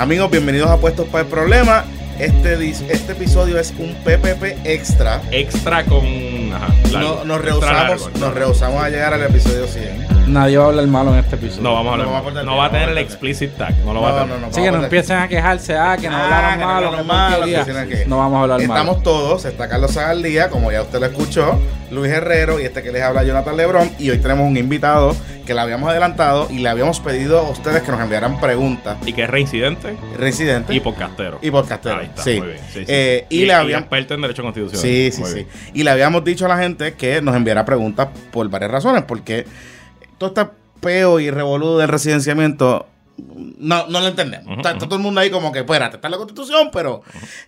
Amigos, 0.00 0.30
bienvenidos 0.30 0.70
a 0.70 0.78
Puestos 0.78 1.06
para 1.08 1.24
el 1.24 1.28
Problema. 1.28 1.84
Este, 2.18 2.68
este 2.70 3.12
episodio 3.12 3.58
es 3.58 3.74
un 3.78 3.94
PPP 3.96 4.64
extra. 4.64 5.20
Extra 5.30 5.84
con. 5.84 6.04
Ajá, 6.54 6.68
largo. 6.90 7.18
No- 7.18 7.24
nos, 7.26 7.40
rehusamos, 7.42 8.00
largo. 8.02 8.18
nos 8.18 8.34
rehusamos 8.34 8.82
a 8.82 8.88
llegar 8.88 9.12
al 9.12 9.22
episodio 9.22 9.66
100. 9.66 10.32
Nadie 10.32 10.56
va 10.56 10.64
a 10.64 10.68
hablar 10.68 10.86
malo 10.86 11.12
en 11.12 11.18
este 11.18 11.36
episodio. 11.36 11.62
No 11.62 11.74
vamos 11.74 11.90
a 11.90 11.92
hablar. 11.92 12.06
No 12.06 12.12
No, 12.12 12.22
va 12.22 12.40
a 12.40 12.44
no 12.44 12.56
va 12.56 12.70
tener 12.70 12.88
el 12.90 12.94
no 12.94 13.00
explicit 13.02 13.56
tag. 13.58 13.74
No 13.84 13.92
lo 13.92 14.00
va 14.00 14.08
a 14.08 14.12
No, 14.12 14.18
tener. 14.20 14.34
no, 14.36 14.40
no. 14.42 14.46
Así 14.48 14.62
que 14.62 14.70
no 14.72 14.82
empiecen 14.82 15.16
a 15.18 15.28
quejarse, 15.28 15.76
ah, 15.76 15.96
que 16.00 16.08
no 16.08 16.16
Ah, 16.16 16.24
hablaron 16.24 16.52
que 16.52 16.60
no 16.60 16.66
malo, 16.66 16.96
que 16.96 17.02
malo, 17.72 17.88
que 17.88 18.04
No 18.06 18.18
vamos 18.18 18.38
a 18.38 18.42
hablar 18.42 18.60
malo. 18.66 18.74
Estamos 18.80 19.02
todos, 19.02 19.44
está 19.44 19.68
Carlos 19.68 19.92
Zagaldía, 19.92 20.48
como 20.48 20.72
ya 20.72 20.82
usted 20.82 20.98
lo 21.00 21.06
escuchó, 21.06 21.58
Luis 21.90 22.10
Herrero 22.12 22.58
y 22.60 22.64
este 22.64 22.82
que 22.82 22.90
les 22.92 23.02
habla 23.02 23.22
Jonathan 23.24 23.56
Lebrón. 23.56 23.90
Y 23.98 24.10
hoy 24.10 24.18
tenemos 24.18 24.46
un 24.46 24.56
invitado 24.56 25.16
que 25.50 25.54
le 25.54 25.62
habíamos 25.62 25.90
adelantado 25.90 26.46
y 26.48 26.58
le 26.58 26.68
habíamos 26.68 27.00
pedido 27.00 27.40
a 27.40 27.50
ustedes 27.50 27.82
que 27.82 27.90
nos 27.90 28.00
enviaran 28.00 28.38
preguntas. 28.38 28.98
Y 29.04 29.12
que 29.12 29.24
es 29.24 29.28
reincidente 29.28 29.96
Residente 30.16 30.72
y 30.72 30.78
podcastero. 30.78 31.40
y 31.42 31.50
podcastero. 31.50 31.96
Ahí 31.96 32.06
está, 32.06 32.22
sí. 32.22 32.38
muy 32.38 32.46
bien. 32.50 32.60
Sí, 32.72 32.78
sí. 32.78 32.84
Eh, 32.86 33.26
y, 33.28 33.42
y, 33.42 33.46
le 33.46 33.54
habíamos. 33.54 33.82
experto 33.82 34.14
en 34.14 34.20
derecho 34.20 34.42
constitucional. 34.44 34.80
Sí, 34.80 35.10
sí, 35.10 35.20
Muy 35.20 35.28
sí. 35.28 35.34
bien. 35.34 35.48
Y 35.74 35.82
le 35.82 35.90
habíamos 35.90 36.22
dicho 36.22 36.46
a 36.46 36.48
la 36.48 36.56
gente 36.58 36.94
que 36.94 37.20
nos 37.20 37.34
enviara 37.34 37.64
preguntas 37.64 38.10
por 38.30 38.48
varias 38.48 38.70
razones, 38.70 39.02
porque 39.02 39.44
todo 40.18 40.28
este 40.28 40.52
peo 40.80 41.18
y 41.18 41.30
revolú 41.32 41.78
del 41.78 41.88
residenciamiento 41.88 42.86
no, 43.58 43.86
no 43.88 44.00
lo 44.00 44.06
entendemos. 44.08 44.56
Está, 44.56 44.72
está 44.72 44.86
todo 44.86 44.96
el 44.96 45.02
mundo 45.02 45.20
ahí 45.20 45.30
como 45.30 45.52
que, 45.52 45.60
espérate, 45.60 45.96
está 45.96 46.08
la 46.08 46.16
constitución, 46.16 46.70
pero... 46.72 47.02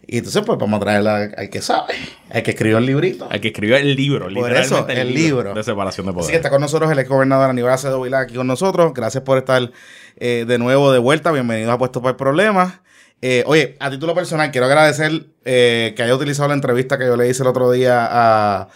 Y 0.07 0.19
entonces 0.19 0.43
pues 0.45 0.59
vamos 0.59 0.79
a 0.79 0.81
traer 0.81 1.07
al 1.37 1.51
que 1.51 1.61
sabe, 1.63 1.95
al 2.31 2.43
que 2.43 2.51
escribió 2.53 2.79
el 2.79 2.87
librito. 2.87 3.27
Al 3.31 3.41
que 3.41 3.49
escribió 3.49 3.77
el 3.77 3.95
libro, 3.97 4.25
Por 4.25 4.33
literalmente 4.33 4.93
eso, 4.93 5.01
el 5.03 5.15
libro. 5.15 5.55
de 5.55 5.63
separación 5.63 6.07
de 6.07 6.21
Así 6.21 6.31
que 6.31 6.37
está 6.37 6.51
con 6.51 6.61
nosotros 6.61 6.91
el 6.91 6.99
ex 6.99 7.09
gobernador 7.09 7.51
Aníbal 7.51 7.73
Acedo 7.73 8.01
Vilá 8.03 8.21
aquí 8.21 8.35
con 8.35 8.47
nosotros. 8.47 8.93
Gracias 8.95 9.23
por 9.25 9.39
estar 9.39 9.71
eh, 10.17 10.45
de 10.47 10.59
nuevo 10.59 10.93
de 10.93 10.99
vuelta. 10.99 11.33
Bienvenidos 11.33 11.73
a 11.73 11.79
Puesto 11.79 12.01
para 12.03 12.11
el 12.11 12.17
Problema. 12.17 12.83
Eh, 13.25 13.45
oye, 13.47 13.77
a 13.79 13.89
título 13.91 14.15
personal, 14.15 14.51
quiero 14.51 14.67
agradecer 14.67 15.27
eh, 15.45 15.95
que 15.97 16.03
haya 16.03 16.15
utilizado 16.15 16.49
la 16.49 16.55
entrevista 16.55 16.99
que 16.99 17.07
yo 17.07 17.17
le 17.17 17.29
hice 17.29 17.43
el 17.43 17.49
otro 17.49 17.71
día 17.71 18.07
a- 18.11 18.69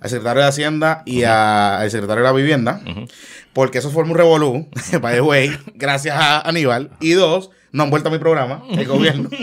al 0.00 0.10
secretario 0.10 0.42
de 0.42 0.48
Hacienda 0.48 1.02
y 1.06 1.22
a- 1.22 1.78
al 1.80 1.90
secretario 1.90 2.22
de 2.22 2.28
la 2.28 2.32
Vivienda, 2.36 2.82
Ujú. 2.86 3.06
Porque 3.54 3.78
eso 3.78 3.90
formó 3.90 4.12
un 4.12 4.18
revolú, 4.18 4.68
by 5.00 5.14
the 5.14 5.20
way, 5.22 5.56
gracias 5.74 6.16
a 6.16 6.40
Aníbal. 6.40 6.90
Y 7.00 7.12
dos, 7.12 7.50
no 7.72 7.84
han 7.84 7.90
vuelto 7.90 8.08
a 8.10 8.12
mi 8.12 8.18
programa, 8.18 8.62
el 8.70 8.86
gobierno. 8.86 9.30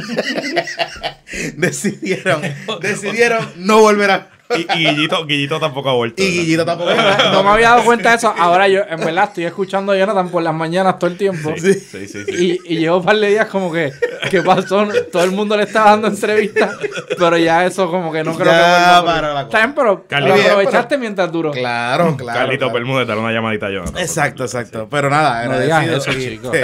decidieron, 1.56 2.42
decidieron 2.82 3.46
no 3.56 3.80
volver 3.80 4.12
a... 4.12 4.30
Y, 4.58 4.62
y 4.80 4.86
Guillito, 4.90 5.26
Guillito 5.26 5.60
tampoco 5.60 5.90
ha 5.90 5.94
vuelto. 5.94 6.22
Y 6.22 6.26
¿verdad? 6.26 6.42
Guillito 6.44 6.66
tampoco. 6.66 6.92
No 7.32 7.44
me 7.44 7.50
había 7.50 7.70
dado 7.72 7.84
cuenta 7.84 8.10
de 8.12 8.16
eso. 8.18 8.34
Ahora 8.38 8.68
yo, 8.68 8.82
en 8.90 9.00
verdad, 9.00 9.26
estoy 9.26 9.46
escuchando 9.46 9.92
a 9.92 9.98
Jonathan 9.98 10.30
por 10.30 10.44
las 10.44 10.54
mañanas 10.54 11.00
todo 11.00 11.10
el 11.10 11.18
tiempo. 11.18 11.54
Sí, 11.58 11.74
sí, 11.74 12.08
sí. 12.08 12.24
sí. 12.26 12.60
Y, 12.68 12.74
y 12.76 12.80
llevo 12.80 12.98
un 12.98 13.06
par 13.06 13.18
de 13.18 13.28
días 13.30 13.48
como 13.48 13.72
que, 13.72 13.92
¿qué 14.30 14.42
pasó? 14.42 14.88
Todo 15.12 15.24
el 15.24 15.32
mundo 15.32 15.56
le 15.58 15.64
estaba 15.64 15.92
dando 15.92 16.08
entrevistas, 16.08 16.76
pero 17.18 17.38
ya 17.38 17.66
eso 17.66 17.90
como 17.90 18.12
que 18.12 18.24
no 18.24 18.34
creo 18.36 18.52
Ya 18.52 19.02
que 19.02 19.02
vuelva 19.02 19.74
pero 19.76 20.08
Carly, 20.08 20.28
lo 20.30 20.34
bien, 20.36 20.46
aprovechaste 20.48 20.88
pero- 20.90 21.00
mientras 21.00 21.32
duró. 21.32 21.52
Claro, 21.52 22.16
claro. 22.18 22.40
Carlito 22.40 22.66
claro. 22.66 22.74
Bermúdez, 22.74 23.08
dale 23.08 23.22
una 23.22 23.32
llamadita 23.32 23.68
a 23.68 23.72
Jonathan. 23.72 24.02
Exacto, 24.02 24.44
exacto. 24.44 24.88
Pero 24.90 25.10
nada, 25.10 25.46
No 25.46 25.60
digas 25.60 25.88
eso, 25.88 26.14
chico. 26.14 26.52
Que, 26.52 26.64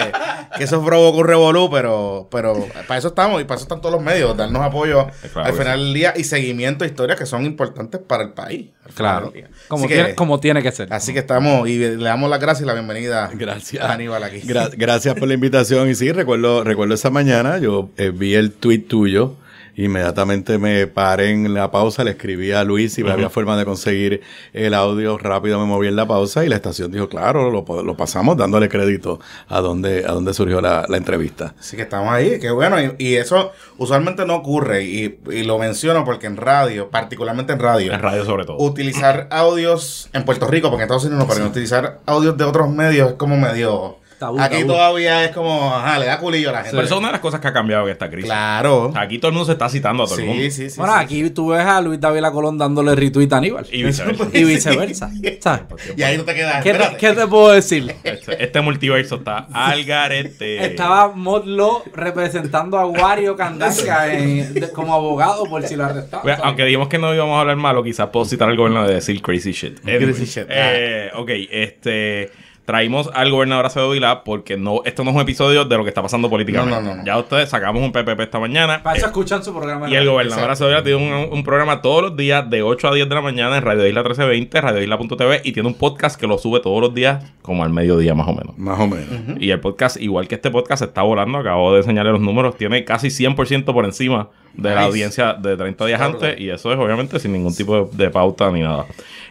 que 0.57 0.63
eso 0.63 0.83
provocó 0.83 1.19
un 1.19 1.27
revolú, 1.27 1.69
pero, 1.69 2.27
pero 2.31 2.67
para 2.87 2.97
eso 2.97 3.09
estamos 3.09 3.41
y 3.41 3.45
para 3.45 3.55
eso 3.57 3.63
están 3.65 3.81
todos 3.81 3.93
los 3.95 4.03
medios, 4.03 4.35
darnos 4.35 4.61
apoyo 4.63 5.07
Claro 5.33 5.49
al 5.49 5.53
final 5.53 5.79
del 5.79 5.93
día 5.93 6.13
y 6.15 6.23
seguimiento 6.23 6.83
de 6.83 6.89
historias 6.89 7.17
que 7.19 7.25
son 7.25 7.45
importantes 7.45 7.76
para 8.07 8.23
el 8.23 8.29
país. 8.31 8.67
Claro. 8.95 9.31
Como 9.67 9.87
tiene, 9.87 10.05
que, 10.07 10.15
como 10.15 10.39
tiene 10.39 10.63
que 10.63 10.71
ser. 10.71 10.91
así 10.93 11.13
que 11.13 11.19
estamos 11.19 11.67
y 11.69 11.77
le 11.77 11.95
damos 11.97 12.29
las 12.29 12.39
gracias 12.39 12.63
y 12.63 12.67
la 12.67 12.73
bienvenida 12.73 13.29
Gracias. 13.33 13.83
a 13.83 13.93
Aníbal 13.93 14.23
aquí. 14.23 14.41
Gra- 14.41 14.71
gracias 14.75 15.15
por 15.15 15.27
la 15.27 15.33
invitación. 15.33 15.89
Y 15.89 15.95
sí, 15.95 16.11
recuerdo, 16.11 16.63
recuerdo 16.63 16.93
esa 16.95 17.09
mañana, 17.09 17.57
yo 17.57 17.89
eh, 17.97 18.11
vi 18.13 18.33
el 18.35 18.51
tweet 18.51 18.79
tuyo. 18.87 19.35
Inmediatamente 19.77 20.57
me 20.57 20.87
paré 20.87 21.29
en 21.29 21.53
la 21.53 21.69
pausa, 21.69 22.03
le 22.03 22.11
escribí 22.11 22.51
a 22.51 22.63
Luis 22.63 22.93
si 22.93 23.07
había 23.07 23.29
forma 23.29 23.55
de 23.55 23.63
conseguir 23.63 24.21
el 24.51 24.73
audio. 24.73 25.19
Rápido 25.19 25.59
me 25.59 25.67
moví 25.67 25.87
en 25.87 25.95
la 25.95 26.07
pausa 26.07 26.43
y 26.43 26.49
la 26.49 26.55
estación 26.55 26.91
dijo, 26.91 27.07
claro, 27.07 27.51
lo, 27.51 27.95
pasamos 27.95 28.35
dándole 28.37 28.69
crédito 28.69 29.19
a 29.47 29.61
donde, 29.61 30.03
a 30.03 30.13
donde 30.13 30.33
surgió 30.33 30.61
la, 30.61 30.85
la 30.89 30.97
entrevista. 30.97 31.53
Así 31.59 31.75
que 31.75 31.83
estamos 31.83 32.11
ahí, 32.11 32.39
qué 32.39 32.49
bueno. 32.49 32.81
Y, 32.81 32.95
y 32.97 33.15
eso 33.17 33.51
usualmente 33.77 34.25
no 34.25 34.35
ocurre 34.37 34.83
y, 34.83 35.19
y 35.31 35.43
lo 35.43 35.59
menciono 35.59 36.03
porque 36.03 36.25
en 36.25 36.37
radio, 36.37 36.89
particularmente 36.89 37.53
en 37.53 37.59
radio, 37.59 37.93
En 37.93 38.01
radio 38.01 38.25
sobre 38.25 38.45
todo. 38.45 38.57
utilizar 38.57 39.27
audios 39.29 40.09
en 40.13 40.25
Puerto 40.25 40.47
Rico, 40.47 40.69
porque 40.69 40.83
en 40.83 40.87
Estados 40.87 41.05
Unidos 41.05 41.27
no, 41.27 41.31
pero 41.31 41.45
utilizar 41.45 41.99
audios 42.07 42.35
de 42.35 42.45
otros 42.45 42.67
medios 42.69 43.09
es 43.09 43.15
como 43.15 43.37
medio... 43.37 43.96
Tabú, 44.19 44.39
aquí 44.39 44.57
tabú. 44.57 44.67
todavía 44.67 45.25
es 45.25 45.31
como, 45.31 45.73
ajá, 45.75 45.99
le 45.99 46.05
da 46.07 46.19
culillo 46.19 46.49
a 46.49 46.53
la 46.53 46.57
gente. 46.59 46.71
Pero 46.71 46.83
eso 46.85 46.95
es 46.95 46.99
una 46.99 47.09
de 47.09 47.11
las 47.13 47.21
cosas 47.21 47.39
que 47.39 47.47
ha 47.47 47.53
cambiado 47.53 47.85
en 47.85 47.91
esta 47.91 48.09
crisis. 48.09 48.25
Claro. 48.25 48.85
O 48.85 48.91
sea, 48.91 49.01
aquí 49.01 49.19
todo 49.19 49.29
el 49.29 49.33
mundo 49.33 49.45
se 49.45 49.51
está 49.51 49.69
citando 49.69 50.03
a 50.03 50.07
todo 50.07 50.17
el 50.19 50.25
mundo. 50.25 50.41
Sí, 50.43 50.51
sí, 50.51 50.69
sí. 50.69 50.77
bueno, 50.79 50.93
sí. 50.93 50.99
aquí 51.03 51.29
tú 51.29 51.49
ves 51.49 51.65
a 51.65 51.79
Luis 51.81 51.99
David 51.99 52.23
Colón 52.33 52.57
dándole 52.57 52.95
retweet 52.95 53.31
a 53.31 53.37
Aníbal. 53.37 53.67
Y 53.71 53.83
viceversa. 53.83 54.27
Y 54.33 54.43
viceversa. 54.43 55.11
¿Sabes? 55.39 55.61
Y 55.95 56.01
ahí 56.03 56.17
no 56.17 56.23
te 56.23 56.33
quedas. 56.33 56.63
¿Qué 56.63 56.71
te, 56.71 56.77
espérate. 56.77 56.97
qué 56.97 57.13
te 57.13 57.27
puedo 57.27 57.51
decir? 57.51 57.95
Este, 58.03 58.43
este 58.43 58.61
multiverso 58.61 59.15
está 59.17 59.47
al 59.53 59.83
garete. 59.83 60.65
Estaba 60.65 61.09
Modlo 61.13 61.83
representando 61.93 62.77
a 62.77 62.85
Wario 62.85 63.35
en- 63.39 64.53
de- 64.53 64.71
como 64.71 64.93
abogado 64.93 65.45
por 65.45 65.63
si 65.63 65.75
lo 65.75 65.85
arrestaban. 65.85 66.23
Bueno, 66.23 66.43
aunque 66.43 66.63
dijimos 66.65 66.87
que 66.87 66.97
no 66.97 67.13
íbamos 67.13 67.37
a 67.37 67.41
hablar 67.41 67.57
malo, 67.57 67.83
quizás 67.83 68.07
puedo 68.07 68.25
citar 68.25 68.49
al 68.49 68.55
gobernador 68.57 68.87
de 68.87 68.95
decir 68.95 69.21
crazy 69.21 69.51
shit. 69.51 69.79
Crazy 69.81 70.25
shit. 70.25 70.45
Eh, 70.49 71.11
ok, 71.13 71.29
este. 71.51 72.31
Traímos 72.67 73.09
al 73.13 73.31
gobernador 73.31 73.65
Acevedo 73.65 73.91
Vilá 73.91 74.25
porque 74.25 74.57
no, 74.57 74.81
esto 74.83 75.05
no 75.05 75.11
es 75.11 75.15
un 75.15 75.21
episodio 75.21 75.63
de 75.63 75.77
lo 75.77 75.85
que 75.85 75.89
está 75.89 76.01
pasando 76.01 76.29
políticamente. 76.29 76.75
No, 76.75 76.81
no, 76.81 76.89
no, 76.89 76.95
no. 76.97 77.05
Ya 77.05 77.17
ustedes 77.17 77.47
sacamos 77.47 77.81
un 77.81 77.93
PPP 77.93 78.19
esta 78.19 78.39
mañana. 78.39 78.83
Para 78.83 78.97
eso 78.97 79.05
eh, 79.05 79.07
escuchan 79.07 79.41
su 79.41 79.53
programa. 79.53 79.89
y 79.89 79.95
el 79.95 80.05
gobernador. 80.05 80.51
Acevedo 80.51 80.71
Vilá 80.75 80.83
tiene 80.83 81.25
un, 81.25 81.31
un 81.31 81.43
programa 81.43 81.81
todos 81.81 82.01
los 82.01 82.17
días 82.17 82.49
de 82.49 82.63
8 82.63 82.89
a 82.89 82.93
10 82.93 83.07
de 83.07 83.15
la 83.15 83.21
mañana 83.21 83.55
en 83.55 83.63
Radio 83.63 83.87
Isla 83.87 84.01
1320, 84.01 84.59
Radio 84.59 84.83
Isla.tv 84.83 85.41
y 85.45 85.53
tiene 85.53 85.69
un 85.69 85.75
podcast 85.75 86.19
que 86.19 86.27
lo 86.27 86.37
sube 86.37 86.59
todos 86.59 86.81
los 86.81 86.93
días 86.93 87.23
como 87.41 87.63
al 87.63 87.69
mediodía 87.69 88.13
más 88.15 88.27
o 88.27 88.33
menos. 88.33 88.57
Más 88.57 88.77
o 88.77 88.85
menos. 88.85 89.07
Y 89.39 89.49
el 89.51 89.61
podcast, 89.61 89.95
igual 90.01 90.27
que 90.27 90.35
este 90.35 90.51
podcast, 90.51 90.81
está 90.81 91.03
volando. 91.03 91.37
Acabo 91.37 91.71
de 91.71 91.79
enseñarle 91.79 92.11
los 92.11 92.19
números. 92.19 92.57
Tiene 92.57 92.83
casi 92.83 93.07
100% 93.07 93.63
por 93.63 93.85
encima 93.85 94.27
de 94.53 94.75
la 94.75 94.83
audiencia 94.83 95.33
de 95.33 95.57
30 95.57 95.85
días 95.85 96.01
antes. 96.01 96.39
Y 96.39 96.49
eso 96.49 96.71
es 96.71 96.79
obviamente 96.79 97.19
sin 97.19 97.33
ningún 97.33 97.55
tipo 97.55 97.85
de, 97.85 98.05
de 98.05 98.09
pauta 98.09 98.51
ni 98.51 98.61
nada. 98.61 98.85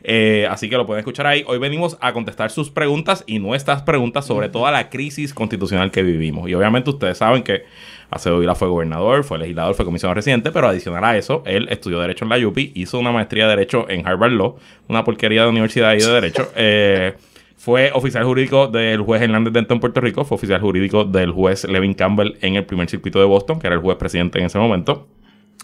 Eh, 0.09 0.47
así 0.49 0.71
que 0.71 0.77
lo 0.77 0.87
pueden 0.87 1.01
escuchar 1.01 1.27
ahí. 1.27 1.43
Hoy 1.49 1.59
venimos 1.59 1.99
a 2.01 2.13
contestar 2.13 2.53
sus 2.53 2.71
preguntas 2.71 3.25
y 3.27 3.41
nuestras 3.41 3.83
preguntas 3.83 4.25
sobre 4.25 4.49
toda 4.49 4.71
la 4.71 4.89
crisis 4.89 5.35
constitucional 5.35 5.91
que 5.91 6.05
vivimos. 6.05 6.49
Y 6.49 6.55
obviamente 6.55 6.91
ustedes 6.91 7.19
saben 7.19 7.43
que 7.43 7.65
Acevedo 8.09 8.39
Vila 8.39 8.55
fue 8.55 8.69
gobernador, 8.69 9.25
fue 9.25 9.39
legislador, 9.39 9.75
fue 9.75 9.85
comisionado 9.85 10.15
residente, 10.15 10.53
pero 10.53 10.69
adicional 10.69 11.05
a 11.05 11.17
eso, 11.17 11.43
él 11.45 11.67
estudió 11.71 11.99
Derecho 11.99 12.25
en 12.25 12.29
la 12.29 12.47
UPI, 12.47 12.71
hizo 12.77 13.01
una 13.01 13.11
maestría 13.11 13.45
de 13.45 13.51
Derecho 13.51 13.89
en 13.89 14.07
Harvard 14.07 14.31
Law, 14.31 14.57
una 14.89 15.03
porquería 15.03 15.43
de 15.43 15.49
universidad 15.49 15.91
ahí 15.91 15.99
de 15.99 16.13
Derecho. 16.13 16.53
Eh, 16.55 17.15
fue 17.67 17.91
oficial 17.93 18.23
jurídico 18.23 18.69
del 18.69 19.01
juez 19.01 19.21
Hernández 19.23 19.53
Dento 19.53 19.75
en 19.75 19.81
Puerto 19.81 20.01
Rico. 20.01 20.25
Fue 20.25 20.37
oficial 20.37 20.61
jurídico 20.61 21.03
del 21.03 21.33
juez 21.33 21.65
Levin 21.65 21.95
Campbell 21.95 22.37
en 22.41 22.55
el 22.55 22.65
primer 22.65 22.89
circuito 22.89 23.19
de 23.19 23.25
Boston, 23.25 23.59
que 23.59 23.67
era 23.67 23.75
el 23.75 23.83
juez 23.83 23.97
presidente 23.97 24.39
en 24.39 24.45
ese 24.45 24.57
momento. 24.57 25.09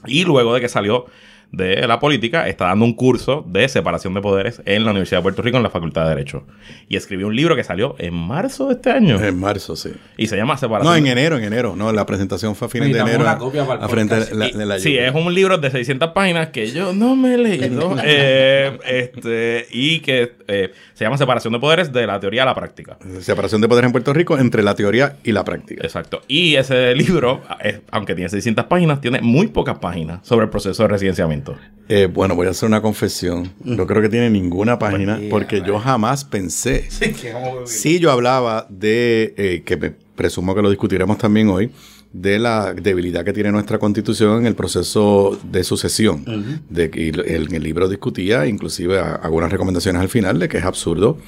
Y 0.09 0.25
luego 0.25 0.53
de 0.53 0.61
que 0.61 0.69
salió 0.69 1.07
de 1.53 1.87
la 1.87 2.01
política, 2.01 2.49
está 2.49 2.67
dando 2.67 2.85
un 2.87 2.95
curso 2.95 3.45
de 3.47 3.69
separación 3.69 4.15
de 4.15 4.21
poderes 4.23 4.63
en 4.65 4.85
la 4.85 4.91
Universidad 4.91 5.19
de 5.19 5.23
Puerto 5.23 5.43
Rico 5.43 5.59
en 5.59 5.63
la 5.63 5.71
Facultad 5.71 6.05
de 6.05 6.09
Derecho. 6.09 6.45
Y 6.89 6.97
escribió 6.97 7.27
un 7.27 7.37
libro 7.37 7.55
que 7.55 7.63
salió 7.63 7.95
en 7.99 8.15
marzo 8.15 8.69
de 8.69 8.75
este 8.75 8.91
año. 8.91 9.23
En 9.23 9.39
marzo, 9.39 9.77
sí. 9.77 9.93
y 10.17 10.27
se 10.29 10.37
llama 10.37 10.57
Separación 10.57 10.91
No, 10.93 10.97
en 10.97 11.05
de- 11.05 11.11
enero, 11.13 11.37
en 11.37 11.45
enero. 11.45 11.75
No, 11.77 11.93
la 11.93 12.07
presentación 12.07 12.55
fue 12.57 12.67
a 12.67 12.71
fines 12.71 12.93
de 12.93 12.99
enero. 12.99 13.21
una 13.21 13.37
copia 13.39 13.67
para 13.67 13.81
el 13.81 13.85
a 13.85 13.89
frente 13.89 14.15
podcast. 14.15 14.33
de 14.33 14.39
la, 14.39 14.49
Y- 14.49 14.53
de 14.53 14.67
la 14.67 14.79
sí, 14.79 14.97
es 14.97 15.15
un 15.15 15.33
libro 15.35 15.59
de 15.59 15.71
600 15.71 16.11
páginas 16.13 16.49
que 16.49 16.71
yo 16.71 16.93
no 16.95 17.15
me 17.17 17.35
he 17.35 17.39
leído. 17.39 17.97
eh, 18.05 18.79
este, 18.87 19.67
y 19.71 20.01
que 20.01 20.33
eh, 20.49 20.73
se 20.95 21.05
llama 21.05 21.19
Separación 21.19 21.53
de 21.53 21.59
Poderes 21.61 21.93
de 21.93 22.07
la 22.07 22.19
teoría 22.19 22.45
a 22.45 22.47
la 22.47 22.55
práctica. 22.55 22.97
Separación 23.21 23.61
de 23.61 23.69
poderes 23.69 23.89
en 23.89 23.93
Puerto 23.93 24.13
Rico 24.13 24.39
entre 24.39 24.63
la 24.63 24.75
teoría 24.75 25.17
y 25.25 25.33
la 25.33 25.45
práctica. 25.45 25.83
Exacto. 25.85 26.23
Y 26.29 26.55
ese 26.57 26.95
libro, 26.95 27.43
eh, 27.63 27.81
aunque 27.91 28.15
tiene 28.15 28.29
600 28.31 28.65
páginas, 28.67 29.01
tiene 29.01 29.21
muy 29.21 29.49
pocas 29.49 29.79
páginas 29.79 30.21
sobre 30.27 30.45
el 30.45 30.51
proceso 30.51 30.83
de 30.85 30.89
residenciamiento. 30.89 31.42
Eh, 31.89 32.07
bueno, 32.07 32.35
voy 32.37 32.47
a 32.47 32.51
hacer 32.51 32.69
una 32.69 32.81
confesión. 32.81 33.53
No 33.65 33.87
creo 33.87 34.01
que 34.03 34.09
tiene 34.09 34.31
ninguna 34.31 34.79
página 34.79 35.19
porque 35.31 35.63
yo 35.67 35.79
jamás 35.79 36.25
pensé. 36.25 36.89
Sí, 37.67 37.99
yo 37.99 38.11
hablaba 38.11 38.67
de, 38.71 39.35
eh, 39.37 39.63
que 39.65 39.77
me 39.77 39.91
presumo 39.91 40.55
que 40.55 40.63
lo 40.63 40.71
discutiremos 40.71 41.19
también 41.19 41.49
hoy, 41.49 41.71
de 42.13 42.39
la 42.39 42.73
debilidad 42.75 43.25
que 43.25 43.33
tiene 43.33 43.51
nuestra 43.51 43.79
constitución 43.79 44.39
en 44.41 44.47
el 44.47 44.55
proceso 44.55 45.39
de 45.51 45.65
sucesión. 45.65 46.25
de 46.71 46.91
que 46.91 47.09
el, 47.09 47.21
el- 47.21 47.55
el 47.55 47.63
libro 47.63 47.89
discutía, 47.89 48.47
inclusive 48.47 48.99
a- 48.99 49.15
algunas 49.17 49.51
recomendaciones 49.51 50.01
al 50.01 50.09
final, 50.09 50.39
de 50.39 50.49
que 50.49 50.59
es 50.59 50.65
absurdo. 50.65 51.19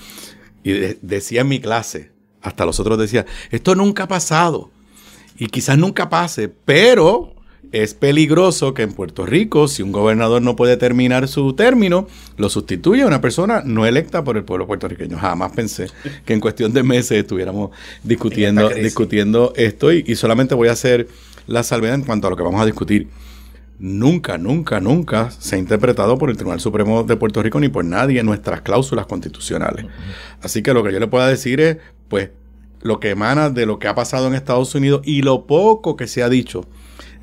Y 0.63 0.73
de- 0.73 0.99
decía 1.03 1.41
en 1.43 1.49
mi 1.49 1.59
clase, 1.61 2.11
hasta 2.43 2.65
los 2.65 2.79
otros 2.81 2.99
decía, 2.99 3.27
esto 3.51 3.75
nunca 3.75 4.05
ha 4.05 4.09
pasado. 4.09 4.71
Y 5.37 5.47
quizás 5.49 5.77
nunca 5.79 6.09
pase, 6.09 6.49
pero 6.49 7.34
es 7.75 7.93
peligroso 7.93 8.73
que 8.73 8.83
en 8.83 8.93
Puerto 8.93 9.27
Rico, 9.27 9.67
si 9.67 9.83
un 9.83 9.91
gobernador 9.91 10.41
no 10.41 10.55
puede 10.55 10.77
terminar 10.77 11.27
su 11.27 11.55
término, 11.55 12.07
lo 12.37 12.49
sustituya 12.49 13.05
una 13.05 13.21
persona 13.21 13.63
no 13.65 13.85
electa 13.85 14.23
por 14.23 14.37
el 14.37 14.45
pueblo 14.45 14.69
puertorriqueño. 14.69 15.19
Jamás 15.19 15.51
pensé 15.51 15.89
que 16.25 16.35
en 16.35 16.41
cuestión 16.41 16.73
de 16.73 16.85
meses 16.85 17.19
estuviéramos 17.19 17.71
discutiendo, 18.05 18.69
discutiendo 18.69 19.53
esto 19.57 19.93
y, 19.93 20.05
y 20.07 20.15
solamente 20.15 20.55
voy 20.55 20.69
a 20.69 20.73
hacer 20.73 21.09
la 21.49 21.65
salvedad 21.65 21.97
en 21.97 22.05
cuanto 22.05 22.29
a 22.29 22.31
lo 22.31 22.37
que 22.37 22.45
vamos 22.45 22.61
a 22.61 22.65
discutir. 22.65 23.09
Nunca, 23.81 24.39
nunca, 24.39 24.79
nunca 24.79 25.33
se 25.33 25.57
ha 25.57 25.59
interpretado 25.59 26.17
por 26.17 26.31
el 26.31 26.37
Tribunal 26.37 26.61
Supremo 26.61 27.03
de 27.03 27.17
Puerto 27.17 27.43
Rico 27.43 27.59
ni 27.59 27.69
por 27.69 27.85
nadie 27.85 28.21
en 28.21 28.27
nuestras 28.27 28.61
cláusulas 28.61 29.07
constitucionales. 29.07 29.87
Así 30.41 30.63
que 30.63 30.73
lo 30.73 30.85
que 30.85 30.93
yo 30.93 31.01
le 31.01 31.09
pueda 31.09 31.27
decir 31.27 31.61
es, 31.61 31.79
pues, 32.07 32.31
lo 32.83 33.01
que 33.01 33.11
emana 33.11 33.51
de 33.51 33.67
lo 33.67 33.81
que 33.81 33.89
ha 33.89 33.97
pasado 33.97 34.29
en 34.29 34.35
Estados 34.35 34.77
Unidos 34.77 35.01
y 35.05 35.23
lo 35.23 35.47
poco 35.49 35.97
que 35.97 36.07
se 36.07 36.23
ha 36.23 36.29
dicho 36.29 36.69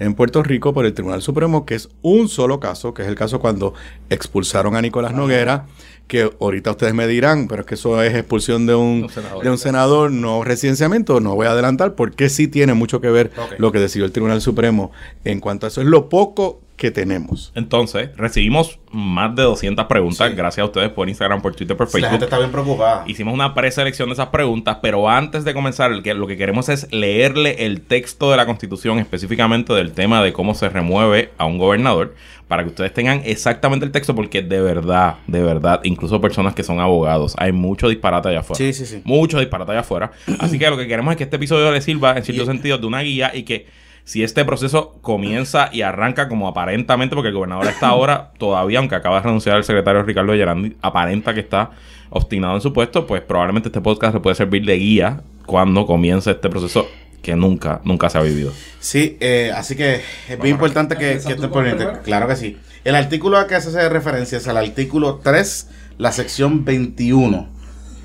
en 0.02 0.16
Puerto 0.16 0.42
Rico 0.42 0.74
por 0.74 0.86
el 0.88 0.94
Tribunal 0.94 1.22
Supremo, 1.22 1.64
que 1.64 1.76
es 1.76 1.90
un 2.02 2.28
solo 2.28 2.60
caso, 2.60 2.94
que 2.94 3.04
es 3.04 3.08
el 3.08 3.14
caso 3.14 3.40
cuando 3.40 3.76
expulsaron 4.10 4.76
a 4.76 4.82
Nicolás 4.82 5.14
Noguera, 5.14 5.68
que 6.08 6.28
ahorita 6.42 6.72
ustedes 6.72 6.96
me 6.96 7.06
dirán, 7.06 7.48
pero 7.48 7.62
es 7.62 7.68
que 7.68 7.76
eso 7.76 8.02
es 8.02 8.16
expulsión 8.16 8.66
de 8.66 8.74
un, 8.74 9.04
Un 9.04 9.10
senador. 9.10 9.44
de 9.44 9.50
un 9.52 9.58
senador, 9.60 10.12
no 10.12 10.44
residenciamiento, 10.44 11.20
no 11.20 11.36
voy 11.36 11.46
a 11.46 11.52
adelantar, 11.52 11.94
porque 11.94 12.30
sí 12.30 12.48
tiene 12.48 12.74
mucho 12.74 13.00
que 13.00 13.12
ver 13.12 13.32
lo 13.60 13.72
que 13.72 13.80
decidió 13.80 14.06
el 14.06 14.12
Tribunal 14.12 14.42
Supremo 14.42 14.92
en 15.24 15.40
cuanto 15.40 15.68
a 15.68 15.70
eso. 15.70 15.82
Es 15.82 15.88
lo 15.88 16.10
poco 16.10 16.60
que 16.82 16.90
tenemos. 16.90 17.52
Entonces, 17.54 18.10
recibimos 18.18 18.80
más 18.92 19.36
de 19.36 19.44
200 19.44 19.86
preguntas. 19.86 20.32
Sí. 20.32 20.36
Gracias 20.36 20.64
a 20.64 20.66
ustedes 20.66 20.90
por 20.90 21.08
Instagram, 21.08 21.40
por 21.40 21.54
Twitter, 21.56 21.78
por 21.78 21.86
La 21.86 21.92
Facebook. 21.92 22.10
gente 22.10 22.26
está 22.26 22.40
bien 22.40 22.52
preocupada. 22.52 23.04
Hicimos 23.06 23.36
una 23.36 23.54
preselección 23.54 24.10
de 24.10 24.14
esas 24.14 24.30
preguntas, 24.30 24.80
pero 24.82 25.08
antes 25.08 25.44
de 25.44 25.54
comenzar, 25.54 25.92
lo 25.92 26.28
que 26.28 26.38
queremos 26.38 26.70
es 26.70 26.92
leerle 26.92 27.68
el 27.68 27.82
texto 27.82 28.32
de 28.32 28.38
la 28.38 28.48
Constitución, 28.48 28.98
específicamente 28.98 29.74
del 29.74 29.92
tema 29.92 30.24
de 30.24 30.34
cómo 30.34 30.56
se 30.56 30.70
remueve 30.70 31.30
a 31.38 31.46
un 31.46 31.60
gobernador, 31.60 32.16
para 32.48 32.64
que 32.64 32.70
ustedes 32.70 32.92
tengan 32.96 33.22
exactamente 33.26 33.86
el 33.86 33.92
texto, 33.92 34.16
porque 34.16 34.42
de 34.42 34.60
verdad, 34.60 35.18
de 35.28 35.44
verdad, 35.44 35.82
incluso 35.84 36.20
personas 36.20 36.56
que 36.56 36.64
son 36.64 36.80
abogados, 36.80 37.36
hay 37.38 37.52
mucho 37.52 37.90
disparate 37.90 38.30
allá 38.30 38.40
afuera. 38.40 38.58
Sí, 38.58 38.74
sí, 38.74 38.88
sí. 38.88 39.02
Mucho 39.06 39.40
disparate 39.40 39.70
allá 39.72 39.82
afuera. 39.82 40.12
Así 40.40 40.58
que 40.58 40.68
lo 40.68 40.78
que 40.78 40.88
queremos 40.88 41.12
es 41.12 41.18
que 41.18 41.26
este 41.26 41.36
episodio 41.36 41.72
le 41.72 41.80
sirva, 41.82 42.18
en 42.18 42.24
cierto 42.24 42.42
Y- 42.42 42.46
sentido, 42.48 42.80
de 42.80 42.88
una 42.88 43.02
guía 43.02 43.32
y 43.36 43.44
que 43.44 43.68
si 44.12 44.24
este 44.24 44.44
proceso 44.44 44.98
comienza 45.02 45.70
y 45.72 45.84
arranca 45.84 46.28
como 46.28 46.50
aparentemente, 46.50 47.16
porque 47.16 47.30
el 47.30 47.34
gobernador 47.34 47.68
está 47.68 47.88
ahora 47.88 48.32
todavía, 48.38 48.80
aunque 48.80 48.96
acaba 48.96 49.16
de 49.16 49.22
renunciar 49.24 49.56
el 49.56 49.64
secretario 49.64 50.04
Ricardo 50.04 50.34
Gerandi, 50.34 50.76
aparenta 50.82 51.34
que 51.34 51.40
está 51.40 51.72
obstinado 52.10 52.56
en 52.56 52.62
su 52.62 52.74
puesto, 52.74 53.08
pues 53.08 53.22
probablemente 53.22 53.70
este 53.70 53.80
podcast 53.80 54.14
le 54.14 54.20
puede 54.20 54.36
servir 54.36 54.66
de 54.66 54.76
guía 54.76 55.22
cuando 55.46 55.86
comience 55.86 56.30
este 56.30 56.50
proceso 56.50 56.90
que 57.22 57.38
nunca, 57.38 57.80
nunca 57.86 58.10
se 58.10 58.18
ha 58.18 58.22
vivido. 58.22 58.52
Sí, 58.82 59.16
eh, 59.22 59.54
así 59.56 59.78
que 59.78 60.02
es 60.28 60.40
bien 60.42 60.56
importante 60.56 60.98
que, 60.98 61.18
que. 61.26 62.02
Claro 62.04 62.28
que 62.28 62.36
sí. 62.36 62.58
El 62.84 62.96
artículo 62.96 63.38
a 63.38 63.48
que 63.48 63.62
se 63.62 63.70
hace 63.70 63.88
referencia 63.88 64.40
es 64.40 64.48
al 64.50 64.58
artículo 64.58 65.22
3, 65.24 65.70
la 66.00 66.12
sección 66.12 66.66
21. 66.66 67.48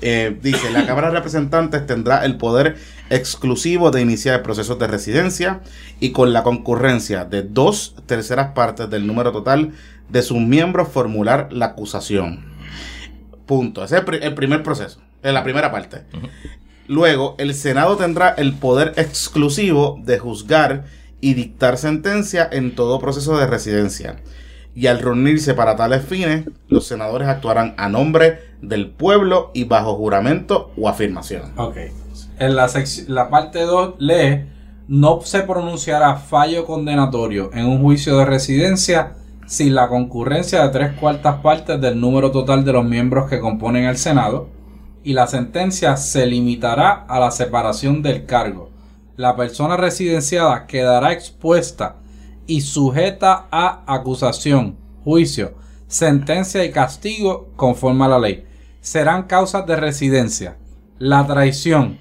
Eh, 0.01 0.37
dice, 0.43 0.69
la 0.69 0.85
Cámara 0.85 1.07
de 1.07 1.15
Representantes 1.15 1.85
tendrá 1.87 2.23
el 2.23 2.37
poder 2.37 2.77
exclusivo 3.09 3.89
de 3.89 4.01
iniciar 4.01 4.43
procesos 4.43 4.77
de 4.77 4.85
residencia 4.85 5.61
y 5.99 6.11
con 6.11 6.33
la 6.33 6.43
concurrencia 6.43 7.25
de 7.25 7.41
dos 7.41 7.95
terceras 8.05 8.51
partes 8.53 8.89
del 8.89 9.07
número 9.07 9.31
total 9.31 9.71
de 10.09 10.21
sus 10.21 10.37
miembros 10.39 10.89
formular 10.89 11.49
la 11.51 11.67
acusación. 11.67 12.45
Punto. 13.47 13.83
Ese 13.83 13.95
es 13.95 13.99
el, 14.01 14.05
pri- 14.05 14.19
el 14.21 14.35
primer 14.35 14.61
proceso, 14.61 15.01
en 15.23 15.33
la 15.33 15.43
primera 15.43 15.71
parte. 15.71 16.03
Luego, 16.87 17.35
el 17.39 17.53
Senado 17.55 17.97
tendrá 17.97 18.29
el 18.29 18.53
poder 18.53 18.93
exclusivo 18.97 19.99
de 20.03 20.19
juzgar 20.19 20.85
y 21.19 21.33
dictar 21.33 21.77
sentencia 21.77 22.47
en 22.51 22.75
todo 22.75 22.99
proceso 22.99 23.37
de 23.37 23.47
residencia. 23.47 24.17
Y 24.75 24.85
al 24.85 24.99
reunirse 24.99 25.55
para 25.55 25.75
tales 25.75 26.05
fines, 26.05 26.45
los 26.67 26.85
senadores 26.85 27.27
actuarán 27.27 27.73
a 27.77 27.89
nombre 27.89 28.46
del 28.61 28.89
pueblo 28.89 29.51
y 29.53 29.65
bajo 29.65 29.95
juramento 29.95 30.71
o 30.77 30.89
afirmación. 30.89 31.53
Ok. 31.57 31.77
En 32.39 32.55
la, 32.55 32.69
la 33.07 33.29
parte 33.29 33.61
2 33.61 33.95
lee, 33.99 34.45
no 34.87 35.21
se 35.21 35.41
pronunciará 35.41 36.15
fallo 36.15 36.65
condenatorio 36.65 37.51
en 37.53 37.65
un 37.65 37.81
juicio 37.81 38.17
de 38.17 38.25
residencia 38.25 39.15
sin 39.47 39.75
la 39.75 39.87
concurrencia 39.87 40.63
de 40.63 40.69
tres 40.69 40.99
cuartas 40.99 41.41
partes 41.41 41.79
del 41.79 41.99
número 41.99 42.31
total 42.31 42.63
de 42.65 42.73
los 42.73 42.85
miembros 42.85 43.29
que 43.29 43.39
componen 43.39 43.85
el 43.85 43.97
Senado 43.97 44.49
y 45.03 45.13
la 45.13 45.27
sentencia 45.27 45.95
se 45.95 46.25
limitará 46.25 47.05
a 47.07 47.19
la 47.19 47.31
separación 47.31 48.01
del 48.01 48.25
cargo. 48.25 48.69
La 49.15 49.35
persona 49.35 49.77
residenciada 49.77 50.67
quedará 50.67 51.13
expuesta 51.13 51.95
y 52.45 52.61
sujeta 52.61 53.47
a 53.51 53.83
acusación, 53.87 54.77
juicio, 55.03 55.55
sentencia 55.87 56.63
y 56.65 56.71
castigo 56.71 57.49
conforme 57.55 58.05
a 58.05 58.09
la 58.09 58.19
ley. 58.19 58.46
Serán 58.87 59.23
causas 59.23 59.65
de 59.65 59.75
residencia, 59.75 60.55
la 60.97 61.27
traición, 61.27 61.97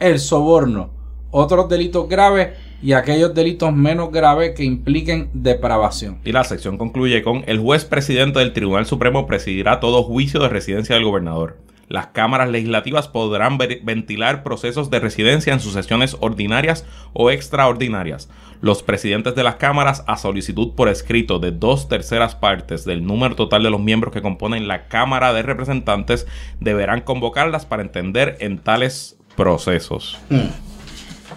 el 0.00 0.18
soborno, 0.18 0.90
otros 1.30 1.68
delitos 1.68 2.08
graves 2.08 2.58
y 2.82 2.92
aquellos 2.92 3.32
delitos 3.32 3.72
menos 3.72 4.10
graves 4.10 4.50
que 4.56 4.64
impliquen 4.64 5.30
depravación. 5.32 6.18
Y 6.24 6.32
la 6.32 6.42
sección 6.42 6.76
concluye 6.76 7.22
con 7.22 7.44
el 7.46 7.60
juez 7.60 7.84
presidente 7.84 8.40
del 8.40 8.52
Tribunal 8.52 8.84
Supremo 8.84 9.28
presidirá 9.28 9.78
todo 9.78 10.02
juicio 10.02 10.40
de 10.40 10.48
residencia 10.48 10.96
del 10.96 11.04
gobernador. 11.04 11.56
Las 11.94 12.08
cámaras 12.08 12.48
legislativas 12.50 13.06
podrán 13.06 13.56
ver- 13.56 13.78
ventilar 13.84 14.42
procesos 14.42 14.90
de 14.90 14.98
residencia 14.98 15.52
en 15.52 15.60
sus 15.60 15.74
sesiones 15.74 16.16
ordinarias 16.18 16.84
o 17.12 17.30
extraordinarias. 17.30 18.28
Los 18.60 18.82
presidentes 18.82 19.36
de 19.36 19.44
las 19.44 19.54
cámaras, 19.56 20.02
a 20.08 20.16
solicitud 20.16 20.72
por 20.74 20.88
escrito 20.88 21.38
de 21.38 21.52
dos 21.52 21.88
terceras 21.88 22.34
partes 22.34 22.84
del 22.84 23.06
número 23.06 23.36
total 23.36 23.62
de 23.62 23.70
los 23.70 23.80
miembros 23.80 24.12
que 24.12 24.22
componen 24.22 24.66
la 24.66 24.88
Cámara 24.88 25.32
de 25.32 25.42
Representantes, 25.42 26.26
deberán 26.58 27.02
convocarlas 27.02 27.64
para 27.64 27.82
entender 27.82 28.38
en 28.40 28.58
tales 28.58 29.16
procesos. 29.36 30.18
Hmm. 30.30 30.48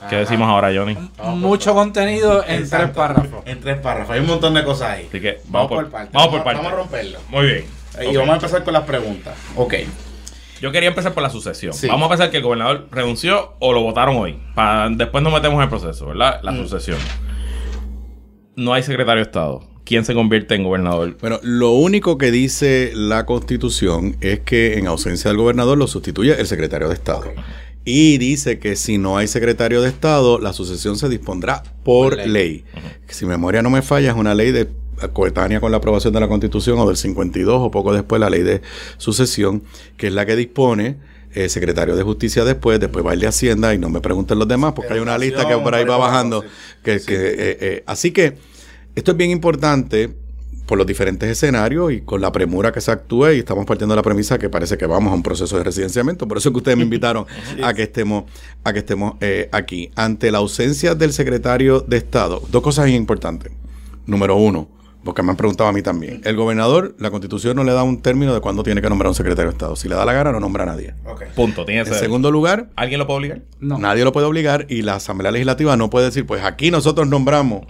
¿Qué 0.09 0.15
decimos 0.15 0.49
ahora, 0.49 0.71
Johnny? 0.75 0.97
Mucho 1.35 1.75
contenido 1.75 2.39
en 2.41 2.47
tres 2.47 2.73
Exacto. 2.73 2.95
párrafos. 2.95 3.43
En 3.45 3.59
tres 3.59 3.77
párrafos. 3.77 4.15
Hay 4.15 4.21
un 4.21 4.27
montón 4.27 4.55
de 4.55 4.63
cosas 4.63 4.89
ahí. 4.89 5.05
Así 5.07 5.21
que 5.21 5.39
vamos, 5.49 5.67
por, 5.69 5.89
partes. 5.91 6.13
vamos 6.13 6.29
por 6.29 6.43
partes. 6.43 6.63
Vamos 6.63 6.73
a 6.73 6.81
romperlo. 6.81 7.19
Muy 7.29 7.45
bien. 7.45 7.65
Y 8.01 8.07
Ok. 8.07 8.13
vamos 8.15 8.29
a 8.29 8.35
empezar 8.35 8.63
con 8.63 8.73
las 8.73 8.83
preguntas. 8.83 9.35
Ok. 9.55 9.73
Yo 10.61 10.71
quería 10.71 10.89
empezar 10.89 11.13
por 11.13 11.23
la 11.23 11.29
sucesión. 11.29 11.73
Sí. 11.73 11.87
Vamos 11.87 12.07
a 12.07 12.09
pensar 12.09 12.31
que 12.31 12.37
el 12.37 12.43
gobernador 12.43 12.87
renunció 12.91 13.53
o 13.59 13.73
lo 13.73 13.81
votaron 13.81 14.15
hoy. 14.17 14.39
Pa- 14.55 14.89
después 14.89 15.23
nos 15.23 15.33
metemos 15.33 15.57
en 15.57 15.63
el 15.63 15.69
proceso, 15.69 16.07
¿verdad? 16.07 16.39
La 16.43 16.51
Mm. 16.51 16.57
sucesión. 16.63 16.97
No 18.55 18.73
hay 18.73 18.83
secretario 18.83 19.17
de 19.23 19.27
Estado. 19.29 19.61
¿Quién 19.85 20.03
se 20.03 20.13
convierte 20.13 20.55
en 20.55 20.63
gobernador? 20.63 21.15
Bueno, 21.21 21.39
lo 21.43 21.71
único 21.71 22.17
que 22.17 22.31
dice 22.31 22.91
la 22.93 23.25
Constitución 23.25 24.17
es 24.19 24.39
que 24.41 24.77
en 24.77 24.87
ausencia 24.87 25.29
del 25.29 25.37
gobernador 25.37 25.77
lo 25.77 25.87
sustituye 25.87 26.37
el 26.39 26.47
secretario 26.47 26.87
de 26.89 26.95
Estado. 26.95 27.31
Y 27.85 28.17
dice 28.17 28.59
que 28.59 28.75
si 28.75 28.97
no 28.97 29.15
hay 29.17 29.27
secretario 29.27 29.81
de 29.81 29.87
Estado, 29.87 30.39
la 30.39 30.51
sucesión 30.51 30.97
se 30.97 31.07
dispondrá 31.07 31.63
por, 31.85 32.15
Por 32.15 32.17
ley. 32.17 32.27
ley. 32.27 32.65
Si 33.07 33.23
mi 33.23 33.29
memoria 33.29 33.61
no 33.61 33.69
me 33.69 33.81
falla, 33.81 34.09
es 34.09 34.17
una 34.17 34.35
ley 34.35 34.51
de 34.51 34.67
coetánea 35.13 35.59
con 35.59 35.71
la 35.71 35.77
aprobación 35.77 36.13
de 36.13 36.19
la 36.19 36.27
Constitución 36.27 36.79
o 36.79 36.87
del 36.87 36.97
52 36.97 37.59
o 37.59 37.71
poco 37.71 37.93
después 37.93 38.19
la 38.19 38.29
ley 38.29 38.43
de 38.43 38.61
sucesión, 38.97 39.63
que 39.97 40.07
es 40.07 40.13
la 40.13 40.25
que 40.25 40.35
dispone 40.35 40.97
el 41.31 41.49
secretario 41.49 41.95
de 41.95 42.03
Justicia 42.03 42.43
después, 42.43 42.79
después 42.79 43.05
va 43.05 43.13
el 43.13 43.19
de 43.19 43.27
Hacienda 43.27 43.73
y 43.73 43.77
no 43.77 43.89
me 43.89 44.01
pregunten 44.01 44.39
los 44.39 44.47
demás 44.47 44.73
porque 44.73 44.93
hay 44.93 44.99
una 44.99 45.17
lista 45.17 45.47
que 45.47 45.55
por 45.57 45.75
ahí 45.75 45.85
va 45.85 45.97
bajando. 45.97 46.43
Que, 46.83 46.99
que, 46.99 47.15
eh, 47.15 47.57
eh, 47.61 47.83
así 47.85 48.11
que 48.11 48.37
esto 48.95 49.11
es 49.11 49.17
bien 49.17 49.31
importante 49.31 50.15
por 50.65 50.77
los 50.77 50.85
diferentes 50.85 51.29
escenarios 51.29 51.93
y 51.93 52.01
con 52.01 52.19
la 52.19 52.31
premura 52.31 52.71
que 52.71 52.81
se 52.81 52.91
actúe 52.91 53.31
y 53.31 53.39
estamos 53.39 53.65
partiendo 53.65 53.93
de 53.93 53.97
la 53.97 54.03
premisa 54.03 54.37
que 54.37 54.49
parece 54.49 54.77
que 54.77 54.85
vamos 54.85 55.11
a 55.11 55.15
un 55.15 55.23
proceso 55.23 55.57
de 55.57 55.63
residenciamiento. 55.63 56.27
Por 56.27 56.37
eso 56.37 56.49
es 56.49 56.53
que 56.53 56.57
ustedes 56.57 56.77
me 56.77 56.83
invitaron 56.89 57.25
a 57.63 57.73
que 57.73 57.83
estemos, 57.83 58.25
a 58.63 58.73
que 58.73 58.79
estemos 58.79 59.13
eh, 59.21 59.49
aquí. 59.51 59.89
Ante 59.95 60.29
la 60.29 60.39
ausencia 60.39 60.93
del 60.93 61.13
secretario 61.13 61.79
de 61.79 61.97
Estado, 61.97 62.41
dos 62.51 62.61
cosas 62.61 62.89
importantes. 62.89 63.51
Número 64.05 64.35
uno, 64.35 64.67
porque 65.07 65.23
me 65.23 65.31
han 65.31 65.37
preguntado 65.37 65.69
a 65.69 65.73
mí 65.73 65.81
también. 65.81 66.21
El 66.25 66.35
gobernador, 66.35 66.93
la 66.99 67.09
constitución 67.09 67.55
no 67.55 67.63
le 67.63 67.71
da 67.71 67.81
un 67.83 68.01
término 68.01 68.33
de 68.33 68.41
cuándo 68.41 68.61
tiene 68.61 68.81
que 68.81 68.89
nombrar 68.89 69.07
un 69.09 69.15
secretario 69.15 69.49
de 69.49 69.53
Estado. 69.55 69.75
Si 69.75 69.87
le 69.89 69.95
da 69.95 70.03
la 70.05 70.11
gana, 70.13 70.31
no 70.33 70.39
nombra 70.39 70.63
a 70.63 70.65
nadie. 70.67 70.93
Punto. 71.35 71.63
Tiene 71.65 71.81
En 71.81 71.93
segundo 71.93 72.29
lugar, 72.29 72.67
¿Alguien 72.75 72.99
lo 72.99 73.07
puede 73.07 73.17
obligar? 73.19 73.41
No. 73.59 73.77
Nadie 73.79 74.03
lo 74.03 74.11
puede 74.11 74.27
obligar 74.27 74.65
y 74.69 74.81
la 74.81 74.95
Asamblea 74.95 75.31
Legislativa 75.31 75.75
no 75.77 75.89
puede 75.89 76.05
decir, 76.07 76.25
pues 76.25 76.43
aquí 76.43 76.69
nosotros 76.71 77.07
nombramos 77.07 77.61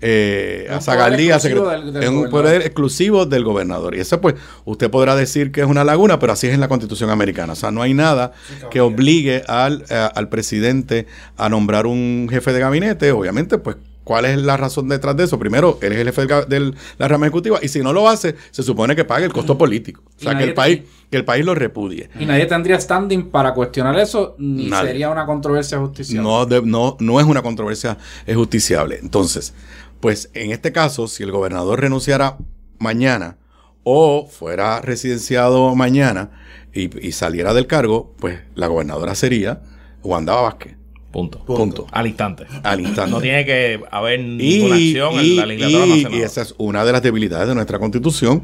eh, 0.00 0.66
a 0.70 0.80
Zagaldí, 0.80 1.28
poder 1.28 1.32
a 1.32 1.36
exclusivo 1.36 1.66
secret- 1.70 1.82
del- 1.84 1.92
del 1.92 2.02
es 2.04 2.08
un 2.10 2.30
poder 2.30 2.62
exclusivo 2.62 3.26
del 3.26 3.44
gobernador. 3.44 3.94
Y 3.96 4.00
eso 4.00 4.20
pues 4.20 4.34
usted 4.64 4.90
podrá 4.90 5.16
decir 5.16 5.50
que 5.52 5.60
es 5.62 5.66
una 5.66 5.84
laguna, 5.84 6.18
pero 6.18 6.32
así 6.32 6.46
es 6.46 6.54
en 6.54 6.60
la 6.60 6.68
Constitución 6.68 7.10
americana. 7.10 7.54
O 7.54 7.56
sea, 7.56 7.70
no 7.70 7.82
hay 7.82 7.94
nada 7.94 8.32
que 8.70 8.80
obligue 8.80 9.42
al, 9.48 9.84
eh, 9.90 10.08
al 10.14 10.28
presidente 10.28 11.06
a 11.36 11.48
nombrar 11.48 11.86
un 11.86 12.28
jefe 12.30 12.52
de 12.52 12.60
gabinete, 12.60 13.10
obviamente 13.12 13.58
pues 13.58 13.76
¿Cuál 14.04 14.26
es 14.26 14.38
la 14.38 14.58
razón 14.58 14.88
detrás 14.88 15.16
de 15.16 15.24
eso? 15.24 15.38
Primero, 15.38 15.78
él 15.80 15.92
es 15.92 15.98
el 15.98 16.06
jefe 16.12 16.26
de 16.46 16.74
la 16.98 17.08
rama 17.08 17.26
ejecutiva 17.26 17.58
y 17.62 17.68
si 17.68 17.80
no 17.80 17.92
lo 17.92 18.06
hace, 18.06 18.36
se 18.50 18.62
supone 18.62 18.94
que 18.94 19.04
pague 19.04 19.24
el 19.24 19.32
costo 19.32 19.56
político. 19.56 20.02
O 20.18 20.22
sea, 20.22 20.36
que 20.36 20.44
el, 20.44 20.54
país, 20.54 20.82
que 21.10 21.16
el 21.16 21.24
país 21.24 21.44
lo 21.44 21.54
repudie. 21.54 22.10
Y 22.20 22.26
nadie 22.26 22.44
tendría 22.44 22.78
standing 22.78 23.30
para 23.30 23.54
cuestionar 23.54 23.98
eso, 23.98 24.36
ni 24.38 24.68
sería 24.68 25.08
una 25.08 25.24
controversia 25.24 25.78
justiciable. 25.78 26.22
No, 26.22 26.46
no, 26.60 26.96
no 27.00 27.20
es 27.20 27.26
una 27.26 27.40
controversia 27.40 27.96
justiciable. 28.32 28.98
Entonces, 29.00 29.54
pues 30.00 30.30
en 30.34 30.50
este 30.50 30.70
caso, 30.70 31.08
si 31.08 31.22
el 31.22 31.32
gobernador 31.32 31.80
renunciara 31.80 32.36
mañana 32.78 33.38
o 33.84 34.26
fuera 34.26 34.82
residenciado 34.82 35.74
mañana 35.74 36.30
y, 36.74 37.06
y 37.06 37.12
saliera 37.12 37.54
del 37.54 37.66
cargo, 37.66 38.14
pues 38.18 38.40
la 38.54 38.66
gobernadora 38.66 39.14
sería 39.14 39.62
Wanda 40.02 40.34
Vázquez. 40.34 40.76
Punto. 41.14 41.38
Punto. 41.44 41.86
Al 41.92 42.08
instante. 42.08 42.44
Al 42.64 42.80
instante. 42.80 43.12
No 43.12 43.20
tiene 43.20 43.44
que 43.46 43.80
haber 43.92 44.18
ninguna 44.18 44.74
acción 44.74 45.20
en 45.20 45.36
la 45.36 45.46
legislatura 45.46 46.10
y, 46.10 46.18
y 46.18 46.22
esa 46.22 46.42
es 46.42 46.56
una 46.58 46.84
de 46.84 46.90
las 46.90 47.04
debilidades 47.04 47.46
de 47.46 47.54
nuestra 47.54 47.78
constitución. 47.78 48.42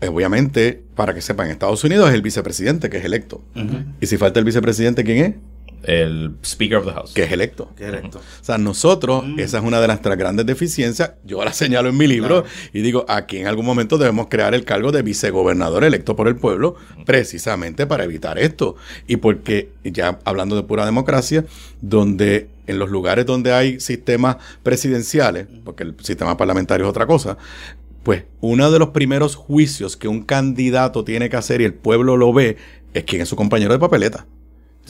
Obviamente, 0.00 0.80
para 0.94 1.12
que 1.12 1.20
sepan, 1.20 1.46
en 1.46 1.52
Estados 1.52 1.82
Unidos 1.82 2.08
es 2.08 2.14
el 2.14 2.22
vicepresidente 2.22 2.88
que 2.88 2.98
es 2.98 3.04
electo. 3.04 3.42
Y 4.00 4.06
si 4.06 4.16
falta 4.16 4.38
el 4.38 4.44
vicepresidente, 4.44 5.02
¿quién 5.02 5.24
es? 5.24 5.34
El 5.86 6.36
Speaker 6.42 6.78
of 6.78 6.86
the 6.86 6.92
House. 6.92 7.12
Que 7.12 7.24
es 7.24 7.32
electo. 7.32 7.70
Que 7.76 7.84
es 7.84 7.88
electo. 7.90 8.18
O 8.18 8.44
sea, 8.44 8.58
nosotros, 8.58 9.24
mm. 9.26 9.40
esa 9.40 9.58
es 9.58 9.64
una 9.64 9.80
de 9.80 9.86
nuestras 9.86 10.16
grandes 10.16 10.46
deficiencias. 10.46 11.12
Yo 11.24 11.44
la 11.44 11.52
señalo 11.52 11.88
en 11.88 11.96
mi 11.96 12.06
libro 12.06 12.44
y 12.72 12.80
digo, 12.80 13.04
aquí 13.08 13.38
en 13.38 13.46
algún 13.46 13.66
momento 13.66 13.98
debemos 13.98 14.28
crear 14.28 14.54
el 14.54 14.64
cargo 14.64 14.92
de 14.92 15.02
vicegobernador 15.02 15.84
electo 15.84 16.16
por 16.16 16.28
el 16.28 16.36
pueblo, 16.36 16.76
precisamente 17.04 17.86
para 17.86 18.04
evitar 18.04 18.38
esto. 18.38 18.76
Y 19.06 19.16
porque, 19.16 19.70
ya 19.84 20.18
hablando 20.24 20.56
de 20.56 20.62
pura 20.62 20.84
democracia, 20.84 21.44
donde 21.80 22.48
en 22.66 22.78
los 22.78 22.90
lugares 22.90 23.26
donde 23.26 23.52
hay 23.52 23.80
sistemas 23.80 24.36
presidenciales, 24.62 25.46
porque 25.64 25.82
el 25.82 25.94
sistema 26.02 26.36
parlamentario 26.36 26.86
es 26.86 26.90
otra 26.90 27.06
cosa, 27.06 27.36
pues 28.02 28.24
uno 28.40 28.70
de 28.70 28.78
los 28.78 28.90
primeros 28.90 29.34
juicios 29.34 29.96
que 29.96 30.08
un 30.08 30.22
candidato 30.22 31.04
tiene 31.04 31.30
que 31.30 31.36
hacer 31.36 31.60
y 31.60 31.64
el 31.64 31.74
pueblo 31.74 32.16
lo 32.16 32.32
ve 32.32 32.56
es 32.92 33.04
quién 33.04 33.22
es 33.22 33.28
su 33.28 33.36
compañero 33.36 33.72
de 33.72 33.78
papeleta. 33.78 34.26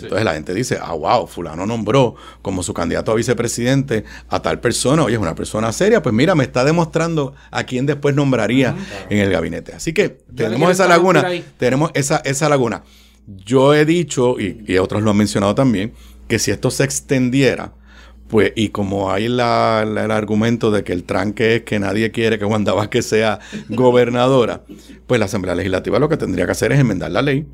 Entonces 0.03 0.25
la 0.25 0.35
gente 0.35 0.55
dice, 0.55 0.79
ah, 0.81 0.93
wow, 0.93 1.27
fulano 1.27 1.67
nombró 1.67 2.17
como 2.43 2.63
su 2.63 2.75
candidato 2.75 3.13
a 3.13 3.15
vicepresidente 3.15 4.05
a 4.29 4.43
tal 4.43 4.61
persona, 4.61 5.05
oye, 5.05 5.15
es 5.15 5.21
una 5.21 5.35
persona 5.35 5.73
seria, 5.73 6.03
pues 6.03 6.15
mira, 6.15 6.35
me 6.35 6.45
está 6.45 6.65
demostrando 6.65 7.35
a 7.51 7.65
quién 7.65 7.87
después 7.87 8.15
nombraría 8.15 8.75
en 9.09 9.19
el 9.19 9.31
gabinete. 9.31 9.73
Así 9.73 9.93
que 9.93 10.09
tenemos 10.09 10.71
esa 10.71 10.89
laguna, 10.89 11.25
tenemos 11.59 11.91
esa, 11.95 12.19
esa 12.19 12.49
laguna. 12.49 12.83
Yo 13.27 13.75
he 13.75 13.85
dicho, 13.85 14.39
y, 14.39 14.77
otros 14.79 15.03
lo 15.03 15.11
han 15.11 15.17
mencionado 15.17 15.55
también, 15.55 15.93
que 16.29 16.39
si 16.39 16.51
esto 16.51 16.71
se 16.71 16.85
extendiera, 16.85 17.73
pues, 18.29 18.53
y 18.57 18.71
como 18.71 19.13
hay 19.13 19.29
la, 19.29 19.85
el 19.87 20.11
argumento 20.11 20.71
de 20.71 20.83
que 20.83 20.93
el 20.93 21.05
tranque 21.05 21.57
es 21.57 21.63
que 21.63 21.79
nadie 21.79 22.11
quiere 22.11 22.39
que 22.39 22.45
Wanda 22.45 22.73
Vázquez 22.73 23.07
sea 23.07 23.39
gobernadora, 23.69 24.65
pues 25.07 25.19
la 25.21 25.27
Asamblea 25.27 25.55
Legislativa 25.55 25.99
lo 25.99 26.09
que 26.09 26.17
tendría 26.17 26.47
que 26.47 26.53
hacer 26.53 26.73
es 26.73 26.81
enmendar 26.81 27.13
la 27.13 27.23
ley 27.23 27.47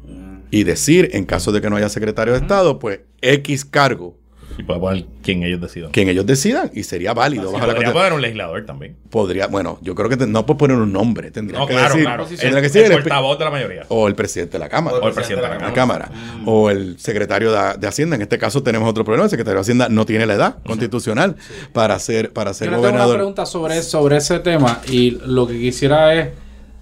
y 0.50 0.64
decir, 0.64 1.11
en 1.12 1.25
caso 1.25 1.52
de 1.52 1.61
que 1.61 1.71
no 1.71 1.76
haya 1.76 1.88
secretario 1.88 2.35
de 2.35 2.40
Estado, 2.40 2.78
pues 2.78 3.00
X 3.23 3.64
cargo. 3.64 4.16
Y 4.59 4.62
puede 4.64 4.80
poner 4.80 5.04
quien 5.23 5.42
ellos 5.42 5.61
decidan. 5.61 5.90
Quien 5.90 6.09
ellos 6.09 6.26
decidan 6.26 6.71
y 6.75 6.83
sería 6.83 7.14
válido. 7.14 7.52
podría 7.52 7.92
poner 7.92 8.12
un 8.12 8.21
legislador 8.21 8.66
también. 8.66 8.97
Podría, 9.09 9.47
bueno, 9.47 9.78
yo 9.80 9.95
creo 9.95 10.09
que 10.09 10.16
no 10.16 10.45
puede 10.45 10.59
poner 10.59 10.76
un 10.76 10.92
nombre. 10.92 11.30
Tendría 11.30 11.66
que 11.66 11.75
decir, 11.75 12.02
claro. 12.02 12.26
Tendría 12.26 12.57
que 12.57 12.69
decir 12.69 12.83
el, 12.83 12.92
portavoz 12.92 13.38
de 13.38 13.45
la 13.45 13.50
mayoría. 13.50 13.87
O 13.88 14.09
el 14.09 14.14
presidente 14.14 14.54
de 14.54 14.59
la 14.59 14.69
Cámara. 14.69 14.99
O 14.99 15.09
el 15.09 15.14
presidente 15.14 15.49
de 15.49 15.59
la, 15.59 15.73
Cámara. 15.73 16.11
O 16.45 16.69
el 16.69 16.99
secretario 16.99 17.52
de, 17.52 17.87
Hacienda. 17.87 18.16
En 18.16 18.23
este 18.23 18.38
caso 18.38 18.62
tenemos 18.62 18.88
otro 18.88 19.04
problema. 19.04 19.25
El 19.25 19.30
secretario 19.30 19.57
de 19.57 19.62
Hacienda 19.62 19.88
no 19.88 20.04
tiene 20.04 20.26
la 20.26 20.35
edad 20.35 20.57
constitucional 20.64 21.37
para 21.73 21.99
ser, 21.99 22.33
para 22.33 22.52
ser 22.52 22.71
gobernador. 22.71 22.92
Tengo 22.92 23.09
una 23.09 23.14
pregunta 23.14 23.47
sobre, 23.47 23.83
sobre 23.83 24.16
ese 24.16 24.40
tema 24.40 24.83
y 24.88 25.12
lo 25.25 25.47
que 25.47 25.59
quisiera 25.59 26.14
es 26.14 26.28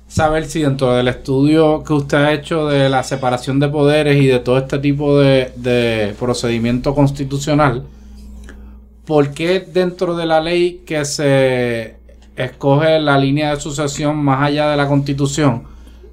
saber 0.09 0.47
si 0.47 0.62
dentro 0.62 0.95
del 0.95 1.07
estudio 1.09 1.85
que 1.85 1.93
usted 1.93 2.17
ha 2.17 2.33
hecho 2.33 2.67
de 2.67 2.88
la 2.88 3.03
separación 3.05 3.61
de 3.61 3.69
poderes 3.69 4.17
y 4.17 4.27
de 4.27 4.41
todo 4.41 4.59
este 4.59 4.79
tipo 4.79 5.19
de, 5.19 6.17
procedimiento 6.19 6.95
constitucional, 6.95 7.85
¿por 9.05 9.33
qué 9.33 9.61
dentro 9.61 10.17
de 10.17 10.27
la 10.27 10.41
ley 10.41 10.83
que 10.87 11.05
se 11.05 11.97
escoge 12.35 12.99
la 12.99 13.19
línea 13.19 13.55
de 13.55 13.61
sucesión 13.61 14.17
más 14.17 14.43
allá 14.43 14.71
de 14.71 14.77
la 14.77 14.88
constitución, 14.88 15.65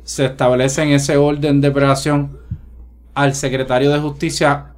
se 0.03 0.25
establece 0.25 0.83
en 0.83 0.89
ese 0.89 1.17
orden 1.17 1.61
de 1.61 1.69
operación 1.69 2.37
al 3.13 3.33
secretario 3.33 3.91
de 3.91 3.99
justicia 3.99 4.73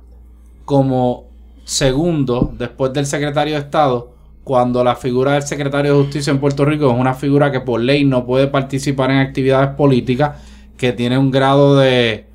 como 0.64 1.26
segundo 1.66 2.54
después 2.58 2.94
del 2.94 3.08
secretario 3.08 3.56
de 3.56 3.62
Estado? 3.62 4.17
Cuando 4.48 4.82
la 4.82 4.96
figura 4.96 5.34
del 5.34 5.44
secretario 5.44 5.92
de 5.92 6.04
Justicia 6.04 6.32
en 6.32 6.40
Puerto 6.40 6.64
Rico 6.64 6.90
es 6.90 6.98
una 6.98 7.14
figura 7.14 7.52
que 7.52 7.60
por 7.60 7.82
ley 7.82 8.06
no 8.06 8.26
puede 8.26 8.48
participar 8.48 9.12
en 9.12 9.18
actividades 9.18 9.76
políticas, 9.76 10.42
que 10.78 10.94
tiene 10.94 11.18
un 11.18 11.32
grado 11.32 11.76
de 11.76 12.28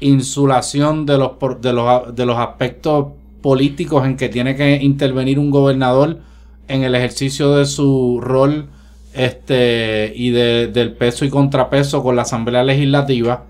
insulación 0.00 1.06
de 1.06 1.18
los, 1.18 1.30
de 1.60 1.72
los, 1.72 2.16
de 2.16 2.26
los 2.26 2.36
aspectos 2.36 3.12
políticos 3.42 4.04
en 4.04 4.16
que 4.16 4.28
tiene 4.28 4.56
que 4.56 4.82
intervenir 4.82 5.38
un 5.38 5.52
gobernador 5.52 6.18
en 6.66 6.82
el 6.82 6.96
ejercicio 6.96 7.54
de 7.54 7.64
su 7.64 8.18
rol 8.20 8.66
este, 9.14 10.12
y 10.16 10.30
del 10.30 10.94
peso 10.94 11.24
y 11.24 11.30
contrapeso 11.30 12.02
con 12.02 12.16
la 12.16 12.22
Asamblea 12.22 12.64
Legislativa. 12.64 13.44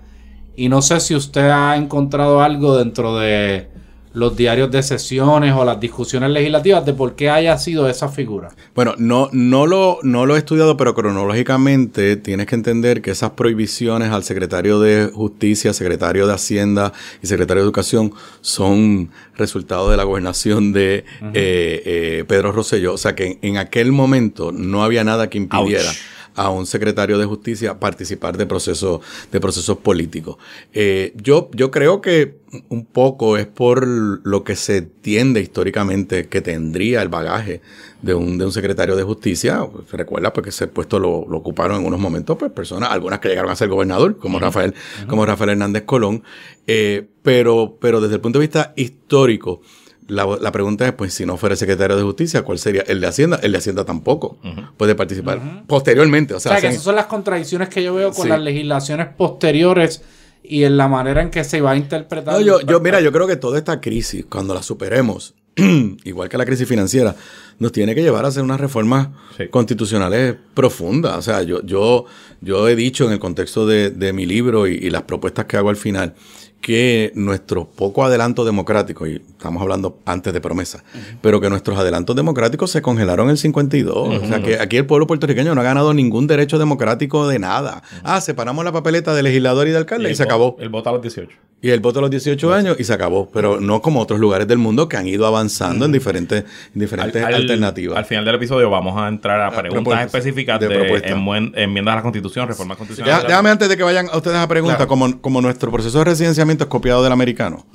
Y 0.55 0.69
no 0.69 0.83
sé 0.83 0.99
si 0.99 1.15
usted 1.15 1.49
ha 1.49 1.75
encontrado 1.75 2.43
algo 2.43 2.77
dentro 2.77 3.17
de 3.17 3.69
los 4.13 4.35
diarios 4.35 4.71
de 4.71 4.81
sesiones 4.83 5.53
o 5.53 5.63
las 5.63 5.79
discusiones 5.79 6.31
legislativas 6.31 6.85
de 6.85 6.93
por 6.93 7.15
qué 7.15 7.29
haya 7.29 7.57
sido 7.57 7.87
esa 7.87 8.09
figura. 8.09 8.49
Bueno, 8.73 8.95
no, 8.97 9.29
no, 9.31 9.67
lo, 9.67 9.99
no 10.03 10.25
lo 10.25 10.35
he 10.35 10.39
estudiado, 10.39 10.77
pero 10.77 10.93
cronológicamente 10.95 12.15
tienes 12.15 12.47
que 12.47 12.55
entender 12.55 13.01
que 13.01 13.11
esas 13.11 13.31
prohibiciones 13.31 14.11
al 14.11 14.23
secretario 14.23 14.79
de 14.79 15.11
Justicia, 15.13 15.73
secretario 15.73 16.27
de 16.27 16.33
Hacienda 16.33 16.93
y 17.21 17.27
secretario 17.27 17.63
de 17.63 17.67
Educación 17.67 18.13
son 18.41 19.11
resultado 19.35 19.89
de 19.91 19.97
la 19.97 20.03
gobernación 20.03 20.73
de 20.73 20.97
eh, 20.97 21.03
eh, 21.33 22.25
Pedro 22.27 22.51
Rosselló. 22.51 22.93
O 22.93 22.97
sea 22.97 23.15
que 23.15 23.39
en, 23.41 23.57
aquel 23.57 23.91
momento 23.91 24.51
no 24.51 24.83
había 24.83 25.03
nada 25.03 25.29
que 25.29 25.37
impidiera 25.37 25.91
a 26.37 26.49
un 26.51 26.65
secretario 26.65 27.17
de 27.17 27.25
justicia 27.25 27.79
participar 27.79 28.37
de 28.37 28.45
procesos 28.45 29.01
de 29.31 29.39
procesos 29.41 29.77
políticos. 29.79 30.37
Eh, 30.71 31.13
yo, 31.15 31.49
yo 31.53 31.71
creo 31.71 31.99
que 31.99 32.37
un 32.69 32.85
poco 32.85 33.37
es 33.37 33.47
por 33.47 33.85
lo 33.87 34.43
que 34.43 34.55
se 34.55 34.77
entiende 34.77 35.41
históricamente 35.41 36.27
que 36.27 36.41
tendría 36.41 37.01
el 37.01 37.09
bagaje 37.09 37.61
de 38.01 38.13
un, 38.13 38.37
de 38.37 38.45
un 38.45 38.51
secretario 38.51 38.95
de 38.95 39.03
justicia. 39.03 39.67
Se 39.89 39.97
recuerda 39.97 40.31
porque 40.31 40.51
ese 40.51 40.67
puesto 40.67 40.99
lo, 40.99 41.25
lo, 41.27 41.37
ocuparon 41.37 41.81
en 41.81 41.87
unos 41.87 41.99
momentos 41.99 42.37
pues 42.37 42.51
personas, 42.51 42.91
algunas 42.91 43.19
que 43.19 43.29
llegaron 43.29 43.51
a 43.51 43.55
ser 43.55 43.67
gobernador, 43.67 44.17
como 44.17 44.39
Rafael, 44.39 44.75
como 45.07 45.25
Rafael 45.25 45.49
Hernández 45.51 45.83
Colón. 45.83 46.23
Eh, 46.67 47.07
pero, 47.23 47.77
pero 47.81 47.99
desde 47.99 48.15
el 48.15 48.21
punto 48.21 48.39
de 48.39 48.45
vista 48.45 48.73
histórico, 48.75 49.61
la, 50.07 50.51
pregunta 50.51 50.87
es, 50.87 50.93
pues, 50.93 51.13
si 51.13 51.25
no 51.25 51.37
fuera 51.37 51.55
secretario 51.55 51.95
de 51.97 52.03
Justicia, 52.03 52.43
¿cuál 52.43 52.59
sería? 52.59 52.81
El 52.87 53.01
de 53.01 53.07
Hacienda. 53.07 53.39
El 53.41 53.51
de 53.51 53.57
Hacienda 53.57 53.85
tampoco 53.85 54.37
puede 54.77 54.95
participar 54.95 55.65
posteriormente. 55.67 56.33
O 56.33 56.39
sea, 56.39 56.59
que 56.59 56.67
esas 56.67 56.83
son 56.83 56.95
las 56.95 57.07
contradicciones 57.07 57.69
que 57.69 57.83
yo 57.83 57.93
veo 57.93 58.11
con 58.11 58.29
las 58.29 58.39
legislaciones 58.39 59.07
posteriores 59.17 60.01
y 60.43 60.63
en 60.63 60.77
la 60.77 60.87
manera 60.87 61.21
en 61.21 61.29
que 61.29 61.43
se 61.43 61.61
va 61.61 61.71
a 61.71 61.75
interpretar. 61.75 62.41
yo, 62.41 62.61
yo, 62.61 62.79
mira, 62.79 63.01
yo 63.01 63.11
creo 63.11 63.27
que 63.27 63.35
toda 63.35 63.57
esta 63.57 63.81
crisis, 63.81 64.25
cuando 64.29 64.53
la 64.53 64.63
superemos, 64.63 65.35
igual 66.05 66.29
que 66.29 66.37
la 66.37 66.45
crisis 66.45 66.67
financiera, 66.67 67.15
nos 67.59 67.71
tiene 67.71 67.93
que 67.93 68.01
llevar 68.01 68.23
a 68.23 68.29
hacer 68.29 68.43
unas 68.43 68.61
reformas 68.61 69.09
constitucionales 69.49 70.35
profundas. 70.53 71.17
O 71.17 71.21
sea, 71.21 71.41
yo, 71.41 71.61
yo, 71.63 72.05
yo 72.39 72.69
he 72.69 72.75
dicho 72.75 73.05
en 73.05 73.11
el 73.11 73.19
contexto 73.19 73.67
de, 73.67 73.89
de 73.89 74.13
mi 74.13 74.25
libro 74.25 74.67
y 74.67 74.89
las 74.89 75.01
propuestas 75.01 75.45
que 75.45 75.57
hago 75.57 75.69
al 75.69 75.75
final, 75.75 76.13
que 76.61 77.11
nuestro 77.15 77.65
poco 77.65 78.03
adelanto 78.03 78.43
democrático, 78.43 79.07
y 79.07 79.15
estamos 79.15 79.61
hablando 79.61 79.99
antes 80.05 80.33
de 80.33 80.41
promesa, 80.41 80.83
pero 81.21 81.39
que 81.39 81.49
nuestros 81.49 81.77
adelantos 81.77 82.15
democráticos 82.15 82.71
se 82.71 82.81
congelaron 82.81 83.27
en 83.27 83.31
el 83.31 83.37
52. 83.37 84.23
O 84.23 84.27
sea 84.27 84.41
que 84.41 84.59
aquí 84.59 84.77
el 84.77 84.85
pueblo 84.85 85.07
puertorriqueño 85.07 85.55
no 85.55 85.61
ha 85.61 85.63
ganado 85.63 85.93
ningún 85.93 86.27
derecho 86.27 86.57
democrático 86.57 87.27
de 87.27 87.39
nada. 87.39 87.83
Ah, 88.03 88.21
separamos 88.21 88.65
la 88.65 88.71
papeleta 88.71 89.13
de 89.13 89.23
legislador 89.23 89.67
y 89.67 89.71
de 89.71 89.77
alcalde 89.77 90.11
y, 90.11 90.15
se 90.15 90.23
acabó. 90.23 90.57
El 90.59 90.69
voto 90.69 90.89
a 90.89 90.93
los 90.93 91.01
18. 91.01 91.29
Y 91.59 91.71
el 91.71 91.79
voto 91.79 91.99
a 91.99 92.01
los 92.03 92.11
18 92.11 92.53
años 92.53 92.75
y 92.79 92.83
se 92.83 92.93
acabó. 92.93 93.29
Pero 93.31 93.59
no 93.59 93.81
como 93.81 93.99
otros 93.99 94.19
lugares 94.19 94.47
del 94.47 94.59
mundo 94.59 94.87
que 94.87 94.97
han 94.97 95.07
ido 95.07 95.25
avanzando 95.25 95.85
en 95.85 95.91
diferentes, 95.91 96.43
diferentes 96.73 97.23
alternativas. 97.23 97.97
Al 97.97 98.05
final 98.05 98.25
del 98.25 98.35
episodio 98.35 98.69
vamos 98.69 98.99
a 98.99 99.07
entrar 99.07 99.41
a 99.41 99.51
preguntas 99.51 100.05
específicas 100.05 100.59
de, 100.59 100.67
de 100.67 101.51
enmiendas 101.55 101.93
a 101.93 101.95
la 101.95 102.01
Constitución, 102.01 102.47
reformas 102.47 102.77
constitucionales. 102.77 103.27
déjame 103.27 103.49
antes 103.49 103.69
de 103.69 103.77
que 103.77 103.83
vayan 103.83 104.07
a 104.11 104.17
ustedes 104.17 104.37
a 104.37 104.47
preguntas, 104.47 104.85
como, 104.85 105.19
como 105.19 105.41
nuestro 105.41 105.71
proceso 105.71 105.97
de 105.99 106.05
residenciamiento 106.05 106.46
es 106.51 106.69
copiado 106.69 107.03
del 107.03 107.11
americano, 107.11 107.65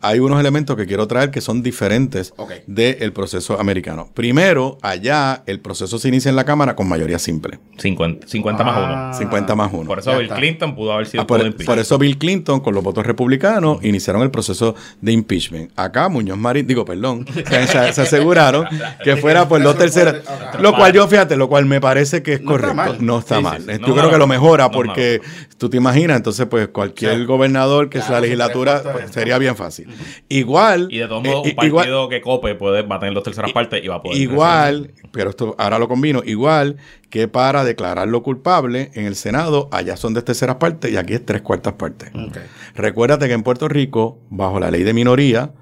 hay 0.00 0.18
unos 0.18 0.40
elementos 0.40 0.76
que 0.76 0.86
quiero 0.86 1.06
traer 1.06 1.30
que 1.30 1.40
son 1.40 1.62
diferentes 1.62 2.32
del 2.66 3.12
proceso 3.12 3.58
americano. 3.60 4.08
Primero, 4.14 4.78
allá 4.82 5.42
el 5.46 5.60
proceso 5.60 5.98
se 5.98 6.08
inicia 6.08 6.28
en 6.28 6.36
la 6.36 6.44
Cámara 6.44 6.76
con 6.76 6.88
mayoría 6.88 7.18
simple. 7.18 7.58
50, 7.78 8.26
50 8.26 8.64
más 8.64 9.12
1. 9.12 9.18
50 9.18 9.54
más 9.54 9.72
1. 9.72 9.84
Por 9.86 9.98
eso 9.98 10.16
Bill 10.18 10.28
Clinton 10.28 10.74
pudo 10.74 10.92
haber 10.92 11.06
sido 11.06 11.22
ah, 11.22 11.26
por, 11.26 11.64
por, 11.64 11.78
eso 11.78 11.98
Bill 11.98 12.18
Clinton, 12.18 12.60
con 12.60 12.74
los 12.74 12.82
votos 12.82 13.06
republicanos, 13.06 13.84
iniciaron 13.84 14.22
el 14.22 14.30
proceso 14.30 14.74
de 15.00 15.12
impeachment. 15.12 15.70
Acá 15.76 16.08
Muñoz 16.08 16.38
Marín, 16.38 16.66
digo, 16.66 16.84
perdón, 16.84 17.26
se, 17.46 17.78
aseguraron 18.02 18.66
que 19.04 19.16
fuera 19.18 19.48
por 19.48 19.60
Eso 19.60 19.68
dos 19.68 19.78
terceras. 19.78 20.16
Lo 20.60 20.74
cual 20.74 20.92
yo, 20.92 21.06
fíjate, 21.06 21.36
lo 21.36 21.48
cual 21.48 21.66
me 21.66 21.80
parece 21.80 22.22
que 22.22 22.34
es 22.34 22.40
No 22.40 22.52
correcto. 22.52 22.96
No 23.00 23.18
está 23.18 23.36
Sí, 23.38 23.42
mal. 23.42 23.62
sí, 23.62 23.72
sí. 23.72 23.80
Yo 23.80 23.88
No, 23.88 23.94
creo 23.94 24.10
que 24.10 24.18
lo 24.18 24.26
mejora 24.26 24.64
No, 24.64 24.70
porque 24.70 25.20
tú 25.58 25.68
te 25.68 25.76
imaginas, 25.76 26.16
entonces 26.16 26.46
pues 26.46 26.68
cualquier 26.68 27.24
gobernador 27.26 27.88
que 27.88 27.98
sea 27.98 28.06
Claro, 28.08 28.15
la 28.16 28.20
legislatura 28.22 28.82
pues, 28.82 28.92
cuartos. 28.92 29.14
sería 29.14 29.38
bien 29.38 29.56
fácil. 29.56 29.88
Igual. 30.28 30.88
Y 30.90 30.98
de 30.98 31.08
todos 31.08 31.24
eh, 31.24 31.28
modos, 31.28 31.44
un 31.44 31.50
igual, 31.50 31.70
partido 31.72 32.08
que 32.08 32.20
cope 32.20 32.54
puede, 32.54 32.82
va 32.82 32.96
a 32.96 32.98
tener 33.00 33.14
dos 33.14 33.22
terceras 33.24 33.52
partes 33.52 33.82
y 33.82 33.88
va 33.88 33.96
a 33.96 34.02
poder. 34.02 34.18
Igual, 34.18 34.92
pero 35.12 35.30
esto 35.30 35.54
ahora 35.58 35.78
lo 35.78 35.88
combino, 35.88 36.22
igual 36.24 36.76
que 37.10 37.28
para 37.28 37.64
declararlo 37.64 38.22
culpable 38.22 38.90
en 38.94 39.06
el 39.06 39.16
Senado, 39.16 39.68
allá 39.72 39.96
son 39.96 40.14
de 40.14 40.22
terceras 40.22 40.56
partes 40.56 40.90
y 40.90 40.96
aquí 40.96 41.14
es 41.14 41.24
tres 41.24 41.42
cuartas 41.42 41.74
partes. 41.74 42.10
Ok. 42.14 42.38
Recuérdate 42.74 43.28
que 43.28 43.34
en 43.34 43.42
Puerto 43.42 43.68
Rico, 43.68 44.18
bajo 44.28 44.60
la 44.60 44.70
ley 44.70 44.82
de 44.82 44.92
minoría, 44.92 45.52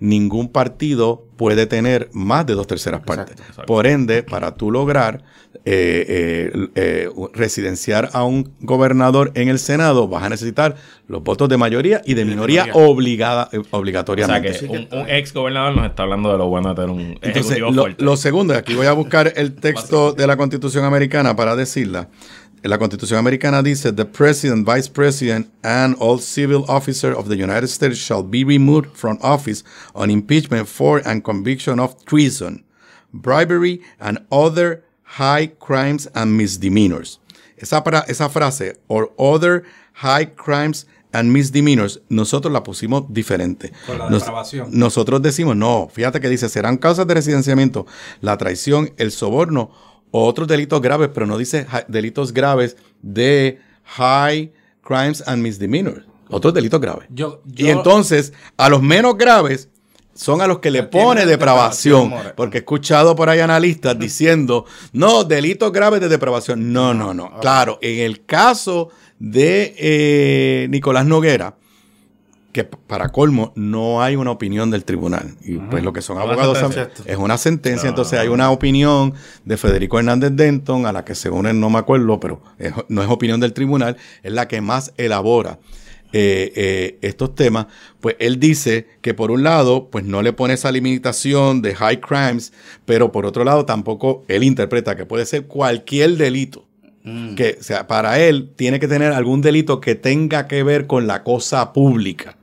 ningún 0.00 0.48
partido 0.48 1.26
puede 1.36 1.66
tener 1.66 2.10
más 2.12 2.44
de 2.46 2.54
dos 2.54 2.66
terceras 2.66 3.02
partes. 3.02 3.36
exacto. 3.38 3.66
Por 3.66 3.86
ende, 3.86 4.22
para 4.22 4.54
tú 4.54 4.70
lograr 4.70 5.22
eh, 5.64 6.50
eh, 6.54 6.68
eh, 6.74 7.08
residenciar 7.34 8.10
a 8.12 8.24
un 8.24 8.52
gobernador 8.60 9.30
en 9.34 9.48
el 9.48 9.58
Senado, 9.58 10.08
vas 10.08 10.24
a 10.24 10.28
necesitar 10.28 10.74
los 11.06 11.22
votos 11.22 11.48
de 11.48 11.56
mayoría 11.56 12.02
y 12.04 12.14
de 12.14 12.24
minoría, 12.24 12.64
minoría. 12.64 12.86
obligada, 12.86 13.48
eh, 13.52 13.58
O 13.58 13.62
sea 13.64 13.78
obligatoriamente. 13.78 14.58
que 14.58 14.64
un, 14.66 14.88
un 14.90 15.08
ex 15.08 15.32
gobernador 15.32 15.76
nos 15.76 15.86
está 15.86 16.02
hablando 16.02 16.32
de 16.32 16.38
lo 16.38 16.46
bueno 16.48 16.70
de 16.70 16.74
tener 16.74 16.90
un 16.90 17.00
Entonces, 17.22 17.34
ejecutivo 17.52 17.70
lo, 17.70 17.82
fuerte. 17.82 18.04
lo 18.04 18.16
segundo, 18.16 18.54
aquí 18.54 18.74
voy 18.74 18.86
a 18.86 18.92
buscar 18.92 19.32
el 19.36 19.54
texto 19.60 20.12
de 20.12 20.26
la 20.26 20.36
Constitución 20.36 20.84
Americana 20.84 21.36
para 21.36 21.54
decirla. 21.54 22.08
La 22.64 22.78
Constitución 22.78 23.18
Americana 23.18 23.60
dice, 23.60 23.92
The 23.92 24.04
President, 24.04 24.64
Vice 24.68 24.88
President, 24.88 25.48
and 25.64 25.96
all 25.98 26.20
civil 26.20 26.64
officer 26.68 27.12
of 27.12 27.28
the 27.28 27.34
United 27.36 27.66
States 27.68 27.98
shall 27.98 28.22
be 28.22 28.44
removed 28.44 28.90
from 28.94 29.18
office 29.20 29.64
on 29.94 30.10
impeachment 30.10 30.68
for 30.68 31.02
and 31.04 31.24
conviction 31.24 31.80
of 31.80 31.96
treason, 32.04 32.64
bribery, 33.12 33.80
and 33.98 34.20
other 34.30 34.84
high 35.18 35.48
crimes 35.58 36.10
and 36.14 36.32
misdemeanors. 36.36 37.20
Esa, 37.56 37.82
pra- 37.84 38.04
esa 38.08 38.28
frase, 38.28 38.78
or 38.88 39.12
other 39.18 39.62
high 39.94 40.26
crimes 40.34 40.86
and 41.12 41.30
misdemeanors, 41.30 42.00
nosotros 42.08 42.52
la 42.52 42.62
pusimos 42.62 43.04
diferente. 43.12 43.72
Con 43.86 43.98
la 43.98 44.08
Nos- 44.10 44.24
nosotros 44.70 45.20
decimos, 45.22 45.54
no, 45.56 45.88
fíjate 45.92 46.20
que 46.20 46.28
dice, 46.28 46.48
serán 46.48 46.76
causas 46.78 47.06
de 47.06 47.14
residenciamiento, 47.14 47.86
la 48.20 48.36
traición, 48.38 48.92
el 48.96 49.12
soborno 49.12 49.70
o 50.10 50.26
otros 50.26 50.48
delitos 50.48 50.80
graves, 50.80 51.10
pero 51.14 51.26
no 51.26 51.36
dice 51.38 51.66
delitos 51.88 52.32
graves 52.32 52.76
de 53.02 53.58
high 53.84 54.52
crimes 54.82 55.22
and 55.26 55.42
misdemeanors, 55.42 56.04
otros 56.30 56.52
delitos 56.54 56.80
graves. 56.80 57.06
Yo, 57.10 57.42
y 57.54 57.68
entonces, 57.68 58.32
a 58.56 58.68
los 58.68 58.82
menos 58.82 59.16
graves 59.16 59.68
son 60.14 60.40
a 60.42 60.46
los 60.46 60.58
que 60.58 60.70
le 60.70 60.82
pone 60.82 61.24
depravación, 61.26 62.04
depravación 62.10 62.32
porque 62.36 62.58
he 62.58 62.60
escuchado 62.60 63.16
por 63.16 63.28
ahí 63.30 63.40
analistas 63.40 63.98
diciendo, 63.98 64.66
no, 64.92 65.24
delitos 65.24 65.72
graves 65.72 66.00
de 66.00 66.08
depravación. 66.08 66.72
No, 66.72 66.92
no, 66.94 67.14
no. 67.14 67.38
Claro, 67.40 67.78
en 67.82 68.00
el 68.00 68.24
caso 68.24 68.90
de 69.18 69.74
eh, 69.78 70.66
Nicolás 70.70 71.06
Noguera, 71.06 71.54
que 72.52 72.64
para 72.64 73.08
colmo 73.08 73.52
no 73.56 74.02
hay 74.02 74.14
una 74.14 74.30
opinión 74.30 74.70
del 74.70 74.84
tribunal. 74.84 75.36
Y 75.42 75.56
pues 75.56 75.82
lo 75.82 75.94
que 75.94 76.02
son 76.02 76.18
abogados 76.18 76.58
saben- 76.58 76.90
es 77.06 77.16
una 77.16 77.38
sentencia, 77.38 77.84
No, 77.84 77.90
entonces 77.90 78.18
hay 78.18 78.28
una 78.28 78.50
opinión 78.50 79.14
de 79.46 79.56
Federico 79.56 79.98
Hernández 79.98 80.32
Denton, 80.34 80.84
a 80.84 80.92
la 80.92 81.02
que 81.02 81.14
según 81.14 81.46
él 81.46 81.58
no 81.58 81.70
me 81.70 81.78
acuerdo, 81.78 82.20
pero 82.20 82.42
es- 82.58 82.74
no 82.88 83.02
es 83.02 83.08
opinión 83.08 83.40
del 83.40 83.54
tribunal, 83.54 83.96
es 84.22 84.32
la 84.32 84.48
que 84.48 84.60
más 84.60 84.92
elabora 84.98 85.58
eh, 86.12 86.52
eh, 86.54 86.98
estos 87.02 87.34
temas. 87.34 87.66
Pues 88.00 88.16
él 88.18 88.38
dice 88.38 88.88
que 89.00 89.14
por 89.14 89.30
un 89.30 89.42
lado, 89.42 89.88
pues 89.90 90.04
no 90.04 90.22
le 90.22 90.32
pone 90.32 90.54
esa 90.54 90.70
limitación 90.72 91.62
de 91.62 91.74
high 91.74 92.00
crimes, 92.00 92.52
pero 92.84 93.12
por 93.12 93.26
otro 93.26 93.44
lado 93.44 93.64
tampoco 93.64 94.24
él 94.28 94.42
interpreta 94.42 94.96
que 94.96 95.06
puede 95.06 95.26
ser 95.26 95.46
cualquier 95.46 96.16
delito 96.16 96.66
que 97.36 97.56
o 97.60 97.62
sea, 97.62 97.86
para 97.86 98.18
él 98.20 98.52
tiene 98.54 98.78
que 98.78 98.86
tener 98.86 99.12
algún 99.12 99.40
delito 99.40 99.80
que 99.80 99.94
tenga 99.94 100.46
que 100.46 100.62
ver 100.62 100.86
con 100.86 101.06
la 101.06 101.24
cosa 101.24 101.72
pública. 101.72 102.36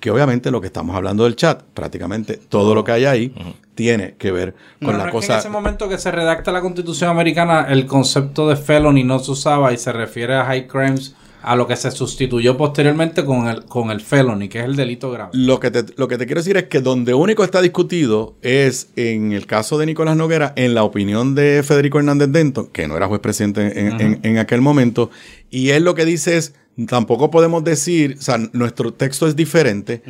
Que 0.00 0.10
obviamente 0.10 0.50
lo 0.50 0.60
que 0.60 0.66
estamos 0.66 0.96
hablando 0.96 1.24
del 1.24 1.36
chat, 1.36 1.62
prácticamente 1.62 2.36
todo 2.36 2.74
lo 2.74 2.82
que 2.82 2.92
hay 2.92 3.04
ahí 3.04 3.34
tiene 3.74 4.14
que 4.14 4.32
ver 4.32 4.54
con 4.80 4.98
la 4.98 4.98
no 4.98 5.04
es 5.04 5.06
que 5.06 5.12
cosa. 5.12 5.34
en 5.34 5.38
ese 5.40 5.48
momento 5.48 5.88
que 5.88 5.98
se 5.98 6.10
redacta 6.10 6.50
la 6.50 6.60
Constitución 6.60 7.10
Americana, 7.10 7.66
el 7.68 7.86
concepto 7.86 8.48
de 8.48 8.56
felony 8.56 9.04
no 9.04 9.18
se 9.20 9.30
usaba 9.30 9.72
y 9.72 9.78
se 9.78 9.92
refiere 9.92 10.34
a 10.34 10.44
high 10.44 10.66
crimes, 10.66 11.14
a 11.42 11.56
lo 11.56 11.66
que 11.66 11.76
se 11.76 11.90
sustituyó 11.90 12.56
posteriormente 12.56 13.24
con 13.24 13.48
el, 13.48 13.64
con 13.64 13.90
el 13.90 14.00
felony, 14.00 14.48
que 14.48 14.60
es 14.60 14.64
el 14.64 14.76
delito 14.76 15.10
grave. 15.10 15.30
Lo 15.34 15.58
que, 15.60 15.70
te, 15.70 15.84
lo 15.96 16.08
que 16.08 16.18
te 16.18 16.26
quiero 16.26 16.40
decir 16.40 16.56
es 16.56 16.64
que 16.64 16.80
donde 16.80 17.14
único 17.14 17.44
está 17.44 17.60
discutido 17.60 18.36
es 18.42 18.88
en 18.96 19.32
el 19.32 19.46
caso 19.46 19.78
de 19.78 19.86
Nicolás 19.86 20.16
Noguera, 20.16 20.52
en 20.56 20.74
la 20.74 20.84
opinión 20.84 21.34
de 21.34 21.62
Federico 21.62 21.98
Hernández 21.98 22.28
Denton, 22.30 22.66
que 22.72 22.86
no 22.88 22.96
era 22.96 23.06
juez 23.08 23.20
presidente 23.20 23.78
en, 23.80 24.00
en- 24.00 24.20
en 24.22 24.38
aquel 24.38 24.60
momento, 24.60 25.10
y 25.50 25.70
él 25.70 25.84
lo 25.84 25.94
que 25.94 26.04
dice 26.04 26.36
es, 26.36 26.54
tampoco 26.86 27.30
podemos 27.30 27.62
decir, 27.64 28.16
o 28.18 28.22
sea, 28.22 28.38
nuestro 28.52 28.92
texto 28.94 29.26
es 29.26 29.36
diferente, 29.36 30.02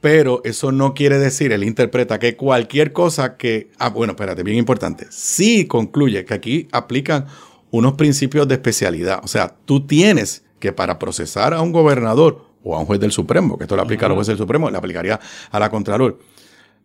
pero 0.00 0.42
eso 0.44 0.70
no 0.70 0.94
quiere 0.94 1.18
decir, 1.18 1.50
él 1.52 1.64
interpreta 1.64 2.18
que 2.18 2.36
cualquier 2.36 2.92
cosa 2.92 3.36
que, 3.36 3.70
ah, 3.78 3.88
bueno, 3.88 4.12
espérate, 4.12 4.42
bien 4.42 4.58
importante, 4.58 5.06
sí 5.10 5.64
concluye 5.66 6.24
que 6.24 6.34
aquí 6.34 6.68
aplican 6.72 7.26
unos 7.70 7.94
principios 7.94 8.46
de 8.46 8.54
especialidad, 8.54 9.20
o 9.24 9.26
sea, 9.28 9.52
tú 9.64 9.86
tienes 9.86 10.43
que 10.58 10.72
para 10.72 10.98
procesar 10.98 11.54
a 11.54 11.60
un 11.60 11.72
gobernador 11.72 12.44
o 12.62 12.74
a 12.76 12.80
un 12.80 12.86
juez 12.86 13.00
del 13.00 13.12
Supremo, 13.12 13.58
que 13.58 13.64
esto 13.64 13.76
le 13.76 13.82
aplica 13.82 14.06
a 14.06 14.08
los 14.08 14.16
jueces 14.16 14.32
del 14.32 14.38
Supremo, 14.38 14.70
le 14.70 14.78
aplicaría 14.78 15.20
a 15.50 15.58
la 15.58 15.70
Contralor. 15.70 16.18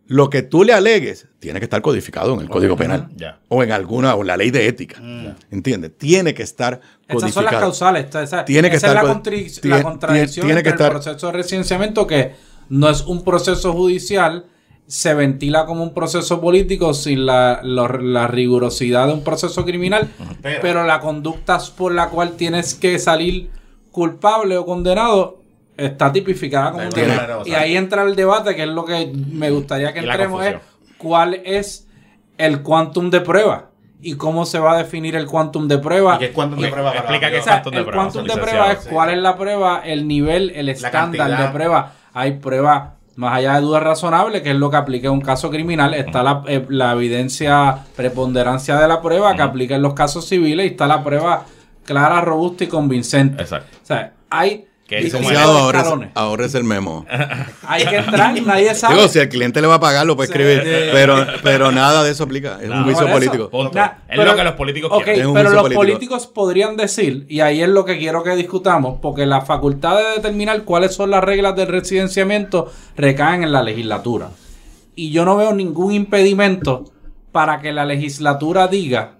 Lo 0.06 0.28
que 0.28 0.42
tú 0.42 0.64
le 0.64 0.72
alegues 0.72 1.28
tiene 1.38 1.60
que 1.60 1.64
estar 1.66 1.80
codificado 1.82 2.34
en 2.34 2.40
el 2.40 2.48
Código 2.48 2.74
Penal 2.76 3.08
ya. 3.16 3.38
o 3.48 3.62
en 3.62 3.70
alguna 3.70 4.16
o 4.16 4.22
en 4.22 4.26
la 4.26 4.36
ley 4.36 4.50
de 4.50 4.66
ética. 4.66 5.00
¿Entiendes? 5.52 5.92
Tiene 5.96 6.34
que 6.34 6.42
estar 6.42 6.80
codificado. 6.80 7.16
Estas 7.18 7.32
son 7.34 7.44
las 7.44 7.54
causales. 7.54 8.04
esta- 8.06 8.22
esa- 8.24 8.44
Tiene 8.44 8.70
que 8.70 8.76
esa 8.76 8.88
estar 8.88 9.04
es 9.04 9.08
la, 9.08 9.14
contri- 9.14 9.60
tiene- 9.60 9.76
la 9.76 9.82
contradicción 9.84 10.46
tiene 10.46 10.62
que 10.64 10.70
entre 10.70 10.84
estar- 10.86 10.96
el 10.96 11.00
proceso 11.02 11.26
de 11.28 11.32
residenciamiento 11.32 12.06
que 12.08 12.32
no 12.68 12.90
es 12.90 13.02
un 13.02 13.22
proceso 13.22 13.72
judicial, 13.72 14.46
se 14.88 15.14
ventila 15.14 15.64
como 15.66 15.84
un 15.84 15.94
proceso 15.94 16.40
político 16.40 16.92
sin 16.92 17.24
la, 17.24 17.60
la 17.62 18.26
rigurosidad 18.26 19.06
de 19.06 19.12
un 19.12 19.22
proceso 19.22 19.64
criminal, 19.64 20.08
Pero- 20.42 20.58
pero, 20.60 20.84
la 20.84 20.98
conducta 20.98 21.60
por 21.76 21.94
la 21.94 22.08
cual 22.08 22.32
tienes 22.32 22.74
que 22.74 22.98
salir 22.98 23.50
culpable 23.90 24.56
o 24.56 24.64
condenado 24.64 25.38
está 25.76 26.12
tipificada 26.12 26.72
como 26.72 26.84
un 26.84 26.90
Tiene- 26.90 27.14
delito. 27.14 27.42
Y 27.46 27.54
ahí 27.54 27.76
entra 27.76 28.02
el 28.02 28.14
debate, 28.14 28.54
que 28.54 28.62
es 28.62 28.68
lo 28.68 28.84
que 28.84 29.12
me 29.32 29.50
gustaría 29.50 29.92
que 29.92 30.00
entremos, 30.00 30.44
es 30.44 30.56
cuál 30.98 31.34
es 31.44 31.86
el 32.38 32.62
quantum 32.62 33.10
de 33.10 33.20
prueba 33.20 33.66
y 34.02 34.14
cómo 34.14 34.46
se 34.46 34.58
va 34.58 34.72
a 34.72 34.78
definir 34.78 35.14
el 35.16 35.26
quantum 35.26 35.68
de 35.68 35.78
prueba. 35.78 36.16
¿Y 36.16 36.18
qué 36.18 36.24
es 36.26 36.30
cuánto 36.32 36.56
de 36.56 36.68
prueba 36.68 36.90
para 36.90 37.00
explica 37.00 37.30
qué 37.30 37.42
sea, 37.42 37.52
quantum 37.62 37.72
de 37.72 37.78
el 37.78 37.84
prueba, 37.84 38.02
quantum 38.02 38.24
de 38.26 38.36
prueba 38.36 38.72
es 38.72 38.78
cuál 38.88 39.10
es 39.10 39.18
la 39.18 39.36
prueba, 39.36 39.82
el 39.84 40.06
nivel, 40.08 40.50
el 40.54 40.68
estándar 40.68 41.36
de 41.36 41.48
prueba. 41.52 41.92
Hay 42.12 42.32
pruebas 42.32 42.90
más 43.16 43.36
allá 43.36 43.54
de 43.56 43.60
dudas 43.60 43.82
razonables, 43.82 44.40
que 44.42 44.50
es 44.50 44.56
lo 44.56 44.70
que 44.70 44.76
aplica 44.76 45.08
en 45.08 45.14
un 45.14 45.20
caso 45.20 45.50
criminal. 45.50 45.92
Está 45.94 46.22
la, 46.22 46.42
eh, 46.46 46.64
la 46.70 46.92
evidencia, 46.92 47.78
preponderancia 47.94 48.76
de 48.76 48.88
la 48.88 49.02
prueba 49.02 49.34
que 49.36 49.42
aplica 49.42 49.76
en 49.76 49.82
los 49.82 49.92
casos 49.94 50.26
civiles 50.26 50.64
y 50.66 50.68
está 50.70 50.86
la 50.86 51.04
prueba 51.04 51.44
clara, 51.90 52.20
robusta 52.20 52.64
y 52.64 52.66
convincente. 52.68 53.42
Exacto. 53.42 53.76
O 53.82 53.86
sea, 53.86 54.12
hay 54.30 54.66
Que 54.86 54.98
es 55.06 55.12
escalones. 55.14 56.10
ahorres 56.14 56.54
el 56.54 56.64
memo. 56.64 57.04
Hay 57.66 57.84
que 57.84 57.96
entrar, 57.96 58.34
nadie 58.42 58.74
sabe. 58.74 58.94
Digo, 58.96 59.06
si 59.08 59.18
el 59.20 59.28
cliente 59.28 59.60
le 59.60 59.66
va 59.68 59.76
a 59.76 59.80
pagar, 59.80 60.04
lo 60.06 60.16
puede 60.16 60.28
escribir. 60.28 60.62
sí. 60.64 60.88
Pero, 60.92 61.26
pero 61.44 61.70
nada 61.70 62.02
de 62.02 62.10
eso 62.10 62.24
aplica. 62.24 62.58
Es 62.60 62.68
No, 62.68 62.78
un 62.78 62.84
juicio 62.84 63.08
político. 63.08 63.50
Nah, 63.72 63.88
es 64.08 64.18
lo 64.24 64.34
que 64.36 64.42
los 64.44 64.54
políticos 64.54 64.90
Ok, 64.92 65.04
quieren. 65.04 65.20
Es 65.22 65.26
un 65.28 65.34
pero 65.34 65.50
los 65.50 65.62
político. 65.62 65.80
políticos 65.80 66.26
podrían 66.26 66.76
decir, 66.76 67.24
y 67.28 67.38
ahí 67.40 67.62
es 67.62 67.68
lo 67.68 67.84
que 67.84 67.98
quiero 67.98 68.22
que 68.24 68.34
discutamos, 68.34 68.98
porque 69.00 69.26
la 69.26 69.42
facultad 69.42 69.96
de 69.96 70.04
determinar 70.16 70.62
cuáles 70.64 70.92
son 70.94 71.10
las 71.10 71.22
reglas 71.22 71.54
del 71.54 71.68
residenciamiento 71.68 72.72
recaen 72.96 73.42
en 73.44 73.52
la 73.52 73.62
legislatura. 73.62 74.30
Y 74.96 75.10
yo 75.12 75.24
no 75.24 75.36
veo 75.36 75.52
ningún 75.54 75.92
impedimento 75.92 76.84
para 77.30 77.60
que 77.60 77.72
la 77.72 77.84
legislatura 77.84 78.66
diga, 78.66 79.12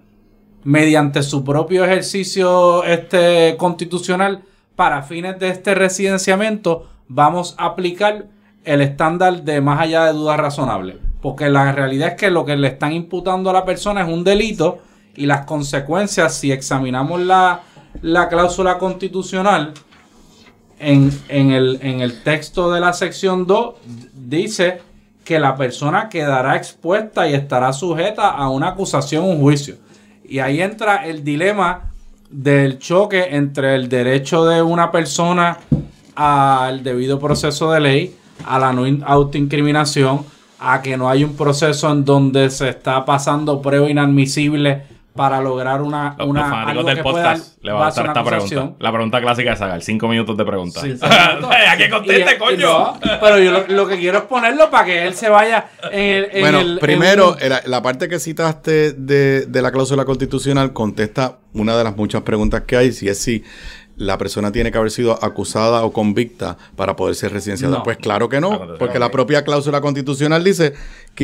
mediante 0.64 1.22
su 1.22 1.44
propio 1.44 1.84
ejercicio 1.84 2.84
este 2.84 3.56
constitucional, 3.56 4.42
para 4.76 5.02
fines 5.02 5.38
de 5.38 5.50
este 5.50 5.74
residenciamiento, 5.74 6.86
vamos 7.06 7.54
a 7.58 7.66
aplicar 7.66 8.26
el 8.64 8.80
estándar 8.80 9.42
de 9.42 9.60
más 9.60 9.80
allá 9.80 10.06
de 10.06 10.12
dudas 10.12 10.38
razonables. 10.38 10.96
Porque 11.20 11.50
la 11.50 11.72
realidad 11.72 12.08
es 12.08 12.14
que 12.14 12.30
lo 12.30 12.46
que 12.46 12.56
le 12.56 12.68
están 12.68 12.92
imputando 12.92 13.50
a 13.50 13.52
la 13.52 13.64
persona 13.66 14.02
es 14.02 14.08
un 14.08 14.24
delito 14.24 14.78
y 15.14 15.26
las 15.26 15.44
consecuencias, 15.44 16.34
si 16.34 16.50
examinamos 16.50 17.20
la, 17.20 17.60
la 18.00 18.28
cláusula 18.28 18.78
constitucional, 18.78 19.74
en, 20.78 21.10
en 21.28 21.50
el, 21.50 21.78
en 21.82 22.00
el 22.00 22.22
texto 22.22 22.72
de 22.72 22.80
la 22.80 22.94
sección 22.94 23.46
2 23.46 23.74
dice 24.14 24.80
que 25.24 25.38
la 25.38 25.56
persona 25.56 26.08
quedará 26.08 26.56
expuesta 26.56 27.28
y 27.28 27.34
estará 27.34 27.72
sujeta 27.74 28.30
a 28.30 28.48
una 28.48 28.68
acusación, 28.68 29.24
un 29.24 29.40
juicio. 29.40 29.76
Y 30.30 30.38
ahí 30.38 30.62
entra 30.62 31.04
el 31.06 31.24
dilema 31.24 31.90
del 32.30 32.78
choque 32.78 33.34
entre 33.36 33.74
el 33.74 33.88
derecho 33.88 34.44
de 34.46 34.62
una 34.62 34.92
persona 34.92 35.58
al 36.14 36.84
debido 36.84 37.18
proceso 37.18 37.72
de 37.72 37.80
ley, 37.80 38.16
a 38.46 38.58
la 38.60 38.72
no 38.72 38.86
in- 38.86 39.02
autoincriminación, 39.04 40.24
a 40.60 40.82
que 40.82 40.96
no 40.96 41.08
hay 41.10 41.24
un 41.24 41.34
proceso 41.36 41.90
en 41.90 42.04
donde 42.04 42.48
se 42.50 42.68
está 42.68 43.04
pasando 43.04 43.60
prueba 43.60 43.90
inadmisible 43.90 44.84
para 45.14 45.40
lograr 45.40 45.82
una, 45.82 46.14
Los, 46.18 46.28
una 46.28 46.40
los 46.40 46.50
fanáticos 46.50 46.70
algo 46.78 46.84
del 46.88 46.96
que 46.96 47.02
pueda 47.02 47.32
podcast 47.34 47.62
le 47.62 47.72
van 47.72 47.82
a 47.82 47.88
esta 47.88 48.24
pregunta. 48.24 48.72
La 48.78 48.92
pregunta 48.92 49.20
clásica 49.20 49.50
de 49.50 49.56
Sagar. 49.56 49.82
Cinco 49.82 50.08
minutos 50.08 50.36
de 50.36 50.44
pregunta. 50.44 50.80
Sí. 50.80 50.94
¿A 51.02 51.76
qué 51.76 51.90
conteste, 51.90 52.30
Y- 52.32 52.34
y 52.34 52.38
coño? 52.38 52.58
no, 52.66 52.98
pero 53.20 53.38
yo 53.38 53.50
lo, 53.52 53.66
lo 53.68 53.86
que 53.88 53.98
quiero 53.98 54.18
es 54.18 54.24
ponerlo 54.24 54.70
para 54.70 54.84
que 54.86 55.06
él 55.06 55.14
se 55.14 55.28
vaya 55.28 55.66
en 55.90 56.00
el. 56.00 56.28
en 56.32 56.40
Bueno, 56.40 56.60
el- 56.60 56.72
en 56.74 56.78
primero, 56.78 57.36
un- 57.40 57.48
la, 57.48 57.62
la 57.66 57.82
parte 57.82 58.08
que 58.08 58.18
citaste 58.20 58.92
de, 58.92 59.46
de 59.46 59.62
la 59.62 59.72
cláusula 59.72 60.04
constitucional 60.04 60.72
contesta 60.72 61.38
una 61.52 61.76
de 61.76 61.84
las 61.84 61.96
muchas 61.96 62.22
preguntas 62.22 62.62
que 62.66 62.76
hay, 62.76 62.92
si 62.92 63.08
es 63.08 63.18
si 63.18 63.42
la 63.96 64.16
persona 64.16 64.50
tiene 64.50 64.72
que 64.72 64.78
haber 64.78 64.90
sido 64.90 65.22
acusada 65.22 65.82
o 65.84 65.92
convicta 65.92 66.56
para 66.74 66.96
poder 66.96 67.14
ser 67.14 67.32
residenciada. 67.34 67.78
No. 67.78 67.82
Pues 67.82 67.98
claro 67.98 68.30
que 68.30 68.40
no, 68.40 68.76
porque 68.78 68.98
la 68.98 69.10
propia 69.10 69.44
cláusula 69.44 69.82
constitucional 69.82 70.42
dice 70.42 70.72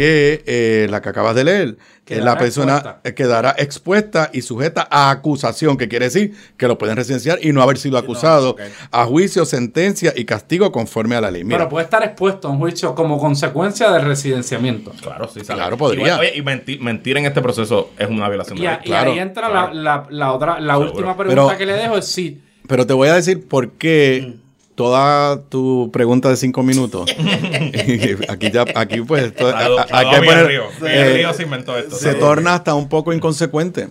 que 0.00 0.42
eh, 0.46 0.86
la 0.90 1.00
que 1.00 1.08
acabas 1.08 1.34
de 1.34 1.44
leer, 1.44 1.76
que 2.04 2.14
Quedará 2.16 2.32
la 2.32 2.38
persona 2.38 2.74
expuesta. 2.76 3.00
eh, 3.04 3.14
quedará 3.14 3.54
expuesta 3.58 4.30
y 4.32 4.42
sujeta 4.42 4.86
a 4.90 5.10
acusación, 5.10 5.76
que 5.76 5.88
quiere 5.88 6.04
decir 6.04 6.34
que 6.56 6.68
lo 6.68 6.76
pueden 6.78 6.96
residenciar 6.96 7.38
y 7.42 7.52
no 7.52 7.62
haber 7.62 7.78
sido 7.78 7.96
acusado 7.98 8.56
a 8.92 9.04
juicio, 9.06 9.44
sentencia 9.44 10.12
y 10.14 10.24
castigo 10.24 10.70
conforme 10.70 11.16
a 11.16 11.20
la 11.20 11.30
ley. 11.30 11.44
Mira, 11.44 11.56
pero 11.58 11.68
puede 11.70 11.84
estar 11.84 12.04
expuesto 12.04 12.46
a 12.48 12.50
un 12.50 12.58
juicio 12.58 12.94
como 12.94 13.18
consecuencia 13.18 13.90
del 13.90 14.04
residenciamiento. 14.04 14.92
Claro, 15.02 15.28
sí, 15.28 15.40
Sagar. 15.40 15.56
Claro, 15.64 15.76
podría. 15.78 16.16
Y, 16.16 16.20
oye, 16.20 16.32
y 16.36 16.42
mentir, 16.42 16.80
mentir 16.80 17.16
en 17.16 17.26
este 17.26 17.40
proceso 17.40 17.90
es 17.98 18.08
una 18.08 18.28
violación 18.28 18.58
de 18.58 18.62
Y, 18.62 18.66
la 18.66 18.72
a- 18.72 18.76
ley. 18.76 18.82
y 18.84 18.88
Claro, 18.88 19.12
ahí 19.12 19.18
entra 19.18 19.48
claro. 19.50 19.74
la, 19.74 19.82
la- 19.82 20.06
la 20.10 20.32
otra, 20.32 20.60
la 20.60 20.74
Seguro. 20.74 20.90
última 20.92 21.16
pregunta 21.16 21.42
Pero- 21.46 21.58
que 21.58 21.66
le 21.66 21.72
dejo 21.72 21.96
es 21.96 22.04
si 22.06 22.40
Pero 22.68 22.86
te 22.86 22.92
voy 22.92 23.08
a 23.08 23.14
decir 23.14 23.48
por 23.48 23.72
qué 23.72 24.34
toda 24.76 25.42
tu 25.48 25.90
pregunta 25.92 26.28
de 26.28 26.36
cinco 26.36 26.62
minutos. 26.62 27.10
aquí 28.28 28.50
ya, 28.52 28.64
aquí 28.76 29.00
pues 29.00 29.32
a- 29.40 29.86
poner- 30.20 30.46
Río. 30.46 30.62
eh, 30.86 31.14
Río 31.16 31.34
se 31.34 31.42
inventó 31.42 31.76
esto. 31.76 31.96
se 31.96 32.14
torna 32.14 32.54
hasta 32.54 32.74
un 32.74 32.88
poco 32.88 33.12
inconsecuente. 33.12 33.88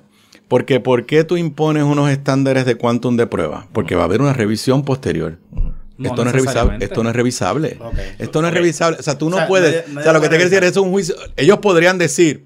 Porque 0.48 0.80
¿por 0.80 1.08
qué 1.08 1.24
tú 1.24 1.38
impones 1.38 1.84
unos 1.84 2.10
estándares 2.12 2.66
de 2.66 2.76
quantum 2.76 3.18
de 3.18 3.26
prueba? 3.26 3.68
Porque 3.74 3.96
va 3.96 4.04
a 4.04 4.06
haber 4.06 4.22
una 4.22 4.32
revisión 4.32 4.84
posterior. 4.86 5.40
No 5.98 6.10
esto 6.10 6.24
no 6.24 6.30
es 6.30 6.36
revisable. 6.36 6.78
Esto 6.86 7.02
no 7.04 7.10
es 7.10 7.16
revisable. 7.16 7.80
Esto 8.20 8.42
no 8.44 8.48
es 8.50 8.54
revisable. 8.54 8.98
O 9.00 9.04
sea, 9.04 9.18
tú 9.18 9.30
no 9.32 9.38
O 9.38 9.40
sea, 9.40 9.48
puedes. 9.48 9.72
nadie- 9.74 9.84
nadie 9.88 10.00
o 10.00 10.04
sea, 10.04 10.14
lo 10.14 10.22
que 10.22 10.30
te 10.30 10.36
quiero 10.36 10.50
decir 10.52 10.64
es 10.64 10.78
un 10.78 10.92
juicio. 10.92 11.16
Ellos 11.36 11.58
podrían 11.60 11.98
decir, 11.98 12.46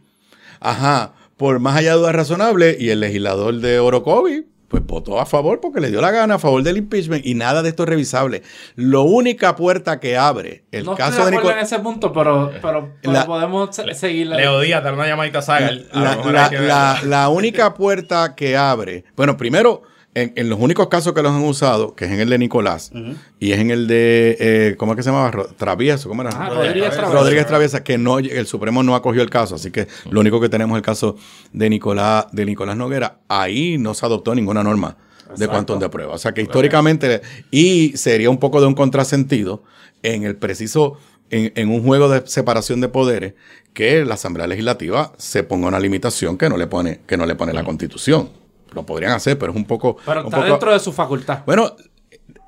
ajá, 0.61 1.13
por 1.35 1.59
más 1.59 1.75
allá 1.75 1.91
de 1.91 1.97
dudas 1.99 2.15
razonables, 2.15 2.79
y 2.79 2.89
el 2.89 3.01
legislador 3.01 3.55
de 3.59 3.79
Orocovi, 3.79 4.45
pues 4.69 4.85
votó 4.85 5.19
a 5.19 5.25
favor 5.25 5.59
porque 5.59 5.81
le 5.81 5.89
dio 5.89 5.99
la 5.99 6.11
gana 6.11 6.35
a 6.35 6.39
favor 6.39 6.63
del 6.63 6.77
impeachment 6.77 7.25
y 7.25 7.33
nada 7.33 7.61
de 7.61 7.69
esto 7.69 7.83
es 7.83 7.89
revisable. 7.89 8.43
La 8.75 8.99
única 8.99 9.55
puerta 9.55 9.99
que 9.99 10.15
abre 10.15 10.63
el 10.71 10.85
no 10.85 10.95
caso 10.95 11.27
estoy 11.27 11.43
de 11.43 11.51
en 11.51 11.59
ese 11.59 11.79
punto, 11.79 12.13
pero, 12.13 12.51
pero, 12.61 12.93
pero 13.01 13.13
La- 13.13 13.25
podemos 13.25 13.75
se- 13.75 13.93
seguir 13.95 14.27
Leo 14.27 14.59
Díaz, 14.61 14.83
dale 14.83 14.95
una 14.95 15.07
llamadita 15.07 15.39
a 15.39 15.41
Sagar. 15.41 15.73
A 15.91 16.15
lo 16.15 16.31
La, 16.31 16.49
la- 16.51 16.99
la 17.03 17.29
única 17.29 17.73
puerta 17.73 18.35
que 18.35 18.55
abre, 18.55 19.03
bueno, 19.15 19.35
primero, 19.37 19.81
en, 20.15 20.33
en 20.35 20.49
los 20.49 20.59
únicos 20.59 20.87
casos 20.87 21.13
que 21.13 21.21
los 21.21 21.31
han 21.31 21.43
usado, 21.43 21.93
que 21.95 22.05
es 22.05 22.11
en 22.11 22.19
el 22.19 22.29
de 22.29 22.37
Nicolás 22.39 22.91
y 23.39 23.51
es 23.51 23.59
en 23.59 23.69
el 23.71 23.87
de, 23.87 24.35
eh, 24.39 24.75
¿cómo 24.77 24.93
es 24.93 24.97
que 24.97 25.03
se 25.03 25.11
llama? 25.11 25.29
Ro- 25.31 25.47
Travieso, 25.55 26.09
¿cómo 26.09 26.23
era? 26.23 26.31
Ah, 26.33 26.49
Rodríguez 26.49 26.97
Rodríguez 27.13 27.45
Traviesa, 27.47 27.83
que 27.83 27.97
no, 27.97 28.19
el 28.19 28.47
Supremo 28.47 28.81
no 28.83 28.95
acogió 28.95 29.21
el 29.21 29.29
caso, 29.29 29.55
así 29.55 29.69
que 29.71 29.87
lo 30.09 30.19
único 30.21 30.41
que 30.41 30.49
tenemos 30.49 30.75
es 30.75 30.79
el 30.79 30.85
caso 30.85 31.15
de 31.53 31.69
Nicolás, 31.69 32.25
de 32.31 32.45
Nicolás 32.45 32.75
Noguera. 32.75 33.19
Ahí 33.27 33.77
no 33.77 33.93
se 33.93 34.05
adoptó 34.05 34.33
ninguna 34.33 34.63
norma 34.63 34.97
de 35.37 35.47
cuantón 35.47 35.79
de 35.79 35.89
prueba. 35.89 36.13
O 36.15 36.17
sea 36.17 36.33
que 36.33 36.41
históricamente, 36.41 37.21
y 37.51 37.93
sería 37.95 38.31
un 38.31 38.39
poco 38.39 38.59
de 38.61 38.67
un 38.67 38.73
contrasentido 38.73 39.63
en 40.01 40.23
el 40.23 40.35
preciso, 40.37 40.97
en, 41.29 41.51
en 41.55 41.69
un 41.69 41.83
juego 41.83 42.09
de 42.09 42.23
separación 42.25 42.81
de 42.81 42.87
poderes, 42.87 43.35
que 43.73 44.03
la 44.03 44.15
Asamblea 44.15 44.47
Legislativa 44.47 45.13
se 45.17 45.43
ponga 45.43 45.67
una 45.67 45.79
limitación 45.79 46.35
que 46.37 46.49
no 46.49 46.57
le 46.57 46.65
pone, 46.65 47.01
que 47.05 47.15
no 47.15 47.27
le 47.27 47.35
pone 47.35 47.53
la 47.53 47.63
Constitución. 47.63 48.29
Lo 48.73 48.85
podrían 48.85 49.11
hacer, 49.13 49.37
pero 49.37 49.51
es 49.51 49.55
un 49.57 49.65
poco. 49.65 49.97
Pero 50.05 50.21
un 50.21 50.25
está 50.27 50.37
poco- 50.37 50.49
dentro 50.49 50.71
de 50.73 50.79
su 50.79 50.91
facultad. 50.93 51.39
bueno, 51.45 51.75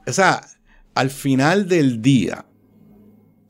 o 0.07 0.13
sea, 0.13 0.41
al 0.95 1.09
final 1.09 1.67
del 1.67 2.01
día, 2.01 2.45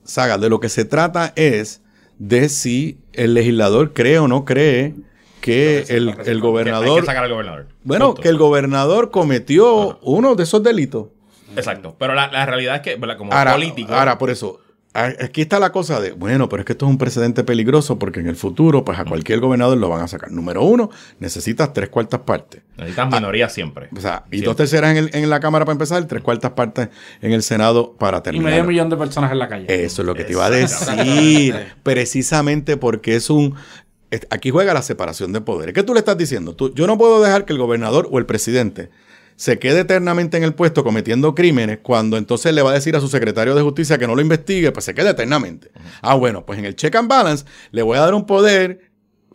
Saga, 0.03 0.37
de 0.37 0.49
lo 0.49 0.59
que 0.59 0.69
se 0.69 0.85
trata 0.85 1.33
es 1.35 1.81
de 2.17 2.49
si 2.49 2.99
el 3.13 3.33
legislador 3.33 3.93
cree 3.93 4.19
o 4.19 4.27
no 4.27 4.45
cree 4.45 4.95
que 5.41 5.85
el, 5.89 6.09
el 6.09 6.15
Que 6.17 6.29
Hay 6.31 6.39
gobernador. 6.39 6.99
que 6.99 7.05
sacar 7.05 7.23
al 7.23 7.31
gobernador. 7.31 7.67
Bueno, 7.83 8.07
Punto. 8.07 8.21
que 8.21 8.29
el 8.29 8.37
gobernador 8.37 9.11
cometió 9.11 9.99
uno 10.03 10.35
de 10.35 10.43
esos 10.43 10.61
delitos. 10.63 11.07
Exacto. 11.55 11.95
Pero 11.99 12.13
la, 12.13 12.27
la 12.31 12.45
realidad 12.45 12.75
es 12.77 12.81
que, 12.81 12.95
¿verdad? 12.95 13.17
como 13.17 13.33
Ahora, 13.33 13.53
político. 13.53 13.93
ahora, 13.93 14.17
por 14.17 14.29
eso, 14.29 14.60
aquí 14.93 15.41
está 15.41 15.57
la 15.59 15.71
cosa 15.71 16.01
de, 16.01 16.11
bueno, 16.11 16.49
pero 16.49 16.61
es 16.61 16.65
que 16.65 16.73
esto 16.73 16.85
es 16.85 16.89
un 16.89 16.97
precedente 16.97 17.43
peligroso 17.43 17.97
porque 17.97 18.19
en 18.19 18.27
el 18.27 18.35
futuro, 18.35 18.83
pues 18.83 18.99
a 18.99 19.05
cualquier 19.05 19.39
gobernador 19.39 19.77
lo 19.77 19.87
van 19.89 20.01
a 20.01 20.07
sacar. 20.07 20.31
Número 20.31 20.63
uno, 20.63 20.89
necesitas 21.19 21.71
tres 21.73 21.89
cuartas 21.89 22.21
partes. 22.21 22.61
necesitas 22.77 23.09
minoría 23.11 23.47
siempre. 23.47 23.87
O 23.95 24.01
sea, 24.01 24.23
y 24.27 24.37
Siempre. 24.37 24.45
dos 24.47 24.55
terceras 24.57 24.91
en, 24.91 24.97
el- 24.97 25.09
en 25.13 25.29
la 25.29 25.39
Cámara 25.39 25.63
para 25.65 25.73
empezar, 25.73 26.03
tres 26.07 26.21
cuartas 26.21 26.51
partes 26.51 26.89
en 27.21 27.31
el 27.31 27.41
Senado 27.43 27.93
para 27.93 28.17
Y 28.17 28.21
terminar. 28.21 28.51
medio 28.51 28.63
millón 28.65 28.89
de 28.89 28.97
personas 28.97 29.31
en 29.31 29.39
la 29.39 29.47
calle. 29.47 29.65
Eso 29.69 30.01
es 30.01 30.05
lo 30.05 30.13
que 30.13 30.23
te 30.25 30.33
iba 30.33 30.45
a 30.45 30.49
decir. 30.49 31.55
precisamente 31.83 32.77
porque 32.77 33.15
es 33.15 33.29
un. 33.29 33.55
Aquí 34.29 34.49
juega 34.49 34.73
la 34.73 34.81
separación 34.81 35.31
de 35.31 35.39
poderes. 35.39 35.73
¿Qué 35.73 35.83
tú 35.83 35.93
le 35.93 35.99
estás 35.99 36.17
diciendo? 36.17 36.53
Tú- 36.53 36.73
yo 36.73 36.85
no 36.85 36.97
puedo 36.97 37.21
dejar 37.23 37.45
que 37.45 37.53
el 37.53 37.59
gobernador 37.59 38.09
o 38.11 38.19
el 38.19 38.25
presidente 38.25 38.89
se 39.35 39.59
quede 39.59 39.81
eternamente 39.81 40.37
en 40.37 40.43
el 40.43 40.53
puesto 40.53 40.83
cometiendo 40.83 41.33
crímenes 41.33 41.79
cuando 41.81 42.17
entonces 42.17 42.53
le 42.53 42.61
va 42.61 42.71
a 42.71 42.73
decir 42.73 42.95
a 42.95 42.99
su 42.99 43.07
secretario 43.07 43.55
de 43.55 43.61
justicia 43.61 43.97
que 43.97 44.07
no 44.07 44.15
lo 44.15 44.21
investigue, 44.21 44.71
pues 44.71 44.85
se 44.85 44.93
quede 44.93 45.09
eternamente. 45.09 45.71
Ah, 46.01 46.15
bueno, 46.15 46.45
pues 46.45 46.59
en 46.59 46.65
el 46.65 46.75
check 46.75 46.95
and 46.95 47.07
balance 47.07 47.45
le 47.71 47.81
voy 47.81 47.97
a 47.97 48.01
dar 48.01 48.13
un 48.13 48.25
poder, 48.25 48.91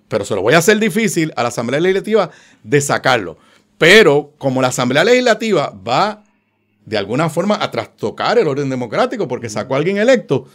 pero 0.09 0.25
se 0.25 0.35
lo 0.35 0.43
voy 0.43 0.55
a 0.55 0.59
hacer 0.59 0.79
difícil 0.79 1.33
a 1.37 1.43
la 1.43 1.49
Asamblea 1.49 1.81
Legislativa 1.81 2.31
de 2.63 2.81
sacarlo. 2.81 3.39
Pero 3.79 4.35
como 4.39 4.63
la 4.63 4.69
Asamblea 4.69 5.05
Legislativa 5.05 5.73
va 5.87 6.23
de 6.85 6.97
alguna 6.97 7.29
forma 7.29 7.59
a 7.61 7.71
trastocar 7.71 8.39
el 8.39 8.47
orden 8.47 8.71
democrático 8.71 9.27
porque 9.27 9.51
sacó 9.51 9.75
a 9.75 9.79
alguien 9.79 9.99
electo, 9.99 10.47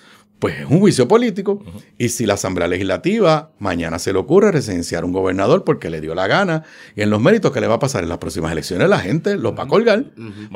pues 0.42 0.60
es 0.60 0.66
un 0.66 0.80
juicio 0.80 1.08
político. 1.08 1.64
Y 1.98 2.10
si 2.10 2.26
la 2.26 2.34
Asamblea 2.34 2.68
Legislativa 2.68 3.52
mañana 3.60 4.00
se 4.00 4.12
le 4.12 4.20
ocurre 4.20 4.52
residenciar 4.52 5.06
un 5.06 5.14
gobernador 5.14 5.64
porque 5.64 5.90
le 5.90 6.02
dio 6.02 6.16
la 6.16 6.28
gana, 6.28 6.64
y 6.96 7.02
en 7.04 7.10
los 7.12 7.22
méritos 7.22 7.52
que 7.54 7.62
le 7.62 7.68
va 7.68 7.76
a 7.76 7.80
pasar 7.80 8.04
en 8.04 8.10
las 8.10 8.18
próximas 8.18 8.52
elecciones, 8.52 8.90
la 8.90 9.00
gente 9.00 9.38
lo 9.38 9.56
va 9.56 9.64
a 9.64 9.68
colgar. 9.68 10.04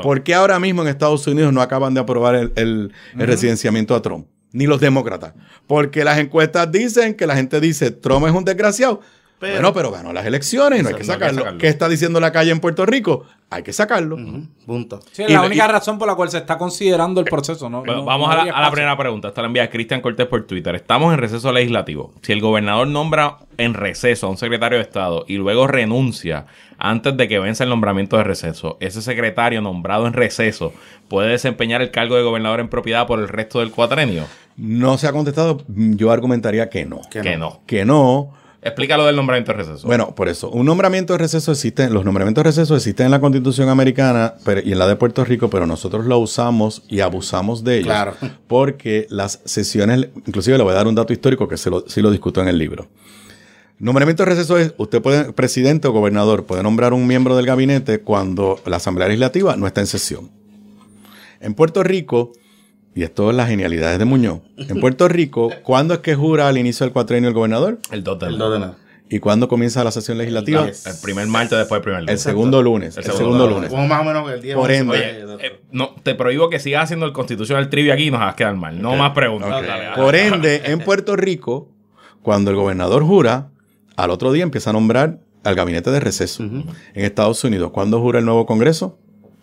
¿Por 0.04 0.24
qué 0.24 0.34
ahora 0.34 0.60
mismo 0.60 0.82
en 0.82 0.88
Estados 0.89 1.26
Unidos 1.28 1.54
no 1.54 1.62
acaban 1.62 1.93
de 1.93 2.00
aprobar 2.02 2.36
el, 2.36 2.52
el- 2.56 2.91
el 3.17 3.28
residenciamiento 3.28 3.95
a 3.95 4.02
Trump? 4.02 4.28
Ni 4.52 4.65
los 4.67 4.82
demócratas. 4.82 5.34
Porque 5.67 6.04
las 6.04 6.17
encuestas 6.17 6.71
dicen 6.71 7.13
que 7.13 7.28
la 7.28 7.36
gente 7.36 7.60
dice 7.62 7.91
Trump 7.91 8.26
es 8.26 8.34
un 8.34 8.43
desgraciado. 8.43 9.02
Pero- 9.39 9.54
bueno, 9.56 9.74
pero 9.74 9.91
ganó 9.91 10.13
las 10.13 10.26
elecciones 10.26 10.80
y 10.80 10.84
no 10.84 10.89
hay 10.89 10.95
que 10.95 11.02
Exacto, 11.02 11.19
no 11.19 11.26
hay 11.26 11.30
que 11.30 11.34
sacarlo. 11.36 11.39
sacarlo. 11.41 11.60
¿Qué 11.60 11.67
está 11.67 11.89
diciendo 11.89 12.19
la 12.19 12.32
calle 12.32 12.52
en 12.52 12.60
Puerto 12.60 12.86
Rico? 12.86 13.26
Hay 13.50 13.63
que 13.63 13.74
sacarlo. 13.74 14.17
Punto. 14.65 15.02
Sí, 15.12 15.24
es 15.24 15.30
Y- 15.30 15.34
la 15.34 15.43
y- 15.43 15.48
única 15.48 15.67
razón 15.67 16.00
por 16.00 16.08
la 16.08 16.15
cual 16.15 16.30
se 16.30 16.38
está 16.38 16.58
considerando 16.58 17.19
el 17.21 17.26
proceso. 17.28 17.69
¿no? 17.69 17.80
Bueno, 17.80 17.98
No- 17.98 18.06
vamos 18.06 18.28
no 18.28 18.34
a, 18.41 18.45
la, 18.45 18.52
a 18.67 18.71
primera 18.71 18.98
pregunta. 18.98 19.28
Esta 19.28 19.41
la 19.41 19.48
envía 19.48 19.69
Cristian 19.69 20.02
Cortés 20.02 20.26
por 20.28 20.45
Twitter. 20.48 20.74
Estamos 20.76 21.13
en 21.13 21.19
receso 21.19 21.52
legislativo. 21.52 22.13
Si 22.21 22.32
el 22.32 22.41
gobernador 22.41 22.88
nombra 22.88 23.38
en 23.58 23.74
receso 23.74 24.28
a 24.28 24.30
un 24.30 24.38
secretario 24.38 24.78
de 24.78 24.84
Estado 24.84 25.26
y 25.28 25.36
luego 25.38 25.67
renuncia 25.67 26.45
antes 26.78 27.15
de 27.15 27.28
que 27.28 27.39
venza 27.39 27.63
el 27.63 27.69
nombramiento 27.69 28.17
de 28.17 28.24
receso, 28.24 28.78
ese 28.80 29.02
secretario 29.02 29.62
nombrado 29.62 30.08
en 30.08 30.13
receso 30.13 30.74
puede 31.08 31.30
desempeñar 31.30 31.82
el 31.82 31.91
cargo 31.91 32.15
de 32.15 32.24
gobernador 32.24 32.60
en 32.62 32.67
propiedad 32.69 33.06
por 33.06 33.19
el 33.19 33.28
resto 33.30 33.60
del 33.60 33.71
cuatrenio. 33.71 34.26
No 34.58 34.98
se 34.98 35.08
ha 35.08 35.12
contestado. 35.12 35.62
Yo 35.67 36.12
argumentaría 36.12 36.69
que 36.69 36.86
no. 36.86 37.02
Que 37.12 37.21
Que 37.21 37.38
no. 37.38 37.50
no. 37.50 37.60
Que 37.67 37.86
no. 37.86 38.34
Explícalo 38.65 39.06
del 39.06 39.15
nombramiento 39.15 39.51
de 39.51 39.60
receso. 39.60 39.86
Bueno, 39.86 40.15
por 40.15 40.28
eso, 40.28 40.49
un 40.49 40.65
nombramiento 40.65 41.13
de 41.13 41.19
receso 41.19 41.51
existe, 41.51 41.88
los 41.91 42.04
nombramientos 42.04 42.43
de 42.43 42.49
receso 42.49 42.75
existen 42.75 43.06
en 43.06 43.12
la 43.12 43.21
Constitución 43.21 43.69
americana 43.69 44.34
pero- 44.43 44.60
y 44.62 44.71
en 44.71 44.80
la 44.80 44.88
de 44.88 44.95
Puerto 44.95 45.23
Rico, 45.23 45.51
pero 45.51 45.67
nosotros 45.67 46.06
lo 46.08 46.17
usamos 46.17 46.82
y 46.89 47.01
abusamos 47.01 47.63
de 47.63 47.75
ellos. 47.75 47.86
Claro. 47.86 48.15
Porque 48.47 49.06
las 49.12 49.39
sesiones, 49.45 50.08
inclusive 50.25 50.58
le 50.58 50.63
voy 50.63 50.71
a 50.73 50.78
dar 50.78 50.88
un 50.88 50.95
dato 50.95 51.13
histórico 51.13 51.47
que 51.47 51.58
se 51.58 51.69
lo, 51.69 51.88
sí 51.88 52.01
lo 52.01 52.10
discuto 52.10 52.41
en 52.41 52.47
el 52.47 52.58
libro. 52.58 52.88
Nombramiento 53.78 54.23
de 54.23 54.30
receso 54.32 54.58
es, 54.58 54.73
usted 54.78 54.99
puede, 54.99 55.32
presidente 55.34 55.88
o 55.88 55.91
gobernador, 55.91 56.45
puede 56.45 56.63
nombrar 56.63 56.93
un 56.93 57.06
miembro 57.06 57.36
del 57.36 57.45
gabinete 57.45 57.99
cuando 57.99 58.60
la 58.65 58.78
Asamblea 58.78 59.08
Legislativa 59.10 59.56
no 59.58 59.67
está 59.67 59.82
en 59.82 59.88
sesión. 59.88 60.32
En 61.39 61.54
Puerto 61.54 61.84
Rico, 61.84 62.32
y 62.95 63.03
esto 63.03 63.29
es 63.29 63.36
las 63.36 63.49
genialidades 63.49 63.99
de 63.99 64.05
Muñoz, 64.05 64.39
en 64.58 64.79
Puerto 64.79 65.08
Rico, 65.08 65.51
¿cuándo 65.63 65.93
es 65.93 65.99
que 65.99 66.15
jura 66.15 66.47
al 66.47 66.58
inicio 66.58 66.86
del 66.86 66.93
cuatrenio 66.93 67.27
el 67.29 67.36
gobernador? 67.36 67.77
el 67.91 68.03
2 68.03 68.19
del 68.19 68.29
El 68.34 68.38
2 68.39 68.53
de 68.53 68.60
nada. 68.60 68.77
¿Y 69.08 69.19
cuándo 69.19 69.47
comienza 69.47 69.84
la 69.84 69.91
sesión 69.91 70.17
legislativa? 70.17 70.62
El 70.63 70.69
El 70.69 70.73
10. 70.73 71.01
primer 71.03 71.27
martes 71.27 71.60
después 71.60 71.77
del 71.77 71.84
primer 71.84 71.99
El 71.99 72.05
lunes. 72.08 72.21
segundo 72.21 72.63
lunes. 72.63 72.97
El 72.97 73.03
El, 73.03 73.12
segundo 73.12 73.17
segundo, 73.38 73.45
lunes. 73.47 73.55
lunes. 73.58 73.69
Como 73.71 73.88
más 73.88 74.01
o 74.01 74.03
menos 74.03 74.31
el 74.31 74.41
10. 74.41 74.55
Por 74.55 74.71
11, 74.71 74.77
ende. 74.79 74.97
eh, 74.97 75.25
Oye, 75.25 75.45
eh, 75.47 75.60
no, 75.71 75.93
te 76.01 76.15
prohíbo 76.15 76.49
que 76.49 76.60
sigas 76.60 76.86
haciendo 76.86 77.05
el 77.05 77.13
constitucional 77.13 77.69
trivia 77.69 77.93
aquí 77.93 78.05
y 78.08 78.12
nos 78.12 78.19
vas 78.21 78.34
a 78.34 78.36
quedar 78.36 78.55
mal. 78.55 78.81
No 78.81 78.95
más 78.95 79.12
preguntas. 79.12 79.51
Ok. 79.62 79.67
Dale, 79.67 79.84
dale. 79.84 79.95
Por 80.01 80.15
ende, 80.15 80.62
en 80.65 80.79
Puerto 80.79 81.15
Rico, 81.15 81.69
cuando 82.23 82.49
el 82.49 82.58
gobernador 82.58 83.03
jura, 83.03 83.49
al 83.95 84.10
otro 84.10 84.31
día 84.31 84.41
empieza 84.41 84.71
a 84.71 84.73
nombrar 84.73 85.19
al 85.43 85.53
gabinete 85.53 85.91
de 85.91 85.99
receso. 85.99 86.41
En 86.41 86.65
Estados 86.95 87.43
Unidos, 87.43 87.69
¿cuándo 87.71 88.01
jura 88.01 88.17
el 88.17 88.25
nuevo 88.25 88.47
Congreso? 88.47 88.97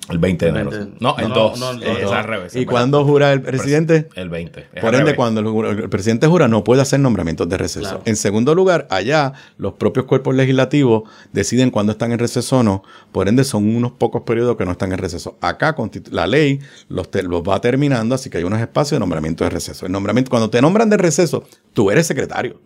El 0.08 0.18
20 0.18 0.44
de 0.46 0.50
enero. 0.50 0.70
20. 0.70 0.96
No, 1.00 1.16
el 1.16 1.28
No, 1.28 1.34
2. 1.34 1.60
no, 1.60 1.72
no, 1.74 1.82
es 1.82 2.02
no. 2.02 2.12
al 2.12 2.24
revés. 2.24 2.56
¿Y 2.56 2.66
cuándo 2.66 3.04
jura 3.04 3.32
el 3.32 3.40
presidente? 3.40 4.08
El 4.16 4.30
20. 4.30 4.66
Es 4.72 4.80
Por 4.80 4.94
ende, 4.94 4.98
revés. 4.98 5.14
cuando 5.14 5.40
el, 5.70 5.88
presidente 5.88 6.26
jura, 6.26 6.48
no 6.48 6.64
puede 6.64 6.82
hacer 6.82 6.98
nombramientos 6.98 7.48
de 7.48 7.56
receso. 7.56 7.80
Claro. 7.88 8.02
En 8.04 8.16
segundo 8.16 8.52
lugar, 8.56 8.88
allá 8.90 9.32
los 9.58 9.74
propios 9.74 10.06
cuerpos 10.06 10.34
legislativos 10.34 11.04
deciden 11.32 11.70
cuándo 11.70 11.92
están 11.92 12.10
en 12.10 12.18
receso 12.18 12.58
o 12.58 12.62
no. 12.64 12.82
Por 13.12 13.28
ende, 13.28 13.44
son 13.44 13.74
unos 13.76 13.92
pocos 13.92 14.22
periodos 14.22 14.56
que 14.56 14.64
no 14.64 14.72
están 14.72 14.90
en 14.92 14.98
receso. 14.98 15.38
Acá 15.40 15.76
la 16.10 16.26
ley 16.26 16.58
los, 16.88 17.08
te- 17.10 17.22
los 17.22 17.42
va 17.42 17.60
terminando, 17.60 18.16
así 18.16 18.28
que 18.28 18.38
hay 18.38 18.44
unos 18.44 18.60
espacios 18.60 18.96
de 18.96 19.00
nombramiento 19.00 19.44
de 19.44 19.50
receso. 19.50 19.86
El 19.86 19.92
nombramiento, 19.92 20.30
cuando 20.30 20.50
te 20.50 20.60
nombran 20.60 20.90
de 20.90 20.96
receso, 20.96 21.44
tú 21.74 21.92
eres 21.92 22.08
secretario. 22.08 22.60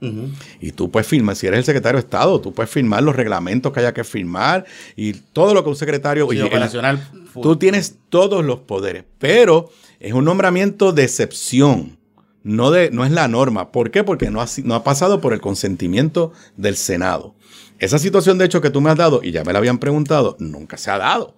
Y 0.61 0.73
tú 0.73 0.91
puedes 0.91 1.07
firmar, 1.07 1.37
si 1.37 1.47
eres 1.47 1.59
el 1.59 1.65
secretario 1.65 1.97
de 1.99 2.05
Estado, 2.07 2.41
tú 2.41 2.55
puedes 2.55 2.71
firmar 2.71 3.03
los 3.03 3.15
reglamentos 3.15 3.73
que 3.73 3.81
haya 3.81 3.93
que 3.93 4.05
firmar 4.05 4.65
y 4.97 5.13
todo 5.13 5.53
lo 5.53 5.63
que 5.63 5.69
un 5.69 5.77
secretario... 5.77 6.27
Sí, 6.31 6.37
y 6.39 6.41
el- 6.41 6.99
Tú 7.43 7.57
tienes 7.57 7.97
todos 8.09 8.45
los 8.45 8.61
poderes, 8.61 9.05
pero 9.19 9.71
es 10.01 10.13
un 10.13 10.25
nombramiento 10.25 10.93
de 10.93 11.05
excepción. 11.05 11.99
No, 12.43 12.71
de, 12.71 12.91
no 12.93 13.05
es 13.05 13.11
la 13.11 13.27
norma. 13.27 13.73
¿Por 13.73 13.91
qué? 13.91 14.05
Porque 14.05 14.31
no 14.31 14.41
ha, 14.41 14.47
no 14.63 14.75
ha 14.77 14.85
pasado 14.85 15.21
por 15.21 15.33
el 15.33 15.41
consentimiento 15.41 16.33
del 16.57 16.77
Senado. 16.77 17.35
Esa 17.79 17.99
situación, 17.99 18.39
de 18.39 18.47
hecho, 18.47 18.61
que 18.61 18.71
tú 18.71 18.81
me 18.81 18.91
has 18.91 18.97
dado, 18.97 19.21
y 19.23 19.33
ya 19.33 19.45
me 19.45 19.53
la 19.53 19.59
habían 19.59 19.79
preguntado, 19.79 20.37
nunca 20.39 20.79
se 20.79 20.91
ha 20.91 20.99
dado. 20.99 21.35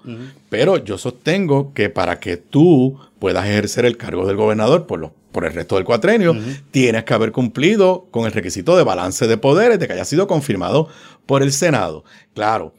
Pero 0.49 0.77
yo 0.77 0.97
sostengo 0.97 1.73
que 1.75 1.91
para 1.91 2.21
que 2.21 2.37
tú 2.37 2.99
puedas 3.19 3.45
ejercer 3.47 3.85
el 3.85 3.97
cargo 3.97 4.27
del 4.27 4.37
gobernador 4.37 4.87
por, 4.87 5.01
los, 5.01 5.11
por 5.33 5.45
el 5.45 5.53
resto 5.53 5.75
del 5.75 5.85
cuatrenio, 5.85 6.37
tienes 6.71 7.05
que 7.05 7.15
haber 7.15 7.33
cumplido 7.33 8.07
con 8.13 8.27
el 8.27 8.33
requisito 8.33 8.77
de 8.77 8.85
balance 8.85 9.27
de 9.27 9.37
poderes, 9.37 9.81
de 9.81 9.89
que 9.89 9.95
haya 9.95 10.05
sido 10.05 10.29
confirmado 10.29 10.89
por 11.27 11.43
el 11.43 11.53
Senado. 11.53 12.05
Claro, 12.35 12.73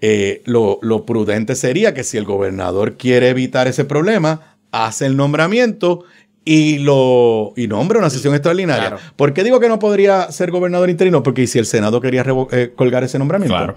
eh, 0.00 0.42
lo, 0.44 0.78
lo 0.82 1.06
prudente 1.06 1.54
sería 1.54 1.94
que 1.94 2.04
si 2.04 2.18
el 2.18 2.24
gobernador 2.24 2.96
quiere 2.96 3.30
evitar 3.30 3.66
ese 3.66 3.84
problema, 3.84 4.56
hace 4.72 5.06
el 5.06 5.16
nombramiento 5.16 6.04
y 6.48 6.78
lo 6.78 7.52
y 7.56 7.66
nombra 7.66 7.98
una 7.98 8.08
sesión 8.08 8.32
extraordinaria. 8.32 8.88
Claro. 8.88 9.02
¿Por 9.16 9.34
qué 9.34 9.42
digo 9.44 9.58
que 9.60 9.68
no 9.68 9.78
podría 9.80 10.30
ser 10.30 10.50
gobernador 10.52 10.88
interino? 10.88 11.22
Porque 11.24 11.42
¿y 11.42 11.46
si 11.48 11.58
el 11.58 11.66
Senado 11.66 12.00
quería 12.00 12.24
eh, 12.52 12.72
colgar 12.74 13.02
ese 13.04 13.18
nombramiento. 13.18 13.54
Claro. 13.56 13.74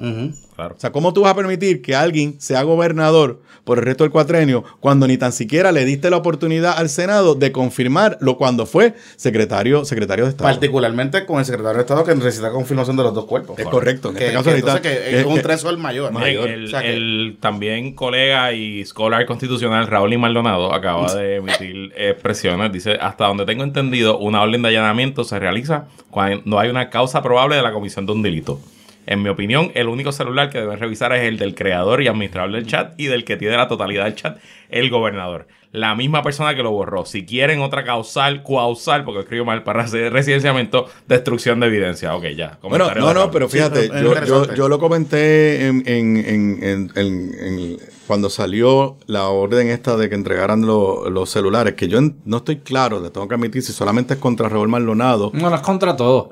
Claro. 0.55 0.75
O 0.77 0.79
sea, 0.79 0.91
¿cómo 0.91 1.11
tú 1.13 1.21
vas 1.21 1.31
a 1.31 1.35
permitir 1.35 1.81
que 1.81 1.95
alguien 1.95 2.39
sea 2.39 2.63
gobernador 2.63 3.41
por 3.63 3.77
el 3.79 3.85
resto 3.85 4.03
del 4.03 4.11
cuatrenio 4.11 4.63
cuando 4.81 5.07
ni 5.07 5.17
tan 5.17 5.31
siquiera 5.31 5.71
le 5.71 5.85
diste 5.85 6.09
la 6.09 6.17
oportunidad 6.17 6.77
al 6.77 6.89
Senado 6.89 7.33
de 7.35 7.51
confirmarlo 7.53 8.35
cuando 8.37 8.65
fue 8.65 8.93
secretario, 9.15 9.85
secretario 9.85 10.25
de 10.25 10.31
Estado? 10.31 10.49
Particularmente 10.49 11.25
con 11.25 11.39
el 11.39 11.45
secretario 11.45 11.75
de 11.77 11.81
Estado 11.81 12.03
que 12.03 12.13
necesita 12.13 12.51
confirmación 12.51 12.97
de 12.97 13.03
los 13.03 13.13
dos 13.13 13.25
cuerpos. 13.25 13.57
Es 13.57 13.65
correcto. 13.67 14.09
En 14.09 14.15
Que, 14.15 14.25
este 14.27 14.33
caso 14.37 14.43
que 14.49 14.55
necesita- 14.57 14.77
entonces 14.77 14.99
que 15.09 15.19
es 15.21 15.25
un 15.25 15.35
que- 15.35 15.41
tresor 15.43 15.77
mayor. 15.77 16.11
Miren, 16.11 16.21
mayor. 16.27 16.49
el, 16.49 16.65
O 16.65 16.67
sea 16.67 16.81
que- 16.81 16.93
el 16.93 17.37
también 17.39 17.93
colega 17.95 18.51
y 18.53 18.83
scholar 18.85 19.25
constitucional 19.25 19.87
Raúl 19.87 20.11
y 20.13 20.17
Maldonado 20.17 20.73
acaba 20.73 21.13
de 21.15 21.37
emitir 21.37 21.93
expresiones. 21.95 22.58
Dice, 22.67 22.97
hasta 22.99 23.27
donde 23.27 23.45
tengo 23.45 23.63
entendido, 23.63 24.17
una 24.17 24.41
orden 24.41 24.61
de 24.61 24.67
allanamiento 24.69 25.23
se 25.23 25.39
realiza 25.39 25.85
cuando 26.09 26.59
hay 26.59 26.69
una 26.69 26.89
causa 26.89 27.23
probable 27.23 27.55
de 27.55 27.61
la 27.61 27.71
comisión 27.71 28.05
de 28.05 28.11
un 28.11 28.21
delito. 28.21 28.59
En 29.07 29.23
mi 29.23 29.29
opinión, 29.29 29.71
el 29.73 29.87
único 29.87 30.11
celular 30.11 30.49
que 30.49 30.59
deben 30.59 30.77
revisar 30.79 31.13
es 31.13 31.23
el 31.23 31.37
del 31.37 31.55
creador 31.55 32.03
y 32.03 32.07
administrador 32.07 32.51
del 32.51 32.67
chat 32.67 32.93
y 32.99 33.05
del 33.07 33.23
que 33.23 33.37
tiene 33.37 33.55
la 33.57 33.67
totalidad 33.67 34.03
del 34.05 34.15
chat, 34.15 34.37
el 34.69 34.89
gobernador. 34.89 35.47
La 35.71 35.93
misma 35.95 36.21
persona 36.23 36.55
que 36.55 36.63
lo 36.63 36.71
borró. 36.71 37.05
Si 37.05 37.25
quieren 37.25 37.61
otra 37.61 37.83
causal, 37.83 38.43
causal, 38.43 39.03
porque 39.05 39.21
escribo 39.21 39.45
mal, 39.45 39.63
para 39.63 39.83
hacer 39.83 40.11
residenciamiento, 40.11 40.87
destrucción 41.07 41.59
de 41.59 41.67
evidencia. 41.67 42.15
Ok, 42.15 42.25
ya. 42.35 42.57
Bueno, 42.61 42.91
no, 42.95 43.13
no, 43.13 43.31
pero 43.31 43.47
fíjate, 43.49 43.87
yo, 43.87 43.93
yo, 43.93 44.07
interesante. 44.09 44.55
yo 44.55 44.67
lo 44.69 44.79
comenté 44.79 45.67
en, 45.67 45.83
en- 45.87 46.17
en- 46.17 46.63
en- 46.63 46.91
en- 46.95 47.33
en- 47.39 47.77
cuando 48.09 48.31
salió 48.31 48.97
la 49.05 49.27
orden 49.27 49.69
esta 49.69 49.95
de 49.95 50.09
que 50.09 50.15
entregaran 50.15 50.65
lo- 50.65 51.11
los 51.11 51.29
celulares, 51.29 51.75
que 51.75 51.87
yo 51.87 51.99
en- 51.99 52.15
no 52.25 52.37
estoy 52.37 52.57
claro, 52.57 52.99
le 52.99 53.11
tengo 53.11 53.27
que 53.27 53.35
admitir 53.35 53.61
si 53.61 53.71
solamente 53.71 54.15
es 54.15 54.19
contra 54.19 54.49
Raúl 54.49 54.67
Maldonado. 54.67 55.29
No, 55.35 55.47
no 55.51 55.55
es 55.55 55.61
contra 55.61 55.95
todo. 55.95 56.31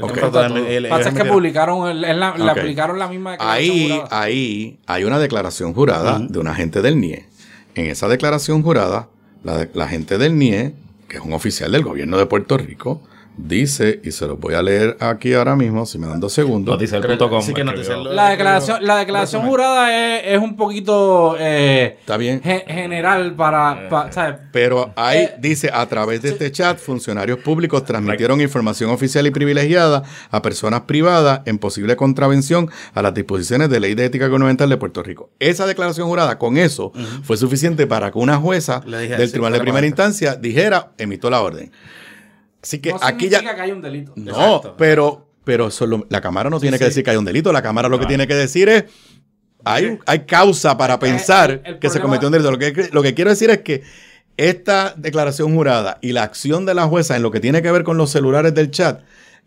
Ok. 0.00 0.16
Es 0.16 0.20
contra 0.22 0.30
todo. 0.30 0.56
El- 0.56 0.66
el- 0.66 0.82
Lo 0.84 0.88
que 0.88 0.94
pasa 0.94 1.10
es 1.10 1.14
que 1.14 1.26
publicaron, 1.26 1.86
el- 1.86 2.02
el- 2.02 2.18
la- 2.18 2.34
le 2.34 2.44
Ok. 2.44 2.48
aplicaron 2.58 2.98
la 2.98 3.08
misma 3.08 3.32
declaración 3.32 3.70
Ahí, 3.76 3.90
jurada. 3.90 4.20
ahí 4.22 4.78
hay 4.86 5.04
una 5.04 5.18
declaración 5.18 5.74
jurada 5.74 6.18
de 6.18 6.38
un 6.38 6.48
agente 6.48 6.80
del 6.80 6.98
NIE. 6.98 7.26
En 7.74 7.84
esa 7.90 8.08
declaración 8.08 8.62
jurada, 8.62 9.10
la, 9.44 9.68
la 9.74 9.86
gente 9.86 10.16
del 10.16 10.38
NIE, 10.38 10.72
que 11.08 11.18
es 11.18 11.22
un 11.22 11.34
oficial 11.34 11.70
del 11.72 11.82
gobierno 11.84 12.16
de 12.16 12.24
Puerto 12.24 12.56
Rico, 12.56 13.02
dice, 13.38 14.00
y 14.04 14.10
se 14.10 14.26
los 14.26 14.38
voy 14.38 14.54
a 14.54 14.62
leer 14.62 14.96
aquí 15.00 15.32
ahora 15.32 15.54
mismo, 15.56 15.86
si 15.86 15.98
me 15.98 16.06
dan 16.08 16.18
dos 16.20 16.32
segundos. 16.32 16.74
Noticel.com 16.74 17.40
Sí, 17.42 17.54
La 18.10 18.30
declaración, 18.30 18.84
la 18.84 18.96
declaración 18.98 19.46
jurada 19.46 20.18
es, 20.18 20.22
es 20.34 20.38
un 20.38 20.56
poquito 20.56 21.36
eh, 21.38 21.96
Está 22.00 22.16
bien. 22.16 22.42
ge- 22.42 22.64
general 22.66 23.34
para, 23.36 23.88
pa- 23.88 24.12
¿sabes? 24.12 24.36
Pero 24.52 24.92
ahí 24.96 25.18
Eh, 25.18 25.34
dice, 25.38 25.70
a 25.72 25.86
través 25.86 26.20
de 26.22 26.30
este 26.30 26.50
chat, 26.52 26.78
funcionarios 26.78 27.38
públicos 27.38 27.84
transmitieron 27.84 28.40
información 28.40 28.90
oficial 28.90 29.26
y 29.26 29.30
privilegiada 29.30 30.02
a 30.30 30.42
personas 30.42 30.82
privadas 30.82 31.40
en 31.46 31.58
posible 31.58 31.96
contravención 31.96 32.68
a 32.94 33.02
las 33.02 33.14
disposiciones 33.14 33.70
de 33.70 33.80
ley 33.80 33.94
de 33.94 34.04
ética 34.06 34.26
gubernamental 34.26 34.68
de 34.68 34.76
Puerto 34.76 35.02
Rico. 35.02 35.30
Esa 35.38 35.66
declaración 35.66 36.08
jurada, 36.08 36.38
con 36.38 36.56
eso, 36.58 36.92
fue 37.22 37.36
suficiente 37.36 37.86
para 37.86 38.10
que 38.10 38.18
una 38.18 38.36
jueza 38.36 38.80
del 38.80 39.26
sí, 39.26 39.32
Tribunal 39.32 39.52
de 39.54 39.60
Primera 39.60 39.86
instancia 39.86 40.34
dijera, 40.34 40.90
emito 40.98 41.30
la 41.30 41.40
orden. 41.40 41.70
Así 42.62 42.78
que 42.80 42.90
no 42.90 42.98
aquí 43.02 43.28
ya... 43.28 43.38
significa 43.38 43.54
que 43.56 43.62
hay 43.62 43.70
un 43.72 43.80
delito. 43.82 44.12
No, 44.16 44.30
Exacto. 44.56 44.74
pero, 44.76 45.28
pero 45.44 45.68
eso 45.68 45.86
lo- 45.86 46.06
la 46.08 46.20
Cámara 46.20 46.50
no 46.50 46.58
tiene 46.60 46.78
que 46.78 46.84
decir 46.86 47.04
que 47.04 47.10
hay 47.10 47.16
un 47.16 47.24
delito. 47.24 47.52
La 47.52 47.62
Cámara 47.62 47.88
lo 47.88 47.98
que 47.98 48.06
tiene 48.06 48.26
que 48.26 48.34
decir 48.34 48.68
es 48.68 48.84
hay, 49.64 49.98
hay 50.06 50.20
causa 50.20 50.76
para 50.76 50.98
pensar 50.98 51.50
el- 51.50 51.60
el 51.64 51.78
que 51.78 51.90
se 51.90 52.00
cometió 52.00 52.28
un 52.28 52.32
delito. 52.32 52.50
Lo 52.50 52.58
que, 52.58 52.88
lo 52.92 53.02
que 53.02 53.14
quiero 53.14 53.30
decir 53.30 53.50
es 53.50 53.58
que 53.58 53.82
esta 54.36 54.94
declaración 54.96 55.52
jurada 55.54 55.98
y 56.00 56.12
la 56.12 56.22
acción 56.22 56.64
de 56.64 56.74
la 56.74 56.86
jueza 56.86 57.16
en 57.16 57.22
lo 57.22 57.30
que 57.30 57.40
tiene 57.40 57.60
que 57.62 57.72
ver 57.72 57.82
con 57.82 57.96
los 57.96 58.10
celulares 58.10 58.54
del 58.54 58.70
chat 58.70 59.00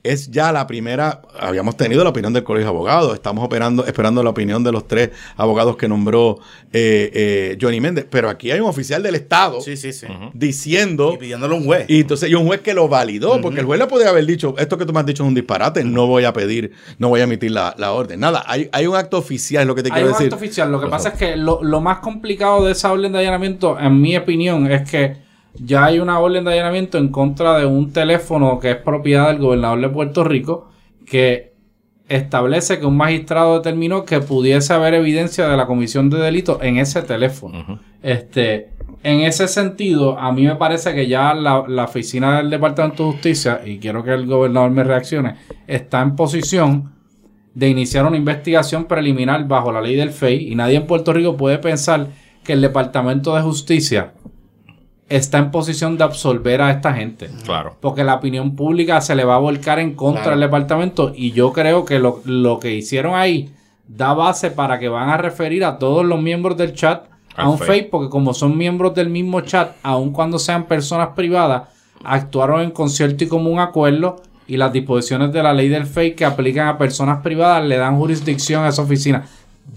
es 0.03 0.31
ya 0.31 0.51
la 0.51 0.65
primera, 0.67 1.21
habíamos 1.39 1.77
tenido 1.77 2.03
la 2.03 2.09
opinión 2.09 2.33
del 2.33 2.43
Colegio 2.43 2.65
de 2.65 2.69
Abogados, 2.75 3.13
estamos 3.13 3.43
operando, 3.45 3.85
esperando 3.85 4.23
la 4.23 4.31
opinión 4.31 4.63
de 4.63 4.71
los 4.71 4.87
tres 4.87 5.11
abogados 5.37 5.77
que 5.77 5.87
nombró 5.87 6.39
eh, 6.73 7.11
eh, 7.13 7.57
Johnny 7.61 7.79
Méndez, 7.79 8.05
pero 8.09 8.29
aquí 8.29 8.49
hay 8.51 8.59
un 8.59 8.67
oficial 8.67 9.03
del 9.03 9.15
Estado 9.15 9.61
Sí, 9.61 9.77
sí, 9.77 9.93
sí. 9.93 10.07
diciendo 10.33 11.11
Y 11.13 11.17
pidiéndole 11.17 11.53
un 11.53 11.65
juez. 11.65 11.85
y 11.87 12.01
entonces, 12.01 12.29
y 12.29 12.33
un 12.35 12.45
juez 12.47 12.61
que 12.61 12.73
lo 12.73 12.87
validó, 12.87 13.39
porque 13.41 13.59
el 13.59 13.65
juez 13.65 13.79
le 13.79 13.87
podría 13.87 14.09
haber 14.09 14.25
dicho, 14.25 14.55
esto 14.57 14.77
que 14.77 14.85
tú 14.85 14.93
me 14.93 14.99
has 14.99 15.05
dicho 15.05 15.23
es 15.23 15.27
un 15.27 15.35
disparate, 15.35 15.83
no 15.83 16.07
voy 16.07 16.23
a 16.25 16.33
pedir, 16.33 16.71
no 16.97 17.09
voy 17.09 17.19
a 17.21 17.23
emitir 17.25 17.51
la, 17.51 17.75
la 17.77 17.91
orden. 17.91 18.19
Nada, 18.19 18.43
hay, 18.47 18.69
hay 18.71 18.87
un 18.87 18.95
acto 18.95 19.17
oficial, 19.17 19.61
es 19.61 19.67
lo 19.67 19.75
que 19.75 19.83
te 19.83 19.89
Hay 19.89 19.93
quiero 19.93 20.07
un 20.07 20.13
decir. 20.13 20.25
acto 20.33 20.35
oficial. 20.37 20.71
Lo 20.71 20.81
que 20.81 20.87
pasa 20.87 21.09
es 21.09 21.15
que 21.15 21.35
lo, 21.35 21.63
lo 21.63 21.79
más 21.81 21.99
complicado 21.99 22.65
de 22.65 22.71
esa 22.71 22.91
orden 22.91 23.11
de 23.11 23.19
allanamiento, 23.19 23.79
en 23.79 24.01
mi 24.01 24.17
opinión, 24.17 24.71
es 24.71 24.89
que 24.89 25.17
ya 25.55 25.85
hay 25.85 25.99
una 25.99 26.19
orden 26.19 26.43
de 26.45 26.53
allanamiento 26.53 26.97
en 26.97 27.09
contra 27.09 27.57
de 27.57 27.65
un 27.65 27.91
teléfono 27.91 28.59
que 28.59 28.71
es 28.71 28.77
propiedad 28.77 29.27
del 29.27 29.39
gobernador 29.39 29.81
de 29.81 29.89
Puerto 29.89 30.23
Rico 30.23 30.69
que 31.05 31.51
establece 32.07 32.79
que 32.79 32.85
un 32.85 32.97
magistrado 32.97 33.57
determinó 33.57 34.05
que 34.05 34.19
pudiese 34.19 34.73
haber 34.73 34.93
evidencia 34.93 35.47
de 35.47 35.57
la 35.57 35.65
comisión 35.65 36.09
de 36.09 36.19
delito 36.19 36.59
en 36.61 36.77
ese 36.77 37.01
teléfono. 37.01 37.79
Este, 38.01 38.71
en 39.03 39.21
ese 39.21 39.47
sentido, 39.47 40.19
a 40.19 40.31
mí 40.31 40.43
me 40.43 40.55
parece 40.55 40.93
que 40.93 41.07
ya 41.07 41.33
la, 41.33 41.63
la 41.67 41.85
oficina 41.85 42.37
del 42.37 42.49
Departamento 42.49 43.05
de 43.05 43.11
Justicia, 43.13 43.61
y 43.65 43.79
quiero 43.79 44.03
que 44.03 44.11
el 44.11 44.25
gobernador 44.25 44.71
me 44.71 44.83
reaccione, 44.83 45.35
está 45.67 46.01
en 46.01 46.15
posición 46.15 46.91
de 47.53 47.69
iniciar 47.69 48.05
una 48.05 48.17
investigación 48.17 48.85
preliminar 48.85 49.47
bajo 49.47 49.71
la 49.71 49.81
ley 49.81 49.95
del 49.95 50.11
FEI 50.11 50.51
y 50.51 50.55
nadie 50.55 50.77
en 50.77 50.87
Puerto 50.87 51.13
Rico 51.13 51.35
puede 51.35 51.57
pensar 51.59 52.07
que 52.43 52.53
el 52.53 52.61
Departamento 52.61 53.35
de 53.35 53.41
Justicia 53.41 54.13
está 55.11 55.37
en 55.37 55.51
posición 55.51 55.97
de 55.97 56.03
absolver 56.03 56.61
a 56.61 56.71
esta 56.71 56.93
gente. 56.93 57.29
Claro. 57.43 57.75
Porque 57.79 58.03
la 58.03 58.15
opinión 58.15 58.55
pública 58.55 59.01
se 59.01 59.15
le 59.15 59.23
va 59.25 59.35
a 59.35 59.39
volcar 59.39 59.79
en 59.79 59.93
contra 59.93 60.23
Claro. 60.23 60.39
del 60.39 60.47
departamento 60.49 61.11
y 61.15 61.31
yo 61.31 61.51
creo 61.51 61.85
que 61.85 61.99
lo, 61.99 62.21
lo 62.25 62.59
que 62.59 62.73
hicieron 62.73 63.15
ahí 63.15 63.51
da 63.87 64.13
base 64.13 64.51
para 64.51 64.79
que 64.79 64.87
van 64.87 65.09
a 65.09 65.17
referir 65.17 65.65
a 65.65 65.77
todos 65.77 66.05
los 66.05 66.21
miembros 66.21 66.55
del 66.57 66.73
chat 66.73 67.05
a 67.35 67.49
un. 67.49 67.57
FEI 67.57 67.89
porque 67.89 68.09
como 68.09 68.33
son 68.33 68.57
miembros 68.57 68.93
del 68.95 69.09
mismo 69.09 69.41
chat, 69.41 69.75
aun 69.83 70.11
cuando 70.11 70.39
sean 70.39 70.65
personas 70.65 71.09
privadas, 71.15 71.63
actuaron 72.03 72.61
en 72.61 72.71
concierto 72.71 73.23
y 73.23 73.27
común 73.27 73.59
acuerdo 73.59 74.21
y 74.47 74.57
las 74.57 74.73
disposiciones 74.73 75.31
de 75.31 75.43
la 75.43 75.53
ley 75.53 75.69
del 75.69 75.85
FEI 75.85 76.15
que 76.15 76.25
aplican 76.25 76.67
a 76.67 76.77
personas 76.77 77.21
privadas 77.21 77.63
le 77.63 77.77
dan 77.77 77.97
jurisdicción 77.97 78.63
a 78.63 78.69
esa 78.69 78.81
oficina. 78.81 79.25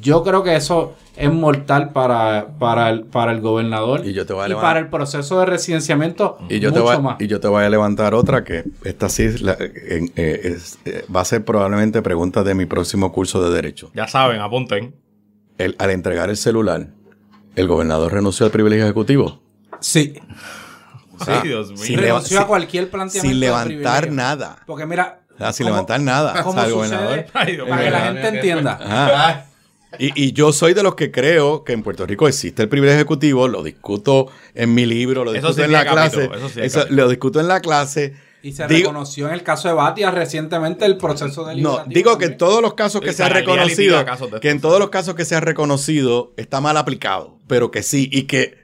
Yo 0.01 0.23
creo 0.23 0.43
que 0.43 0.57
eso 0.57 0.95
es 1.17 1.33
mortal 1.33 1.91
para, 1.91 2.49
para, 2.59 2.91
el, 2.91 3.05
para 3.05 3.31
el 3.33 3.41
gobernador 3.41 4.05
Y 4.05 4.13
yo 4.13 4.27
te 4.27 4.33
voy 4.33 4.45
a 4.45 4.49
y 4.49 4.55
para 4.55 4.81
el 4.81 4.89
proceso 4.89 5.39
de 5.41 5.47
residenciamiento 5.47 6.39
Y 6.49 6.59
yo, 6.61 6.73
te 6.73 6.81
voy, 6.81 6.99
más. 7.01 7.21
y 7.21 7.27
yo 7.29 7.39
te 7.41 7.49
voy 7.49 7.65
a 7.65 7.69
levantar 7.71 8.15
otra 8.15 8.43
que 8.45 8.65
esta 8.85 9.09
sí 9.09 9.23
es 9.23 9.41
la- 9.41 9.57
en- 9.59 10.13
eh, 10.17 10.41
es, 10.45 10.79
eh, 10.85 11.05
va 11.15 11.21
a 11.21 11.25
ser 11.25 11.45
probablemente 11.45 12.03
pregunta 12.03 12.43
de 12.43 12.55
mi 12.55 12.67
próximo 12.67 13.13
curso 13.13 13.43
de 13.43 13.55
Derecho. 13.55 13.91
Ya 13.95 14.09
saben, 14.09 14.41
apunten. 14.41 14.95
El- 15.59 15.77
al 15.79 15.91
entregar 15.91 16.29
el 16.31 16.37
celular, 16.37 16.89
¿el 17.55 17.69
gobernador 17.69 18.13
renunció 18.13 18.45
al 18.47 18.53
privilegio 18.53 18.85
ejecutivo? 18.85 19.41
Sí. 19.81 20.15
sea, 21.25 21.41
Ay, 21.43 21.49
Dios 21.49 21.69
mío. 21.71 21.79
sin 21.79 21.99
renunció 21.99 22.41
a 22.41 22.47
cualquier 22.49 22.91
planteamiento. 22.91 23.29
Sin 23.33 23.41
levantar 23.41 24.11
nada. 24.11 24.57
Porque 24.67 24.85
mira. 24.85 25.21
Sea, 25.39 25.53
sin 25.53 25.65
¿cómo- 25.67 25.77
levantar 25.77 26.01
nada. 26.01 26.43
¿Cómo 26.43 26.51
o 26.51 26.55
sea, 26.55 26.65
el 26.67 26.73
gobernador. 26.75 27.27
Ay, 27.33 27.53
Dios 27.53 27.69
para 27.69 27.83
que 27.85 27.91
la 27.91 28.01
gente 28.01 28.29
entienda. 28.29 28.79
Ajá. 28.83 29.45
Y, 29.99 30.13
y 30.15 30.33
yo 30.33 30.53
soy 30.53 30.75
de 30.75 30.83
los 30.83 30.95
que 30.95 31.11
creo 31.11 31.65
que 31.65 31.73
en 31.73 31.83
Puerto 31.83 32.07
Rico 32.07 32.27
existe 32.29 32.63
el 32.63 32.69
privilegio 32.69 32.97
ejecutivo, 32.97 33.49
lo 33.49 33.63
discuto 33.63 34.29
en 34.55 34.75
mi 34.75 34.87
libro, 34.87 35.25
lo 35.25 35.31
Eso 35.33 35.49
discuto 35.49 35.55
sí 35.55 35.63
en 35.63 35.73
la 35.73 35.85
clase, 35.85 36.17
capítulo, 36.29 36.39
eso 36.39 36.49
sí 36.49 36.61
eso 36.63 36.87
lo 36.91 37.09
discuto 37.09 37.41
en 37.41 37.49
la 37.49 37.61
clase. 37.61 38.15
Y 38.43 38.53
se 38.53 38.67
Digo- 38.67 38.89
reconoció 38.91 39.29
en 39.29 39.35
el 39.35 39.43
caso 39.43 39.69
de 39.69 39.75
Batia 39.75 40.11
recientemente 40.11 40.85
el 40.85 40.99
proceso 40.99 41.47
de 41.47 41.57
No, 41.57 41.83
digo 41.87 42.19
que 42.19 42.27
en 42.27 42.37
todos 42.37 42.61
los 42.61 42.75
casos 42.75 43.01
que 43.01 43.11
Sí, 43.13 43.17
se 43.19 43.23
ha 43.23 43.29
reconocido, 43.31 44.05
que 44.41 44.51
en 44.51 44.61
todos 44.61 44.79
los 44.79 44.91
casos 44.91 45.15
que 45.15 45.25
se 45.25 45.35
ha 45.35 45.41
reconocido 45.41 46.35
está 46.37 46.61
mal 46.61 46.77
aplicado, 46.77 47.39
pero 47.47 47.71
que 47.71 47.83
sí, 47.83 48.09
y 48.13 48.25
que 48.25 48.64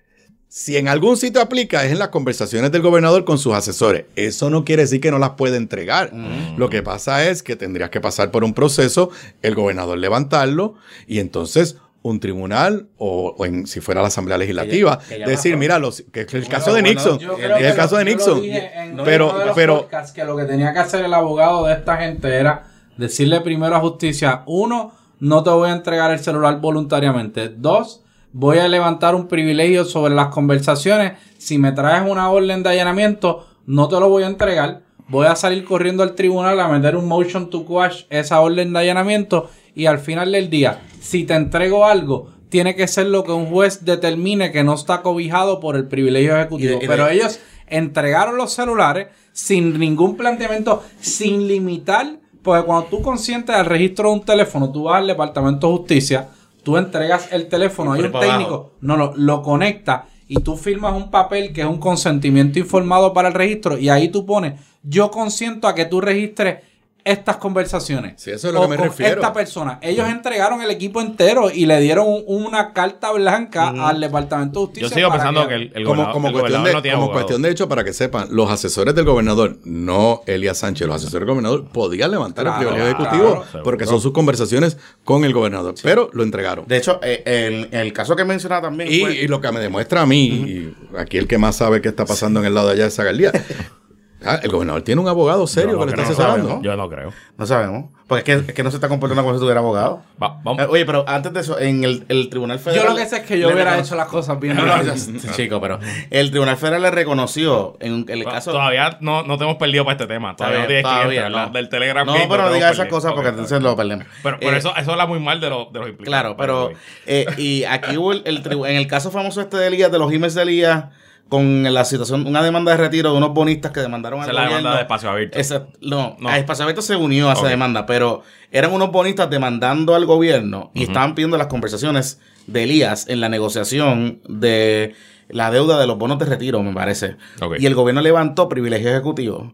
si 0.52 0.76
en 0.76 0.88
algún 0.88 1.16
sitio 1.16 1.40
aplica 1.40 1.84
es 1.84 1.92
en 1.92 2.00
las 2.00 2.08
conversaciones 2.08 2.72
del 2.72 2.82
gobernador 2.82 3.24
con 3.24 3.38
sus 3.38 3.54
asesores. 3.54 4.06
Eso 4.16 4.50
no 4.50 4.64
quiere 4.64 4.82
decir 4.82 5.00
que 5.00 5.12
no 5.12 5.20
las 5.20 5.30
puede 5.30 5.56
entregar. 5.56 6.12
Lo 6.56 6.68
que 6.68 6.82
pasa 6.82 7.24
es 7.28 7.44
que 7.44 7.54
tendrías 7.54 7.90
que 7.90 8.00
pasar 8.00 8.32
por 8.32 8.42
un 8.42 8.52
proceso, 8.52 9.10
el 9.42 9.54
gobernador 9.54 9.96
levantarlo 9.98 10.74
y 11.06 11.20
entonces 11.20 11.76
un 12.02 12.18
tribunal 12.18 12.88
o, 12.98 13.36
o 13.38 13.44
en, 13.46 13.66
si 13.68 13.80
fuera 13.80 14.00
la 14.02 14.08
Asamblea 14.08 14.38
Legislativa 14.38 14.98
que 15.08 15.18
ya 15.20 15.26
decir, 15.28 15.56
mira, 15.56 15.78
los, 15.78 16.02
que 16.10 16.22
es 16.22 16.34
el 16.34 16.40
Bueno, 16.40 16.50
caso 16.56 16.72
de 16.74 16.82
Nixon, 16.82 17.18
yo 17.20 17.34
creo 17.36 17.56
es 17.56 17.62
el 17.62 17.70
que 17.70 17.76
caso 17.76 17.94
lo- 17.94 17.98
de 17.98 18.04
yo 18.04 18.10
lo 18.10 18.16
Nixon. 18.16 18.42
dije 18.42 18.70
en 18.74 18.96
Pero, 19.04 19.28
uno 19.30 19.38
de 19.38 19.46
los 19.46 19.54
pero, 19.54 19.88
que 20.14 20.24
lo 20.24 20.36
que 20.36 20.44
tenía 20.46 20.72
que 20.72 20.78
hacer 20.80 21.04
el 21.04 21.14
abogado 21.14 21.66
de 21.66 21.74
esta 21.74 21.96
gente 21.98 22.28
era 22.34 22.64
decirle 22.96 23.40
primero 23.42 23.76
a 23.76 23.80
justicia, 23.80 24.42
uno, 24.46 24.94
no 25.20 25.42
te 25.44 25.50
voy 25.50 25.68
a 25.70 25.72
entregar 25.74 26.10
el 26.10 26.18
celular 26.20 26.58
voluntariamente. 26.60 27.50
Dos, 27.50 28.00
voy 28.32 28.58
a 28.58 28.68
levantar 28.68 29.14
un 29.14 29.28
privilegio 29.28 29.84
sobre 29.84 30.14
las 30.14 30.28
conversaciones. 30.28 31.12
Si 31.38 31.58
me 31.58 31.72
traes 31.72 32.08
una 32.08 32.30
orden 32.30 32.62
de 32.62 32.70
allanamiento, 32.70 33.46
no 33.66 33.88
te 33.88 33.98
lo 33.98 34.08
voy 34.08 34.22
a 34.22 34.26
entregar. 34.26 34.82
Voy 35.08 35.26
a 35.26 35.34
salir 35.36 35.64
corriendo 35.64 36.02
al 36.02 36.14
tribunal 36.14 36.60
a 36.60 36.68
meter 36.68 36.96
un 36.96 37.08
motion 37.08 37.50
to 37.50 37.64
quash 37.64 38.04
esa 38.10 38.40
orden 38.40 38.72
de 38.72 38.78
allanamiento 38.78 39.50
y 39.74 39.86
al 39.86 39.98
final 39.98 40.30
del 40.32 40.50
día, 40.50 40.82
si 41.00 41.24
te 41.24 41.34
entrego 41.34 41.84
algo, 41.86 42.28
tiene 42.48 42.74
que 42.76 42.86
ser 42.88 43.06
lo 43.06 43.24
que 43.24 43.32
un 43.32 43.46
juez 43.46 43.84
determine 43.84 44.50
que 44.52 44.62
no 44.64 44.74
está 44.74 45.02
cobijado 45.02 45.58
por 45.60 45.76
el 45.76 45.86
privilegio 45.88 46.36
ejecutivo. 46.36 46.68
Y 46.70 46.72
de- 46.72 46.76
y 46.76 46.80
de- 46.80 46.88
Pero 46.88 47.08
ellos 47.08 47.40
entregaron 47.66 48.36
los 48.36 48.52
celulares 48.52 49.08
sin 49.32 49.78
ningún 49.78 50.16
planteamiento, 50.16 50.82
sin 51.00 51.46
limitar, 51.46 52.18
porque 52.42 52.64
cuando 52.66 52.86
tú 52.88 53.02
consientes 53.02 53.54
al 53.54 53.66
registro 53.66 54.08
de 54.08 54.14
un 54.14 54.24
teléfono, 54.24 54.70
tú 54.72 54.84
vas 54.84 54.98
al 54.98 55.06
Departamento 55.06 55.68
de 55.70 55.76
Justicia, 55.78 56.28
tú 56.62 56.76
entregas 56.76 57.32
el 57.32 57.48
teléfono, 57.48 57.92
hay 57.92 58.02
un 58.02 58.12
técnico, 58.12 58.30
abajo. 58.30 58.72
no, 58.80 58.96
no, 58.96 59.12
lo 59.16 59.42
conecta 59.42 60.06
y 60.28 60.36
tú 60.36 60.56
firmas 60.56 60.94
un 60.94 61.10
papel 61.10 61.52
que 61.52 61.62
es 61.62 61.66
un 61.66 61.78
consentimiento 61.78 62.58
informado 62.58 63.12
para 63.12 63.28
el 63.28 63.34
registro 63.34 63.78
y 63.78 63.88
ahí 63.88 64.08
tú 64.08 64.24
pones, 64.24 64.60
yo 64.82 65.10
consiento 65.10 65.66
a 65.66 65.74
que 65.74 65.86
tú 65.86 66.00
registres 66.00 66.69
estas 67.04 67.36
conversaciones. 67.36 68.14
Sí, 68.20 68.30
eso 68.30 68.48
es 68.48 68.54
lo 68.54 68.60
O 68.60 68.62
que 68.64 68.68
me 68.70 68.76
con 68.76 68.86
refiero. 68.88 69.14
Esta 69.14 69.32
persona. 69.32 69.78
Ellos 69.82 70.08
entregaron 70.08 70.62
el 70.62 70.70
equipo 70.70 71.00
entero 71.00 71.50
y 71.50 71.66
le 71.66 71.80
dieron 71.80 72.06
un- 72.08 72.24
una 72.26 72.72
carta 72.72 73.10
blanca 73.12 73.68
al 73.88 74.00
Departamento 74.00 74.60
de 74.60 74.66
Justicia. 74.66 74.88
Yo 74.88 74.94
sigo 74.94 75.08
para 75.08 75.22
pensando 75.24 75.48
que 75.48 75.54
el, 75.54 75.62
el 75.62 75.84
como, 75.84 75.84
gobernador, 75.84 76.12
como 76.12 76.26
el 76.28 76.32
cuestión, 76.32 76.60
gobernador 76.62 76.66
de, 76.68 76.72
no 76.74 76.82
tiene 76.82 76.94
como 76.94 77.04
abogado. 77.04 77.26
cuestión 77.26 77.42
de 77.42 77.50
hecho, 77.50 77.68
para 77.68 77.84
que 77.84 77.92
sepan, 77.92 78.28
los 78.30 78.50
asesores 78.50 78.94
del 78.94 79.04
gobernador, 79.04 79.56
no 79.64 80.22
Elías 80.26 80.58
Sánchez, 80.58 80.86
los 80.86 80.96
asesores 80.96 81.20
del 81.26 81.28
gobernador 81.30 81.64
podían 81.72 82.10
levantar 82.10 82.44
Claro, 82.44 82.60
el 82.60 82.66
privilegio 82.68 82.96
claro, 82.96 83.10
ejecutivo 83.44 83.62
porque 83.64 83.86
son 83.86 84.00
sus 84.00 84.12
conversaciones 84.12 84.76
con 85.04 85.24
el 85.24 85.32
gobernador, 85.32 85.74
pero 85.82 86.10
lo 86.12 86.22
entregaron. 86.22 86.66
De 86.66 86.76
hecho, 86.76 87.00
eh, 87.02 87.22
el, 87.24 87.68
el 87.78 87.92
caso 87.92 88.14
que 88.16 88.24
mencionaba 88.24 88.62
también 88.62 88.90
Y, 88.92 89.00
fue- 89.00 89.14
y 89.14 89.28
lo 89.28 89.40
que 89.40 89.50
me 89.52 89.60
demuestra 89.60 90.02
a 90.02 90.06
mí, 90.06 90.26
y 90.26 90.74
aquí 90.98 91.18
el 91.18 91.26
que 91.26 91.38
más 91.38 91.56
sabe 91.56 91.80
qué 91.80 91.88
está 91.88 92.04
pasando 92.04 92.40
en 92.40 92.46
el 92.46 92.54
lado 92.54 92.68
de 92.68 92.74
allá 92.74 92.84
de 92.84 92.90
Zagaldía, 92.90 93.32
ah, 94.24 94.40
el 94.42 94.50
gobernador 94.50 94.82
tiene 94.82 95.00
un 95.00 95.08
abogado 95.08 95.46
serio 95.46 95.72
no 95.72 95.80
que 95.80 95.86
le 95.86 95.90
está 95.92 96.02
asesorando. 96.04 96.48
¿no? 96.48 96.62
Yo 96.62 96.76
no 96.76 96.88
creo. 96.88 97.12
No 97.38 97.46
sabemos. 97.46 97.86
Porque 98.06 98.32
es 98.32 98.40
que, 98.42 98.48
es 98.50 98.54
que 98.54 98.62
no 98.64 98.70
se 98.72 98.76
está 98.78 98.88
comportando 98.88 99.22
como 99.22 99.34
si 99.36 99.40
tuviera 99.40 99.60
abogado. 99.60 100.02
Va- 100.20 100.40
vamos. 100.42 100.60
Eh, 100.60 100.66
Oye, 100.68 100.84
pero 100.84 101.04
antes 101.06 101.32
de 101.32 101.40
eso, 101.40 101.60
en 101.60 101.84
el, 101.84 102.04
el 102.08 102.28
Tribunal 102.28 102.58
Federal. 102.58 102.82
Yo 102.84 102.90
lo 102.90 102.96
que 102.96 103.06
sé 103.06 103.18
es 103.18 103.22
que 103.22 103.38
yo 103.38 103.46
hubiera 103.52 103.70
recono- 103.76 103.84
hecho 103.84 103.94
las 103.94 104.08
cosas 104.08 104.40
bien. 104.40 104.56
No, 104.56 104.64
chico, 105.36 105.60
pero 105.60 105.78
el 106.10 106.30
Tribunal 106.30 106.56
Federal 106.56 106.82
le 106.82 106.90
reconoció 106.90 107.76
en 107.78 108.06
el 108.08 108.24
caso. 108.24 108.50
Todavía 108.50 108.98
no, 109.00 109.22
no 109.22 109.38
te 109.38 109.44
hemos 109.44 109.56
perdido 109.58 109.84
para 109.84 109.92
este 109.96 110.06
tema. 110.12 110.34
Todavía 110.34 110.58
no 110.60 110.66
tienes 110.66 110.82
Todavía, 110.82 111.26
clientes, 111.26 111.46
no. 111.46 111.52
Del 111.52 111.68
Telegram. 111.68 112.04
No, 112.06 112.12
Game, 112.14 112.26
pero 112.28 112.42
no 112.42 112.48
te 112.48 112.54
diga 112.54 112.66
hemos 112.66 112.78
esas 112.80 112.88
cosas 112.88 113.12
porque 113.12 113.28
entonces 113.28 113.62
lo 113.62 113.76
perdemos. 113.76 114.06
Pero, 114.24 114.38
pero 114.40 114.52
Eh, 114.56 114.58
eso, 114.58 114.74
eso 114.76 114.90
habla 114.90 115.06
muy 115.06 115.20
mal 115.20 115.40
de, 115.40 115.48
los 115.50 115.72
de 115.72 115.78
los 115.78 115.88
implicados. 115.88 116.20
Claro, 116.22 116.36
pero 116.36 116.72
eh, 117.06 117.26
y 117.36 117.62
aquí 117.62 117.96
hubo 117.96 118.10
el, 118.12 118.22
el 118.26 118.42
tribu- 118.42 118.66
en 118.68 118.74
el 118.74 118.88
caso 118.88 119.12
famoso 119.12 119.40
este 119.40 119.56
de 119.56 119.68
Elías, 119.68 119.92
de 119.92 119.98
los 120.00 120.12
emails 120.12 120.34
de 120.34 120.42
Elías, 120.42 120.84
con 121.30 121.62
la 121.72 121.84
situación, 121.86 122.26
una 122.26 122.42
demanda 122.42 122.72
de 122.72 122.76
retiro 122.76 123.12
de 123.12 123.16
unos 123.16 123.32
bonistas 123.32 123.72
que 123.72 123.80
demandaron 123.80 124.20
Esa 124.20 124.30
al 124.30 124.36
es 124.36 124.36
la 124.36 124.42
gobierno. 124.42 124.58
demanda 124.58 124.76
de 124.76 124.82
espacio 124.82 125.10
abierto. 125.10 125.38
Esa- 125.38 125.66
no, 125.80 126.16
No. 126.20 126.28
a 126.28 126.36
Espacio 126.36 126.64
Abierto 126.64 126.82
se 126.82 126.96
unió 126.96 127.30
a 127.30 127.32
esa 127.32 127.48
demanda, 127.48 127.86
pero 127.86 128.22
eran 128.50 128.72
unos 128.72 128.90
bonistas 128.92 129.30
demandando 129.30 129.94
al 129.94 130.04
gobierno 130.04 130.70
y 130.74 130.82
estaban 130.82 131.14
pidiendo 131.14 131.38
las 131.38 131.46
conversaciones 131.46 132.20
de 132.46 132.64
Elías 132.64 133.06
en 133.08 133.20
la 133.20 133.28
negociación 133.30 134.20
de 134.28 134.94
la 135.28 135.50
deuda 135.52 135.78
de 135.80 135.86
los 135.86 135.96
bonos 135.96 136.18
de 136.18 136.24
retiro, 136.26 136.62
me 136.62 136.74
parece. 136.74 137.16
Y 137.58 137.64
el 137.66 137.74
gobierno 137.76 138.00
levantó 138.02 138.48
privilegio 138.48 138.90
ejecutivo 138.90 139.52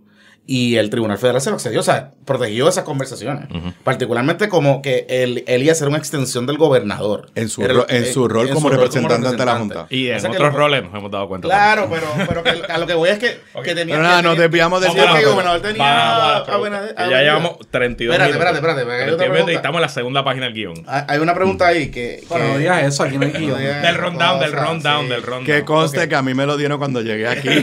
y 0.48 0.76
el 0.76 0.90
Tribunal 0.90 1.18
Federal 1.18 1.40
se 1.40 1.50
lo 1.50 1.56
accedió, 1.56 1.80
o 1.80 1.82
sea, 1.82 2.12
protegió 2.24 2.68
esas 2.68 2.84
conversaciones. 2.84 3.48
Particularmente 3.82 4.48
como 4.48 4.80
que 4.82 5.04
el, 5.08 5.42
Elías 5.46 5.80
era 5.80 5.88
una 5.88 5.98
extensión 5.98 6.46
del 6.46 6.56
gobernador. 6.56 7.30
En 7.34 7.48
su 7.48 7.62
en 7.64 8.06
su 8.12 8.28
rol 8.28 8.50
como 8.50 8.68
representante 8.70 9.26
ante 9.28 9.44
la. 9.44 9.56
Junta. 9.56 9.86
Y 9.90 10.08
en 10.08 10.16
O 10.16 10.20
sea 10.20 10.30
otros 10.30 10.52
lo- 10.52 10.58
roles 10.58 10.82
nos 10.84 10.94
hemos 10.94 11.10
dado 11.10 11.28
cuenta. 11.28 11.48
Claro, 11.48 11.88
pero, 11.90 12.06
pero 12.28 12.42
que, 12.42 12.62
a 12.72 12.78
lo 12.78 12.86
que 12.86 12.94
voy 12.94 13.08
es 13.10 13.18
que, 13.18 13.38
que 13.64 13.74
tenía. 13.74 13.98
Nada, 13.98 14.18
que 14.22 14.28
nos 14.28 14.38
desviamos 14.38 14.80
de 14.80 14.90
Sí, 14.90 14.98
a 14.98 15.12
que 15.14 15.18
el 15.24 15.26
gobernador 15.30 15.60
tenía. 15.62 15.82
Vamos 15.82 16.02
a 16.02 16.18
la 16.28 16.36
a 16.36 16.44
pregunta. 16.44 16.58
buena- 16.58 16.92
a 16.96 17.10
ya 17.10 17.22
llevamos 17.22 17.58
32 17.70 18.14
Espérate, 18.14 18.32
minutos. 18.38 18.56
espérate, 18.56 18.58
espérate, 18.58 18.80
porque 18.82 18.92
hay 18.94 19.06
32 19.06 19.14
otra 19.14 19.26
minutos 19.26 19.26
y 19.26 19.44
pregunta. 19.44 19.52
estamos 19.56 19.76
en 19.78 19.82
la 19.82 19.88
segunda 19.88 20.24
página 20.24 20.44
del 20.46 20.54
guion. 20.54 20.74
Hay 20.86 21.18
una 21.18 21.34
pregunta 21.34 21.66
ahí 21.66 21.90
que. 21.90 22.22
Pero 22.28 22.44
no 22.44 22.52
que- 22.54 22.58
digas 22.60 22.84
eso, 22.84 23.02
aquí 23.02 23.18
no 23.18 23.26
hay 23.26 23.32
guion. 23.38 23.58
Del 23.58 23.94
rundown, 23.96 24.40
del 24.40 24.52
rundown, 24.52 25.08
del 25.08 25.22
rundown. 25.22 25.44
Que 25.44 25.64
conste 25.64 26.08
que 26.08 26.14
a 26.14 26.22
mí 26.22 26.34
me 26.34 26.46
lo 26.46 26.56
dieron 26.56 26.78
cuando 26.78 27.00
llegué 27.02 27.26
aquí. 27.26 27.48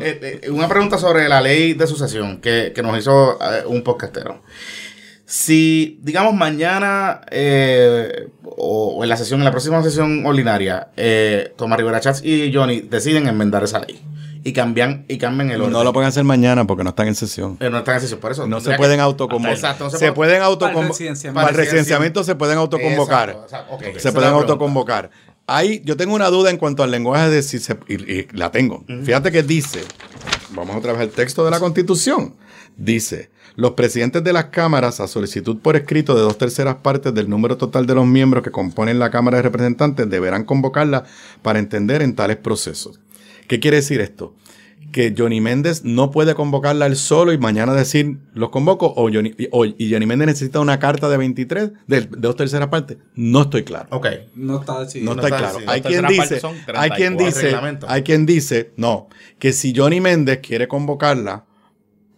Eh, 0.00 0.40
eh, 0.44 0.50
una 0.50 0.68
pregunta 0.68 0.98
sobre 0.98 1.28
la 1.28 1.40
ley 1.40 1.63
de 1.72 1.86
sucesión 1.86 2.40
que, 2.42 2.72
que 2.74 2.82
nos 2.82 2.98
hizo 2.98 3.38
eh, 3.40 3.62
un 3.66 3.82
podcastero. 3.82 4.42
Si, 5.26 5.98
digamos, 6.02 6.34
mañana 6.34 7.22
eh, 7.30 8.28
o, 8.44 8.96
o 8.98 9.02
en 9.04 9.08
la 9.08 9.16
sesión, 9.16 9.40
en 9.40 9.44
la 9.46 9.50
próxima 9.50 9.82
sesión 9.82 10.24
ordinaria, 10.26 10.88
eh, 10.96 11.54
Tomás 11.56 11.78
Rivera 11.78 11.98
Chats 12.00 12.22
y 12.22 12.52
Johnny 12.52 12.80
deciden 12.82 13.26
enmendar 13.26 13.64
esa 13.64 13.78
ley 13.80 14.00
y 14.44 14.52
cambian, 14.52 15.06
y 15.08 15.16
cambian 15.16 15.50
el 15.50 15.62
orden. 15.62 15.72
no 15.72 15.82
lo 15.82 15.94
pueden 15.94 16.08
hacer 16.08 16.24
mañana 16.24 16.66
porque 16.66 16.84
no 16.84 16.90
están 16.90 17.08
en 17.08 17.14
sesión. 17.14 17.56
Eh, 17.60 17.70
no 17.70 17.78
están 17.78 17.94
en 17.94 18.00
sesión, 18.02 18.20
por 18.20 18.32
eso. 18.32 18.46
No 18.46 18.60
se 18.60 18.74
pueden 18.76 19.00
autoconvocar. 19.00 19.54
Exacto, 19.54 19.84
no 19.84 19.90
se 19.90 19.96
se 19.96 20.12
puede- 20.12 20.32
pueden 20.32 20.42
autoconvocar. 20.42 21.32
Para 21.32 21.48
el 21.48 21.54
residenciamiento 21.56 22.22
se 22.22 22.34
pueden 22.34 22.58
autoconvocar. 22.58 23.30
Exacto, 23.30 23.74
exacto, 23.80 24.00
Se 24.00 24.12
pueden 24.12 24.30
autoconvocar. 24.34 25.10
Ahí 25.46 25.80
yo 25.84 25.96
tengo 25.96 26.14
una 26.14 26.28
duda 26.28 26.50
en 26.50 26.58
cuanto 26.58 26.82
al 26.82 26.90
lenguaje 26.90 27.30
de 27.30 27.42
si 27.42 27.58
se. 27.58 27.78
Y, 27.88 27.94
y 28.12 28.28
la 28.32 28.50
tengo. 28.50 28.84
Fíjate 29.04 29.32
que 29.32 29.42
dice. 29.42 29.80
Vamos 30.50 30.76
otra 30.76 30.92
vez 30.92 31.02
al 31.02 31.10
texto 31.10 31.44
de 31.44 31.50
la 31.50 31.60
Constitución. 31.60 32.34
Dice. 32.76 33.30
Los 33.56 33.72
presidentes 33.74 34.24
de 34.24 34.32
las 34.32 34.46
cámaras, 34.46 34.98
a 34.98 35.06
solicitud 35.06 35.58
por 35.58 35.76
escrito 35.76 36.16
de 36.16 36.22
dos 36.22 36.38
terceras 36.38 36.76
partes 36.76 37.14
del 37.14 37.30
número 37.30 37.56
total 37.56 37.86
de 37.86 37.94
los 37.94 38.04
miembros 38.04 38.42
que 38.42 38.50
componen 38.50 38.98
la 38.98 39.10
Cámara 39.10 39.36
de 39.36 39.44
Representantes, 39.44 40.10
deberán 40.10 40.42
convocarla 40.44 41.04
para 41.40 41.60
entender 41.60 42.02
en 42.02 42.16
tales 42.16 42.36
procesos. 42.36 42.98
¿Qué 43.46 43.60
quiere 43.60 43.76
decir 43.76 44.00
esto? 44.00 44.34
Que 44.92 45.12
Johnny 45.16 45.40
Méndez 45.40 45.84
no 45.84 46.10
puede 46.10 46.34
convocarla 46.34 46.86
él 46.86 46.94
solo 46.96 47.32
y 47.32 47.38
mañana 47.38 47.74
decir 47.74 48.18
los 48.32 48.50
convoco 48.50 48.92
o, 48.96 49.10
Johnny, 49.12 49.32
o- 49.50 49.64
y 49.64 49.90
Johnny 49.92 50.06
Méndez 50.06 50.26
necesita 50.28 50.60
una 50.60 50.78
carta 50.78 51.08
de 51.08 51.16
23 51.16 51.70
de, 51.86 52.00
de 52.02 52.06
dos 52.12 52.36
terceras 52.36 52.68
partes. 52.68 52.98
No 53.16 53.42
estoy 53.42 53.64
claro. 53.64 53.88
Ok. 53.90 54.06
No 54.36 54.60
está 54.60 54.80
decidido. 54.80 55.14
No, 55.14 55.20
No 55.20 55.26
está 55.26 55.36
está 55.36 55.50
claro. 55.52 55.70
Hay 55.70 55.80
quien 55.82 56.06
dice, 56.06 56.40
hay 56.74 56.90
quien 56.90 57.16
34. 57.16 57.26
dice, 57.26 57.84
hay 57.88 58.02
quien 58.02 58.26
dice, 58.26 58.72
no, 58.76 59.08
que 59.38 59.52
si 59.52 59.74
Johnny 59.74 60.00
Méndez 60.00 60.38
quiere 60.42 60.68
convocarla, 60.68 61.44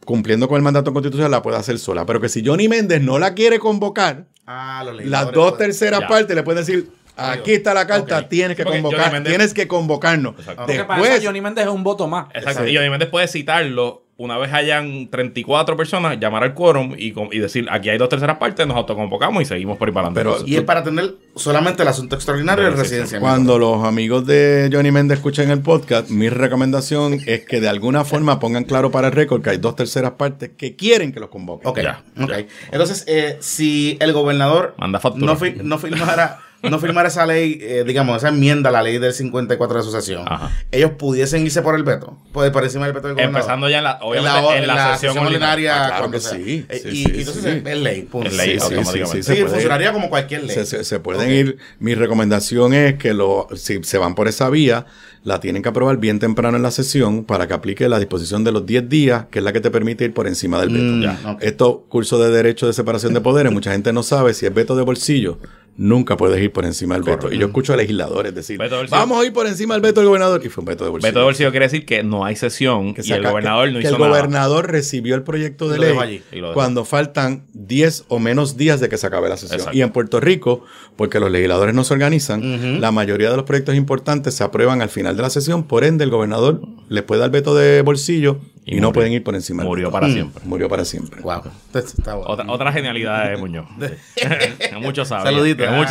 cumpliendo 0.04 0.46
con 0.48 0.56
el 0.56 0.62
mandato 0.62 0.92
constitucional, 0.92 1.30
la 1.30 1.42
puede 1.42 1.56
hacer 1.56 1.78
sola. 1.78 2.04
Pero 2.06 2.20
que 2.20 2.28
si 2.28 2.44
Johnny 2.44 2.68
Méndez 2.68 3.00
no 3.02 3.18
la 3.18 3.34
quiere 3.34 3.58
convocar, 3.58 4.26
Ah, 4.48 4.84
las 5.04 5.32
dos 5.32 5.58
terceras 5.58 6.02
partes 6.02 6.36
le 6.36 6.44
pueden 6.44 6.64
decir, 6.64 6.88
aquí 7.16 7.52
está 7.54 7.74
la 7.74 7.86
carta, 7.86 8.28
tienes 8.28 8.56
que 8.56 8.64
Porque 8.64 8.80
convocar, 8.82 9.06
Johnny 9.06 9.14
Méndez- 9.20 9.28
tienes 9.28 9.54
que 9.54 9.66
convocarnos. 9.68 10.34
Exacto. 10.38 10.62
Porque 10.66 10.84
para 10.84 11.00
Después, 11.00 11.18
eso 11.20 11.26
Johnny 11.28 11.40
Méndez 11.40 11.64
es 11.66 11.70
un 11.70 11.82
voto 11.84 12.06
más. 12.08 12.26
Exacto. 12.34 12.66
Y 12.66 12.76
obviamente 12.76 13.06
puede 13.06 13.28
citarlo 13.28 14.02
una 14.18 14.38
vez 14.38 14.50
hayan 14.50 15.10
34 15.10 15.76
personas, 15.76 16.18
llamar 16.18 16.42
al 16.42 16.54
quórum 16.54 16.94
y, 16.96 17.10
decir, 17.38 17.66
aquí 17.70 17.90
hay 17.90 17.98
dos 17.98 18.08
terceras 18.08 18.38
partes, 18.38 18.66
nos 18.66 18.74
autoconvocamos 18.78 19.42
y 19.42 19.44
seguimos 19.44 19.76
por 19.76 19.88
ahí 19.88 19.94
para 19.94 20.06
adelante. 20.08 20.36
Pero- 20.38 20.48
Y 20.50 20.56
es 20.56 20.62
para 20.62 20.80
atender 20.80 21.16
solamente 21.34 21.82
el 21.82 21.88
asunto 21.88 22.16
extraordinario 22.16 22.64
sí. 22.70 22.76
residenciamiento. 22.78 23.20
Cuando 23.28 23.58
los 23.58 23.84
amigos 23.84 24.24
de 24.26 24.70
Johnny 24.72 24.90
Méndez 24.90 25.18
escuchen 25.18 25.50
el 25.50 25.60
podcast, 25.60 26.08
mi 26.08 26.30
recomendación 26.30 27.20
es 27.26 27.44
que 27.44 27.60
de 27.60 27.68
alguna 27.68 28.06
forma 28.06 28.40
pongan 28.40 28.64
claro 28.64 28.90
para 28.90 29.08
el 29.08 29.12
récord 29.12 29.42
que 29.42 29.50
hay 29.50 29.58
dos 29.58 29.76
terceras 29.76 30.12
partes 30.12 30.52
que 30.56 30.76
quieren 30.76 31.12
que 31.12 31.20
los 31.20 31.28
convoquen. 31.28 31.68
Ok, 31.68 31.80
Ya, 31.82 32.02
ok. 32.18 32.30
ya. 32.30 32.46
Entonces, 32.72 33.04
eh, 33.08 33.36
si 33.40 33.98
el 34.00 34.14
gobernador 34.14 34.74
Manda 34.78 34.98
factura. 34.98 35.26
no, 35.26 35.36
fi- 35.36 35.56
no 35.62 35.76
firmara 35.76 36.38
no 36.62 36.78
firmara 36.78 37.08
esa 37.08 37.26
ley, 37.26 37.58
eh, 37.60 37.84
digamos, 37.86 38.16
esa 38.18 38.28
enmienda 38.30 38.70
a 38.70 38.72
la 38.72 38.82
ley 38.82 38.98
del 38.98 39.12
54 39.12 39.74
de 39.74 39.80
asociación, 39.80 40.24
Ajá. 40.26 40.50
ellos 40.72 40.92
pudiesen 40.98 41.44
irse 41.44 41.62
por 41.62 41.74
el 41.76 41.84
veto, 41.84 42.18
por, 42.32 42.50
por 42.50 42.64
encima 42.64 42.84
del 42.86 42.94
veto 42.94 43.06
del 43.08 43.14
gobernador. 43.14 43.40
Empezando 43.40 43.68
ya 43.68 43.78
en 43.78 43.84
la, 43.84 43.98
obviamente, 44.02 44.58
en 44.58 44.66
la, 44.66 44.92
sesión 44.96 45.18
ordinaria. 45.18 45.52
ordinaria. 45.52 45.84
Ah, 45.84 45.88
claro 45.88 46.10
que 46.10 46.20
sí. 46.20 46.66
Eh, 46.68 46.80
Sí, 46.82 46.88
y, 46.88 47.04
sí, 47.04 47.12
y 47.14 47.18
entonces 47.20 47.42
sí. 47.44 47.62
es 47.64 47.78
ley. 47.78 48.02
punto. 48.02 48.28
Es 48.28 48.36
ley, 48.36 48.58
automáticamente. 48.60 49.22
sí, 49.22 49.32
puede 49.32 49.48
funcionaría 49.48 49.86
ir. 49.88 49.92
como 49.92 50.08
cualquier 50.08 50.44
ley. 50.44 50.54
Se, 50.54 50.66
se- 50.66 50.84
se 50.84 51.00
pueden 51.00 51.30
ir. 51.30 51.58
Mi 51.78 51.94
recomendación 51.94 52.74
es 52.74 52.94
que 52.94 53.14
lo, 53.14 53.48
si 53.54 53.82
se 53.84 53.98
van 53.98 54.14
por 54.14 54.26
esa 54.28 54.50
vía, 54.50 54.86
la 55.22 55.40
tienen 55.40 55.62
que 55.62 55.68
aprobar 55.68 55.96
bien 55.98 56.18
temprano 56.18 56.56
en 56.56 56.62
la 56.62 56.70
sesión 56.70 57.24
para 57.24 57.46
que 57.48 57.54
aplique 57.54 57.88
la 57.88 57.98
disposición 57.98 58.44
de 58.44 58.52
los 58.52 58.64
10 58.66 58.88
días, 58.88 59.26
que 59.30 59.40
es 59.40 59.44
la 59.44 59.52
que 59.52 59.60
te 59.60 59.70
permite 59.70 60.04
ir 60.04 60.14
por 60.14 60.26
encima 60.26 60.58
del 60.60 60.70
veto. 60.70 60.84
Mm, 60.84 61.02
Ya. 61.02 61.18
ok. 61.32 61.42
Estos 61.42 61.76
cursos 61.88 62.20
de 62.20 62.30
derecho 62.30 62.66
de 62.66 62.72
separación 62.72 63.12
de 63.14 63.20
poderes, 63.20 63.52
mucha 63.52 63.72
gente 63.72 63.92
no 63.92 64.02
sabe 64.02 64.34
si 64.34 64.46
es 64.46 64.54
veto 64.54 64.76
de 64.76 64.82
bolsillo, 64.84 65.38
nunca 65.78 66.16
puedes 66.16 66.40
ir 66.42 66.52
por 66.52 66.64
encima 66.64 66.94
del 66.94 67.04
veto. 67.04 67.32
Y 67.32 67.38
yo 67.38 67.46
escucho 67.46 67.72
a 67.72 67.76
legisladores 67.76 68.34
decir, 68.34 68.58
vamos 68.90 69.22
a 69.22 69.26
ir 69.26 69.32
por 69.32 69.46
encima 69.46 69.74
del 69.74 69.82
veto 69.82 70.00
del 70.00 70.08
gobernador. 70.08 70.40
Y 70.44 70.48
fue 70.48 70.62
un 70.62 70.66
veto 70.66 70.84
de 70.84 70.90
bolsillo. 70.90 71.08
Veto 71.10 71.18
de 71.20 71.24
bolsillo 71.24 71.50
quiere 71.50 71.66
decir 71.66 71.84
que 71.86 72.02
no 72.02 72.24
hay 72.24 72.36
sesión 72.36 72.94
Que 72.94 73.02
y 73.04 73.12
el 73.12 73.20
acá- 73.20 73.30
gobernador 73.30 73.66
que- 73.68 73.72
no 73.74 73.78
que 73.80 73.86
hizo 73.86 73.94
el 73.96 74.00
nada. 74.00 74.10
gobernador 74.10 74.70
recibió 74.70 75.14
el 75.14 75.22
proyecto 75.22 75.68
de 75.68 75.78
ley 75.78 75.96
allí. 75.98 76.22
Cuando 76.54 76.84
faltan 76.84 77.44
10 77.52 78.04
o 78.08 78.18
menos 78.18 78.56
días 78.56 78.80
de 78.80 78.88
que 78.88 78.96
se 78.96 79.06
acabe 79.06 79.28
la 79.28 79.36
sesión. 79.36 79.58
Exacto. 79.60 79.76
Y 79.78 79.82
en 79.82 79.90
Puerto 79.90 80.20
Rico, 80.20 80.64
porque 80.96 81.20
los 81.20 81.30
legisladores 81.30 81.74
no 81.74 81.84
se 81.84 81.94
organizan, 81.94 82.80
la 82.80 82.90
mayoría 82.92 83.30
de 83.30 83.36
los 83.36 83.44
proyectos 83.44 83.74
importantes 83.74 84.34
se 84.34 84.44
aprueban 84.44 84.82
al 84.82 84.88
final 84.88 85.16
de 85.16 85.22
la 85.22 85.30
sesión, 85.30 85.64
por 85.64 85.84
ende 85.84 86.04
el 86.04 86.10
gobernador 86.10 86.60
le 86.88 87.02
puede 87.02 87.20
dar 87.20 87.30
veto 87.30 87.54
de 87.54 87.82
bolsillo 87.82 88.38
y, 88.66 88.78
Y 88.78 88.80
no 88.80 88.92
pueden 88.92 89.12
ir 89.12 89.22
por 89.22 89.36
encima 89.36 89.62
Murió 89.62 89.92
para 89.92 90.08
siempre. 90.08 90.42
Murió 90.44 90.68
para 90.68 90.84
siempre. 90.84 91.22
Wow. 91.22 91.42
Entonces, 91.66 91.96
está 91.96 92.14
bueno. 92.14 92.30
Otra, 92.30 92.44
otra 92.48 92.72
genialidad 92.72 93.30
de 93.30 93.36
Muñoz. 93.36 93.66
Sí. 94.16 94.74
mucho 94.80 95.04
sabe. 95.04 95.24
Saludito. 95.24 95.64
Ah, 95.64 95.86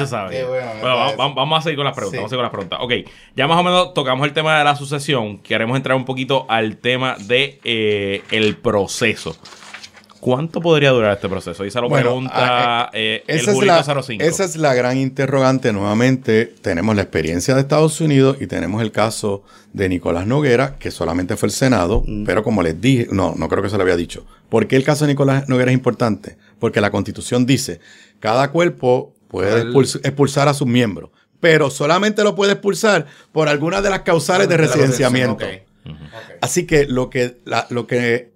bueno, 0.82 1.16
vamos, 1.18 1.36
vamos 1.36 1.60
a 1.60 1.62
seguir 1.62 1.78
con 1.78 1.86
las 1.86 1.96
preguntas. 1.96 2.12
Sí. 2.12 2.18
Vamos 2.18 2.30
a 2.30 2.36
seguir 2.36 2.38
con 2.38 2.44
las 2.44 2.52
preguntas. 2.52 2.80
Ok, 2.82 3.12
ya 3.36 3.48
más 3.48 3.58
o 3.58 3.64
menos 3.64 3.94
tocamos 3.94 4.28
el 4.28 4.34
tema 4.34 4.58
de 4.58 4.64
la 4.64 4.76
sucesión. 4.76 5.38
Queremos 5.40 5.78
entrar 5.78 5.96
un 5.96 6.06
poquito 6.06 6.46
al 6.50 6.78
tema 6.78 7.16
de 7.20 7.60
eh, 7.64 8.24
el 8.32 8.58
proceso. 8.58 9.38
¿Cuánto 10.26 10.60
podría 10.60 10.90
durar 10.90 11.14
este 11.14 11.30
proceso? 11.30 11.64
Y 11.66 11.70
se 11.70 11.80
lo 11.80 11.88
Bueno, 11.88 12.08
pregunta 12.10 12.34
ah, 12.36 12.90
eh, 12.94 13.18
eh, 13.18 13.24
el 13.28 13.36
esa, 13.42 13.52
es 13.52 13.56
Julito 13.58 13.76
la, 13.76 14.02
05. 14.04 14.24
esa 14.24 14.44
es 14.44 14.56
la 14.56 14.74
gran 14.74 14.98
interrogante. 14.98 15.72
Nuevamente, 15.72 16.48
tenemos 16.64 16.96
la 16.96 17.04
experiencia 17.04 17.54
de 17.54 17.62
Estados 17.62 18.02
Unidos 18.02 18.38
y 18.42 18.48
tenemos 18.48 18.82
el 18.82 18.92
caso 18.92 19.44
de 19.72 19.88
Nicolás 19.88 20.26
Noguera, 20.26 20.78
que 20.80 20.90
solamente 20.90 21.36
fue 21.38 21.46
el 21.50 21.54
Senado, 21.54 22.04
pero 22.26 22.44
como 22.44 22.64
les 22.64 22.82
dije, 22.82 23.08
no, 23.12 23.36
no 23.38 23.48
creo 23.48 23.62
que 23.62 23.70
se 23.70 23.78
lo 23.78 23.84
había 23.84 23.96
dicho. 23.96 24.26
¿Por 24.50 24.66
qué 24.68 24.78
el 24.78 24.84
caso 24.84 25.06
de 25.06 25.12
Nicolás 25.12 25.48
Noguera 25.48 25.70
es 25.70 25.76
importante? 25.76 26.38
Porque 26.58 26.82
la 26.82 26.90
Constitución 26.90 27.46
dice, 27.46 27.80
cada 28.20 28.50
cuerpo 28.50 29.14
puede 29.28 29.62
El- 29.62 29.74
expuls- 29.76 29.98
expulsar 30.04 30.48
a 30.48 30.56
sus 30.56 30.66
miembros, 30.66 31.12
pero 31.40 31.70
solamente 31.70 32.24
lo 32.24 32.34
puede 32.34 32.54
expulsar 32.54 33.06
por 33.32 33.48
alguna 33.48 33.80
de 33.84 33.92
las 33.92 34.00
causales 34.00 34.50
de 34.50 34.58
residenciamiento. 34.58 35.46
Así 36.42 36.66
que 36.66 36.86
lo 36.88 37.12
que, 37.12 37.38
la- 37.46 37.68
lo 37.70 37.86
que 37.86 38.34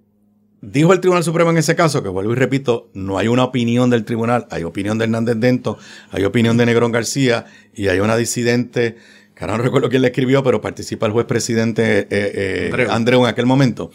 dijo 0.62 0.92
el 0.92 1.00
Tribunal 1.00 1.24
Supremo 1.24 1.50
en 1.50 1.58
ese 1.58 1.74
caso, 1.74 2.02
que 2.02 2.08
vuelvo 2.08 2.32
y 2.32 2.36
repito, 2.36 2.90
no 2.94 3.18
hay 3.18 3.28
una 3.28 3.44
opinión 3.44 3.90
del 3.90 4.04
tribunal, 4.04 4.46
hay 4.50 4.64
opinión 4.64 4.98
de 4.98 5.04
Hernández 5.04 5.36
Dento, 5.38 5.78
hay 6.10 6.24
opinión 6.24 6.56
de 6.56 6.66
Negrón 6.66 6.92
García 6.92 7.46
y 7.74 7.88
hay 7.88 8.00
una 8.00 8.16
disidente, 8.16 8.96
que 9.34 9.44
ahora 9.44 9.56
no 9.56 9.62
recuerdo 9.62 9.88
quién 9.88 10.02
le 10.02 10.08
escribió, 10.08 10.42
pero 10.42 10.60
participa 10.60 11.06
el 11.06 11.12
juez 11.12 11.26
presidente 11.26 12.00
eh, 12.00 12.06
eh, 12.10 12.66
Andreu. 12.66 12.90
Andreu. 12.90 13.20
en 13.22 13.26
aquel 13.28 13.46
momento. 13.46 13.90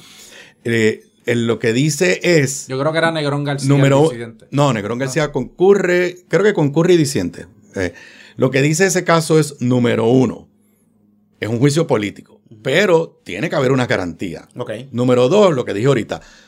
Eh, 0.63 1.03
lo 1.25 1.57
que 1.57 1.73
dice 1.73 2.19
es... 2.23 2.67
Yo 2.67 2.79
creo 2.79 2.91
que 2.91 2.97
era 2.99 3.11
Negrón 3.11 3.43
García 3.43 3.67
Número 3.67 4.11
el. 4.11 4.35
No, 4.51 4.73
Negrón 4.73 4.99
García 4.99 5.31
concurre, 5.31 6.17
creo 6.27 6.43
que 6.43 6.53
concurre 6.53 6.93
y 6.93 6.97
disiente. 6.97 7.47
Eh, 7.75 7.93
lo 8.35 8.51
que 8.51 8.61
dice 8.61 8.85
ese 8.85 9.03
caso 9.03 9.39
es 9.39 9.61
número 9.61 10.05
uno. 10.07 10.47
Es 11.39 11.49
un 11.49 11.59
juicio 11.59 11.87
político, 11.87 12.41
pero 12.61 13.21
tiene 13.23 13.49
que 13.49 13.55
haber 13.55 13.71
una 13.71 13.87
garantía. 13.87 14.47
Número 14.91 15.29
dos, 15.29 15.53
lo 15.53 15.65
que 15.65 15.73
dije 15.73 15.87
ahorita, 15.87 16.21
ah, 16.21 16.44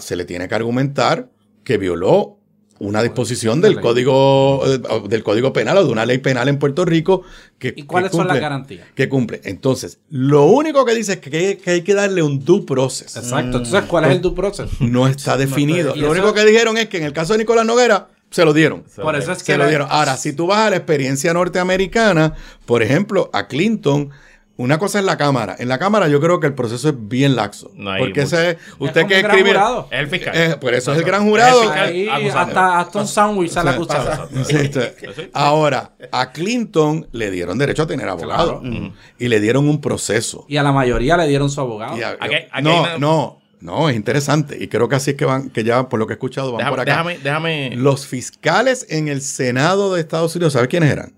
se 0.00 0.16
le 0.16 0.24
tiene 0.24 0.48
que 0.48 0.54
argumentar 0.54 1.30
que 1.64 1.78
violó 1.78 2.38
una 2.78 3.02
disposición 3.02 3.60
del 3.60 3.80
código 3.80 4.62
eh, 4.66 4.78
del 5.08 5.22
código 5.22 5.52
penal 5.52 5.78
o 5.78 5.84
de 5.84 5.90
una 5.90 6.04
ley 6.04 6.18
penal 6.18 6.48
en 6.48 6.58
Puerto 6.58 6.84
Rico 6.84 7.22
que 7.58 7.72
¿Y 7.74 7.84
cuáles 7.84 8.10
que 8.10 8.18
son 8.18 8.28
las 8.28 8.38
garantías? 8.38 8.86
que 8.94 9.08
cumple. 9.08 9.40
Entonces, 9.44 9.98
lo 10.10 10.44
único 10.44 10.84
que 10.84 10.94
dice 10.94 11.14
es 11.14 11.18
que, 11.20 11.58
que 11.58 11.70
hay 11.70 11.82
que 11.82 11.94
darle 11.94 12.22
un 12.22 12.44
due 12.44 12.64
process. 12.66 13.16
Exacto. 13.16 13.58
Entonces, 13.58 13.84
¿cuál 13.88 14.04
es 14.04 14.10
el 14.10 14.20
due 14.20 14.34
process? 14.34 14.70
No 14.80 15.08
está 15.08 15.36
definido. 15.36 15.94
Lo 15.96 16.10
único 16.10 16.34
que 16.34 16.44
dijeron 16.44 16.76
es 16.76 16.88
que 16.88 16.98
en 16.98 17.04
el 17.04 17.12
caso 17.12 17.32
de 17.32 17.38
Nicolás 17.38 17.64
Noguera 17.64 18.08
se 18.30 18.44
lo 18.44 18.52
dieron. 18.52 18.84
Por 18.96 19.16
eso 19.16 19.32
es 19.32 19.38
que 19.38 19.52
Se 19.52 19.58
lo 19.58 19.68
dieron. 19.68 19.88
Ahora, 19.90 20.16
si 20.16 20.32
tú 20.32 20.46
vas 20.46 20.58
a 20.58 20.70
la 20.70 20.76
experiencia 20.76 21.32
norteamericana, 21.32 22.34
por 22.66 22.82
ejemplo, 22.82 23.30
a 23.32 23.46
Clinton, 23.46 24.10
una 24.58 24.78
cosa 24.78 24.98
es 24.98 25.04
la 25.04 25.16
Cámara. 25.18 25.54
En 25.58 25.68
la 25.68 25.78
Cámara 25.78 26.08
yo 26.08 26.20
creo 26.20 26.40
que 26.40 26.46
el 26.46 26.54
proceso 26.54 26.88
es 26.88 26.94
bien 26.98 27.36
laxo. 27.36 27.70
No 27.74 27.90
hay 27.90 28.00
porque 28.02 28.22
mucho. 28.22 28.36
ese, 28.36 28.50
Es 28.52 28.56
usted 28.78 29.00
como 29.02 29.08
que 29.08 29.20
escribe... 29.20 29.50
Es 29.50 30.00
el 30.00 30.06
fiscal. 30.08 30.32
Eh, 30.36 30.56
por 30.60 30.72
eso 30.74 30.92
es 30.92 30.98
el 30.98 31.04
gran 31.04 31.22
Es 31.22 31.28
jurado. 31.28 31.62
el 31.62 31.68
fiscal. 31.68 31.88
Ahí 31.88 32.28
hasta, 32.34 32.78
hasta 32.80 32.98
un 33.00 33.06
sándwich 33.08 33.50
sale 33.50 33.70
acusado. 33.70 34.28
Sí, 34.44 34.56
sí. 34.72 35.30
Ahora, 35.32 35.92
a 36.10 36.32
Clinton 36.32 37.06
le 37.12 37.30
dieron 37.30 37.58
derecho 37.58 37.82
a 37.82 37.86
tener 37.86 38.08
abogado. 38.08 38.62
Y 39.18 39.28
le 39.28 39.40
dieron 39.40 39.68
un 39.68 39.80
proceso. 39.80 40.44
Y 40.48 40.56
a 40.56 40.62
la 40.62 40.72
mayoría 40.72 41.16
le 41.16 41.26
dieron 41.28 41.50
su 41.50 41.60
abogado. 41.60 41.96
Y 41.98 42.02
a- 42.02 42.16
aquí 42.20 42.34
no, 42.62 42.98
no, 42.98 43.40
no, 43.60 43.88
es 43.90 43.96
interesante. 43.96 44.56
Y 44.58 44.68
creo 44.68 44.88
que 44.88 44.96
así 44.96 45.10
es 45.10 45.16
que 45.16 45.24
van, 45.24 45.50
que 45.50 45.64
ya 45.64 45.88
por 45.88 45.98
lo 45.98 46.06
que 46.06 46.12
he 46.12 46.16
escuchado 46.16 46.52
van 46.52 46.68
por 46.70 46.80
acá. 46.80 46.90
déjame, 46.92 47.18
déjame- 47.18 47.76
Los 47.76 48.06
fiscales 48.06 48.86
en 48.88 49.08
el 49.08 49.20
Senado 49.22 49.92
de 49.94 50.00
Estados 50.00 50.34
Unidos, 50.36 50.52
¿sabes 50.54 50.68
quiénes 50.68 50.90
eran? 50.90 51.12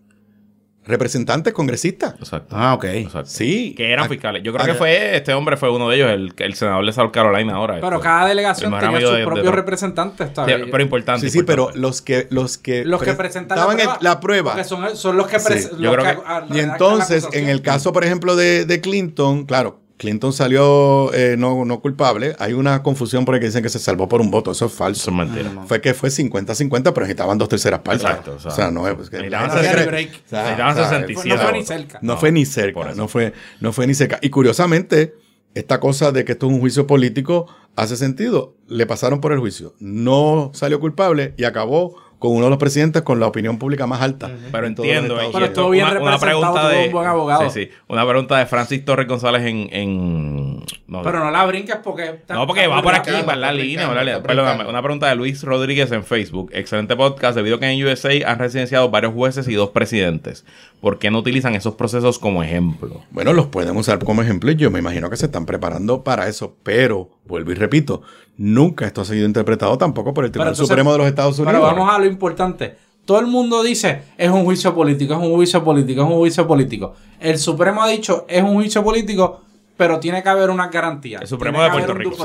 Representantes 0.89 1.53
congresistas. 1.53 2.15
Exacto. 2.19 2.57
Ah, 2.59 2.75
ok. 2.75 2.85
Exacto. 2.85 3.29
Sí. 3.31 3.75
Que 3.77 3.93
eran 3.93 4.09
fiscales. 4.09 4.43
Yo 4.43 4.53
creo 4.53 4.67
que 4.67 4.75
fue, 4.75 5.15
este 5.17 5.35
hombre 5.35 5.57
fue 5.57 5.71
uno 5.71 5.89
de 5.89 5.97
ellos, 5.97 6.11
el, 6.11 6.33
el 6.37 6.55
senador 6.55 6.85
de 6.87 6.93
South 6.93 7.11
Carolina 7.13 7.55
ahora. 7.55 7.75
Pero 7.81 7.97
este. 7.97 8.03
cada 8.03 8.27
delegación 8.29 8.73
tenía 8.81 9.01
sus 9.01 9.11
de- 9.13 9.19
de 9.19 9.25
propios 9.25 9.55
representantes. 9.55 10.29
Sí, 10.35 10.43
pero 10.71 10.83
importante. 10.83 11.21
Sí, 11.21 11.31
sí, 11.39 11.45
pero 11.45 11.71
los 11.75 12.03
que 12.03 12.27
los 12.31 12.59
que 12.59 12.85
los 12.85 13.01
que 13.01 13.07
pre- 13.13 13.17
presentan 13.17 13.57
la 13.57 13.63
estaban 13.63 13.77
prueba. 13.77 13.97
en 14.01 14.05
la 14.05 14.21
prueba. 14.21 14.51
porque 14.53 14.65
son, 14.65 14.97
son 14.97 15.17
los 15.17 15.27
que 15.29 15.39
Sí, 15.39 15.69
yo 15.79 15.93
creo 15.93 16.05
que- 16.05 16.55
Y 16.57 16.61
entonces, 16.61 17.29
en 17.33 17.49
el 17.49 17.63
caso, 17.63 17.93
por 17.93 18.05
ejemplo, 18.05 18.35
de, 18.37 18.65
de 18.65 18.81
Clinton, 18.81 19.45
claro, 19.45 19.81
Clinton 19.99 20.33
salió 20.33 21.13
eh, 21.13 21.35
no, 21.37 21.65
no 21.65 21.81
culpable. 21.81 22.35
Hay 22.39 22.53
una 22.55 22.83
confusión 22.83 23.25
por 23.25 23.35
ahí 23.35 23.41
que 23.41 23.47
dicen 23.47 23.63
que 23.63 23.69
se 23.69 23.79
salvó 23.79 24.09
por 24.09 24.21
un 24.21 24.31
voto. 24.31 24.53
Eso 24.53 24.67
es 24.67 24.73
Eso 24.73 24.79
falso. 24.79 25.11
es 25.11 25.17
mentira. 25.17 25.51
Fue 25.67 25.81
que 25.81 25.93
fue 25.93 26.09
50-50, 26.11 26.83
pero 26.93 27.01
necesitaban 27.01 27.37
dos 27.37 27.49
terceras 27.49 27.81
partes. 27.81 28.05
Exacto, 28.05 28.35
o 28.37 28.41
sea, 28.41 28.53
o 28.53 28.55
sea, 28.55 28.71
no 28.71 28.87
es. 28.89 28.95
pues, 28.95 29.11
que- 29.11 29.17
necesitaban 29.17 29.49
la 29.49 29.55
gente 29.55 29.69
sesenta- 29.69 29.83
cree- 29.83 29.91
break. 29.91 30.11
o 30.25 30.29
sea, 30.29 30.43
Necesitaban 30.43 30.73
o 30.73 30.77
sea, 30.77 30.89
67 30.89 31.29
no 31.29 31.37
fue 31.43 31.53
ni 31.53 31.59
votos. 31.59 31.67
cerca. 31.69 31.99
No, 32.01 32.17
fue 32.17 32.33
ni 32.33 32.47
cerca, 32.47 32.81
eso. 32.81 32.95
no 32.97 33.09
fue, 33.09 33.33
no 33.61 33.73
fue 33.73 33.87
ni 33.87 33.95
cerca. 33.95 34.19
Y 34.23 34.31
curiosamente, 34.31 35.15
esta 35.55 35.81
cosa 35.81 36.13
de 36.13 36.25
que 36.25 36.33
esto 36.33 36.47
es 36.47 36.53
un 36.53 36.61
juicio 36.61 36.87
político 36.87 37.47
hace 37.75 37.97
sentido. 37.97 38.55
Le 38.69 38.87
pasaron 38.87 39.21
por 39.21 39.33
el 39.33 39.41
juicio. 39.41 39.75
No 39.81 40.51
salió 40.55 40.79
culpable 40.79 41.35
y 41.37 41.45
acabó 41.45 41.97
con 42.19 42.33
uno 42.33 42.45
de 42.45 42.51
los 42.51 42.59
presidentes 42.59 43.03
con 43.03 43.21
la 43.21 43.27
opinión 43.27 43.59
pública 43.59 43.87
más 43.87 44.03
alta. 44.03 44.31
Pero 44.51 44.67
en 44.67 44.73
entiendo. 44.73 45.23
Y 45.23 45.33
Pero 45.33 45.45
estuvo 45.47 45.71
bien 45.71 45.87
una, 45.87 46.01
una 46.01 46.13
representado, 46.13 46.55
pregunta 46.55 46.69
de. 46.69 46.87
un 46.87 46.93
buen 46.93 47.07
abogado. 47.07 47.51
Sí, 47.51 47.65
sí. 47.65 47.71
Una 47.87 48.07
pregunta 48.07 48.39
de 48.39 48.47
Francis 48.47 48.85
Torres 48.85 49.07
González 49.07 49.43
en. 49.43 49.69
en 49.73 50.65
no, 50.87 51.03
Pero 51.03 51.21
no 51.21 51.31
la 51.31 51.45
brinques 51.47 51.77
porque. 51.83 52.21
no, 52.29 52.47
porque 52.47 52.67
va 52.67 52.83
por 52.83 52.95
aquí, 52.95 53.11
va 53.27 53.37
la 53.37 53.53
línea. 53.53 54.23
Perdóname, 54.23 54.69
una 54.69 54.83
pregunta 54.83 55.09
de 55.09 55.15
Luis 55.15 55.43
Rodríguez 55.43 55.93
en 55.93 56.05
Facebook. 56.05 56.51
Excelente 56.53 56.97
podcast. 56.97 57.37
Debido 57.37 57.57
a 57.57 57.61
que 57.61 57.67
en 57.67 57.85
USA 57.85 58.11
han 58.27 58.39
residenciado 58.39 58.91
varios 58.91 59.15
jueces 59.15 59.47
y 59.49 59.55
dos 59.55 59.71
presidentes. 59.71 60.45
¿Por 60.81 60.99
qué 60.99 61.11
no 61.11 61.19
utilizan 61.19 61.55
esos 61.55 61.75
procesos 61.75 62.19
como 62.19 62.43
ejemplo? 62.43 63.03
Bueno, 63.11 63.33
los 63.33 63.47
pueden 63.47 63.77
usar 63.77 63.99
como 63.99 64.23
ejemplo 64.23 64.51
y 64.51 64.57
yo 64.57 64.71
me 64.71 64.79
imagino 64.79 65.11
que 65.11 65.17
se 65.17 65.27
están 65.27 65.47
preparando 65.47 66.05
para 66.05 66.29
eso, 66.29 66.57
pero 66.63 67.11
vuelvo 67.27 67.53
y 67.53 67.55
repito, 67.55 68.03
nunca 68.39 68.87
esto 68.87 69.03
ha 69.03 69.05
sido 69.05 69.27
interpretado 69.27 69.77
tampoco 69.77 70.15
por 70.15 70.25
el 70.25 70.31
Tribunal 70.31 70.55
entonces- 70.55 70.67
Supremo 70.69 70.93
de 70.93 70.99
los 70.99 71.07
Estados 71.07 71.39
Unidos. 71.39 71.53
Pero 71.61 71.67
vamos 71.77 71.95
a 71.95 71.99
lo 71.99 72.07
importante. 72.07 72.77
Todo 73.05 73.21
el 73.21 73.27
mundo 73.27 73.63
dice 73.63 74.03
es 74.17 74.31
un 74.31 74.45
juicio 74.45 74.75
político, 74.75 75.13
es 75.15 75.21
un 75.21 75.33
juicio 75.33 75.63
político, 75.65 76.03
es 76.03 76.07
un 76.09 76.15
juicio 76.17 76.47
político. 76.47 76.95
El 77.21 77.39
Supremo 77.39 77.83
ha 77.83 77.89
dicho 77.89 78.25
es 78.29 78.43
un 78.43 78.55
juicio 78.55 78.83
político, 78.83 79.43
pero 79.77 79.99
tiene 80.01 80.23
que 80.23 80.29
haber 80.29 80.51
una 80.51 80.69
garantía. 80.69 81.19
El 81.21 81.27
Supremo 81.29 81.59
Tiene 81.59 81.65
de 81.71 81.73
Puerto 81.85 81.93
un 81.93 81.99
Rico. 81.99 82.25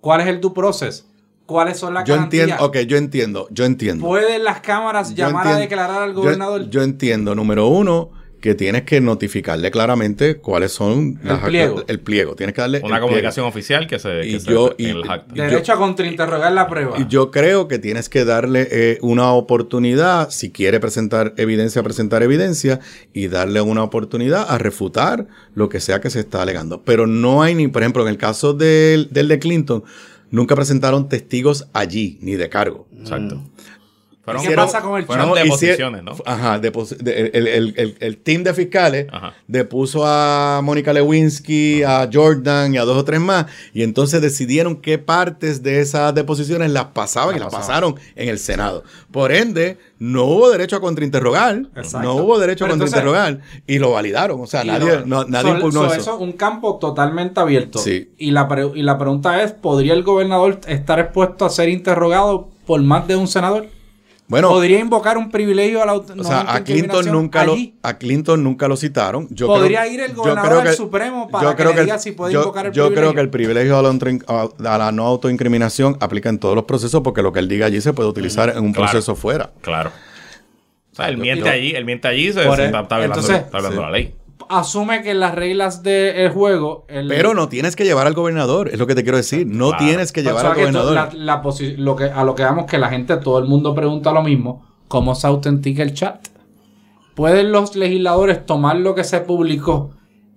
¿Cuál 0.00 0.20
es 0.20 0.26
el 0.28 0.40
due 0.40 0.52
process? 0.52 1.06
¿Cuáles 1.46 1.78
son 1.78 1.92
las 1.94 2.04
yo 2.04 2.14
garantías? 2.14 2.44
entiendo, 2.48 2.64
ok, 2.64 2.76
yo 2.88 2.96
entiendo, 2.96 3.48
yo 3.50 3.64
entiendo. 3.66 4.06
¿Pueden 4.06 4.44
las 4.44 4.60
cámaras 4.60 5.10
Yo 5.14 5.26
llamar 5.26 5.46
a 5.46 5.56
declarar 5.58 6.02
al 6.02 6.10
yo- 6.14 6.22
gobernador? 6.22 6.70
Yo, 6.70 6.82
entiendo, 6.82 7.34
número 7.34 7.66
uno, 7.68 8.10
que 8.44 8.54
tienes 8.54 8.82
que 8.82 9.00
notificarle 9.00 9.70
claramente 9.70 10.36
cuáles 10.36 10.70
son 10.70 11.18
El 11.24 11.38
pliego. 11.38 11.82
el 11.88 11.98
pliego. 12.00 12.34
Tienes 12.36 12.54
que 12.54 12.60
darle 12.60 12.82
Una 12.84 13.00
comunicación 13.00 13.46
oficial 13.46 13.86
que 13.86 13.98
se. 13.98 14.26
Y 14.26 14.32
que 14.32 14.40
se- 14.40 14.50
yo- 14.50 14.74
en 14.76 14.86
y- 14.86 14.90
el 14.90 15.10
acta. 15.10 15.32
y- 15.34 15.38
Derecho 15.38 15.72
a 15.72 15.76
contrainterrogar 15.76 16.52
la 16.52 16.68
prueba. 16.68 16.98
Y 17.00 17.06
yo 17.08 17.30
creo 17.30 17.68
que 17.68 17.78
tienes 17.78 18.10
que 18.10 18.26
darle 18.26 18.68
eh, 18.70 18.98
una 19.00 19.32
oportunidad, 19.32 20.28
si 20.28 20.50
quiere 20.50 20.78
presentar 20.78 21.32
evidencia, 21.38 21.82
presentar 21.82 22.22
evidencia, 22.22 22.80
y 23.14 23.28
darle 23.28 23.62
una 23.62 23.82
oportunidad 23.82 24.44
a 24.46 24.58
refutar 24.58 25.26
lo 25.54 25.70
que 25.70 25.80
sea 25.80 26.02
que 26.02 26.10
se 26.10 26.20
está 26.20 26.42
alegando. 26.42 26.82
Pero 26.82 27.06
no 27.06 27.42
hay 27.42 27.54
ni, 27.54 27.68
por 27.68 27.80
ejemplo, 27.80 28.02
en 28.02 28.08
el 28.10 28.18
caso 28.18 28.52
del, 28.52 29.08
del 29.10 29.26
de 29.28 29.38
Clinton, 29.38 29.84
nunca 30.30 30.54
presentaron 30.54 31.08
testigos 31.08 31.66
allí, 31.72 32.18
ni 32.20 32.34
de 32.34 32.50
cargo. 32.50 32.86
Exacto. 33.00 33.42
Fueron- 34.24 34.42
¿Qué 34.42 34.54
pasa 34.54 34.80
con 34.80 34.98
el 34.98 35.04
fueron 35.04 35.34
chat? 35.34 35.44
deposiciones, 35.44 36.02
¿no? 36.02 36.12
Ajá, 36.24 36.58
depos- 36.60 36.96
de- 36.96 37.30
el, 37.34 37.46
el- 37.46 37.74
el- 37.76 37.96
el 38.00 38.16
team 38.18 38.42
de 38.42 38.54
fiscales 38.54 39.06
Ajá. 39.12 39.34
depuso 39.48 40.04
a 40.06 40.60
Mónica 40.62 40.92
Lewinsky, 40.92 41.82
a 41.82 42.08
Jordan 42.10 42.74
y 42.74 42.78
a 42.78 42.84
dos 42.84 42.96
o 42.96 43.04
tres 43.04 43.20
más, 43.20 43.46
y 43.74 43.82
entonces 43.82 44.22
decidieron 44.22 44.76
qué 44.76 44.98
partes 44.98 45.62
de 45.62 45.80
esas 45.80 46.14
deposiciones 46.14 46.70
las 46.70 46.86
pasaban 46.86 47.36
y 47.36 47.38
las 47.38 47.52
pasaron 47.52 47.96
en 48.16 48.28
el 48.28 48.38
Senado. 48.38 48.82
Por 49.10 49.30
ende, 49.32 49.78
no 49.98 50.24
hubo 50.24 50.50
derecho 50.50 50.76
a 50.76 50.80
contrainterrogar, 50.80 51.66
Exacto. 51.76 52.00
no 52.02 52.14
hubo 52.16 52.38
derecho 52.38 52.64
a 52.64 52.68
Pero 52.68 52.74
entonces- 52.74 52.94
contrainterrogar, 53.00 53.62
y 53.66 53.78
lo 53.78 53.90
validaron. 53.92 54.40
O 54.40 54.46
sea, 54.46 54.64
nadie, 54.64 55.00
lo- 55.00 55.06
no- 55.06 55.24
nadie 55.24 55.50
so- 55.50 55.56
impugnó 55.56 55.88
so 55.88 55.94
eso. 55.94 56.14
es 56.16 56.20
un 56.20 56.32
campo 56.32 56.78
totalmente 56.78 57.40
abierto. 57.40 57.78
Sí. 57.78 58.10
Y, 58.18 58.30
la 58.30 58.48
pre- 58.48 58.70
y 58.74 58.82
la 58.82 58.96
pregunta 58.98 59.42
es, 59.42 59.52
¿podría 59.52 59.92
el 59.92 60.02
gobernador 60.02 60.60
estar 60.66 60.98
expuesto 60.98 61.44
a 61.44 61.50
ser 61.50 61.68
interrogado 61.68 62.48
por 62.66 62.80
más 62.82 63.06
de 63.06 63.16
un 63.16 63.28
senador? 63.28 63.66
Bueno, 64.26 64.48
¿Podría 64.48 64.80
invocar 64.80 65.18
un 65.18 65.30
privilegio 65.30 65.82
a 65.82 65.86
la 65.86 65.94
O 65.94 66.04
no 66.14 66.24
sea, 66.24 66.50
a 66.54 66.64
Clinton 66.64 67.04
nunca 67.12 67.44
lo, 67.44 67.56
a 67.82 67.98
Clinton 67.98 68.42
nunca 68.42 68.66
lo 68.68 68.76
citaron. 68.76 69.28
Yo 69.30 69.46
¿Podría 69.46 69.82
creo- 69.82 69.92
ir 69.92 70.00
el 70.00 70.10
yo 70.12 70.16
gobernador 70.16 70.60
creo 70.60 70.70
que- 70.70 70.76
Supremo 70.76 71.28
para 71.28 71.50
yo 71.50 71.56
que 71.56 71.62
el- 71.62 71.84
diga 71.84 71.98
si 71.98 72.12
puede 72.12 72.32
yo- 72.32 72.40
invocar 72.40 72.66
el 72.66 72.72
Yo 72.72 72.84
creo 72.84 72.86
privilegio? 72.88 73.14
que 73.14 73.20
el 73.20 73.28
privilegio 73.30 73.78
a 73.78 73.82
la, 73.82 73.90
autoin- 73.90 74.24
a 74.66 74.78
la 74.78 74.92
no 74.92 75.06
autoincriminación 75.06 75.98
aplica 76.00 76.30
en 76.30 76.38
todos 76.38 76.54
los 76.54 76.64
procesos 76.64 77.02
porque 77.02 77.20
lo 77.20 77.34
que 77.34 77.40
él 77.40 77.48
diga 77.48 77.66
allí 77.66 77.82
se 77.82 77.92
puede 77.92 78.08
utilizar 78.08 78.48
en 78.48 78.64
un 78.64 78.72
Claro. 78.72 78.90
proceso 78.92 79.14
fuera. 79.14 79.50
Claro. 79.60 79.90
O 80.92 80.96
sea, 80.96 81.08
él 81.10 81.18
miente 81.18 81.44
Yo- 81.44 81.50
allí, 81.52 81.72
él 81.74 81.84
miente 81.84 82.08
allí, 82.08 82.32
se, 82.32 82.40
está, 82.40 82.54
está 82.54 82.66
violando, 82.96 83.04
entonces- 83.04 83.36
está 83.36 83.58
violando 83.58 83.80
Sí. 83.80 83.84
la 83.86 83.90
ley. 83.90 84.14
Asume 84.48 85.02
que 85.02 85.14
las 85.14 85.34
reglas 85.34 85.82
del 85.82 86.30
juego... 86.30 86.84
El, 86.88 87.08
Pero 87.08 87.34
no 87.34 87.48
tienes 87.48 87.76
que 87.76 87.84
llevar 87.84 88.06
al 88.06 88.14
gobernador, 88.14 88.68
es 88.68 88.78
lo 88.78 88.86
que 88.86 88.94
te 88.94 89.02
quiero 89.02 89.16
decir. 89.16 89.46
No 89.46 89.70
Claro. 89.70 89.84
tienes 89.84 90.12
que 90.12 90.20
O 90.20 90.24
llevar 90.24 90.40
sea, 90.40 90.50
al 90.50 90.56
que 90.56 90.60
gobernador. 90.62 90.94
la- 90.94 91.10
la 91.14 91.42
posi- 91.42 91.76
lo 91.76 91.96
que, 91.96 92.04
a 92.04 92.24
lo 92.24 92.34
que 92.34 92.42
vamos 92.44 92.66
que 92.66 92.78
la 92.78 92.88
gente, 92.88 93.16
todo 93.16 93.38
el 93.38 93.46
mundo 93.46 93.74
pregunta 93.74 94.12
lo 94.12 94.22
mismo. 94.22 94.64
¿Cómo 94.88 95.14
se 95.14 95.26
autentica 95.26 95.82
el 95.82 95.94
chat? 95.94 96.28
¿Pueden 97.14 97.52
los 97.52 97.76
legisladores 97.76 98.44
tomar 98.44 98.76
lo 98.76 98.94
que 98.94 99.04
se 99.04 99.20
publicó 99.20 99.92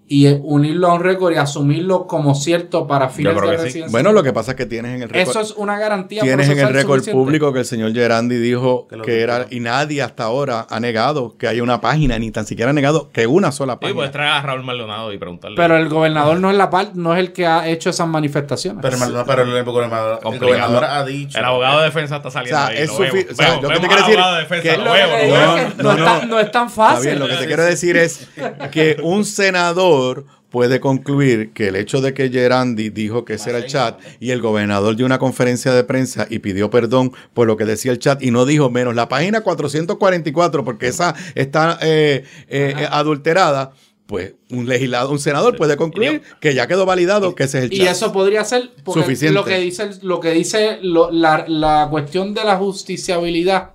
y 0.10 0.28
unirlo 0.42 0.88
a 0.90 0.94
un 0.94 1.04
récord 1.04 1.34
y 1.34 1.38
asumirlo 1.38 2.08
como 2.08 2.34
cierto 2.34 2.88
para 2.88 3.10
fines 3.10 3.36
de 3.36 3.42
sí. 3.42 3.48
residencia? 3.48 3.88
Bueno, 3.92 4.14
lo 4.14 4.24
que 4.24 4.32
pasa 4.32 4.52
es 4.52 4.58
que 4.58 4.66
tienes 4.66 4.96
en 4.96 5.02
el 5.04 5.10
récord. 5.10 5.30
Eso 5.30 5.42
es 5.42 5.52
una 5.58 5.78
garantía 5.78 6.22
Tienes 6.24 6.48
en 6.50 6.60
el 6.60 6.70
récord 6.74 7.00
suficiente. 7.00 7.12
público 7.22 7.52
que 7.52 7.60
el 7.60 7.66
señor 7.66 7.94
Gerandi 7.94 8.38
dijo 8.38 8.88
Que 9.04 9.22
era, 9.22 9.48
y 9.50 9.60
nadie 9.60 10.02
hasta 10.02 10.24
ahora 10.24 10.66
ha 10.70 10.80
negado 10.80 11.36
que 11.38 11.48
haya 11.48 11.62
una 11.62 11.82
página, 11.82 12.18
ni 12.20 12.32
tan 12.32 12.46
siquiera 12.46 12.72
ha 12.72 12.74
negado 12.74 13.10
que 13.12 13.28
una 13.28 13.52
sola 13.52 13.74
Sí, 13.74 13.80
página. 13.82 13.96
puedes 13.96 14.12
traer 14.12 14.32
a 14.32 14.42
Raúl 14.42 14.64
Maldonado 14.64 15.12
y 15.12 15.18
preguntarle. 15.18 15.58
Pero 15.58 15.76
el 15.78 15.90
gobernador 15.90 16.40
no 16.40 16.50
es 16.52 16.56
la 16.58 16.70
parte, 16.70 16.92
no 16.96 17.14
es 17.14 17.20
el 17.20 17.34
que 17.34 17.46
ha 17.46 17.68
hecho 17.68 17.90
esas 17.90 18.08
manifestaciones. 18.08 18.82
Pero, 18.82 18.98
no, 18.98 19.26
pero 19.26 19.42
el, 19.44 19.64
gobernador, 19.66 20.20
el 20.24 20.40
gobernador 20.40 20.86
ha 20.86 21.04
dicho. 21.04 21.38
el 21.38 21.44
abogado 21.44 21.80
de 21.80 21.86
defensa 21.86 22.16
está 22.18 22.32
saliendo 22.32 22.58
O 22.58 22.62
sea, 22.66 22.68
ahí. 22.70 22.78
es 22.84 22.90
lo 22.90 23.00
vemos. 23.00 23.26
o 23.32 23.36
sea, 23.36 23.48
Vemos- 23.50 23.64
lo 23.64 23.70
que 23.70 23.80
te 23.80 23.88
quiero 23.88 24.02
decir 24.08 24.20
no, 26.28 26.40
es 26.40 26.52
tan 26.52 26.68
Está 26.68 26.70
fácil. 26.70 27.06
bien, 27.08 27.20
lo 27.20 27.28
que 27.28 27.36
te 27.36 27.46
quiero 27.46 27.64
decir 27.66 27.98
es 27.98 28.28
que 28.72 28.98
un 29.04 29.26
senador 29.26 29.97
puede 30.50 30.80
concluir 30.80 31.52
que 31.54 31.68
el 31.68 31.76
hecho 31.76 32.00
de 32.02 32.14
que 32.14 32.30
Gerandi 32.30 32.90
dijo 32.90 33.26
que 33.26 33.34
ese 33.34 33.50
era 33.50 33.60
el 33.60 33.66
chat 33.68 34.00
y 34.20 34.32
el 34.32 34.42
gobernador 34.42 34.96
dio 34.96 35.06
una 35.06 35.20
conferencia 35.20 35.74
de 35.74 35.84
prensa 35.84 36.26
y 36.30 36.40
pidió 36.40 36.70
perdón 36.70 37.12
por 37.34 37.48
lo 37.48 37.58
que 37.58 37.66
decía 37.66 37.92
el 37.92 38.00
chat 38.00 38.24
y 38.24 38.32
no 38.32 38.46
dijo 38.46 38.70
menos 38.70 38.96
la 38.96 39.10
página 39.10 39.42
444 39.42 40.64
porque 40.64 40.88
esa 40.88 41.16
está 41.36 41.78
eh, 41.82 42.24
eh, 42.48 42.88
adulterada, 42.90 43.74
pues 44.06 44.36
un 44.50 44.68
legislador, 44.68 45.12
un 45.12 45.20
senador 45.20 45.58
puede 45.58 45.76
concluir 45.76 46.22
que 46.40 46.54
ya 46.54 46.66
quedó 46.66 46.86
validado 46.86 47.36
que 47.36 47.44
ese 47.44 47.58
es 47.58 47.64
el 47.66 47.70
chat. 47.72 47.80
Y 47.80 47.88
eso 47.88 48.14
podría 48.14 48.46
ser 48.46 48.72
porque 48.86 49.02
Suficiente. 49.02 49.34
lo 49.34 49.44
que 49.44 49.58
dice 49.60 49.90
lo 50.02 50.20
que 50.22 50.32
dice 50.32 50.80
lo- 50.82 51.12
la, 51.12 51.44
la 51.48 51.88
cuestión 51.92 52.34
de 52.34 52.46
la 52.46 52.56
justiciabilidad, 52.56 53.72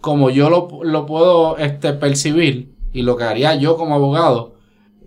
como 0.00 0.30
yo 0.30 0.48
lo, 0.48 0.68
lo 0.84 1.06
puedo 1.06 1.58
este, 1.58 1.92
percibir 1.94 2.68
y 2.92 3.02
lo 3.02 3.16
que 3.16 3.24
haría 3.24 3.56
yo 3.56 3.76
como 3.76 3.96
abogado, 3.96 4.54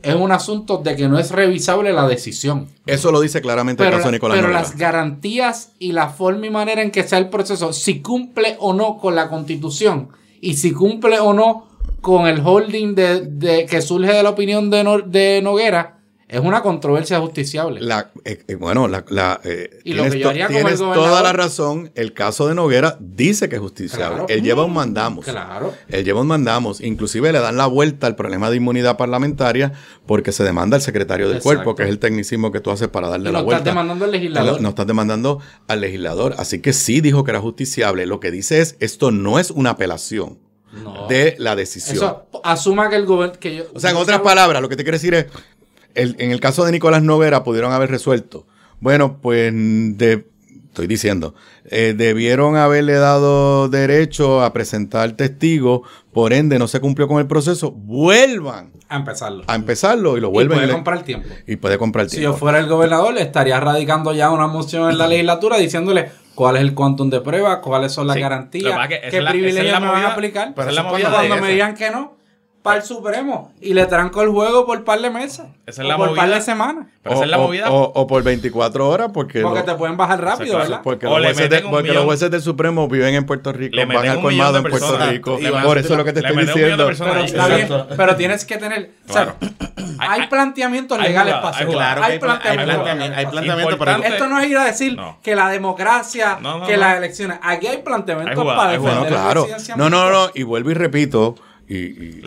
es 0.03 0.15
un 0.15 0.31
asunto 0.31 0.77
de 0.77 0.95
que 0.95 1.07
no 1.07 1.19
es 1.19 1.31
revisable 1.31 1.93
la 1.93 2.07
decisión. 2.07 2.67
Eso 2.85 3.11
lo 3.11 3.21
dice 3.21 3.41
claramente 3.41 3.83
el 3.83 3.87
Pero, 3.89 3.97
caso 3.97 4.09
de 4.09 4.13
Nicolás 4.13 4.37
pero 4.39 4.51
las 4.51 4.75
garantías 4.77 5.71
y 5.79 5.91
la 5.91 6.09
forma 6.09 6.45
y 6.47 6.49
manera 6.49 6.81
en 6.81 6.91
que 6.91 7.03
sea 7.03 7.17
el 7.19 7.29
proceso, 7.29 7.73
si 7.73 8.01
cumple 8.01 8.55
o 8.59 8.73
no 8.73 8.97
con 8.97 9.15
la 9.15 9.29
constitución 9.29 10.09
y 10.41 10.55
si 10.55 10.71
cumple 10.71 11.19
o 11.19 11.33
no 11.33 11.67
con 12.01 12.27
el 12.27 12.41
holding 12.43 12.95
de, 12.95 13.21
de- 13.21 13.65
que 13.67 13.81
surge 13.81 14.11
de 14.11 14.23
la 14.23 14.31
opinión 14.31 14.69
de, 14.71 14.83
No- 14.83 14.99
de 15.01 15.39
Noguera, 15.43 15.99
es 16.31 16.39
una 16.39 16.61
controversia 16.61 17.19
justiciable. 17.19 17.81
La, 17.81 18.09
eh, 18.23 18.41
eh, 18.47 18.55
bueno, 18.55 18.87
la, 18.87 19.03
la, 19.09 19.41
eh, 19.43 19.81
Y 19.83 19.93
lo 19.93 20.09
que 20.09 20.17
yo 20.17 20.29
haría 20.29 20.47
como 20.47 20.59
tienes 20.59 20.79
toda 20.79 21.21
la 21.21 21.33
razón. 21.33 21.91
El 21.93 22.13
caso 22.13 22.47
de 22.47 22.55
Noguera 22.55 22.95
dice 23.01 23.49
que 23.49 23.55
es 23.57 23.61
justiciable. 23.61 24.07
Claro. 24.15 24.25
Él 24.29 24.41
lleva 24.41 24.63
un 24.63 24.73
mandamos. 24.73 25.25
Claro. 25.25 25.73
Él 25.89 26.05
lleva 26.05 26.21
un 26.21 26.27
mandamos. 26.27 26.79
Inclusive 26.79 27.33
le 27.33 27.39
dan 27.39 27.57
la 27.57 27.65
vuelta 27.67 28.07
al 28.07 28.15
problema 28.15 28.49
de 28.49 28.55
inmunidad 28.55 28.95
parlamentaria 28.95 29.73
porque 30.05 30.31
se 30.31 30.43
demanda 30.45 30.77
al 30.77 30.81
secretario 30.81 31.27
del 31.27 31.37
Exacto. 31.37 31.55
cuerpo, 31.63 31.75
que 31.75 31.83
es 31.83 31.89
el 31.89 31.99
tecnicismo 31.99 32.51
que 32.53 32.61
tú 32.61 32.71
haces 32.71 32.87
para 32.87 33.09
darle 33.09 33.29
Y 33.29 33.33
la 33.33 33.41
vuelta. 33.41 33.57
estás 33.59 33.73
demandando 33.73 34.05
al 34.05 34.11
legislador. 34.11 34.61
No 34.61 34.69
estás 34.69 34.87
demandando 34.87 35.39
al 35.67 35.81
legislador. 35.81 36.35
Así 36.37 36.61
que 36.61 36.71
sí 36.71 37.01
dijo 37.01 37.25
que 37.25 37.31
era 37.31 37.41
justiciable. 37.41 38.05
Lo 38.05 38.21
que 38.21 38.31
dice 38.31 38.61
es, 38.61 38.77
esto 38.79 39.11
no 39.11 39.37
es 39.37 39.51
una 39.51 39.71
apelación 39.71 40.39
No. 40.81 41.07
de 41.07 41.35
la 41.39 41.57
decisión. 41.57 41.97
Eso 41.97 42.27
asuma 42.45 42.89
que 42.89 42.95
el 42.95 43.05
gobierno. 43.05 43.35
Que 43.37 43.53
yo- 43.57 43.63
O 43.73 43.79
sea, 43.81 43.89
en 43.91 43.97
otras 43.97 44.21
palabras, 44.21 44.61
lo 44.61 44.69
que 44.69 44.77
te 44.77 44.83
quiero 44.83 44.95
decir 44.95 45.13
es, 45.13 45.25
el- 45.95 46.15
en 46.19 46.31
el 46.31 46.39
caso 46.39 46.65
de 46.65 46.71
Nicolás 46.71 47.03
Noguera 47.03 47.43
pudieron 47.43 47.71
haber 47.73 47.89
resuelto. 47.91 48.45
Bueno, 48.79 49.17
pues 49.21 49.51
de, 49.53 50.25
estoy 50.67 50.87
diciendo, 50.87 51.35
eh, 51.65 51.93
debieron 51.95 52.55
haberle 52.55 52.93
dado 52.93 53.69
derecho 53.69 54.41
a 54.43 54.53
presentar 54.53 55.11
testigos, 55.13 55.81
por 56.13 56.33
ende 56.33 56.57
no 56.59 56.67
se 56.67 56.79
cumplió 56.79 57.07
con 57.07 57.19
el 57.19 57.27
proceso, 57.27 57.71
vuelvan 57.71 58.71
A 58.89 58.95
empezarlo. 58.97 59.43
a 59.47 59.55
empezarlo 59.55 60.17
y 60.17 60.21
lo 60.21 60.27
y 60.29 60.31
vuelven 60.31 60.55
puede 60.57 60.65
y 60.65 60.67
le- 60.67 60.73
comprar 60.73 61.03
tiempo. 61.03 61.27
y 61.47 61.55
puede 61.57 61.77
comprar 61.77 62.09
Si 62.09 62.17
tiempo. 62.17 62.33
yo 62.33 62.39
fuera 62.39 62.59
el 62.59 62.67
gobernador, 62.67 63.13
le 63.13 63.21
estaría 63.21 63.59
radicando 63.59 64.13
ya 64.13 64.31
una 64.31 64.47
moción 64.47 64.89
en 64.89 64.97
la 64.97 65.07
legislatura 65.07 65.57
diciéndole 65.57 66.09
cuál 66.35 66.55
es 66.55 66.61
el 66.63 66.73
quantum 66.73 67.09
de 67.09 67.21
prueba, 67.21 67.61
cuáles 67.61 67.91
son 67.91 68.07
las 68.07 68.15
Sí. 68.15 68.21
Garantías, 68.21 68.87
que 68.87 68.99
qué 69.11 69.21
privilegios 69.21 69.79
me 69.79 69.87
van 69.87 70.03
a 70.03 70.13
aplicar. 70.13 70.53
pero 70.55 70.69
es 70.69 70.75
la 70.75 70.81
Y 70.81 70.85
movida 70.85 71.11
cuando 71.11 71.37
me 71.37 71.51
digan 71.51 71.75
que 71.75 71.91
no, 71.91 72.15
para 72.61 72.77
el 72.77 72.83
Supremo. 72.83 73.51
Y 73.59 73.73
le 73.73 73.85
tranco 73.87 74.21
el 74.21 74.29
juego 74.29 74.65
por 74.65 74.83
par 74.83 75.01
de 75.01 75.09
meses. 75.09 75.45
Esa 75.65 75.81
es 75.81 75.85
o 75.85 75.89
la 75.89 75.97
por 75.97 76.15
par 76.15 76.29
de 76.29 76.41
semanas. 76.41 76.87
Pero 77.01 77.15
esa 77.15 77.23
es 77.25 77.29
la 77.31 77.39
o, 77.39 77.41
movida. 77.47 77.71
o- 77.71 77.91
o 77.95 78.05
por 78.07 78.21
24 78.23 78.87
horas 78.87 79.09
porque, 79.13 79.41
Porque 79.41 79.59
lo- 79.59 79.65
te 79.65 79.73
pueden 79.75 79.97
bajar 79.97 80.21
rápido, 80.21 80.51
claro. 80.51 80.63
¿verdad? 80.69 80.81
porque, 80.83 81.07
O 81.07 81.17
los 81.17 81.33
jueces, 81.33 81.49
de- 81.49 81.61
porque 81.61 81.93
los 81.93 82.05
jueces 82.05 82.29
del 82.29 82.41
Supremo 82.41 82.87
viven 82.87 83.15
en 83.15 83.25
Puerto 83.25 83.51
Rico, 83.51 83.75
Le 83.75 83.85
van 83.85 84.07
al 84.07 84.21
colmado 84.21 84.57
en 84.57 84.63
Puerto. 84.63 84.97
Rico. 85.09 85.37
Y 85.39 85.47
Por 85.47 85.55
hacer 85.59 85.77
eso 85.79 85.93
es 85.93 85.97
lo 85.97 86.05
que 86.05 86.13
te 86.13 86.21
le 86.21 86.27
estoy 86.29 86.45
diciendo. 86.45 86.87
Pero 86.97 87.19
está 87.23 87.47
bien, 87.47 87.69
pero 87.97 88.15
tienes 88.15 88.45
que 88.45 88.57
tener. 88.57 88.91
o 89.09 89.13
sea, 89.13 89.35
hay, 89.99 90.21
Hay- 90.21 90.27
planteamientos 90.27 90.97
hay 90.99 91.09
legales 91.09 91.35
para 91.35 91.65
jugada. 91.65 91.95
Claro 91.95 92.03
hay 92.03 92.11
hay, 92.13 92.19
pla- 92.19 92.31
hay 92.33 92.39
planteamientos 92.39 92.75
planteamiento, 92.75 93.03
hay 93.03 93.09
legales. 93.09 93.31
planteamiento, 93.31 93.77
pero 93.79 93.91
Importante. 93.91 94.07
Esto 94.17 94.27
no 94.29 94.39
es 94.39 94.49
ir 94.49 94.57
a 94.57 94.63
decir 94.65 94.95
No. 94.95 95.17
que 95.23 95.35
la 95.35 95.49
democracia, 95.49 96.37
No, 96.41 96.59
no, 96.59 96.67
que 96.67 96.77
las 96.77 96.97
elecciones. 96.97 97.39
Aquí 97.41 97.67
hay 97.67 97.77
planteamientos 97.79 98.45
para 98.45 98.71
defender 98.71 99.07
claro. 99.07 99.47
No, 99.77 99.89
no, 99.89 100.09
no. 100.11 100.29
Y 100.35 100.43
vuelvo 100.43 100.69
y 100.71 100.73
repito. 100.75 101.35
Y, 101.67 101.77
y- 101.77 102.21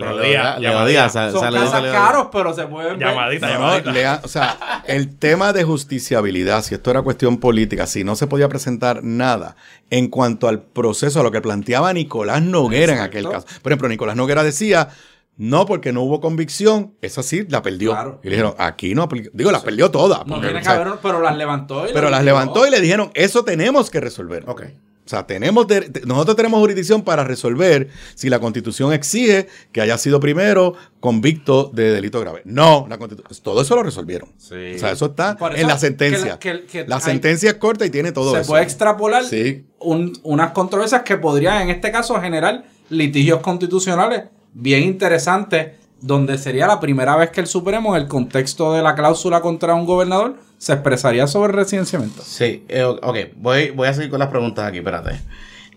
sal- 1.09 1.31
Son 1.31 1.41
sale- 1.41 1.57
casas 1.57 1.71
sale- 1.71 1.91
caros, 1.91 2.27
pero 2.31 2.53
se 2.53 2.65
pueden 2.65 2.97
ver. 2.97 3.07
Llamadita, 3.09 3.47
No, 3.47 3.53
llamadita. 3.53 3.91
lea- 3.91 4.21
o 4.23 4.27
sea, 4.27 4.81
el 4.87 5.17
tema 5.17 5.53
de 5.53 5.63
justiciabilidad, 5.63 6.63
si 6.63 6.73
esto 6.75 6.89
era 6.91 7.01
cuestión 7.03 7.37
política, 7.37 7.85
si 7.85 8.03
no 8.03 8.15
se 8.15 8.25
podía 8.27 8.49
presentar 8.49 9.03
nada 9.03 9.55
en 9.91 10.07
cuanto 10.07 10.47
al 10.47 10.61
proceso, 10.63 11.19
a 11.19 11.23
lo 11.23 11.31
que 11.31 11.41
planteaba 11.41 11.93
Nicolás 11.93 12.41
Noguera 12.41 12.93
en 12.93 12.99
aquel 13.01 13.29
caso. 13.29 13.45
Por 13.61 13.71
ejemplo, 13.71 13.87
Nicolás 13.87 14.15
Noguera 14.15 14.43
decía, 14.43 14.89
no, 15.37 15.65
porque 15.65 15.91
no 15.91 16.01
hubo 16.01 16.21
convicción, 16.21 16.93
esa 17.01 17.21
sí 17.21 17.45
la 17.49 17.61
perdió. 17.61 17.91
Claro. 17.91 18.19
Y 18.23 18.29
le 18.29 18.37
dijeron, 18.37 18.55
aquí 18.57 18.95
no 18.95 19.03
aplica. 19.03 19.29
Digo, 19.33 19.51
las 19.51 19.63
perdió 19.63 19.91
todas. 19.91 20.19
No 20.19 20.35
porque, 20.35 20.47
tiene 20.47 20.55
o 20.55 20.59
que 20.59 20.63
sea, 20.65 20.75
haber, 20.81 20.93
pero 21.03 21.21
las 21.21 21.35
levantó. 21.37 21.87
y 21.87 21.93
pero 21.93 22.09
las 22.09 22.23
levantó 22.23 22.65
y 22.65 22.71
le 22.71 22.79
dijeron, 22.81 23.11
eso 23.13 23.43
tenemos 23.43 23.89
que 23.91 23.99
resolver. 23.99 24.43
Ok. 24.47 24.63
O 25.05 25.07
sea, 25.07 25.27
tenemos 25.27 25.67
de- 25.67 26.01
nosotros 26.05 26.35
tenemos 26.35 26.59
jurisdicción 26.59 27.03
para 27.03 27.23
resolver 27.23 27.89
si 28.15 28.27
la 28.27 28.39
constitución 28.39 28.91
exige 28.91 29.47
que 29.71 29.81
haya 29.81 29.99
sido 29.99 30.19
primero 30.19 30.73
convicto 30.99 31.69
de 31.73 31.91
delito 31.91 32.19
grave. 32.21 32.41
No, 32.45 32.87
la 32.89 32.97
constitu- 32.97 33.23
todo 33.43 33.61
eso 33.61 33.75
lo 33.75 33.83
resolvieron. 33.83 34.29
Sí. 34.37 34.73
O 34.75 34.79
sea, 34.79 34.91
eso 34.91 35.05
está 35.05 35.37
eso 35.39 35.51
en 35.55 35.67
la 35.67 35.77
sentencia. 35.77 36.25
la- 36.31 36.39
que- 36.39 36.65
que 36.65 36.87
la 36.87 36.95
hay- 36.95 37.01
sentencia 37.03 37.51
es 37.51 37.55
corta 37.57 37.85
y 37.85 37.91
tiene 37.91 38.11
todo 38.13 38.33
se 38.33 38.41
eso. 38.41 38.47
puede 38.49 38.63
extrapolar 38.63 39.23
Sí. 39.25 39.67
un- 39.79 40.17
unas 40.23 40.51
controversias 40.53 41.03
que 41.03 41.17
podrían, 41.17 41.61
en 41.61 41.69
este 41.69 41.91
caso, 41.91 42.19
generar 42.19 42.63
litigios 42.89 43.41
constitucionales 43.41 44.23
bien 44.53 44.81
interesantes, 44.83 45.73
donde 46.01 46.37
sería 46.39 46.65
la 46.65 46.79
primera 46.79 47.15
vez 47.15 47.29
que 47.29 47.41
el 47.41 47.47
Supremo, 47.47 47.95
en 47.95 48.01
el 48.01 48.07
contexto 48.07 48.73
de 48.73 48.81
la 48.81 48.95
cláusula 48.95 49.41
contra 49.41 49.75
un 49.75 49.85
gobernador, 49.85 50.37
se 50.65 50.73
expresaría 50.73 51.27
sobre 51.27 51.51
el 51.51 51.57
residenciamiento. 51.59 52.23
Sí, 52.23 52.65
eh, 52.69 52.83
ok, 52.83 53.17
voy, 53.35 53.69
voy 53.69 53.87
a 53.87 53.93
seguir 53.93 54.09
con 54.09 54.17
las 54.17 54.29
preguntas 54.29 54.65
aquí, 54.65 54.79
espérate. 54.79 55.21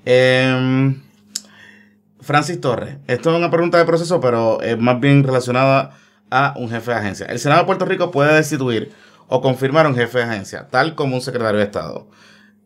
Em, 0.06 1.02
Francis 2.22 2.58
Torres, 2.58 2.96
esto 3.06 3.30
es 3.30 3.36
una 3.36 3.50
pregunta 3.50 3.76
de 3.76 3.84
proceso, 3.84 4.18
pero 4.18 4.62
es 4.62 4.78
más 4.78 4.98
bien 4.98 5.24
relacionada 5.24 5.90
a 6.30 6.54
un 6.56 6.70
jefe 6.70 6.90
de 6.90 6.96
agencia. 6.96 7.26
El 7.26 7.38
Senado 7.38 7.60
de 7.60 7.66
Puerto 7.66 7.84
Rico 7.84 8.10
puede 8.10 8.32
destituir 8.34 8.90
o 9.28 9.42
confirmar 9.42 9.86
un 9.86 9.94
jefe 9.94 10.18
de 10.20 10.24
agencia, 10.24 10.68
tal 10.70 10.94
como 10.94 11.16
un 11.16 11.20
secretario 11.20 11.58
de 11.58 11.66
Estado. 11.66 12.06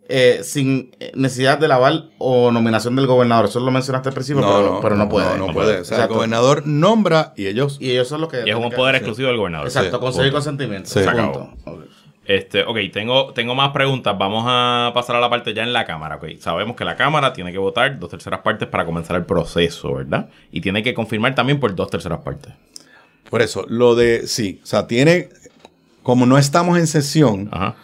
eh, 0.09 0.41
sin 0.45 0.95
necesidad 1.15 1.59
de 1.59 1.73
aval 1.73 2.13
o 2.19 2.51
nominación 2.53 2.95
del 2.95 3.07
gobernador. 3.07 3.47
Eso 3.47 3.59
lo 3.61 3.71
mencionaste 3.71 4.11
al 4.11 4.15
principio, 4.15 4.43
pero, 4.43 4.75
no, 4.75 4.81
pero 4.81 4.97
no 4.97 5.09
puede. 5.09 5.39
No, 5.39 5.47
no 5.49 5.53
puede. 5.53 5.81
O 5.81 5.85
sea, 5.85 6.05
el 6.05 6.09
gobernador 6.09 6.67
nombra 6.67 7.33
y 7.37 7.47
ellos. 7.47 7.79
Y 7.81 7.91
ellos 7.91 8.09
son 8.09 8.21
los 8.21 8.31
que. 8.31 8.43
Y 8.47 8.51
es 8.51 8.57
un 8.57 8.71
poder 8.71 8.95
exclusivo 8.97 9.29
del 9.29 9.39
gobernador. 9.39 9.67
Exacto, 9.67 9.97
Sí, 9.97 10.01
conseguir 10.01 10.33
consentimiento. 10.33 10.89
Sí. 10.89 11.03
Se 11.03 11.11
Punto. 11.11 11.51
Ok. 12.23 12.31
Este, 12.31 12.63
ok, 12.65 12.77
tengo, 12.93 13.33
tengo 13.33 13.55
más 13.55 13.71
preguntas. 13.73 14.17
Vamos 14.19 14.45
a 14.47 14.93
pasar 14.95 15.17
a 15.17 15.21
la 15.21 15.29
parte 15.29 15.55
ya 15.55 15.63
en 15.63 15.73
la 15.73 15.85
Cámara. 15.85 16.17
ok. 16.17 16.39
Sabemos 16.39 16.77
que 16.77 16.85
la 16.85 16.97
Cámara 16.97 17.33
tiene 17.33 17.53
que 17.53 17.59
votar 17.59 17.99
dos 17.99 18.11
terceras 18.11 18.41
partes 18.41 18.69
para 18.69 18.85
comenzar 18.85 19.17
el 19.17 19.25
proceso, 19.25 19.95
¿verdad? 19.95 20.29
Y 20.51 20.61
tiene 20.61 20.83
que 20.83 20.95
confirmar 20.95 21.35
también 21.35 21.59
por 21.61 21.75
dos 21.75 21.91
terceras 21.91 22.21
partes. 22.21 22.53
Por 23.29 23.43
eso, 23.43 23.65
lo 23.69 23.95
de. 23.95 24.27
Sí. 24.27 24.61
O 24.63 24.67
sea, 24.67 24.87
tiene. 24.87 25.29
Como 26.03 26.27
no 26.27 26.37
estamos 26.37 26.79
en 26.79 26.89
sesión, 26.89 27.49
Ajá. 27.53 27.77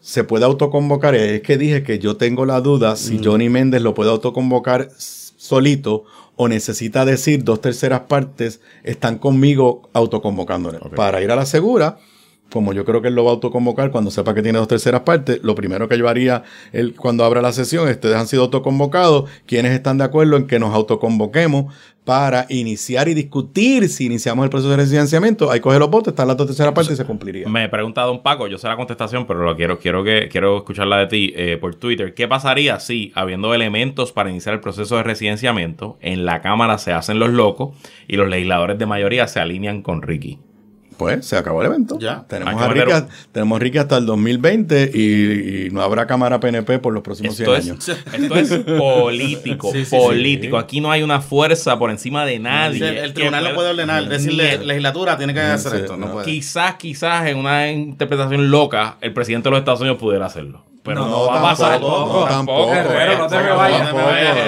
se 0.00 0.24
puede 0.24 0.44
autoconvocar. 0.46 1.14
Es 1.14 1.42
que 1.42 1.58
dije 1.58 1.82
que 1.82 1.98
yo 1.98 2.16
tengo 2.16 2.46
la 2.46 2.60
duda 2.62 2.96
si 2.96 3.22
Johnny 3.22 3.50
Méndez 3.50 3.82
lo 3.82 3.92
puede 3.94 4.10
autoconvocar 4.10 4.88
solito 4.96 6.04
o 6.36 6.48
necesita 6.48 7.04
decir 7.04 7.44
dos 7.44 7.60
terceras 7.60 8.00
partes 8.08 8.60
están 8.84 9.18
conmigo 9.18 9.90
autoconvocándole. 9.92 10.78
Para 10.96 11.20
ir 11.20 11.30
a 11.30 11.36
la 11.36 11.44
segura, 11.44 11.98
como 12.52 12.72
yo 12.72 12.84
creo 12.84 13.02
que 13.02 13.08
él 13.08 13.14
lo 13.14 13.24
va 13.24 13.30
a 13.30 13.34
autoconvocar 13.34 13.90
cuando 13.90 14.10
sepa 14.10 14.34
que 14.34 14.42
tiene 14.42 14.58
dos 14.58 14.68
terceras 14.68 15.02
partes, 15.02 15.40
lo 15.42 15.54
primero 15.54 15.88
que 15.88 15.98
yo 15.98 16.08
haría 16.08 16.42
él, 16.72 16.94
cuando 16.94 17.24
abra 17.24 17.42
la 17.42 17.52
sesión, 17.52 17.88
ustedes 17.88 18.16
han 18.16 18.26
sido 18.26 18.44
autoconvocados, 18.44 19.28
quienes 19.46 19.72
están 19.72 19.98
de 19.98 20.04
acuerdo 20.04 20.36
en 20.36 20.46
que 20.46 20.58
nos 20.58 20.74
autoconvoquemos 20.74 21.74
para 22.04 22.46
iniciar 22.48 23.06
y 23.08 23.12
discutir 23.12 23.86
si 23.90 24.06
iniciamos 24.06 24.42
el 24.44 24.48
proceso 24.48 24.70
de 24.70 24.78
residenciamiento, 24.78 25.50
ahí 25.50 25.60
coge 25.60 25.78
los 25.78 25.90
votos, 25.90 26.12
están 26.12 26.26
las 26.26 26.38
dos 26.38 26.46
terceras 26.46 26.72
partes 26.72 26.94
y 26.94 26.96
se 26.96 27.04
cumpliría. 27.04 27.46
Me 27.46 27.68
pregunta 27.68 28.00
Don 28.02 28.22
Paco, 28.22 28.46
yo 28.46 28.56
sé 28.56 28.66
la 28.66 28.76
contestación, 28.76 29.26
pero 29.26 29.42
lo 29.42 29.54
quiero, 29.56 29.78
quiero 29.78 30.02
que 30.02 30.30
quiero 30.30 30.56
escucharla 30.56 30.96
de 30.96 31.06
ti 31.06 31.34
eh, 31.36 31.58
por 31.60 31.74
Twitter. 31.74 32.14
¿Qué 32.14 32.26
pasaría 32.26 32.80
si, 32.80 33.12
habiendo 33.14 33.52
elementos 33.52 34.12
para 34.12 34.30
iniciar 34.30 34.54
el 34.54 34.60
proceso 34.60 34.96
de 34.96 35.02
residenciamiento, 35.02 35.98
en 36.00 36.24
la 36.24 36.40
Cámara 36.40 36.78
se 36.78 36.94
hacen 36.94 37.18
los 37.18 37.28
locos 37.28 37.76
y 38.06 38.16
los 38.16 38.28
legisladores 38.30 38.78
de 38.78 38.86
mayoría 38.86 39.28
se 39.28 39.40
alinean 39.40 39.82
con 39.82 40.00
Ricky? 40.00 40.38
Pues 40.98 41.24
se 41.26 41.36
acabó 41.36 41.62
el 41.62 41.68
evento. 41.68 41.96
Ya. 42.00 42.24
Tenemos 42.28 42.60
a 42.60 42.68
Ricky, 42.68 42.90
tenemos 43.32 43.56
a 43.56 43.60
Ricky 43.60 43.78
hasta 43.78 43.96
el 43.96 44.04
2020 44.06 44.90
y, 44.92 45.66
y 45.66 45.70
no 45.70 45.80
habrá 45.80 46.06
cámara 46.06 46.40
PNP 46.40 46.80
por 46.80 46.92
los 46.92 47.02
próximos 47.02 47.36
100 47.36 47.48
Esto 47.48 47.56
es, 47.56 47.64
años. 47.70 47.88
esto 48.12 48.34
es 48.34 48.52
político, 48.78 49.72
Sí, 49.72 49.84
sí, 49.84 49.90
sí. 49.90 49.96
político. 49.96 50.58
Aquí 50.58 50.80
no 50.80 50.90
hay 50.90 51.02
una 51.02 51.20
fuerza 51.20 51.78
por 51.78 51.90
encima 51.90 52.26
de 52.26 52.38
nadie. 52.38 53.04
El, 53.04 53.14
tribunal 53.14 53.44
no 53.44 53.54
puede 53.54 53.70
ordenar, 53.70 54.08
decirle, 54.08 54.54
el- 54.54 54.66
legislatura 54.66 55.16
tiene 55.16 55.32
que 55.34 55.40
hacer 55.40 55.72
sí, 55.72 55.78
esto. 55.78 55.96
No, 55.96 56.06
no. 56.06 56.12
puede. 56.14 56.26
Quizás, 56.26 56.74
quizás 56.74 57.26
en 57.28 57.38
una 57.38 57.70
interpretación 57.70 58.50
loca, 58.50 58.96
el 59.00 59.12
presidente 59.12 59.48
de 59.48 59.50
los 59.52 59.58
Estados 59.60 59.80
Unidos 59.80 59.98
pudiera 59.98 60.26
hacerlo. 60.26 60.64
Pero 60.88 61.00
no, 61.02 61.08
No, 61.08 61.26
va 61.26 61.38
a 61.38 61.42
pasar. 61.42 61.70
tampoco, 61.72 62.24
tampoco. 62.28 62.72
Herrero, 62.74 63.18
no 63.18 63.26
te 63.28 63.38
me 63.38 63.50
vayas. 63.52 63.86
se 63.88 63.92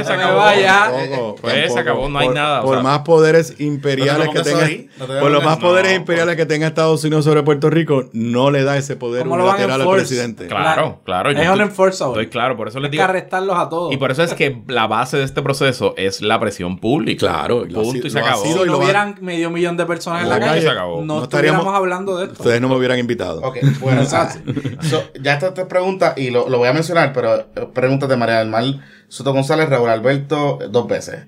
te 0.05 0.16
me 0.16 0.22
acabó. 0.22 0.36
vayas. 0.38 0.91
Tampoco, 0.93 1.36
Pues, 1.41 1.72
se 1.72 1.78
acabó, 1.80 2.09
no 2.09 2.18
hay 2.18 2.26
Por- 2.26 2.34
nada, 2.34 2.61
o 2.61 2.64
Por 2.64 2.74
sea. 2.76 2.82
más 2.82 2.99
poderes 3.01 3.61
imperiales 3.61 4.28
que 4.30 4.41
tenga, 4.43 4.64
ahí, 4.64 4.88
no 4.99 5.07
te 5.07 5.20
por 5.20 5.30
los 5.30 5.45
más 5.45 5.57
poderes 5.59 5.93
no, 5.93 5.97
imperiales 5.99 6.36
que 6.36 6.47
tenga 6.47 6.66
Estados 6.66 7.05
Unidos 7.05 7.24
sobre 7.24 7.43
Puerto 7.43 7.70
Rico, 7.70 8.05
no 8.12 8.51
le 8.51 8.64
da 8.64 8.76
ese 8.76 8.97
poder 8.97 9.22
¿Cómo 9.24 9.36
lo 9.36 9.45
unilateral 9.45 9.80
al 9.82 9.91
presidente. 9.91 10.47
Claro, 10.47 11.01
claro. 11.05 11.30
yo 11.32 11.38
Es 11.41 11.49
un 11.49 11.61
estoy- 11.61 12.28
claro, 12.28 12.57
por 12.57 12.68
eso 12.68 12.78
les 12.80 12.86
Hay 12.86 12.91
que 12.91 12.97
digo. 12.97 13.05
arrestarlos 13.05 13.57
a 13.59 13.68
todos. 13.68 13.93
Y 13.93 13.97
por 13.97 14.11
eso 14.11 14.22
es 14.22 14.34
que 14.34 14.62
la 14.68 14.86
base 14.86 15.16
de 15.16 15.24
este 15.24 15.43
proceso 15.43 15.95
es 15.97 16.20
la 16.22 16.38
presión 16.41 16.78
pública. 16.78 17.26
Claro, 17.26 17.64
lo 17.64 17.82
Punto 17.82 18.07
y 18.07 18.11
se 18.11 18.18
lo 18.20 18.26
acabó. 18.26 18.43
si 18.45 18.55
no 18.55 18.64
lo 18.64 18.78
hubieran 18.78 19.16
medio 19.20 19.51
millón 19.51 19.76
de 19.76 19.86
personas 19.86 20.22
en 20.22 20.28
la 20.30 20.41
calle, 20.41 20.66
no, 21.05 21.22
estaríamos- 21.22 21.66
hablando 21.74 22.16
de 22.18 22.24
esto. 22.26 22.43
Ustedes 22.43 22.61
no 22.61 22.68
me 22.68 22.76
hubieran 22.76 22.99
invitado. 22.99 23.41
Ok, 23.43 23.59
bueno, 23.80 24.03
ya 25.22 25.32
esta 25.34 25.55
te 25.55 25.64
pregunta, 25.66 26.14
y 26.16 26.30
lo, 26.31 26.47
voy 26.47 26.68
a 26.68 26.72
mencionar, 26.72 27.12
pero 27.12 27.41
eh, 27.41 27.47
preguntas 27.72 28.09
de 28.09 28.16
María 28.16 28.39
del 28.39 28.49
Mar 28.49 28.64
Soto 29.09 29.33
González, 29.33 29.68
Raúl 29.68 29.89
Alberto, 29.89 30.59
dos 30.70 30.87
veces. 30.87 31.26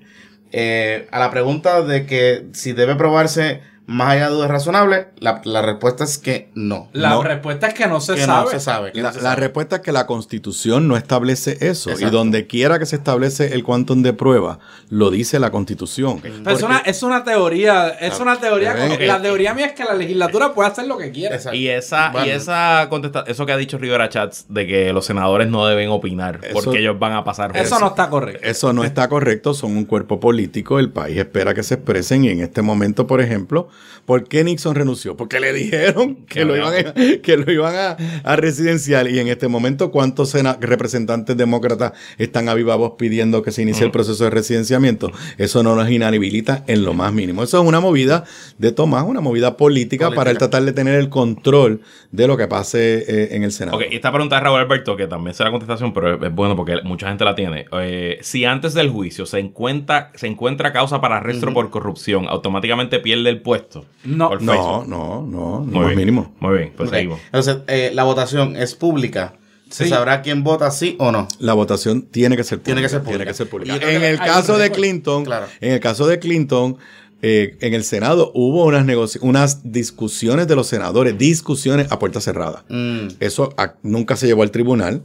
Eh, 0.51 1.07
a 1.11 1.19
la 1.19 1.31
pregunta 1.31 1.81
de 1.81 2.05
que 2.05 2.45
si 2.53 2.73
debe 2.73 2.95
probarse 2.95 3.61
más 3.85 4.11
allá 4.11 4.29
de 4.29 4.35
dudas 4.35 4.49
razonables, 4.49 5.07
la, 5.19 5.41
la 5.43 5.61
respuesta 5.61 6.03
es 6.05 6.17
que 6.17 6.49
no. 6.55 6.89
La 6.93 7.09
No. 7.09 7.23
respuesta 7.23 7.67
es 7.67 7.73
que 7.73 7.85
no 7.87 7.99
se 7.99 8.15
que 8.15 8.21
sabe. 8.25 8.43
no 8.45 8.49
se 8.51 8.59
sabe. 8.59 8.91
que 8.93 9.01
La, 9.01 9.09
no 9.09 9.13
se 9.13 9.21
la 9.21 9.29
sabe. 9.31 9.41
respuesta 9.41 9.75
es 9.77 9.81
que 9.81 9.91
la 9.91 10.05
constitución 10.05 10.87
no 10.87 10.95
establece 10.95 11.57
eso. 11.61 11.89
Exacto. 11.89 12.07
Y 12.07 12.11
donde 12.11 12.47
quiera 12.47 12.79
que 12.79 12.85
se 12.85 12.95
establece 12.95 13.53
el 13.53 13.63
quantum 13.63 14.01
de 14.01 14.13
prueba, 14.13 14.59
lo 14.89 15.11
dice 15.11 15.37
la 15.39 15.51
constitución. 15.51 16.19
Pero 16.21 16.49
es, 16.55 16.63
una, 16.63 16.79
es 16.79 17.03
una 17.03 17.23
teoría, 17.23 17.89
es 17.89 18.19
una 18.19 18.39
teoría. 18.39 18.73
La 19.01 19.21
teoría 19.21 19.53
mía 19.53 19.65
es 19.67 19.73
que 19.73 19.83
la 19.83 19.93
legislatura 19.95 20.53
puede 20.53 20.69
hacer 20.69 20.87
lo 20.87 20.97
que 20.97 21.11
quiera. 21.11 21.35
Exacto. 21.35 21.57
Y 21.57 21.67
esa, 21.67 22.09
Bueno. 22.11 22.27
y 22.27 22.29
esa 22.31 22.87
contesta 22.89 23.25
eso 23.27 23.45
que 23.45 23.51
ha 23.51 23.57
dicho 23.57 23.77
Rivera 23.77 24.07
Chats 24.09 24.45
de 24.49 24.65
que 24.65 24.93
los 24.93 25.05
senadores 25.05 25.47
no 25.49 25.65
deben 25.65 25.89
opinar 25.89 26.39
Eso- 26.43 26.53
porque 26.53 26.79
ellos 26.79 26.97
van 26.99 27.13
a 27.13 27.23
pasar. 27.23 27.55
Eso 27.55 27.79
no 27.79 27.87
está 27.87 28.09
correcto. 28.09 28.47
Eso 28.47 28.71
no 28.73 28.83
está 28.83 29.09
correcto, 29.09 29.53
son 29.53 29.75
un 29.75 29.85
cuerpo 29.85 30.19
político, 30.19 30.79
el 30.79 30.89
país 30.89 31.17
espera 31.17 31.53
que 31.53 31.63
se 31.63 31.73
expresen 31.75 32.23
y 32.25 32.29
en 32.29 32.39
este 32.41 32.61
momento, 32.61 33.07
por 33.07 33.19
ejemplo, 33.21 33.67
¿por 34.05 34.27
qué 34.27 34.43
Nixon 34.43 34.75
renunció? 34.75 35.15
Porque 35.15 35.39
le 35.39 35.53
dijeron 35.53 36.25
que, 36.25 36.45
lo, 36.45 36.55
iban 36.57 36.73
a, 36.87 36.93
que 37.21 37.37
lo 37.37 37.51
iban 37.51 37.75
a, 37.75 37.97
a 38.23 38.35
residencial 38.35 39.09
y 39.09 39.19
en 39.19 39.27
este 39.27 39.47
momento, 39.47 39.91
¿cuántos 39.91 40.29
sena- 40.29 40.57
representantes 40.59 41.37
demócratas 41.37 41.93
están 42.17 42.49
a 42.49 42.53
viva 42.53 42.75
voz 42.75 42.93
pidiendo 42.97 43.41
que 43.43 43.51
se 43.51 43.61
inicie 43.61 43.85
el 43.85 43.91
proceso 43.91 44.23
de 44.25 44.29
residenciamiento? 44.29 45.11
Eso 45.37 45.63
no 45.63 45.75
nos 45.75 45.89
inhabilita 45.89 46.63
en 46.67 46.83
lo 46.83 46.93
más 46.93 47.13
mínimo. 47.13 47.43
Eso 47.43 47.61
es 47.61 47.67
una 47.67 47.79
movida 47.79 48.23
de 48.57 48.71
Tomás, 48.71 49.05
una 49.07 49.21
movida 49.21 49.57
política, 49.57 50.05
Política. 50.05 50.15
para 50.19 50.31
él 50.31 50.37
tratar 50.37 50.63
de 50.63 50.73
tener 50.73 50.95
el 50.95 51.09
control 51.09 51.81
de 52.11 52.27
lo 52.27 52.37
que 52.37 52.47
pase 52.47 53.05
eh, 53.07 53.35
en 53.35 53.43
el 53.43 53.51
Senado. 53.51 53.77
Ok, 53.77 53.83
esta 53.91 54.11
pregunta 54.11 54.35
de 54.35 54.41
Raúl 54.41 54.59
Alberto, 54.59 54.95
que 54.97 55.07
también 55.07 55.33
será 55.33 55.49
contestación, 55.51 55.93
pero 55.93 56.15
es, 56.15 56.21
es 56.23 56.33
bueno 56.33 56.55
porque 56.55 56.77
mucha 56.83 57.07
gente 57.07 57.23
la 57.25 57.35
tiene. 57.35 57.65
Eh, 57.79 58.19
si 58.21 58.45
antes 58.45 58.73
del 58.73 58.89
juicio 58.89 59.25
se 59.25 59.39
encuentra, 59.39 60.11
se 60.15 60.27
encuentra 60.27 60.73
causa 60.73 60.99
para 61.01 61.17
arresto 61.17 61.53
por 61.53 61.69
corrupción, 61.69 62.27
automáticamente 62.27 62.99
pierde 62.99 63.29
el 63.29 63.41
puesto. 63.41 63.62
No. 64.03 64.29
Por 64.29 64.41
No, 64.41 64.51
Facebook. 64.53 64.87
no, 64.87 65.21
no, 65.21 65.59
no 65.59 65.65
Muy 65.65 65.85
bien. 65.87 65.97
mínimo. 65.97 66.33
Muy 66.39 66.57
bien, 66.57 66.73
pues 66.75 66.89
Ok. 66.89 66.95
seguimos. 66.95 67.19
Entonces, 67.25 67.57
eh, 67.67 67.91
la 67.93 68.03
votación 68.03 68.55
es 68.55 68.75
pública. 68.75 69.33
¿Se 69.69 69.85
Sí. 69.85 69.89
sabrá 69.89 70.21
quién 70.21 70.43
vota 70.43 70.69
sí 70.69 70.95
o 70.99 71.11
no? 71.11 71.27
La 71.39 71.53
votación 71.53 72.03
tiene 72.03 72.37
que 72.37 72.43
ser 72.43 72.59
pública. 72.59 72.65
Tiene 72.75 72.81
que 72.83 72.89
ser 72.89 72.99
pública. 73.01 73.17
Tiene 73.17 73.31
que 73.31 73.33
ser 73.37 73.49
pública. 73.49 73.75
En 73.91 74.03
el 74.03 74.17
caso 74.19 74.57
de. 74.59 74.69
Clinton, 74.71 75.25
Claro. 75.25 75.47
en 75.61 75.71
el 75.73 75.79
caso 75.79 76.05
de 76.05 76.19
Clinton, 76.19 76.77
eh, 77.25 77.57
en 77.61 77.73
el 77.73 77.83
Senado 77.85 78.31
hubo 78.35 78.65
unas 78.65 78.85
negoci- 78.85 79.17
unas 79.21 79.71
discusiones 79.71 80.47
de 80.47 80.55
los 80.55 80.67
senadores, 80.67 81.17
discusiones 81.17 81.91
a 81.91 81.97
puerta 81.97 82.19
cerrada. 82.19 82.65
Mm, 82.69 83.07
Eso 83.21 83.53
a- 83.57 83.73
nunca 83.81 84.15
se 84.17 84.27
llevó 84.27 84.43
al 84.43 84.51
tribunal. 84.51 85.01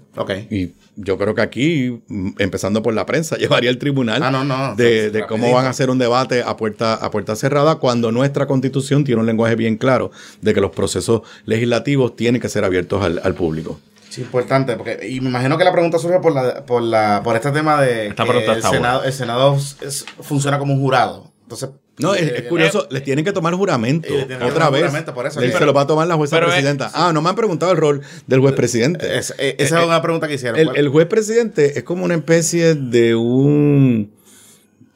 Y 0.50 0.72
yo 0.96 1.16
creo 1.16 1.34
que 1.36 1.42
aquí, 1.42 2.02
mm, 2.08 2.30
empezando 2.38 2.82
por 2.82 2.92
la 2.92 3.06
prensa, 3.06 3.36
llevaría 3.38 3.70
al 3.70 3.78
tribunal 3.78 4.20
Ah, 4.22 4.30
no, 4.32 4.42
no. 4.44 4.74
de, 4.74 5.24
cómo 5.28 5.52
van 5.52 5.66
a 5.66 5.70
hacer 5.70 5.90
un 5.90 5.98
debate 5.98 6.42
a 6.42 6.56
puerta, 6.56 6.94
a 6.94 7.10
puerta 7.10 7.36
cerrada 7.36 7.76
cuando 7.76 8.10
nuestra 8.10 8.46
constitución 8.46 9.04
tiene 9.04 9.20
un 9.20 9.26
lenguaje 9.26 9.54
bien 9.54 9.76
claro 9.76 10.10
de 10.42 10.52
que 10.54 10.60
los 10.60 10.72
procesos 10.72 11.22
legislativos 11.46 12.16
tienen 12.16 12.40
que 12.40 12.48
ser 12.48 12.64
abiertos 12.64 13.02
al, 13.04 13.20
al 13.22 13.34
público. 13.34 13.78
Sí, 14.10 14.22
importante, 14.22 14.74
porque 14.76 15.06
y 15.08 15.20
me 15.20 15.28
imagino 15.28 15.56
que 15.56 15.64
la 15.64 15.72
pregunta 15.72 15.98
surge 15.98 16.18
por 16.18 16.32
la 16.34 16.64
por 16.64 16.82
la 16.82 17.20
por 17.22 17.36
este 17.36 17.50
tema 17.52 17.80
de 17.80 18.08
Esta 18.08 18.24
que 18.24 18.44
el 18.46 18.62
Senado, 18.62 19.04
el 19.04 19.12
Senado 19.12 19.56
es- 19.82 20.04
funciona 20.20 20.58
como 20.58 20.74
un 20.74 20.80
jurado. 20.80 21.30
Entonces, 21.42 21.68
No, 21.98 22.14
es, 22.14 22.22
eh, 22.22 22.34
es 22.38 22.42
curioso, 22.44 22.86
les 22.90 23.02
tienen 23.02 23.24
que 23.24 23.32
tomar 23.32 23.54
juramento. 23.54 24.08
Eh, 24.08 24.22
Otra 24.24 24.38
tomar 24.38 24.72
vez. 24.72 24.80
juramento, 24.82 25.14
por 25.14 25.26
eso 25.26 25.40
Él 25.40 25.52
se 25.52 25.64
lo 25.66 25.72
va 25.72 25.82
a 25.82 25.86
tomar 25.86 26.06
la 26.06 26.14
jueza 26.16 26.36
Pero 26.36 26.48
presidenta. 26.48 26.90
ah, 26.94 27.12
no 27.12 27.20
me 27.22 27.28
han 27.30 27.36
preguntado 27.36 27.72
el 27.72 27.78
rol 27.78 28.02
del 28.26 28.40
juez 28.40 28.54
presidente. 28.54 29.18
es- 29.18 29.34
eh, 29.38 29.56
esa 29.58 29.80
es 29.80 29.86
una 29.86 30.00
pregunta 30.02 30.28
que 30.28 30.34
hicieron. 30.34 30.58
El, 30.58 30.66
¿Cuál? 30.66 30.76
el 30.78 30.88
juez 30.88 31.06
presidente 31.06 31.78
es 31.78 31.84
como 31.84 32.04
una 32.04 32.14
especie 32.14 32.74
de 32.74 33.14
un... 33.14 34.12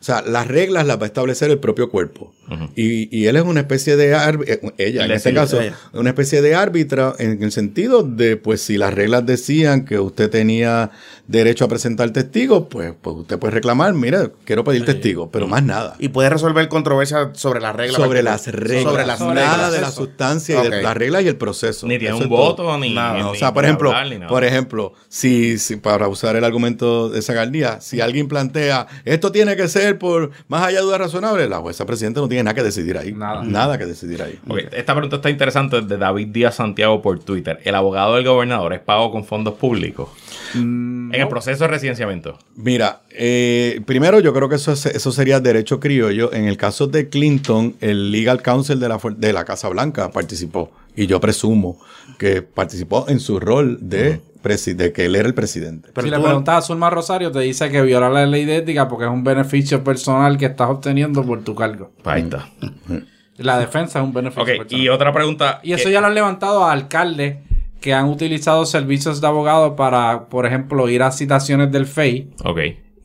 O 0.03 0.05
sea, 0.05 0.21
las 0.21 0.49
reglas 0.49 0.85
las 0.85 0.99
va 0.99 1.05
a 1.05 1.07
establecer 1.07 1.49
el 1.53 1.61
propio 1.61 1.89
cuerpo. 1.89 2.35
y, 2.75 3.17
y 3.17 3.29
él 3.29 3.37
es 3.37 3.45
una 3.45 3.61
especie 3.61 3.95
de 3.97 4.15
árbitra, 4.17 4.57
ella 4.77 5.05
en 5.05 5.13
este 5.13 5.33
caso, 5.33 5.61
ella. 5.61 5.77
una 5.93 6.11
especie 6.11 6.43
de 6.43 6.57
árbitra 6.57 7.15
en 7.21 7.41
el 7.43 7.53
sentido 7.53 8.03
de, 8.03 8.37
pues 8.37 8.61
si 8.63 8.77
las 8.79 8.93
reglas 8.93 9.25
decían 9.25 9.85
que 9.85 10.01
usted 10.01 10.29
tenía 10.29 10.91
derecho 11.29 11.65
a 11.65 11.69
presentar 11.69 12.11
testigos, 12.11 12.65
pues, 12.69 12.93
pues 13.01 13.17
usted 13.17 13.39
puede 13.39 13.53
reclamar, 13.55 13.95
mira, 13.95 14.31
quiero 14.45 14.65
pedir 14.65 14.85
testigos, 14.85 15.29
pero 15.33 15.47
más 15.47 15.63
nada. 15.63 15.95
y 16.01 16.09
puede 16.09 16.29
resolver 16.31 16.69
controversia 16.69 17.31
sobre 17.35 17.61
las 17.61 17.75
reglas. 17.77 17.97
sobre 18.03 18.23
las 18.25 18.47
reglas, 18.49 18.83
Sobre 18.83 19.07
las 19.07 19.21
nada 19.21 19.35
reglas. 19.35 19.73
de 19.73 19.81
la 19.81 19.91
sustancia 19.93 20.59
y 20.65 20.69
de 20.69 20.77
Ok. 20.79 20.83
las 20.83 20.97
reglas 20.97 21.23
y 21.23 21.29
el 21.29 21.37
proceso. 21.37 21.87
Ni 21.87 21.99
tiene 22.01 22.15
un 22.17 22.23
todo. 22.23 22.29
voto, 22.31 22.77
ni, 22.77 22.93
Nada, 22.93 23.15
ni- 23.15 23.21
No, 23.21 23.31
o 23.31 23.35
sea, 23.37 23.55
por 23.55 23.65
ejemplo, 23.65 23.93
hablar, 23.93 24.19
nada. 24.19 24.29
por 24.29 24.43
ejemplo, 24.45 24.93
si, 25.09 25.59
si 25.59 25.77
para 25.77 26.09
usar 26.09 26.35
el 26.35 26.43
argumento 26.45 27.09
de 27.09 27.23
Zagaldía, 27.23 27.81
si 27.81 28.01
alguien 28.01 28.27
plantea 28.27 28.89
esto 29.05 29.31
tiene 29.31 29.57
que 29.57 29.69
ser 29.69 29.92
por 29.95 30.31
más 30.49 30.63
allá 30.65 30.79
de 30.79 30.85
dudas 30.85 30.99
razonables, 31.01 31.49
la 31.49 31.59
jueza 31.59 31.85
presidenta 31.87 32.21
no 32.21 32.29
tiene 32.29 32.45
nada 32.45 32.55
que 32.55 32.63
decidir 32.63 32.99
ahí. 32.99 33.13
Nada. 33.13 33.79
que 33.79 33.87
decidir 33.87 34.23
ahí. 34.23 34.39
Ok, 34.49 34.59
Esta 34.73 34.93
pregunta 34.95 35.17
está 35.17 35.31
interesante 35.31 35.81
de 35.81 35.97
David 35.97 36.29
Díaz 36.29 36.57
Santiago 36.57 37.01
por 37.03 37.19
Twitter. 37.21 37.61
¿El 37.65 37.75
abogado 37.75 38.17
del 38.17 38.25
gobernador 38.25 38.73
es 38.75 38.81
pago 38.81 39.11
con 39.11 39.25
fondos 39.25 39.55
públicos? 39.55 40.09
Mm, 40.55 41.15
En 41.15 41.21
el 41.21 41.29
proceso 41.29 41.65
de 41.65 41.69
residenciamiento. 41.69 42.39
Mira, 42.57 43.03
eh, 43.11 43.81
primero 43.87 44.21
yo 44.21 44.33
creo 44.33 44.49
que 44.49 44.57
eso, 44.57 44.73
es- 44.73 44.87
eso 44.87 45.13
sería 45.13 45.41
derecho 45.41 45.81
criollo. 45.81 46.33
En 46.33 46.45
el 46.47 46.57
caso 46.57 46.87
de 46.87 47.09
Clinton, 47.09 47.77
el 47.81 48.11
Legal 48.13 48.43
Counsel 48.43 48.81
de 48.81 48.89
la, 48.89 48.99
de 49.17 49.33
la 49.33 49.45
Casa 49.45 49.69
Blanca 49.69 50.11
participó. 50.11 50.71
Y 50.95 51.07
yo 51.07 51.21
presumo 51.21 51.81
que 52.19 52.43
participó 52.43 53.07
en 53.09 53.19
su 53.21 53.41
rol 53.41 53.79
de 53.81 54.21
de 54.43 54.93
que 54.93 55.07
él 55.07 55.17
era 55.17 55.27
el 55.29 55.35
presidente. 55.35 55.91
Pero 55.95 56.07
si 56.07 56.11
le 56.11 56.19
preguntas 56.21 56.57
a 56.57 56.63
Zulma 56.63 56.91
Rosario, 56.91 57.31
te 57.31 57.41
dice 57.41 57.71
que 57.71 57.81
viola 57.83 58.11
la 58.11 58.27
ley 58.27 58.45
de 58.45 58.57
ética 58.57 58.89
porque 58.89 59.05
es 59.05 59.11
un 59.11 59.25
beneficio 59.25 59.83
personal 59.85 60.37
que 60.37 60.47
estás 60.47 60.69
obteniendo 60.69 61.25
por 61.25 61.43
tu 61.45 61.55
cargo. 61.55 61.93
Ahí 62.05 62.23
está. 62.23 62.49
La 63.39 63.59
defensa 63.59 63.99
es 63.99 64.05
un 64.05 64.13
beneficio 64.13 64.43
Ok, 64.43 64.49
personal. 64.59 64.81
y 64.85 64.89
otra 64.89 65.13
pregunta. 65.13 65.61
Y 65.63 65.73
eso 65.73 65.89
ya 65.89 66.01
lo 66.01 66.07
han 66.09 66.15
levantado 66.15 66.65
a 66.65 66.73
alcaldes 66.73 67.39
que 67.81 67.95
han 67.95 68.05
utilizado 68.09 68.65
servicios 68.67 69.21
de 69.21 69.27
abogados 69.27 69.73
para, 69.77 70.27
por 70.29 70.47
ejemplo, 70.47 70.89
ir 70.89 71.03
a 71.03 71.11
citaciones 71.11 71.73
del 71.73 71.87
FEI 71.87 72.31
Ok. 72.45 72.59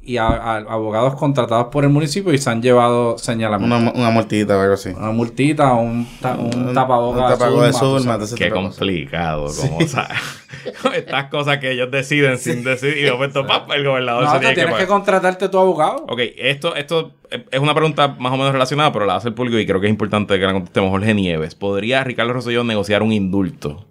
Y 0.08 0.16
a, 0.18 0.26
a 0.28 0.56
abogados 0.58 1.16
contratados 1.16 1.68
por 1.68 1.84
el 1.84 1.90
municipio 1.90 2.34
y 2.34 2.38
se 2.38 2.50
han 2.50 2.62
llevado 2.62 3.18
señalamientos. 3.18 3.82
Una, 3.82 3.92
una 3.92 4.10
multita 4.10 4.58
o 4.58 4.62
algo 4.62 4.74
así. 4.76 4.90
Una, 4.90 5.12
multita 5.12 5.74
o 5.74 5.82
un, 5.82 6.08
ta- 6.22 6.36
un 6.38 6.74
tapabocas. 6.74 7.34
Un 7.34 7.38
tapabocas 7.38 8.20
de 8.20 8.26
ese 8.26 8.36
Qué 8.36 8.50
complicado, 8.50 9.48
como, 9.60 9.78
o 9.80 9.82
sea, 9.88 10.08
estas 10.96 11.26
cosas 11.26 11.58
que 11.58 11.72
ellos 11.74 11.92
deciden 11.92 12.38
sin 12.38 12.64
decidir 12.64 12.98
y 13.00 13.02
de 13.04 13.12
momento, 13.12 13.46
¡pap! 13.46 13.70
el 13.72 13.86
gobernador 13.86 14.24
No, 14.24 14.32
se 14.32 14.40
tiene 14.40 14.56
tienes 14.56 14.76
que, 14.76 14.88
contratarte 14.88 15.50
tu 15.50 15.60
abogado. 15.60 16.06
Ok, 16.08 16.22
esto, 16.38 16.74
esto 16.76 17.12
es 17.52 17.60
una 17.60 17.74
pregunta 17.76 18.16
más 18.18 18.32
o 18.32 18.38
menos 18.38 18.54
relacionada, 18.54 18.94
pero 18.94 19.06
la 19.06 19.18
hace 19.18 19.28
el 19.28 19.34
público 19.34 19.60
y 19.60 19.66
creo 19.66 19.82
que 19.82 19.88
es 19.88 19.92
importante 19.92 20.40
que 20.40 20.46
la 20.46 20.54
contestemos. 20.54 20.90
Jorge 20.90 21.14
Nieves, 21.14 21.54
¿podría 21.54 22.04
Ricardo 22.06 22.32
Rosselló 22.32 22.64
negociar 22.64 23.04
un 23.04 23.12
indulto? 23.12 23.84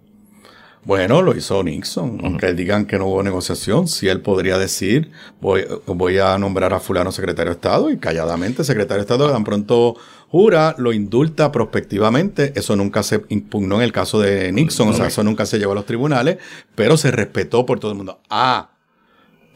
Bueno, 0.87 1.21
lo 1.21 1.35
hizo 1.35 1.61
Nixon, 1.63 2.21
aunque 2.23 2.53
digan 2.53 2.85
que 2.85 2.97
no 2.97 3.07
hubo 3.07 3.21
negociación, 3.21 3.89
si 3.89 4.07
él 4.07 4.21
podría 4.21 4.57
decir, 4.57 5.11
voy, 5.41 5.65
voy 5.85 6.17
a 6.17 6.37
nombrar 6.37 6.73
a 6.73 6.79
fulano 6.79 7.11
secretario 7.11 7.51
de 7.51 7.55
Estado 7.55 7.89
y 7.91 7.97
calladamente 7.97 8.63
secretario 8.63 8.99
de 8.99 9.01
Estado 9.01 9.29
tan 9.29 9.43
pronto 9.43 9.97
jura, 10.29 10.75
lo 10.77 10.93
indulta 10.93 11.51
prospectivamente, 11.51 12.53
eso 12.55 12.77
nunca 12.77 13.03
se 13.03 13.21
impugnó 13.27 13.75
en 13.75 13.81
el 13.81 13.91
caso 13.91 14.21
de 14.21 14.49
Nixon, 14.53 14.87
o 14.87 14.93
sea, 14.93 15.07
eso 15.07 15.25
nunca 15.25 15.45
se 15.45 15.59
llevó 15.59 15.73
a 15.73 15.75
los 15.75 15.85
tribunales, 15.85 16.37
pero 16.73 16.95
se 16.95 17.11
respetó 17.11 17.65
por 17.65 17.81
todo 17.81 17.91
el 17.91 17.97
mundo. 17.97 18.21
Ah, 18.29 18.69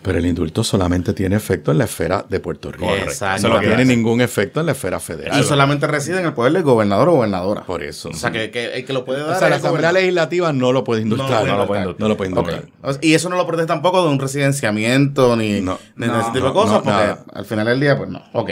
pero 0.02 0.18
el 0.18 0.26
indulto 0.26 0.64
solamente 0.64 1.14
tiene 1.14 1.36
efecto 1.36 1.72
en 1.72 1.78
la 1.78 1.84
esfera 1.84 2.26
de 2.28 2.40
Puerto 2.40 2.72
Rico. 2.72 2.90
Exacto. 2.96 3.50
No 3.50 3.60
tiene 3.60 3.86
ningún 3.86 4.22
efecto 4.22 4.60
en 4.60 4.66
la 4.66 4.72
esfera 4.72 5.00
federal. 5.00 5.40
Y 5.40 5.44
solamente 5.44 5.86
reside 5.88 6.20
en 6.20 6.26
el 6.26 6.34
poder 6.34 6.54
del 6.54 6.64
gobernador 6.64 7.10
o 7.10 7.14
gobernadora. 7.14 7.64
Por 7.64 7.84
eso. 7.84 8.10
O 8.10 8.14
sea, 8.14 8.32
que, 8.32 8.50
que 8.52 8.74
el 8.74 8.86
que 8.86 8.94
lo 8.94 9.06
puede 9.06 9.22
dar 9.22 9.36
O 9.36 9.40
sea, 9.40 9.50
la 9.50 9.58
Asamblea 9.58 9.72
gobernador. 9.72 10.02
Legislativa 10.02 10.54
no 10.54 10.72
lo 10.72 10.84
puede 10.84 11.02
indultar. 11.04 11.46
No 11.46 11.58
lo 11.58 11.68
puede 11.68 11.82
indultar. 11.82 12.02
No 12.02 12.08
lo 12.08 12.18
puede 12.18 12.30
indultar. 12.30 12.66
Y 13.02 13.14
eso 13.14 13.30
no 13.30 13.36
lo 13.36 13.46
protege 13.46 13.68
tampoco 13.68 14.04
de 14.04 14.10
un 14.10 14.20
residenciamiento 14.20 15.36
ni, 15.36 15.62
No. 15.62 15.80
ni 15.96 16.08
de 16.08 16.14
ese 16.20 16.32
tipo 16.32 16.36
de 16.36 16.42
no, 16.42 16.54
cosas, 16.54 16.74
no, 16.74 16.84
porque 16.84 16.98
nada. 16.98 17.26
al 17.34 17.46
final 17.46 17.66
del 17.68 17.80
día, 17.80 17.98
pues 17.98 18.10
no. 18.10 18.22
Ok, 18.34 18.50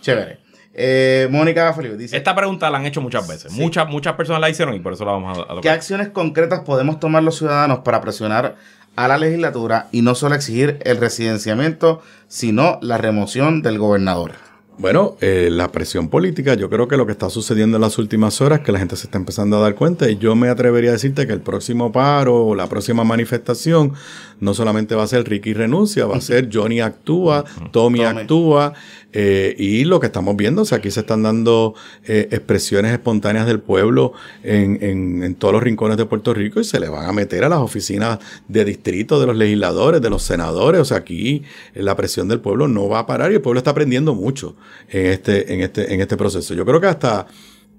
chévere. 0.00 0.40
Eh, 0.80 1.26
Mónica 1.30 1.72
Felipe 1.72 1.96
dice: 1.96 2.16
Esta 2.16 2.36
pregunta 2.36 2.70
la 2.70 2.78
han 2.78 2.86
hecho 2.86 3.00
muchas 3.00 3.26
veces. 3.26 3.50
Muchas, 3.52 3.88
muchas 3.88 4.14
personas 4.14 4.40
la 4.40 4.48
hicieron 4.48 4.74
y 4.76 4.80
por 4.80 4.92
eso 4.92 5.04
la 5.04 5.10
vamos 5.12 5.36
a, 5.36 5.52
a 5.52 5.60
¿Qué 5.60 5.70
acciones 5.70 6.10
concretas 6.10 6.60
podemos 6.60 7.00
tomar 7.00 7.22
los 7.24 7.36
ciudadanos 7.36 7.80
para 7.80 8.00
presionar 8.00 8.54
a 8.98 9.06
la 9.06 9.16
legislatura 9.16 9.86
y 9.92 10.02
no 10.02 10.16
solo 10.16 10.34
exigir 10.34 10.80
el 10.82 10.96
residenciamiento, 10.96 12.02
sino 12.26 12.80
la 12.82 12.98
remoción 12.98 13.62
del 13.62 13.78
gobernador? 13.78 14.32
Bueno, 14.76 15.16
eh, 15.20 15.50
la 15.52 15.70
presión 15.70 16.08
política, 16.08 16.54
yo 16.54 16.68
creo 16.68 16.88
que 16.88 16.96
lo 16.96 17.06
que 17.06 17.12
está 17.12 17.30
sucediendo 17.30 17.76
en 17.76 17.80
las 17.80 17.96
últimas 17.98 18.40
horas, 18.40 18.60
que 18.60 18.72
la 18.72 18.80
gente 18.80 18.96
se 18.96 19.06
está 19.06 19.16
empezando 19.16 19.56
a 19.56 19.60
dar 19.60 19.76
cuenta, 19.76 20.10
y 20.10 20.18
yo 20.18 20.34
me 20.34 20.48
atrevería 20.48 20.90
a 20.90 20.92
decirte 20.94 21.28
que 21.28 21.32
el 21.32 21.40
próximo 21.40 21.92
paro 21.92 22.44
o 22.44 22.54
la 22.56 22.68
próxima 22.68 23.04
manifestación 23.04 23.92
no 24.40 24.54
solamente 24.54 24.94
va 24.94 25.02
a 25.02 25.06
ser 25.06 25.28
Ricky 25.28 25.52
renuncia, 25.54 26.06
va 26.06 26.16
a 26.16 26.20
ser 26.20 26.48
Johnny 26.52 26.80
actúa, 26.80 27.44
Tommy 27.72 28.00
Tommy. 28.00 28.00
actúa, 28.04 28.72
eh, 29.12 29.54
y 29.58 29.84
lo 29.84 30.00
que 30.00 30.06
estamos 30.06 30.36
viendo, 30.36 30.62
o 30.62 30.64
sea, 30.64 30.78
aquí 30.78 30.90
se 30.90 31.00
están 31.00 31.22
dando 31.22 31.74
eh, 32.06 32.28
expresiones 32.30 32.92
espontáneas 32.92 33.46
del 33.46 33.60
pueblo 33.60 34.12
en, 34.42 34.78
en- 34.82 35.22
en 35.22 35.34
todos 35.34 35.54
los 35.54 35.62
rincones 35.62 35.96
de 35.96 36.04
Puerto 36.06 36.34
Rico 36.34 36.60
y 36.60 36.64
se 36.64 36.78
le 36.78 36.88
van 36.88 37.06
a 37.08 37.12
meter 37.12 37.42
a 37.44 37.48
las 37.48 37.58
oficinas 37.60 38.18
de 38.48 38.64
distrito 38.64 39.18
de 39.18 39.26
los 39.26 39.36
legisladores, 39.36 40.00
de 40.02 40.10
los 40.10 40.22
senadores, 40.22 40.80
o 40.80 40.84
sea, 40.84 40.98
aquí 40.98 41.42
la 41.74 41.96
presión 41.96 42.28
del 42.28 42.40
pueblo 42.40 42.68
no 42.68 42.88
va 42.88 43.00
a 43.00 43.06
parar 43.06 43.32
y 43.32 43.36
el 43.36 43.40
pueblo 43.40 43.58
está 43.58 43.70
aprendiendo 43.70 44.14
mucho 44.14 44.56
en 44.90 45.06
este, 45.06 45.52
en 45.54 45.60
este, 45.62 45.92
en 45.94 46.00
este 46.00 46.16
proceso. 46.16 46.54
Yo 46.54 46.64
creo 46.66 46.80
que 46.80 46.86
hasta 46.86 47.26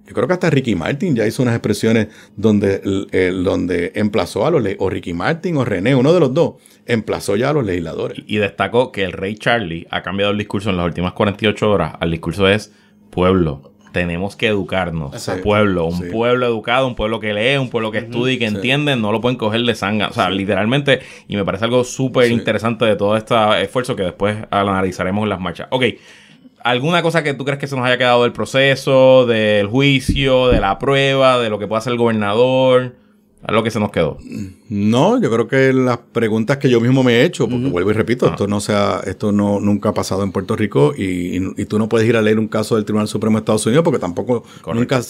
yo 0.10 0.14
creo 0.16 0.28
que 0.28 0.34
hasta 0.34 0.50
Ricky 0.50 0.74
Martin 0.76 1.16
ya 1.16 1.26
hizo 1.28 1.44
unas 1.44 1.54
expresiones 1.56 2.08
donde, 2.36 2.82
el- 3.12 3.44
donde 3.44 3.92
emplazó 3.94 4.46
a 4.48 4.52
los, 4.52 4.64
o 4.80 4.90
Ricky 4.90 5.14
Martin 5.14 5.56
o 5.58 5.64
René, 5.64 5.94
uno 5.94 6.12
de 6.12 6.20
los 6.20 6.34
dos, 6.34 6.56
emplazó 6.88 7.36
ya 7.36 7.52
a 7.52 7.54
los 7.54 7.64
legisladores. 7.64 8.24
Y 8.26 8.38
destacó 8.38 8.92
que 8.92 9.04
el 9.04 9.12
rey 9.12 9.36
Charlie 9.36 9.86
ha 9.92 10.02
cambiado 10.02 10.32
el 10.32 10.40
discurso 10.40 10.72
en 10.72 10.78
las 10.78 10.86
últimas 10.88 11.14
48 11.14 11.70
horas. 11.70 11.94
El 12.02 12.10
discurso 12.10 12.48
es 12.50 12.74
pueblo. 13.12 13.72
Tenemos 13.92 14.36
que 14.36 14.48
educarnos. 14.48 15.14
Exacto. 15.14 15.44
Pueblo. 15.44 15.86
Un 15.86 15.98
Sí. 15.98 16.10
pueblo 16.12 16.46
educado, 16.48 16.88
un 16.88 16.96
pueblo 16.96 17.20
que 17.20 17.34
lee, 17.34 17.58
un 17.58 17.70
pueblo 17.70 17.92
que 17.92 18.00
estudia 18.00 18.34
y 18.34 18.38
que 18.40 18.46
entiende. 18.46 18.96
No 18.96 19.12
lo 19.12 19.22
pueden 19.22 19.38
coger 19.38 19.62
de 19.62 19.74
sanga. 19.76 20.08
O 20.10 20.14
sea, 20.14 20.30
literalmente. 20.30 21.00
Y 21.28 21.36
me 21.36 21.46
parece 21.46 21.66
algo 21.66 21.84
súper 21.84 22.28
Sí. 22.28 22.34
interesante 22.34 22.86
de 22.86 22.96
todo 22.96 23.16
este 23.18 23.36
esfuerzo 23.64 23.96
que 23.96 24.04
después 24.04 24.38
analizaremos 24.52 25.24
en 25.24 25.30
las 25.30 25.40
marchas. 25.40 25.68
Ok. 25.72 25.86
¿Alguna 26.64 27.02
cosa 27.02 27.24
que 27.24 27.34
tú 27.34 27.46
crees 27.46 27.60
que 27.60 27.68
se 27.68 27.76
nos 27.76 27.86
haya 27.86 27.98
quedado 27.98 28.24
del 28.24 28.34
proceso, 28.34 29.26
del 29.26 29.68
juicio, 29.68 30.48
de 30.50 30.60
la 30.60 30.78
prueba, 30.78 31.40
de 31.40 31.50
lo 31.50 31.58
que 31.58 31.68
puede 31.68 31.80
hacer 31.80 31.94
el 31.94 32.00
gobernador? 32.00 32.96
Algo 33.42 33.64
que 33.64 33.72
se 33.72 33.80
nos 33.80 33.90
quedó. 33.92 34.18
No, 34.68 35.20
yo 35.22 35.32
creo 35.32 35.48
que 35.48 35.72
las 35.72 35.98
preguntas 35.98 36.58
que 36.58 36.70
yo 36.70 36.82
mismo 36.82 37.04
me 37.04 37.14
he 37.14 37.24
hecho, 37.24 37.48
porque 37.48 37.68
vuelvo 37.70 37.92
y 37.92 37.94
repito, 37.94 38.26
Ah. 38.28 38.32
esto 38.32 38.48
no 38.48 38.60
sea, 38.60 39.00
esto 39.06 39.32
no 39.32 39.62
nunca 39.62 39.90
ha 39.90 39.94
pasado 39.94 40.24
en 40.24 40.34
Puerto 40.34 40.58
Rico 40.58 40.94
y, 40.96 41.38
y- 41.38 41.54
y 41.56 41.66
tú 41.66 41.80
no 41.80 41.88
puedes 41.88 42.08
ir 42.08 42.18
a 42.18 42.22
leer 42.22 42.38
un 42.38 42.50
caso 42.50 42.76
del 42.76 42.84
Tribunal 42.84 43.08
Supremo 43.08 43.38
de 43.38 43.40
Estados 43.40 43.66
Unidos 43.66 43.86
porque 43.86 43.98
tampoco 44.00 44.44
Correcto. 44.62 44.74
nunca 44.74 45.02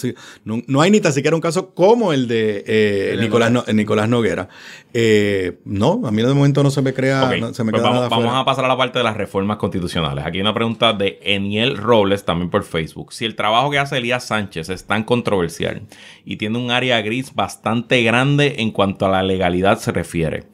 no, 0.44 0.62
no 0.68 0.80
hay 0.80 0.92
ni 0.92 1.00
tan 1.00 1.12
siquiera 1.12 1.34
un 1.34 1.40
caso 1.42 1.74
como 1.74 2.12
el 2.12 2.28
de 2.28 2.62
eh, 2.68 3.16
Nicolás, 3.20 3.50
no- 3.50 3.64
Nicolás 3.72 4.08
Noguera. 4.08 4.48
Eh, 4.94 5.58
no, 5.64 6.00
a 6.04 6.12
mí 6.12 6.22
de 6.22 6.32
momento 6.32 6.62
no 6.62 6.70
se 6.70 6.82
me 6.82 6.94
crea, 6.94 7.24
Ok, 7.24 7.36
no 7.40 7.52
se 7.52 7.64
me 7.64 7.72
pues 7.72 7.82
queda 7.82 7.90
vamos, 7.90 8.08
nada 8.10 8.16
vamos 8.26 8.34
a 8.40 8.44
pasar 8.44 8.64
a 8.64 8.68
la 8.68 8.76
parte 8.76 8.98
de 8.98 9.04
las 9.04 9.16
reformas 9.16 9.56
constitucionales. 9.56 10.24
Aquí 10.24 10.38
hay 10.38 10.42
una 10.42 10.54
pregunta 10.54 10.92
de 10.92 11.18
Eniel 11.24 11.76
Robles, 11.76 12.24
también 12.24 12.48
por 12.48 12.62
Facebook. 12.62 13.12
Si 13.12 13.24
el 13.24 13.34
trabajo 13.34 13.70
que 13.72 13.78
hace 13.80 13.98
Elías 13.98 14.24
Sánchez 14.24 14.68
es 14.68 14.84
tan 14.84 15.02
controversial 15.02 15.82
y 16.24 16.36
tiene 16.36 16.58
un 16.58 16.70
área 16.70 17.00
gris 17.02 17.34
bastante 17.34 18.02
grande 18.04 18.19
en 18.60 18.70
cuanto 18.70 19.06
a 19.06 19.10
la 19.10 19.22
legalidad 19.22 19.78
se 19.78 19.92
refiere, 19.92 20.44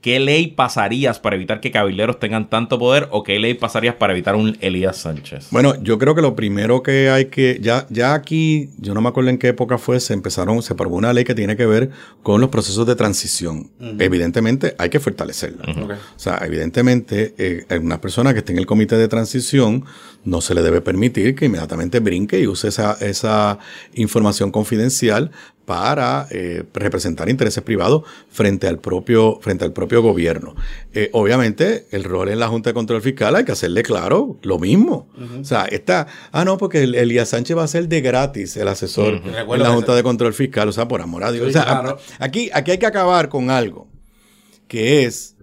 ¿qué 0.00 0.20
ley 0.20 0.48
pasarías 0.48 1.18
para 1.18 1.36
evitar 1.36 1.60
que 1.60 1.70
cabilderos 1.70 2.18
tengan 2.18 2.48
tanto 2.48 2.78
poder 2.78 3.08
o 3.10 3.22
qué 3.22 3.38
ley 3.38 3.54
pasarías 3.54 3.94
para 3.96 4.12
evitar 4.12 4.36
un 4.36 4.56
Elías 4.60 4.96
Sánchez? 4.98 5.48
Bueno, 5.50 5.74
yo 5.82 5.98
creo 5.98 6.14
que 6.14 6.22
lo 6.22 6.36
primero 6.36 6.82
que 6.82 7.10
hay 7.10 7.26
que, 7.26 7.58
ya, 7.60 7.86
ya 7.90 8.14
aquí, 8.14 8.70
yo 8.78 8.94
no 8.94 9.00
me 9.00 9.08
acuerdo 9.08 9.30
en 9.30 9.38
qué 9.38 9.48
época 9.48 9.78
fue, 9.78 10.00
se 10.00 10.14
empezaron, 10.14 10.62
se 10.62 10.72
aprobó 10.72 10.96
una 10.96 11.12
ley 11.12 11.24
que 11.24 11.34
tiene 11.34 11.56
que 11.56 11.66
ver 11.66 11.90
con 12.22 12.40
los 12.40 12.50
procesos 12.50 12.86
de 12.86 12.94
transición. 12.94 13.70
Evidentemente 13.98 14.74
hay 14.78 14.88
que 14.88 15.00
fortalecerla. 15.00 15.64
O 16.16 16.18
sea, 16.18 16.38
evidentemente, 16.44 17.34
eh, 17.38 17.78
una 17.80 18.00
persona 18.00 18.32
que 18.32 18.40
esté 18.40 18.52
en 18.52 18.58
el 18.58 18.66
comité 18.66 18.96
de 18.96 19.08
transición 19.08 19.84
no 20.24 20.40
se 20.40 20.54
le 20.54 20.62
debe 20.62 20.80
permitir 20.80 21.34
que 21.34 21.46
inmediatamente 21.46 22.00
brinque 22.00 22.38
y 22.40 22.46
use 22.46 22.68
esa, 22.68 22.96
esa 23.00 23.58
información 23.94 24.50
confidencial 24.50 25.30
para 25.68 26.26
eh, 26.30 26.64
representar 26.72 27.28
intereses 27.28 27.62
privados 27.62 28.02
frente 28.30 28.66
al 28.68 28.78
propio, 28.78 29.38
frente 29.42 29.66
al 29.66 29.74
propio 29.74 30.00
gobierno. 30.00 30.54
Eh, 30.94 31.10
obviamente, 31.12 31.86
el 31.90 32.04
rol 32.04 32.30
en 32.30 32.38
la 32.38 32.48
Junta 32.48 32.70
de 32.70 32.74
Control 32.74 33.02
Fiscal 33.02 33.36
hay 33.36 33.44
que 33.44 33.52
hacerle 33.52 33.82
claro 33.82 34.38
lo 34.40 34.58
mismo. 34.58 35.08
O 35.38 35.44
sea, 35.44 35.66
está, 35.66 36.06
ah, 36.32 36.46
no, 36.46 36.56
porque 36.56 36.84
el- 36.84 36.94
Elías 36.94 37.28
Sánchez 37.28 37.54
va 37.54 37.64
a 37.64 37.68
ser 37.68 37.86
de 37.86 38.00
gratis 38.00 38.56
el 38.56 38.66
asesor 38.66 39.20
en 39.22 39.34
Recuerdo 39.34 39.62
la 39.64 39.70
Junta 39.74 39.94
de 39.94 40.02
Control 40.02 40.32
Fiscal. 40.32 40.70
O 40.70 40.72
sea, 40.72 40.88
por 40.88 41.02
amor 41.02 41.22
a 41.24 41.32
Dios. 41.32 41.44
Sí, 41.44 41.50
o 41.50 41.52
sea, 41.52 41.64
claro. 41.64 41.98
aquí, 42.18 42.48
aquí 42.54 42.70
hay 42.70 42.78
que 42.78 42.86
acabar 42.86 43.28
con 43.28 43.50
algo 43.50 43.88
que 44.68 45.04
es 45.04 45.36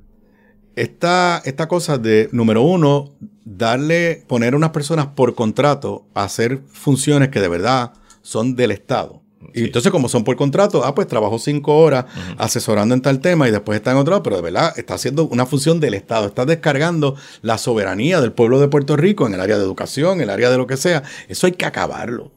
esta, 0.75 1.39
esta 1.45 1.67
cosa 1.67 1.99
de, 1.99 2.29
número 2.31 2.63
uno, 2.63 3.11
darle, 3.43 4.23
poner 4.27 4.55
a 4.55 4.57
unas 4.57 4.71
personas 4.71 5.05
por 5.05 5.35
contrato 5.35 6.07
a 6.15 6.23
hacer 6.23 6.61
funciones 6.71 7.29
que 7.29 7.41
de 7.41 7.47
verdad 7.47 7.93
son 8.23 8.55
del 8.55 8.71
Estado. 8.71 9.21
Y 9.55 9.63
entonces, 9.63 9.89
como 9.89 10.09
son 10.09 10.25
por 10.25 10.35
contrato, 10.35 10.83
ah, 10.83 10.93
pues 10.93 11.07
trabajo 11.07 11.39
cinco 11.39 11.77
horas 11.77 12.05
asesorando 12.37 12.93
en 12.93 13.01
tal 13.01 13.21
tema 13.21 13.47
y 13.47 13.51
después 13.51 13.77
está 13.77 13.91
en 13.91 13.97
otro, 13.97 14.11
lado, 14.11 14.21
pero 14.21 14.35
de 14.35 14.41
verdad 14.41 14.73
está 14.75 14.95
haciendo 14.95 15.27
una 15.27 15.45
función 15.45 15.79
del 15.79 15.93
Estado, 15.93 16.27
está 16.27 16.45
descargando 16.45 17.15
la 17.41 17.57
soberanía 17.57 18.19
del 18.19 18.33
pueblo 18.33 18.59
de 18.59 18.67
Puerto 18.67 18.97
Rico 18.97 19.25
en 19.25 19.33
el 19.33 19.39
área 19.39 19.57
de 19.57 19.63
educación, 19.63 20.17
en 20.17 20.23
el 20.23 20.29
área 20.29 20.49
de 20.49 20.57
lo 20.57 20.67
que 20.67 20.75
sea. 20.75 21.03
Eso 21.29 21.47
hay 21.47 21.53
que 21.53 21.65
acabarlo. 21.65 22.31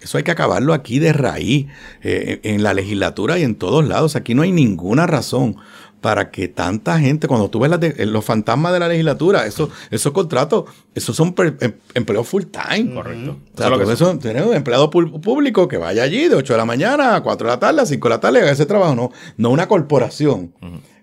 Eso 0.00 0.18
hay 0.18 0.24
que 0.24 0.30
acabarlo 0.30 0.74
aquí 0.74 0.98
de 0.98 1.14
raíz, 1.14 1.66
eh, 2.02 2.40
en 2.42 2.62
la 2.62 2.74
legislatura 2.74 3.38
y 3.38 3.44
en 3.44 3.54
todos 3.54 3.88
lados. 3.88 4.14
Aquí 4.14 4.34
no 4.34 4.42
hay 4.42 4.52
ninguna 4.52 5.06
razón 5.06 5.56
para 6.00 6.30
que 6.30 6.46
tanta 6.48 6.98
gente, 7.00 7.26
cuando 7.26 7.50
tú 7.50 7.58
ves 7.60 7.80
de- 7.80 8.06
los 8.06 8.24
fantasmas 8.24 8.72
de 8.72 8.78
la 8.78 8.88
legislatura, 8.88 9.46
esos, 9.46 9.70
esos 9.90 10.12
contratos, 10.12 10.64
esos 10.94 11.16
son 11.16 11.32
per- 11.34 11.56
em- 11.60 11.72
empleos 11.94 12.28
full 12.28 12.44
time. 12.44 12.94
Correcto. 12.94 13.30
O 13.30 13.34
Eso 13.34 13.56
sea, 13.56 13.66
es 13.66 13.70
lo 13.72 13.78
que 13.78 13.84
son. 13.84 13.92
eso, 13.94 14.18
tener 14.18 14.42
un 14.44 14.54
empleado 14.54 14.90
público 14.90 15.66
que 15.66 15.76
vaya 15.76 16.04
allí 16.04 16.28
de 16.28 16.36
8 16.36 16.52
de 16.52 16.56
la 16.58 16.64
mañana 16.64 17.16
a 17.16 17.22
4 17.22 17.48
de 17.48 17.54
la 17.54 17.58
tarde, 17.58 17.80
a 17.82 17.86
5 17.86 18.08
de 18.08 18.14
la 18.14 18.20
tarde, 18.20 18.40
haga 18.40 18.52
ese 18.52 18.66
trabajo, 18.66 18.94
no, 18.94 19.10
no 19.36 19.50
una 19.50 19.66
corporación. 19.66 20.52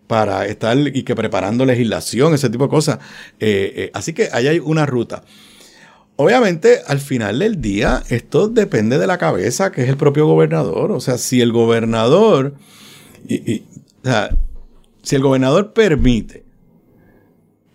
Para 0.07 0.45
estar 0.45 0.77
y 0.77 1.01
que 1.03 1.15
preparando 1.15 1.65
legislación, 1.65 2.33
ese 2.35 2.49
tipo 2.51 2.65
de 2.65 2.69
cosas. 2.69 2.99
Eh, 3.39 3.73
eh, 3.75 3.91
así 3.95 4.13
que 4.13 4.29
ahí 4.31 4.47
hay 4.47 4.59
una 4.59 4.85
ruta. 4.85 5.23
Obviamente, 6.17 6.79
al 6.87 6.99
final 6.99 7.39
del 7.39 7.59
día, 7.59 8.01
esto 8.09 8.47
depende 8.47 8.97
de 8.97 9.07
la 9.07 9.17
cabeza, 9.17 9.71
que 9.71 9.83
es 9.83 9.89
el 9.89 9.97
propio 9.97 10.25
gobernador. 10.27 10.91
O 10.91 10.99
sea, 11.01 11.17
si 11.17 11.41
el 11.41 11.51
gobernador. 11.51 12.53
y- 13.27 13.51
y, 13.51 13.65
o 14.03 14.07
sea, 14.07 14.29
Si 15.05 15.15
el 15.15 15.21
gobernador 15.21 15.71
permite 15.71 16.43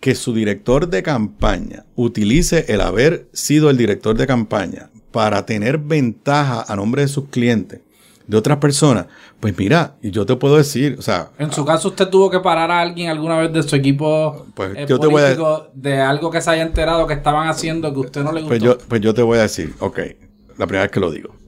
que 0.01 0.15
su 0.15 0.33
director 0.33 0.89
de 0.89 1.01
campaña 1.01 1.85
utilice 1.95 2.65
el 2.67 2.81
haber 2.81 3.29
sido 3.31 3.69
el 3.69 3.77
director 3.77 4.17
de 4.17 4.27
campaña 4.27 4.89
para 5.11 5.45
tener 5.45 5.77
ventaja 5.77 6.65
a 6.67 6.75
nombre 6.75 7.03
de 7.03 7.07
sus 7.07 7.29
clientes, 7.29 7.79
de 8.27 8.35
otras 8.35 8.57
personas, 8.57 9.05
pues 9.39 9.57
mira, 9.57 9.95
y 10.01 10.11
yo 10.11 10.25
te 10.25 10.35
puedo 10.35 10.57
decir, 10.57 10.97
o 10.99 11.01
sea, 11.01 11.29
En 11.39 11.53
su 11.53 11.63
caso, 11.63 11.87
¿usted 11.87 12.09
tuvo 12.09 12.29
que 12.29 12.41
parar 12.41 12.69
a 12.69 12.81
alguien 12.81 13.09
alguna 13.09 13.37
vez 13.37 13.53
de 13.53 13.63
su 13.63 13.77
equipo 13.77 14.45
Pues 14.53 14.75
eh, 14.75 14.85
yo 14.89 14.99
te 14.99 15.07
voy 15.07 15.21
a- 15.21 15.25
político 15.27 15.67
de 15.73 16.01
algo 16.01 16.31
que 16.31 16.41
se 16.41 16.49
haya 16.49 16.63
enterado 16.63 17.07
que 17.07 17.13
estaban 17.13 17.47
haciendo 17.47 17.93
que 17.93 17.99
usted 17.99 18.23
no 18.23 18.33
le 18.33 18.41
gustó? 18.41 18.49
pues 18.49 18.61
yo, 18.61 18.77
pues 18.77 18.99
yo 18.99 19.13
te 19.13 19.21
voy 19.21 19.37
a 19.37 19.43
decir, 19.43 19.73
ok, 19.79 19.99
la 20.57 20.67
primera 20.67 20.81
vez 20.83 20.91
que 20.91 20.99
lo 20.99 21.09
digo. 21.09 21.40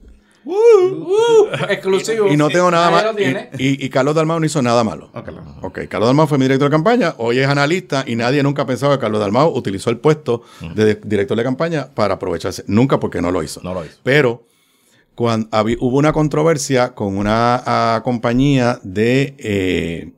Uh, 0.44 1.48
exclusivo. 1.68 2.28
Y 2.28 2.36
no 2.36 2.48
tengo 2.48 2.70
nada 2.70 2.90
Nadie 2.90 2.96
más. 2.96 3.04
lo 3.12 3.16
tiene. 3.16 3.50
Y, 3.58 3.82
y- 3.82 3.86
y 3.86 3.90
Carlos 3.90 4.14
Dalmau 4.14 4.38
no 4.40 4.46
hizo 4.46 4.60
nada 4.62 4.84
malo. 4.84 5.10
Ok, 5.14 5.24
claro. 5.24 5.44
Ok, 5.62 5.78
Carlos 5.88 6.08
Dalmau 6.08 6.26
fue 6.26 6.38
mi 6.38 6.44
director 6.44 6.68
de 6.68 6.74
campaña, 6.74 7.14
hoy 7.18 7.38
es 7.38 7.46
analista 7.48 8.04
y 8.06 8.16
nadie 8.16 8.42
nunca 8.42 8.62
ha 8.62 8.66
pensado 8.66 8.92
que 8.92 8.98
Carlos 8.98 9.20
Dalmau 9.20 9.48
utilizó 9.56 9.90
el 9.90 9.98
puesto 9.98 10.42
de 10.74 10.96
director 11.04 11.36
de 11.36 11.44
campaña 11.44 11.88
para 11.94 12.14
aprovecharse. 12.14 12.64
Nunca 12.66 13.00
porque 13.00 13.20
no 13.22 13.30
lo 13.30 13.42
hizo. 13.42 13.60
No 13.62 13.74
lo 13.74 13.84
hizo. 13.84 13.96
Pero 14.02 14.44
cuando 15.14 15.48
hubo 15.80 15.98
una 15.98 16.12
controversia 16.12 16.94
con 16.94 17.16
una 17.16 17.62
ah, 17.64 18.00
compañía 18.04 18.80
de 18.82 19.34
eh, 19.38 20.12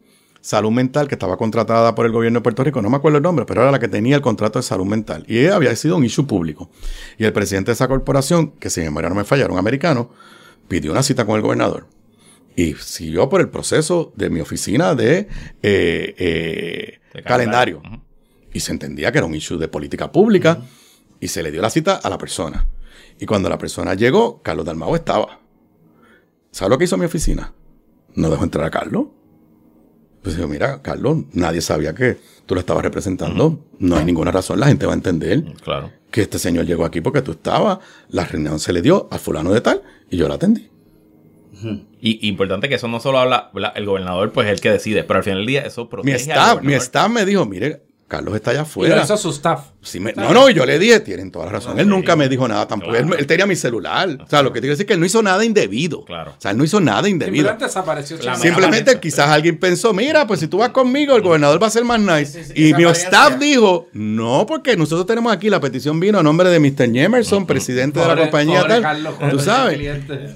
salud 0.46 0.70
mental 0.70 1.08
que 1.08 1.16
estaba 1.16 1.36
contratada 1.36 1.96
por 1.96 2.06
el 2.06 2.12
gobierno 2.12 2.38
de 2.38 2.42
Puerto 2.44 2.62
Rico, 2.62 2.80
no 2.80 2.88
me 2.88 2.96
acuerdo 2.98 3.16
el 3.18 3.24
nombre, 3.24 3.44
pero 3.46 3.62
era 3.62 3.72
la 3.72 3.80
que 3.80 3.88
tenía 3.88 4.14
el 4.14 4.22
contrato 4.22 4.60
de 4.60 4.62
salud 4.62 4.84
mental. 4.86 5.24
Y 5.26 5.40
ella 5.40 5.56
había 5.56 5.74
sido 5.74 5.96
un 5.96 6.04
issue 6.04 6.24
público. 6.24 6.70
Y 7.18 7.24
el 7.24 7.32
presidente 7.32 7.70
de 7.70 7.72
esa 7.72 7.88
corporación, 7.88 8.52
que 8.52 8.70
si 8.70 8.80
memoria 8.80 9.08
no 9.08 9.16
me 9.16 9.24
falla, 9.24 9.42
era 9.42 9.52
un 9.52 9.58
americano, 9.58 10.10
pidió 10.68 10.92
una 10.92 11.02
cita 11.02 11.26
con 11.26 11.34
el 11.34 11.42
gobernador. 11.42 11.88
Y 12.54 12.74
siguió 12.74 13.28
por 13.28 13.40
el 13.40 13.48
proceso 13.48 14.12
de 14.14 14.30
mi 14.30 14.38
oficina 14.38 14.94
de, 14.94 15.26
eh, 15.64 16.14
eh, 16.16 17.00
De 17.12 17.22
calendario. 17.24 17.82
Y 18.52 18.60
se 18.60 18.70
entendía 18.70 19.10
que 19.10 19.18
era 19.18 19.26
un 19.26 19.34
issue 19.34 19.58
de 19.58 19.66
política 19.66 20.12
pública. 20.12 20.60
Y 21.18 21.26
se 21.26 21.42
le 21.42 21.50
dio 21.50 21.60
la 21.60 21.70
cita 21.70 21.96
a 21.96 22.08
la 22.08 22.18
persona. 22.18 22.68
Y 23.18 23.26
cuando 23.26 23.48
la 23.48 23.58
persona 23.58 23.94
llegó, 23.94 24.42
Carlos 24.42 24.64
Dalmau 24.64 24.94
estaba. 24.94 25.40
¿Sabes 26.52 26.70
lo 26.70 26.78
que 26.78 26.84
hizo 26.84 26.96
mi 26.96 27.06
oficina? 27.06 27.52
No 28.14 28.30
dejó 28.30 28.44
entrar 28.44 28.64
a 28.64 28.70
Carlos. 28.70 29.06
Pues 30.26 30.36
digo, 30.36 30.48
mira, 30.48 30.82
Carlos, 30.82 31.18
nadie 31.34 31.60
sabía 31.60 31.94
que 31.94 32.16
tú 32.46 32.54
lo 32.54 32.60
estabas 32.60 32.82
representando. 32.82 33.60
No 33.78 33.96
hay 33.96 34.04
ninguna 34.04 34.32
razón, 34.32 34.58
la 34.58 34.66
gente 34.66 34.84
va 34.84 34.92
a 34.92 34.96
entender 34.96 35.44
Claro. 35.62 35.92
que 36.10 36.22
este 36.22 36.40
señor 36.40 36.66
llegó 36.66 36.84
aquí 36.84 37.00
porque 37.00 37.22
tú 37.22 37.30
estabas, 37.30 37.78
la 38.08 38.24
reunión 38.24 38.58
se 38.58 38.72
le 38.72 38.82
dio 38.82 39.06
a 39.12 39.18
fulano 39.18 39.52
de 39.52 39.60
tal 39.60 39.82
y 40.10 40.16
yo 40.16 40.26
la 40.26 40.34
atendí. 40.34 40.68
Y 42.00 42.28
importante 42.28 42.68
que 42.68 42.74
eso 42.74 42.88
no 42.88 42.98
solo 42.98 43.18
habla, 43.18 43.50
¿verdad? 43.54 43.72
el 43.76 43.86
gobernador, 43.86 44.32
pues 44.32 44.48
es 44.48 44.54
el 44.54 44.60
que 44.60 44.70
decide, 44.70 45.04
pero 45.04 45.18
al 45.18 45.22
final 45.24 45.38
del 45.38 45.46
día 45.46 45.62
eso 45.62 45.88
protege 45.88 46.26
Mi 46.26 46.32
al 46.32 46.62
mi 46.62 46.74
staff 46.74 47.08
me 47.08 47.24
dijo, 47.24 47.46
mire, 47.46 47.85
Carlos 48.08 48.36
está 48.36 48.52
allá 48.52 48.60
Y 48.60 48.62
lo 48.62 48.66
afuera. 48.66 49.02
hizo 49.02 49.16
su 49.16 49.30
staff. 49.30 49.64
Sí 49.82 49.98
me- 49.98 50.12
no, 50.12 50.32
no, 50.32 50.48
yo 50.50 50.64
le 50.64 50.78
dije, 50.78 51.00
tienen 51.00 51.30
toda 51.32 51.46
la 51.46 51.52
razón. 51.52 51.74
No, 51.74 51.80
él 51.80 51.86
sí. 51.86 51.90
nunca 51.90 52.14
me 52.14 52.28
dijo 52.28 52.46
nada 52.46 52.66
tampoco. 52.68 52.92
Claro. 52.92 53.08
Él, 53.14 53.18
él 53.18 53.26
tenía 53.26 53.46
mi 53.46 53.56
celular. 53.56 54.08
O 54.24 54.28
sea, 54.28 54.42
lo 54.42 54.52
que 54.52 54.60
te 54.60 54.62
quiero 54.62 54.72
decir 54.74 54.84
es 54.84 54.86
que 54.86 54.94
él 54.94 55.00
no 55.00 55.06
hizo 55.06 55.22
nada 55.22 55.44
indebido. 55.44 56.04
Claro. 56.04 56.32
O 56.38 56.40
sea, 56.40 56.52
él 56.52 56.56
no 56.56 56.62
hizo 56.64 56.78
nada 56.80 57.08
indebido. 57.08 57.48
Simplemente 57.48 57.64
desapareció. 57.64 58.16
Simplemente 58.36 59.00
quizás 59.00 59.28
alguien 59.28 59.58
pensó, 59.58 59.92
mira, 59.92 60.24
pues 60.26 60.38
si 60.40 60.46
tú 60.46 60.58
vas 60.58 60.68
conmigo, 60.70 61.16
el 61.16 61.22
gobernador 61.22 61.60
va 61.60 61.66
a 61.66 61.70
ser 61.70 61.84
más 61.84 61.98
nice. 61.98 62.44
Sí, 62.44 62.52
sí, 62.54 62.68
y 62.68 62.74
mi 62.74 62.84
staff 62.84 63.38
dijo, 63.38 63.88
no, 63.92 64.46
porque 64.46 64.76
nosotros 64.76 65.06
tenemos 65.06 65.32
aquí 65.32 65.50
la 65.50 65.60
petición 65.60 65.98
vino 65.98 66.18
a 66.20 66.22
nombre 66.22 66.48
de 66.48 66.60
Mr. 66.60 66.92
Jemerson, 66.92 67.44
presidente 67.44 67.98
de 67.98 68.06
la 68.06 68.16
compañía 68.16 68.60
pobre 68.60 68.72
tal. 68.74 68.82
Carlos, 68.82 69.14
tú 69.30 69.38
sabes. 69.40 69.80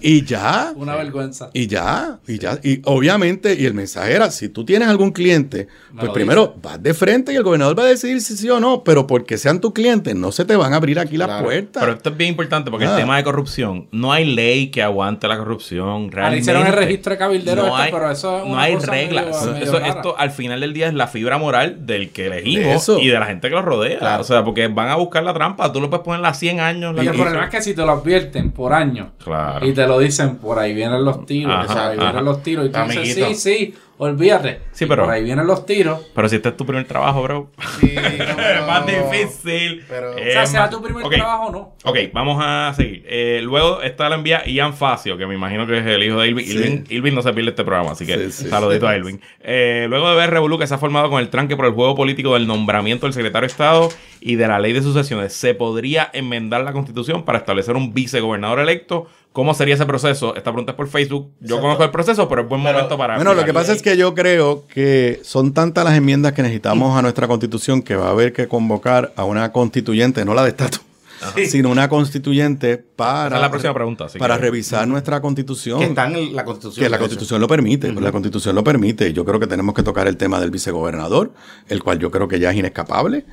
Y 0.00 0.24
ya. 0.24 0.72
Una 0.74 0.96
vergüenza. 0.96 1.50
Y 1.52 1.68
ya, 1.68 2.18
y 2.26 2.38
ya. 2.38 2.58
Y 2.64 2.82
obviamente, 2.84 3.54
y 3.54 3.64
el 3.66 3.74
mensaje 3.74 4.12
era, 4.12 4.30
si 4.32 4.48
tú 4.48 4.64
tienes 4.64 4.88
algún 4.88 5.12
cliente, 5.12 5.68
pues 5.96 6.10
primero 6.10 6.56
vas 6.60 6.82
de 6.82 6.94
frente 6.94 7.32
y 7.32 7.36
el 7.36 7.42
gobernador 7.42 7.59
va 7.68 7.82
a 7.82 7.86
decidir 7.86 8.20
si 8.20 8.36
sí 8.36 8.48
o 8.50 8.60
no, 8.60 8.82
pero 8.84 9.06
porque 9.06 9.38
sean 9.38 9.60
tu 9.60 9.72
cliente, 9.72 10.14
no 10.14 10.32
se 10.32 10.44
te 10.44 10.56
van 10.56 10.72
a 10.72 10.76
abrir 10.76 10.98
aquí 10.98 11.16
las 11.16 11.28
Claro. 11.28 11.44
puertas. 11.44 11.80
Pero 11.82 11.92
esto 11.96 12.10
es 12.10 12.16
bien 12.16 12.30
importante 12.30 12.70
porque 12.70 12.86
Ah. 12.86 12.92
el 12.92 12.96
tema 13.00 13.16
de 13.16 13.24
corrupción, 13.24 13.88
no 13.92 14.12
hay 14.12 14.24
ley 14.24 14.68
que 14.68 14.82
aguante 14.82 15.28
la 15.28 15.36
corrupción. 15.38 16.10
Realmente, 16.10 16.40
hicieron 16.40 16.66
el 16.66 16.72
registro 16.72 17.12
de 17.12 17.18
cabilderos, 17.18 17.64
no 17.66 17.70
esto, 17.72 17.82
hay, 17.82 17.92
pero 17.92 18.10
eso 18.10 18.38
es 18.38 18.44
no 18.44 18.52
una 18.52 18.62
hay 18.62 18.74
cosa 18.74 18.90
reglas. 18.92 19.24
medio- 19.26 19.52
medio 19.52 19.64
Eso- 19.64 19.72
rara. 19.78 19.88
esto 19.88 20.14
al 20.18 20.30
final 20.30 20.60
del 20.60 20.72
día 20.72 20.88
es 20.88 20.94
la 20.94 21.06
fibra 21.06 21.38
moral 21.38 21.86
del 21.86 22.10
que 22.10 22.26
elegimos 22.26 22.82
Eso. 22.82 22.98
y 22.98 23.08
de 23.08 23.18
la 23.18 23.26
gente 23.26 23.48
que 23.48 23.54
los 23.54 23.64
rodea. 23.64 23.98
Claro. 23.98 24.20
O 24.22 24.24
sea, 24.24 24.44
porque 24.44 24.68
van 24.68 24.88
a 24.88 24.96
buscar 24.96 25.22
la 25.22 25.34
trampa. 25.34 25.72
Tú 25.72 25.80
lo 25.80 25.90
puedes 25.90 26.04
poner 26.04 26.24
a 26.24 26.34
100 26.34 26.60
años. 26.60 26.94
la 26.94 27.04
Y 27.04 27.06
el 27.08 27.14
problema 27.14 27.44
es 27.44 27.50
que 27.50 27.62
si 27.62 27.74
te 27.74 27.82
lo 27.82 27.92
advierten 27.92 28.50
por 28.52 28.72
años 28.72 29.08
Claro. 29.22 29.66
y 29.66 29.72
te 29.72 29.86
lo 29.86 29.98
dicen, 29.98 30.36
por 30.36 30.58
ahí 30.58 30.74
vienen 30.74 31.04
los 31.04 31.26
tiros, 31.26 31.52
Ajá, 31.52 31.64
o 31.64 31.72
sea, 31.72 31.88
ahí 31.88 31.96
ajá. 31.98 32.04
vienen 32.06 32.24
los 32.24 32.42
tiros, 32.42 32.66
y 32.66 32.68
tú 32.70 32.78
dices, 32.80 32.96
Amiguito. 32.96 33.26
sí, 33.28 33.34
sí, 33.34 33.74
olvídate. 34.08 34.60
Sí, 34.72 34.86
pero- 34.86 35.04
por 35.04 35.12
ahí 35.12 35.22
vienen 35.22 35.46
los 35.46 35.66
tiros. 35.66 36.10
Pero 36.14 36.28
si 36.28 36.36
este 36.36 36.48
es 36.48 36.56
tu 36.56 36.64
primer 36.66 36.84
trabajo, 36.86 37.22
bro. 37.22 37.50
Sí, 37.78 37.92
no, 37.94 38.00
es 38.00 38.34
pero- 38.36 38.66
más 38.66 38.86
difícil. 38.86 39.84
pero- 39.88 40.12
O 40.12 40.18
Es 40.18 40.32
sea, 40.32 40.46
sea 40.46 40.60
más- 40.62 40.70
tu 40.70 40.82
primer 40.82 41.06
trabajo 41.08 41.46
o 41.46 41.52
no. 41.52 41.74
Ok, 41.84 41.98
vamos 42.12 42.38
a 42.44 42.72
seguir. 42.74 43.04
Eh, 43.06 43.40
luego 43.42 43.82
está 43.82 44.08
la 44.08 44.16
envía 44.16 44.44
Ian 44.46 44.74
Facio, 44.74 45.16
que 45.18 45.26
me 45.26 45.34
imagino 45.34 45.66
que 45.66 45.78
es 45.78 45.86
el 45.86 46.02
hijo 46.02 46.18
de 46.20 46.28
Irving. 46.28 46.44
Sí. 46.44 46.52
Irving, 46.56 46.84
Irving 46.88 47.12
no 47.14 47.22
se 47.22 47.32
pierde 47.32 47.50
este 47.50 47.64
programa, 47.64 47.92
así 47.92 48.06
que 48.06 48.30
Sí, 48.30 48.44
sí. 48.44 48.48
saludito 48.48 48.88
a 48.88 48.96
Irving. 48.96 49.18
Eh, 49.40 49.86
luego 49.88 50.10
de 50.10 50.16
ver 50.16 50.30
Revolu 50.30 50.58
que 50.58 50.66
se 50.66 50.74
ha 50.74 50.78
formado 50.78 51.10
con 51.10 51.20
el 51.20 51.28
tranque 51.28 51.56
por 51.56 51.66
el 51.66 51.72
juego 51.72 51.94
político 51.94 52.34
del 52.34 52.46
nombramiento 52.46 53.06
del 53.06 53.12
secretario 53.12 53.46
de 53.46 53.52
Estado 53.52 53.88
y 54.20 54.36
de 54.36 54.48
la 54.48 54.58
ley 54.58 54.72
de 54.72 54.82
sucesiones, 54.82 55.32
¿se 55.34 55.54
podría 55.54 56.10
enmendar 56.12 56.62
la 56.62 56.72
constitución 56.72 57.24
para 57.24 57.38
establecer 57.38 57.76
un 57.76 57.92
vicegobernador 57.94 58.60
electo? 58.60 59.06
¿Cómo 59.32 59.54
sería 59.54 59.74
ese 59.76 59.86
proceso? 59.86 60.34
Esta 60.34 60.50
pregunta 60.50 60.72
es 60.72 60.76
por 60.76 60.88
Facebook. 60.88 61.28
Yo 61.38 61.44
Exacto. 61.46 61.62
conozco 61.62 61.84
el 61.84 61.90
proceso, 61.90 62.28
pero 62.28 62.42
es 62.42 62.48
buen 62.48 62.62
Pero- 62.62 62.74
momento 62.74 62.98
para... 62.98 63.14
Bueno, 63.14 63.32
lo 63.34 63.44
que 63.44 63.54
pasa 63.54 63.72
es 63.72 63.80
que 63.80 63.96
yo 63.96 64.12
creo 64.14 64.66
que 64.66 65.20
son 65.22 65.52
tantas 65.54 65.84
las 65.84 65.94
enmiendas 65.96 66.32
que 66.32 66.42
necesitamos 66.42 66.98
a 66.98 67.02
nuestra 67.02 67.28
constitución 67.28 67.80
que 67.82 67.94
va 67.94 68.08
a 68.08 68.10
haber 68.10 68.32
que 68.32 68.48
convocar 68.48 69.12
a 69.14 69.24
una 69.24 69.52
constituyente, 69.52 70.24
no 70.24 70.34
la 70.34 70.42
de 70.42 70.48
estatus, 70.48 70.80
sino 71.46 71.70
una 71.70 71.88
constituyente 71.88 72.76
para, 72.78 73.28
Esa 73.28 73.36
es 73.36 73.42
la 73.42 73.50
próxima 73.50 73.74
pregunta, 73.74 74.06
para 74.18 74.34
que- 74.34 74.42
revisar 74.42 74.88
nuestra 74.88 75.20
constitución. 75.20 75.78
Que 75.78 75.84
está 75.86 76.08
en 76.08 76.34
la 76.34 76.44
constitución. 76.44 76.84
Que 76.84 76.90
la 76.90 76.98
constitución 76.98 77.40
lo 77.40 77.46
permite, 77.46 77.92
la 77.92 78.10
constitución 78.10 78.54
lo 78.56 78.64
permite. 78.64 79.12
Yo 79.12 79.24
creo 79.24 79.38
que 79.38 79.46
tenemos 79.46 79.76
que 79.76 79.84
tocar 79.84 80.08
el 80.08 80.16
tema 80.16 80.40
del 80.40 80.50
vicegobernador, 80.50 81.32
el 81.68 81.84
cual 81.84 82.00
yo 82.00 82.10
creo 82.10 82.26
que 82.26 82.40
ya 82.40 82.50
es 82.50 82.56
inescapable, 82.56 83.26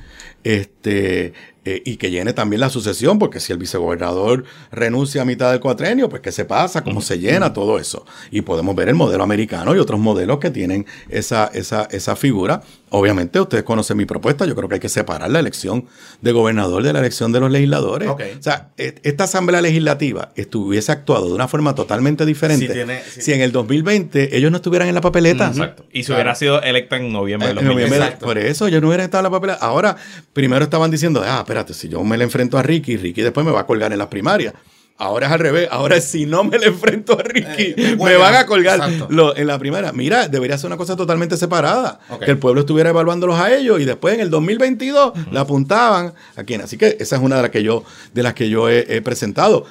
este, 0.44 1.32
eh, 1.70 1.82
y 1.84 1.96
que 1.96 2.10
llene 2.10 2.32
también 2.32 2.60
la 2.60 2.70
sucesión, 2.70 3.18
porque 3.18 3.40
si 3.40 3.52
el 3.52 3.58
vicegobernador 3.58 4.44
renuncia 4.72 5.22
a 5.22 5.24
mitad 5.24 5.50
del 5.50 5.60
cuatrenio, 5.60 6.08
pues 6.08 6.22
qué 6.22 6.32
se 6.32 6.44
pasa, 6.44 6.82
cómo 6.82 7.00
se 7.00 7.18
llena, 7.18 7.52
todo 7.52 7.78
eso. 7.78 8.06
Y 8.30 8.40
podemos 8.42 8.74
ver 8.74 8.88
el 8.88 8.94
modelo 8.94 9.22
americano 9.22 9.74
y 9.74 9.78
otros 9.78 10.00
modelos 10.00 10.38
que 10.38 10.50
tienen 10.50 10.86
esa, 11.08 11.50
esa, 11.52 11.88
esa 11.90 12.16
figura. 12.16 12.62
Obviamente 12.90 13.38
ustedes 13.38 13.64
conocen 13.64 13.98
mi 13.98 14.06
propuesta, 14.06 14.46
yo 14.46 14.54
creo 14.56 14.68
que 14.68 14.76
hay 14.76 14.80
que 14.80 14.88
separar 14.88 15.30
la 15.30 15.40
elección 15.40 15.84
de 16.22 16.32
gobernador 16.32 16.82
de 16.82 16.92
la 16.94 17.00
elección 17.00 17.32
de 17.32 17.40
los 17.40 17.50
legisladores. 17.50 18.08
O 18.08 18.16
sea, 18.40 18.70
e- 18.78 18.94
esta 19.02 19.24
asamblea 19.24 19.60
legislativa 19.60 20.32
estuviese 20.36 20.90
actuado 20.92 21.26
de 21.26 21.32
una 21.34 21.48
forma 21.48 21.74
totalmente 21.74 22.24
diferente. 22.24 22.68
Tiene-. 22.68 23.02
Si 23.02 23.32
en 23.34 23.42
el 23.42 23.52
2020 23.52 24.36
ellos 24.36 24.50
no 24.50 24.56
estuvieran 24.56 24.88
en 24.88 24.94
la 24.94 25.02
papeleta. 25.02 25.48
Exacto. 25.48 25.84
Y 25.92 25.98
si 26.02 26.06
Claro. 26.06 26.18
hubiera 26.22 26.34
sido 26.34 26.62
electa 26.62 26.96
en 26.96 27.12
noviembre 27.12 27.48
del 27.48 27.58
en 27.58 27.64
noviembre, 27.66 27.98
2016. 27.98 28.24
por 28.24 28.38
eso 28.38 28.68
yo 28.68 28.80
no 28.80 28.88
hubiera 28.88 29.04
estado 29.04 29.20
en 29.20 29.24
la 29.32 29.38
papeleta. 29.38 29.58
Ahora, 29.64 29.96
primero 30.32 30.64
estaban 30.64 30.90
diciendo, 30.90 31.22
ah, 31.26 31.44
espérate, 31.58 31.74
si 31.74 31.88
yo 31.88 32.02
me 32.04 32.16
le 32.16 32.24
enfrento 32.24 32.58
a 32.58 32.62
Ricky, 32.62 32.96
Ricky 32.96 33.22
después 33.22 33.44
me 33.44 33.52
va 33.52 33.60
a 33.60 33.66
colgar 33.66 33.92
en 33.92 33.98
las 33.98 34.08
primarias. 34.08 34.54
Ahora 35.00 35.28
es 35.28 35.32
al 35.32 35.38
revés. 35.38 35.68
Ahora 35.70 36.00
si 36.00 36.26
no 36.26 36.42
me 36.42 36.58
le 36.58 36.66
enfrento 36.66 37.18
a 37.18 37.22
Ricky, 37.22 37.74
Eh, 37.76 37.90
me 37.90 37.94
bueno, 37.94 38.18
van 38.18 38.34
a 38.34 38.46
colgar 38.46 38.80
lo- 39.10 39.36
en 39.36 39.46
la 39.46 39.56
primera. 39.58 39.92
Mira, 39.92 40.26
debería 40.28 40.58
ser 40.58 40.66
una 40.68 40.76
cosa 40.76 40.96
totalmente 40.96 41.36
separada. 41.36 42.00
Que 42.24 42.32
el 42.32 42.38
pueblo 42.38 42.60
estuviera 42.62 42.90
evaluándolos 42.90 43.38
a 43.38 43.54
ellos 43.54 43.80
y 43.80 43.84
después 43.84 44.14
en 44.14 44.20
el 44.20 44.30
2022 44.30 45.12
la 45.30 45.40
apuntaban 45.42 46.14
a 46.36 46.42
quién. 46.42 46.62
Así 46.62 46.76
que 46.76 46.96
esa 46.98 47.14
es 47.16 47.22
una 47.22 47.36
de 47.36 47.42
las 47.42 47.50
que 47.52 47.62
yo, 47.62 47.84
de 48.12 48.22
las 48.24 48.34
que 48.34 48.48
yo 48.48 48.68
he, 48.68 48.96
he 48.96 49.00
presentado. 49.00 49.66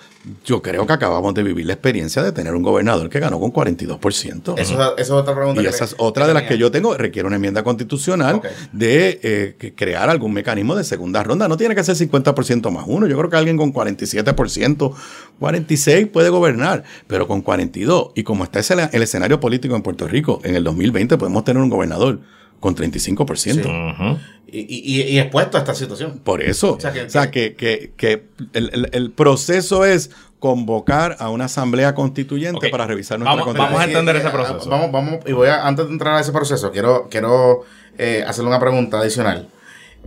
Yo 0.46 0.62
creo 0.62 0.86
que 0.86 0.94
acabamos 0.94 1.34
de 1.34 1.44
vivir 1.44 1.66
la 1.66 1.74
experiencia 1.74 2.24
de 2.24 2.32
tener 2.32 2.56
un 2.56 2.64
gobernador 2.64 3.10
que 3.10 3.20
ganó 3.20 3.40
con 3.40 3.52
42%. 3.52 4.58
Eso, 4.58 4.98
es 4.98 5.10
otra 5.10 5.36
pregunta. 5.36 5.62
Y 5.62 5.66
esa 5.66 5.86
es 5.86 5.96
otra 5.98 6.28
de 6.28 6.34
las 6.34 6.44
que 6.44 6.58
yo 6.58 6.72
tengo. 6.72 6.96
Requiere 6.96 7.28
una 7.28 7.36
enmienda 7.36 7.64
constitucional 7.64 8.42
de 8.72 9.20
eh, 9.24 9.74
crear 9.76 10.10
algún 10.10 10.34
mecanismo 10.34 10.76
de 10.76 10.84
segunda 10.84 11.24
ronda. 11.24 11.48
No 11.48 11.58
tiene 11.58 11.76
que 11.76 11.84
ser 11.84 11.96
50% 11.96 12.72
más 12.72 12.86
uno. 12.88 13.08
Yo 13.08 13.18
creo 13.18 13.30
que 13.30 13.38
alguien 13.38 13.58
con 13.58 13.74
47%, 13.74 14.94
46% 15.40 16.12
puede 16.12 16.30
gobernar, 16.30 16.84
pero 17.08 17.28
con 17.28 17.44
42%. 17.44 18.12
Y 18.16 18.24
como 18.24 18.44
está 18.44 18.60
ese, 18.60 18.76
el 18.92 19.04
escenario 19.04 19.40
político 19.40 19.76
en 19.76 19.82
Puerto 19.82 20.08
Rico, 20.08 20.40
en 20.44 20.56
el 20.56 20.64
2020 20.64 21.18
podemos 21.18 21.44
tener 21.44 21.62
un 21.62 21.70
gobernador 21.70 22.20
con 22.60 22.76
35%. 22.76 23.54
Sí. 23.54 23.60
Ujú. 23.60 24.18
Y, 24.50 24.60
y- 24.60 25.02
y 25.04 25.20
expuesto 25.20 25.58
a 25.58 25.60
esta 25.62 25.76
situación. 25.76 26.20
Por 26.24 26.42
eso. 26.42 26.74
O 26.76 26.80
sea, 26.80 26.92
que- 26.94 27.02
o 27.04 27.10
sea, 27.10 27.30
que, 27.32 27.56
que- 27.56 27.92
que 27.98 28.28
el, 28.54 28.70
el- 28.74 28.90
el 28.94 29.12
proceso 29.12 29.84
es 29.86 30.10
convocar 30.40 31.18
a 31.20 31.30
una 31.30 31.46
asamblea 31.46 31.94
constituyente 31.96 32.70
para 32.70 32.86
revisar 32.88 33.18
nuestra 33.20 33.32
Vamos- 33.34 33.46
constitución. 33.46 33.74
vamos 33.74 33.82
a 33.82 33.86
entender 33.90 34.16
ese 34.16 34.30
proceso. 34.30 34.70
Vamos, 34.70 34.92
vamos, 34.92 35.20
y 35.26 35.32
voy 35.34 35.48
a, 35.50 35.66
antes 35.68 35.86
de 35.88 35.92
entrar 35.92 36.16
a 36.16 36.22
ese 36.22 36.32
proceso, 36.32 36.72
quiero, 36.72 37.08
quiero 37.10 37.64
eh, 37.98 38.24
hacerle 38.26 38.50
una 38.50 38.60
pregunta 38.60 39.00
adicional. 39.00 39.50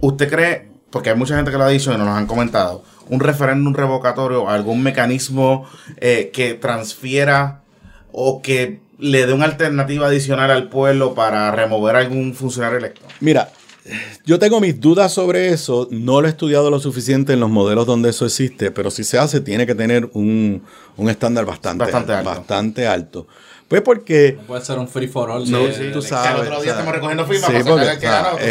¿Usted 0.00 0.30
cree, 0.30 0.68
porque 0.90 1.10
hay 1.10 1.16
mucha 1.16 1.34
gente 1.36 1.50
que 1.50 1.58
lo 1.58 1.64
ha 1.64 1.68
dicho 1.68 1.92
y 1.92 1.96
nos 1.98 2.06
lo 2.06 2.12
han 2.12 2.26
comentado, 2.26 2.82
un 3.08 3.18
referéndum 3.20 3.74
revocatorio, 3.74 4.48
algún 4.48 4.82
mecanismo 4.82 5.68
eh, 5.98 6.30
que 6.32 6.54
transfiera 6.54 7.62
o 8.12 8.40
que 8.40 8.80
le 9.00 9.26
dé 9.26 9.32
una 9.32 9.46
alternativa 9.46 10.06
adicional 10.06 10.50
al 10.50 10.68
pueblo 10.68 11.14
para 11.14 11.50
remover 11.50 11.96
algún 11.96 12.34
funcionario 12.34 12.78
electo? 12.78 13.02
Mira, 13.20 13.50
yo 14.26 14.38
tengo 14.38 14.60
mis 14.60 14.78
dudas 14.80 15.12
sobre 15.12 15.48
eso. 15.48 15.88
No 15.90 16.20
lo 16.20 16.26
he 16.26 16.30
estudiado 16.30 16.70
lo 16.70 16.78
suficiente 16.80 17.32
en 17.32 17.40
los 17.40 17.50
modelos 17.50 17.86
donde 17.86 18.10
eso 18.10 18.26
existe, 18.26 18.70
pero 18.70 18.90
si 18.90 19.04
se 19.04 19.18
hace, 19.18 19.40
tiene 19.40 19.66
que 19.66 19.74
tener 19.74 20.10
un, 20.12 20.62
un 20.96 21.10
estándar 21.10 21.44
bastante, 21.46 21.84
Bastante 21.84 22.12
alto. 22.12 22.30
bastante 22.30 22.86
alto. 22.86 23.26
Pues 23.68 23.82
porque 23.82 24.34
No 24.36 24.42
puede 24.48 24.64
ser 24.64 24.78
un 24.80 24.88
free 24.88 25.06
for 25.06 25.30
all. 25.30 25.48
No, 25.50 25.66
de- 25.66 25.72
sí, 25.72 25.90
tú 25.92 26.00
Que 26.00 26.08
sabes. 26.08 26.30
al 26.32 26.40
otro 26.48 26.60
día 26.60 26.72
estamos 26.72 26.92
recogiendo 26.92 27.24
firmas 27.24 27.46
sí, 27.46 27.52
para 27.52 27.64
porque, 27.64 27.84
el 27.84 27.88
este, 27.92 28.06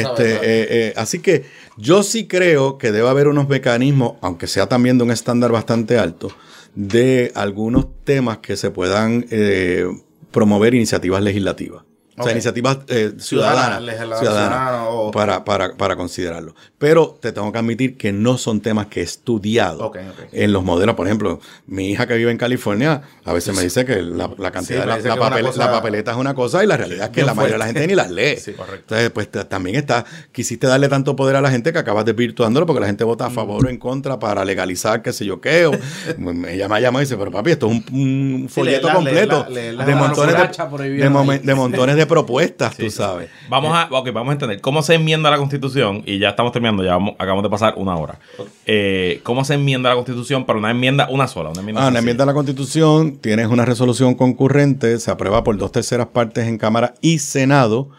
¿sabes? 0.08 0.24
eh, 0.24 0.68
eh, 0.70 0.94
así 0.96 1.20
que 1.20 1.46
yo 1.78 2.04
sí 2.04 2.26
creo 2.28 2.78
que 2.78 2.92
debe 2.94 3.10
haber 3.10 3.28
unos 3.28 3.48
mecanismos, 3.50 4.14
aunque 4.22 4.48
sea 4.48 4.68
también 4.68 4.98
de 4.98 5.04
un 5.04 5.12
estándar 5.12 5.52
bastante 5.52 6.00
alto, 6.00 6.32
de 6.74 7.34
algunos 7.36 7.86
temas 8.06 8.38
que 8.38 8.56
se 8.56 8.72
puedan 8.72 9.26
eh, 9.30 9.86
promover 10.32 10.74
iniciativas 10.74 11.22
legislativas. 11.22 11.89
O 12.20 12.24
sea, 12.24 12.32
iniciativas 12.34 12.80
eh, 12.88 13.14
ciudadanas, 13.18 13.80
ciudadanas, 13.80 14.20
ciudadanas, 14.20 14.82
o- 14.90 15.12
para, 15.12 15.44
para, 15.46 15.74
para 15.76 15.96
considerarlo. 15.96 16.54
Pero 16.78 17.18
te 17.20 17.32
tengo 17.32 17.52
que 17.52 17.58
admitir 17.60 17.98
que 17.98 18.12
no 18.14 18.38
son 18.38 18.62
temas 18.62 18.88
que 18.88 19.00
he 19.02 19.04
estudiado 19.04 19.92
en 20.32 20.52
los 20.54 20.64
modelos. 20.64 20.96
Por 20.96 21.08
ejemplo, 21.08 21.40
mi 21.68 21.90
hija 21.92 22.08
que 22.08 22.16
vive 22.16 22.32
en 22.32 22.38
California 22.38 23.02
a 23.26 23.34
veces 23.34 23.56
me 23.56 23.64
dice 23.64 23.86
que 23.86 24.02
la, 24.02 24.30
la 24.38 24.52
cantidad 24.52 24.84
Sí, 24.98 25.04
de 25.04 25.10
la, 25.10 25.16
papel- 25.16 25.46
cosa- 25.46 25.72
papeleta 25.72 26.12
es 26.12 26.18
una 26.18 26.34
cosa 26.34 26.64
y 26.64 26.68
la 26.68 26.78
realidad 26.78 27.06
es 27.06 27.10
que 27.10 27.16
Bien 27.22 27.28
la 27.28 27.34
mayoría 27.34 27.56
de 27.56 27.60
la 27.60 27.66
gente 27.68 27.88
ni 27.88 27.96
las 27.96 28.10
lee. 28.12 28.38
Sí, 28.38 28.54
correcto. 28.54 28.80
Entonces, 28.96 29.10
pues 29.12 29.30
ta- 29.32 29.48
también 29.48 29.76
está, 29.76 30.06
quisiste 30.32 30.68
darle 30.68 30.88
tanto 30.90 31.16
poder 31.16 31.36
a 31.36 31.42
la 31.42 31.52
gente 31.52 31.72
que 31.74 31.80
acabas 31.80 32.06
desvirtuándolo 32.06 32.66
porque 32.66 32.80
la 32.82 32.88
gente 32.88 33.04
vota 33.04 33.26
a 33.26 33.30
favor 33.30 33.66
o 33.66 33.70
en 33.70 33.78
contra 33.78 34.20
para 34.20 34.44
legalizar 34.46 35.02
qué 35.02 35.14
sé 35.14 35.26
yo 35.26 35.40
qué. 35.42 35.66
O, 35.68 35.72
ella 35.74 36.68
me 36.70 36.82
llama 36.82 37.00
y 37.00 37.02
dice, 37.06 37.18
pero 37.18 37.32
papi, 37.32 37.52
esto 37.52 37.68
es 37.68 37.74
un, 37.92 38.00
un 38.44 38.50
folleto 38.50 38.90
completo 38.92 39.44
de, 39.50 39.74
montones 39.96 40.36
de, 40.36 41.40
de 41.46 41.56
montones 41.56 41.96
de 41.96 42.06
propuestas, 42.10 42.76
tú 42.76 42.90
sabes. 42.90 43.30
Vamos 43.50 43.74
a, 43.74 43.88
ok, 43.90 44.12
vamos 44.12 44.30
a 44.32 44.34
entender 44.34 44.60
cómo 44.60 44.82
se 44.82 44.96
enmienda 44.96 45.30
la 45.32 45.38
constitución 45.38 46.04
y 46.06 46.20
ya 46.20 46.30
estamos 46.30 46.52
terminando, 46.52 46.84
ya 46.84 46.92
vamos- 46.94 47.14
acabamos 47.18 47.44
de 47.44 47.50
pasar 47.50 47.76
una 47.78 47.96
hora. 47.96 48.20
Eh, 48.66 49.22
¿Cómo 49.24 49.46
se 49.46 49.54
enmienda 49.54 49.90
la 49.90 49.96
constitución 49.96 50.46
para 50.46 50.60
una 50.60 50.72
enmienda, 50.72 51.08
una 51.10 51.28
sola? 51.28 51.50
Una 51.52 51.60
enmienda 51.62 51.86
Ah, 51.86 51.88
una 51.90 52.00
enmienda 52.00 52.24
a 52.24 52.28
la 52.28 52.34
Constitución, 52.34 53.18
tienes 53.18 53.48
una 53.48 53.64
resolución 53.64 54.16
concurrente, 54.16 55.00
se 55.00 55.12
aprueba 55.12 55.44
por 55.44 55.58
dos 55.58 55.72
terceras 55.72 56.08
partes 56.08 56.48
en 56.48 56.58
Cámara 56.58 56.96
y 57.02 57.20
Senado. 57.20 57.90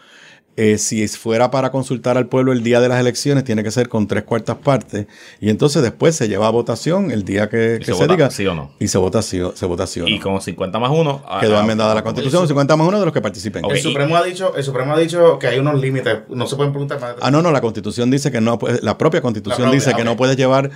Eh, 0.57 0.77
si 0.77 1.07
fuera 1.07 1.49
para 1.49 1.71
consultar 1.71 2.17
al 2.17 2.27
pueblo 2.27 2.51
el 2.51 2.61
día 2.61 2.81
de 2.81 2.89
las 2.89 2.99
elecciones, 2.99 3.45
tiene 3.45 3.63
que 3.63 3.71
ser 3.71 3.87
con 3.87 4.05
tres 4.07 4.23
cuartas 4.23 4.57
partes. 4.57 5.07
Y 5.39 5.49
entonces 5.49 5.81
después 5.81 6.15
se 6.15 6.27
lleva 6.27 6.47
a 6.47 6.49
votación 6.49 7.09
el 7.09 7.23
día 7.23 7.47
que, 7.49 7.75
Y 7.75 7.79
que 7.79 7.85
se 7.85 7.93
se, 7.93 7.97
vota 8.01 8.13
diga. 8.13 8.29
sí 8.31 8.45
o 8.45 8.53
no. 8.53 8.71
Y 8.77 8.89
se 8.89 8.97
vota 8.97 9.21
sí 9.21 9.39
o, 9.39 9.55
se 9.55 9.65
vota 9.65 9.87
sí 9.87 10.01
o 10.01 10.07
Y 10.07 10.17
no. 10.17 10.23
con 10.23 10.41
50 10.41 10.77
más 10.77 10.91
1 10.91 11.23
Quedó 11.39 11.59
enmendada 11.59 11.95
la 11.95 12.03
Constitución, 12.03 12.47
50 12.47 12.75
más 12.75 12.87
uno 12.87 12.99
de 12.99 13.05
los 13.05 13.13
que 13.13 13.21
participen. 13.21 13.63
Ok. 13.63 13.71
El 13.71 13.77
y- 13.77 13.81
Supremo 13.81 14.17
ha 14.17 14.23
dicho, 14.23 14.53
el 14.55 14.63
Supremo 14.63 14.93
ha 14.93 14.99
dicho 14.99 15.39
que 15.39 15.47
hay 15.47 15.57
unos 15.57 15.79
límites, 15.79 16.19
no 16.29 16.45
se 16.45 16.55
pueden 16.57 16.73
preguntar 16.73 16.99
más. 16.99 17.15
de- 17.15 17.21
Ah, 17.23 17.31
no, 17.31 17.41
no, 17.41 17.51
la 17.51 17.61
Constitución 17.61 18.11
dice 18.11 18.29
que 18.31 18.41
no 18.41 18.59
la 18.81 18.97
propia 18.97 19.21
Constitución 19.21 19.61
La 19.61 19.71
propia, 19.71 19.79
dice 19.79 19.93
que 19.95 20.03
no 20.03 20.17
puedes 20.17 20.35
llevar 20.35 20.69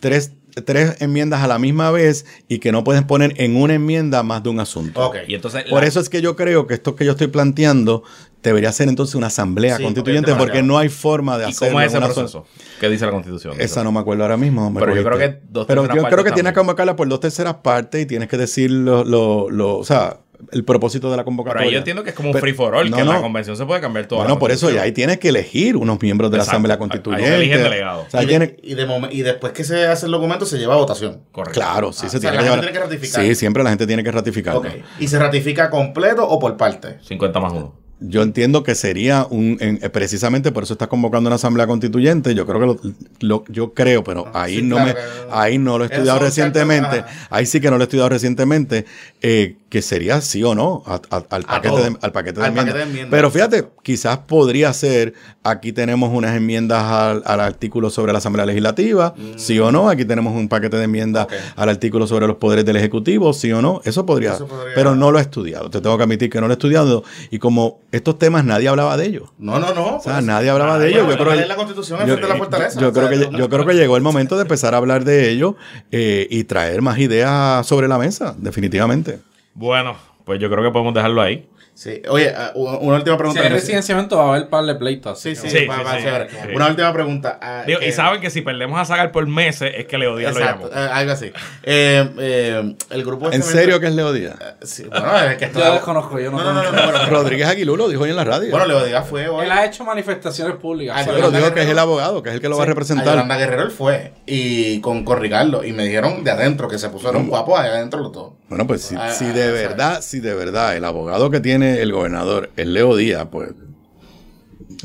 tres, 0.00 0.32
tres 0.64 0.96
enmiendas 1.00 1.42
a 1.42 1.46
la 1.46 1.58
misma 1.58 1.90
vez 1.90 2.24
y 2.48 2.58
que 2.58 2.72
no 2.72 2.82
puedes 2.84 3.02
poner 3.02 3.34
en 3.36 3.54
una 3.56 3.74
enmienda 3.74 4.22
más 4.22 4.42
de 4.42 4.48
un 4.48 4.58
asunto. 4.58 5.06
Ok. 5.06 5.16
Y 5.28 5.34
entonces, 5.34 5.64
Por 5.70 5.82
la- 5.82 5.88
eso 5.88 6.00
es 6.00 6.08
que 6.08 6.20
yo 6.22 6.34
creo 6.36 6.66
que 6.66 6.74
esto 6.74 6.96
que 6.96 7.04
yo 7.04 7.12
estoy 7.12 7.26
planteando 7.28 8.02
debería 8.42 8.72
ser 8.72 8.88
entonces 8.88 9.14
una 9.14 9.26
asamblea 9.28 9.76
Sí, 9.76 9.82
constituyente 9.82 10.34
porque 10.34 10.62
no 10.62 10.78
hay 10.78 10.88
forma 10.88 11.36
de 11.38 11.46
¿Y 11.46 11.50
hacerlo. 11.50 11.72
cómo 11.74 11.80
es 11.82 11.88
ese 11.88 11.98
una 11.98 12.06
proceso? 12.08 12.46
¿Qué 12.80 12.88
dice 12.88 13.04
la 13.06 13.12
constitución? 13.12 13.54
Esa 13.58 13.84
no 13.84 13.92
me 13.92 14.00
acuerdo 14.00 14.22
ahora 14.22 14.36
mismo. 14.36 14.72
Pero 14.78 14.94
yo 14.94 15.04
creo 15.04 15.18
que 15.18 15.40
dos 15.48 15.66
Pero 15.66 15.86
yo 15.94 16.02
creo 16.04 16.24
que 16.24 16.32
tienes 16.32 16.52
que 16.52 16.58
convocarla 16.58 16.96
por 16.96 17.08
dos 17.08 17.20
terceras 17.20 17.56
partes 17.56 18.02
y 18.02 18.06
tienes 18.06 18.28
que 18.28 18.36
decir 18.36 18.70
lo, 18.70 19.04
lo, 19.04 19.50
lo- 19.50 19.76
o 19.78 19.84
sea, 19.84 20.18
el 20.52 20.64
propósito 20.64 21.10
de 21.10 21.18
la 21.18 21.22
Pero 21.22 21.26
convocatoria. 21.26 21.66
ahí 21.66 21.72
yo 21.72 21.78
entiendo 21.78 22.02
que 22.02 22.08
es 22.10 22.16
como 22.16 22.30
un 22.30 22.32
Pero- 22.32 22.40
free 22.40 22.54
for 22.54 22.74
all, 22.74 22.88
no, 22.88 22.96
que 22.96 23.02
en 23.02 23.08
la 23.08 23.16
no. 23.16 23.20
convención 23.20 23.58
se 23.58 23.66
puede 23.66 23.82
cambiar 23.82 24.06
todo. 24.06 24.20
Bueno, 24.20 24.38
por 24.38 24.50
eso 24.50 24.70
ya 24.70 24.80
ahí 24.82 24.92
tienes 24.92 25.18
que 25.18 25.28
elegir 25.28 25.76
unos 25.76 26.00
miembros 26.00 26.30
de 26.30 26.38
la. 26.38 26.44
Asamblea 26.44 26.76
Ahí 26.76 26.78
se 26.78 26.78
Constituyente. 26.78 27.36
eligen 27.36 27.62
delegados. 27.62 28.06
O 28.06 28.10
sea, 28.10 28.22
y, 28.22 28.26
tiene- 28.26 28.46
de, 28.46 28.56
y, 28.62 28.72
de 28.74 29.08
y 29.12 29.20
después 29.20 29.52
que 29.52 29.64
se 29.64 29.86
hace 29.86 30.06
el 30.06 30.12
documento 30.12 30.46
se 30.46 30.56
lleva 30.56 30.72
a 30.72 30.78
votación. 30.78 31.20
Correcto. 31.30 31.60
Claro, 31.60 31.92
sí 31.92 32.06
Ah, 32.06 32.08
se 32.08 32.16
o 32.16 32.20
sea, 32.20 32.30
tiene 32.30 32.36
la 32.36 32.42
que 32.42 32.48
gente 32.48 32.56
llevar. 32.66 32.72
tiene 32.72 32.72
que 32.72 32.94
ratificar. 32.96 33.22
Sí, 33.22 33.34
siempre 33.34 33.62
la 33.62 33.68
gente 33.68 33.86
tiene 33.86 34.02
que 34.02 34.10
ratificarlo. 34.12 34.60
Ok. 34.60 34.66
¿Y 34.98 35.08
se 35.08 35.18
ratifica 35.18 35.68
completo 35.68 36.26
o 36.26 36.38
por 36.38 36.56
parte? 36.56 36.96
50 37.02 37.38
más 37.38 37.52
1. 37.52 37.79
Yo 38.02 38.22
entiendo 38.22 38.62
que 38.62 38.74
sería 38.74 39.26
un, 39.28 39.58
en- 39.60 39.78
eh, 39.82 39.90
precisamente 39.90 40.52
por 40.52 40.62
eso 40.62 40.72
estás 40.72 40.88
convocando 40.88 41.28
una 41.28 41.36
asamblea 41.36 41.66
constituyente. 41.66 42.34
Yo 42.34 42.46
creo 42.46 42.60
que 42.60 42.66
lo, 42.66 42.80
lo- 43.20 43.44
yo 43.48 43.74
creo, 43.74 44.02
pero 44.02 44.30
ahí 44.34 44.56
Sí, 44.56 44.62
no 44.62 44.76
claro 44.76 44.94
me, 44.94 45.32
ahí 45.34 45.58
no 45.58 45.76
lo 45.76 45.84
he 45.84 45.86
estudiado 45.88 46.16
es 46.18 46.24
recientemente. 46.24 47.04
Ahí 47.28 47.44
sí 47.46 47.60
que 47.60 47.70
no 47.70 47.76
lo 47.76 47.82
he 47.82 47.86
estudiado 47.86 48.08
recientemente, 48.08 48.86
eh, 49.20 49.56
que 49.70 49.80
sería 49.82 50.20
sí 50.20 50.42
o 50.44 50.54
no 50.54 50.82
a- 50.84 51.00
a- 51.10 51.24
al 51.30 51.44
paquete 51.44 51.76
de, 51.76 51.96
al 52.02 52.12
paquete 52.12 52.40
de 52.40 52.46
Al 52.46 52.50
enmiendas. 52.50 52.54
paquete 52.74 52.78
de 52.78 52.82
enmiendas. 52.82 53.10
Pero 53.12 53.30
fíjate, 53.30 53.68
quizás 53.82 54.18
podría 54.18 54.72
ser. 54.72 55.14
Aquí 55.44 55.72
tenemos 55.72 56.10
unas 56.12 56.36
enmiendas 56.36 56.82
al, 56.82 57.22
al 57.24 57.40
artículo 57.40 57.88
sobre 57.88 58.12
la 58.12 58.18
asamblea 58.18 58.44
legislativa, 58.46 59.14
sí 59.36 59.58
o 59.60 59.70
no. 59.72 59.88
Aquí 59.88 60.04
tenemos 60.04 60.34
un 60.34 60.48
paquete 60.48 60.76
de 60.76 60.84
enmiendas 60.84 61.28
al 61.56 61.68
artículo 61.68 62.06
sobre 62.06 62.26
los 62.26 62.36
poderes 62.36 62.64
del 62.66 62.76
ejecutivo, 62.76 63.32
sí 63.32 63.50
o 63.52 63.62
no. 63.62 63.80
Eso 63.84 64.04
podría, 64.04 64.34
Eso 64.34 64.46
podría- 64.48 64.74
pero 64.74 64.94
no 64.96 65.10
lo 65.12 65.18
he 65.18 65.22
estudiado. 65.22 65.70
Te 65.70 65.80
tengo 65.80 65.96
que 65.96 66.02
admitir 66.02 66.28
que 66.30 66.40
no 66.40 66.48
lo 66.48 66.52
he 66.52 66.56
estudiado. 66.56 67.04
Y 67.30 67.38
como 67.38 67.80
estos 67.92 68.18
temas 68.18 68.44
nadie 68.44 68.68
hablaba 68.68 68.96
de 68.96 69.06
ellos. 69.06 69.30
No, 69.38 69.58
no, 69.60 69.72
no. 69.72 69.96
O 69.98 70.00
sea, 70.02 70.20
nadie 70.20 70.50
hablaba 70.50 70.78
de 70.80 70.88
ellos. 70.90 71.08
Yo 71.08 71.16
creo, 71.16 71.34
la 71.46 71.54
constitución 71.56 72.00
yo, 72.06 72.16
la 72.18 72.36
fortaleza. 72.36 72.80
yo 72.80 72.92
creo 72.92 73.08
que, 73.08 73.28
yo 73.38 73.48
creo 73.48 73.64
que 73.64 73.74
llegó 73.74 73.96
el 73.96 74.02
momento 74.02 74.34
de 74.36 74.42
empezar 74.42 74.74
a 74.74 74.78
hablar 74.78 75.04
de 75.04 75.30
ellos 75.30 75.54
eh, 75.92 76.26
y 76.28 76.42
traer 76.44 76.82
más 76.82 76.98
ideas 76.98 77.64
sobre 77.66 77.86
la 77.86 77.98
mesa, 77.98 78.34
definitivamente. 78.36 79.20
Bueno, 79.54 79.96
pues 80.24 80.40
yo 80.40 80.50
creo 80.50 80.62
que 80.62 80.70
podemos 80.70 80.94
dejarlo 80.94 81.22
ahí. 81.22 81.46
Sí. 81.72 82.02
Oye, 82.10 82.30
ah, 82.36 82.52
una 82.54 82.96
última 82.96 83.14
Si 83.14 83.18
pregunta. 83.18 83.40
hay 83.40 83.48
que- 83.48 83.54
residenciamiento 83.54 84.18
va 84.18 84.24
a 84.24 84.28
haber 84.36 84.50
par 84.50 84.64
de 84.66 84.74
pleitos. 84.74 85.18
Sí, 85.18 85.34
sí, 85.34 85.48
Sí, 85.48 85.64
va- 85.64 85.78
sí, 85.78 85.82
va 86.04 86.26
sí. 86.28 86.48
Una 86.54 86.66
última 86.66 86.92
pregunta. 86.92 87.38
ah, 87.40 87.62
Digo, 87.66 87.78
que- 87.80 87.88
y 87.88 87.92
saben 87.92 88.20
que 88.20 88.28
si 88.28 88.42
perdemos 88.42 88.78
a 88.78 88.84
Zagar 88.84 89.12
por 89.12 89.26
meses 89.26 89.72
es 89.74 89.86
que 89.86 89.96
Leo 89.96 90.14
Díaz 90.14 90.34
lo 90.34 90.40
Exacto, 90.40 90.68
llamó. 90.68 90.78
eh, 90.82 90.90
algo 90.92 91.12
así. 91.12 91.32
Eh, 91.62 92.10
eh, 92.18 92.74
el 92.90 93.04
grupo 93.04 93.28
¿En 93.28 93.40
este 93.40 93.52
serio 93.52 93.80
que 93.80 93.86
es 93.86 93.94
Leo 93.94 94.12
Díaz? 94.12 94.34
Sí, 94.62 94.84
bueno, 94.90 95.20
es 95.20 95.38
que 95.38 95.46
esto- 95.46 95.58
Yo 95.58 95.72
desconozco, 95.72 96.18
yo 96.20 96.30
no 96.30 96.36
No, 96.38 96.44
no, 96.44 96.52
no, 96.52 96.62
no, 96.64 96.68
conozco. 96.70 96.90
bueno, 96.92 97.06
Rodríguez 97.22 97.48
Aguilú 97.48 97.76
lo 97.78 97.88
dijo 97.88 98.02
hoy 98.02 98.10
en 98.10 98.16
la 98.16 98.24
radio. 98.24 98.50
Bueno, 98.50 98.66
Leo 98.66 98.84
Díaz 98.84 99.08
fue 99.08 99.28
hoy. 99.28 99.46
Él 99.46 99.52
ha 99.52 99.64
hecho 99.64 99.82
manifestaciones 99.84 100.56
públicas. 100.56 100.96
Ah, 100.98 101.00
o 101.00 101.04
sea, 101.04 101.14
pero 101.14 101.30
dijo 101.30 101.54
que 101.54 101.62
es 101.62 101.68
el 101.68 101.78
abogado, 101.78 102.22
que 102.22 102.28
es 102.28 102.34
el 102.34 102.40
que 102.42 102.48
lo 102.50 102.58
va 102.58 102.64
a 102.64 102.66
representar. 102.66 103.06
Yolanda 103.06 103.38
Guerrero 103.38 103.62
él 103.62 103.70
fue. 103.70 104.12
Y 104.26 104.82
con, 104.82 105.02
con 105.06 105.18
Ricardo. 105.18 105.64
Y 105.64 105.72
me 105.72 105.84
dijeron 105.84 106.24
de 106.24 106.30
adentro 106.30 106.68
que 106.68 106.78
se 106.78 106.90
pusieron 106.90 107.26
guapos 107.28 107.58
allá 107.58 107.70
adentro 107.70 108.00
los 108.00 108.12
dos. 108.12 108.32
Bueno, 108.50 108.66
pues 108.66 108.82
si, 108.82 108.96
Ah, 108.98 109.10
si 109.12 109.24
ah, 109.24 109.28
de 109.32 109.42
sea. 109.44 109.52
verdad, 109.52 110.00
si 110.02 110.20
de 110.20 110.34
verdad 110.34 110.76
el 110.76 110.84
abogado 110.84 111.30
que 111.30 111.40
tiene 111.40 111.80
el 111.80 111.92
gobernador 111.92 112.50
es 112.56 112.66
Leo 112.66 112.96
Díaz, 112.96 113.28
pues 113.30 113.50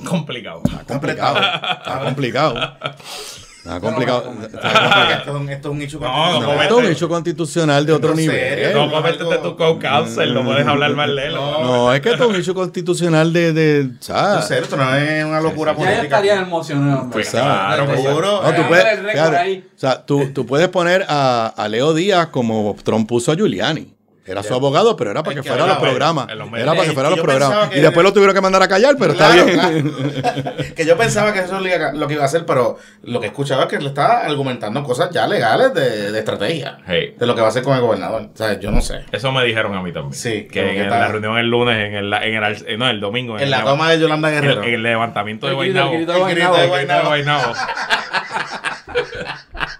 Complicado. 0.08 0.62
está 0.66 0.84
complicado. 0.94 1.38
Está 1.38 2.02
complicado. 2.06 2.56
Está 3.66 3.80
complicado. 3.80 4.32
Está 4.44 5.18
Esto 5.18 5.32
es 5.32 5.36
un- 5.42 5.50
esto 5.50 5.68
es 5.70 5.74
un 5.76 5.82
hecho 5.82 6.00
No, 6.00 6.06
constitucional. 6.06 6.56
no, 6.56 6.62
Esto 6.62 6.80
es 6.80 6.86
un 6.86 6.92
hecho 6.92 7.10
constitucional 7.10 7.86
de 7.88 7.94
otro 7.94 8.12
¿En 8.12 8.18
nivel. 8.18 8.74
No, 8.76 8.92
coméntate 8.92 9.38
tu 9.40 9.58
co-counsel, 9.58 10.34
no 10.36 10.44
puedes 10.46 10.68
hablar 10.68 10.92
mal 10.96 11.16
de 11.16 11.26
él. 11.26 11.34
No, 11.34 11.92
es 11.92 12.00
que 12.02 12.12
esto 12.12 12.26
es 12.26 12.30
un 12.30 12.36
hecho 12.36 12.54
constitucional 12.54 13.34
de, 13.34 13.54
de 13.54 13.90
¿sabes? 14.02 14.46
serio, 14.46 14.64
esto 14.66 14.78
no 14.78 14.96
es 14.96 15.26
una 15.26 15.42
locura 15.42 15.72
Ya 15.72 15.78
política. 15.80 16.04
estaría 16.04 16.42
emocionado. 16.42 17.02
hombre. 17.02 17.14
Pues 17.14 17.30
claro, 17.32 17.86
pues, 17.88 18.02
Seguro. 18.04 18.42
No, 18.44 18.54
tú 18.54 18.62
puedes, 18.68 19.00
o 19.00 19.80
sea, 19.80 20.06
tú, 20.06 20.30
tú 20.32 20.46
puedes 20.46 20.68
poner 20.68 21.04
a, 21.10 21.48
a 21.58 21.68
Leo 21.68 21.96
Díaz 21.96 22.28
como 22.28 22.76
Trump 22.84 23.10
puso 23.10 23.32
a 23.32 23.36
Giuliani. 23.36 23.95
Era 24.28 24.42
su 24.42 24.56
abogado, 24.56 24.96
pero 24.96 25.12
era 25.12 25.22
para 25.22 25.34
Es 25.34 25.38
que 25.38 25.44
que 25.44 25.50
fuera 25.50 25.66
a 25.66 25.68
los 25.68 25.78
programas. 25.78 26.28
en. 26.30 26.56
Era 26.56 26.72
para 26.74 26.84
que 26.84 26.90
Eh, 26.90 26.94
fuera 26.94 27.10
a 27.10 27.12
los 27.12 27.20
programas. 27.20 27.70
que- 27.70 27.78
Y 27.78 27.82
después 27.82 28.04
lo 28.04 28.12
tuvieron 28.12 28.34
que 28.34 28.42
mandar 28.42 28.64
a 28.64 28.68
callar, 28.68 28.96
pero 28.98 29.14
está 29.14 29.32
Claro, 29.32 29.46
bien. 29.46 29.92
claro. 30.24 30.54
que 30.76 30.86
yo 30.86 30.98
pensaba 30.98 31.32
que 31.32 31.40
eso 31.42 31.64
era 31.64 31.94
lo 31.94 32.08
que 32.08 32.16
iba 32.16 32.24
a 32.24 32.26
hacer, 32.26 32.44
pero 32.44 32.80
lo 33.04 33.20
que 33.22 33.28
escuchaba 33.28 33.64
es 33.64 33.70
que 33.70 33.78
le 33.80 33.90
estaba 33.90 34.22
argumentando 34.22 34.82
cosas 34.84 35.12
ya 35.12 35.28
legales 35.28 35.76
de, 35.76 36.12
de 36.12 36.18
estrategia. 36.20 36.80
Hey. 36.88 37.14
De 37.20 37.26
lo 37.28 37.36
que 37.36 37.42
va 37.42 37.48
a 37.48 37.50
hacer 37.52 37.62
con 37.62 37.76
el 37.76 37.82
gobernador. 37.82 38.30
O 38.34 38.38
sea, 38.38 38.60
yo 38.60 38.72
no 38.72 38.82
sé. 38.82 39.02
Eso 39.12 39.32
me 39.32 39.46
dijeron 39.46 39.76
a 39.76 39.82
mí 39.84 39.94
también. 39.94 40.14
Sí, 40.14 40.48
Que 40.52 40.70
en 40.70 40.76
que 40.76 40.82
está- 40.84 41.00
la 41.02 41.08
reunión 41.10 41.38
el 41.38 41.48
lunes, 41.48 41.78
en 41.88 41.94
el, 41.94 42.12
en 42.14 42.44
el, 42.44 42.66
eh, 42.68 42.78
no, 42.80 42.90
el 42.90 43.00
domingo. 43.00 43.38
En 43.38 43.52
la 43.52 43.60
el- 43.60 43.64
toma 43.66 43.92
de 43.92 44.00
Yolanda 44.00 44.30
en 44.30 44.36
Guerrero. 44.42 44.64
en 44.64 44.74
el 44.74 44.82
levantamiento 44.84 45.46
de 45.46 45.52
El 45.52 45.56
Guaynabo. 45.56 45.92
de 45.92 45.98
Guaynabo. 45.98 46.28
El 46.28 46.36
grito 46.36 46.94
de 46.94 47.04
Guaynabo. 47.04 47.54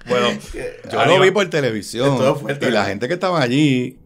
bueno, 0.08 0.28
Yo 0.92 1.06
lo 1.06 1.20
vi 1.20 1.32
por 1.32 1.50
televisión. 1.50 2.18
Y 2.62 2.66
la 2.70 2.86
gente 2.86 3.08
que 3.08 3.16
estaba 3.16 3.42
allí 3.42 3.98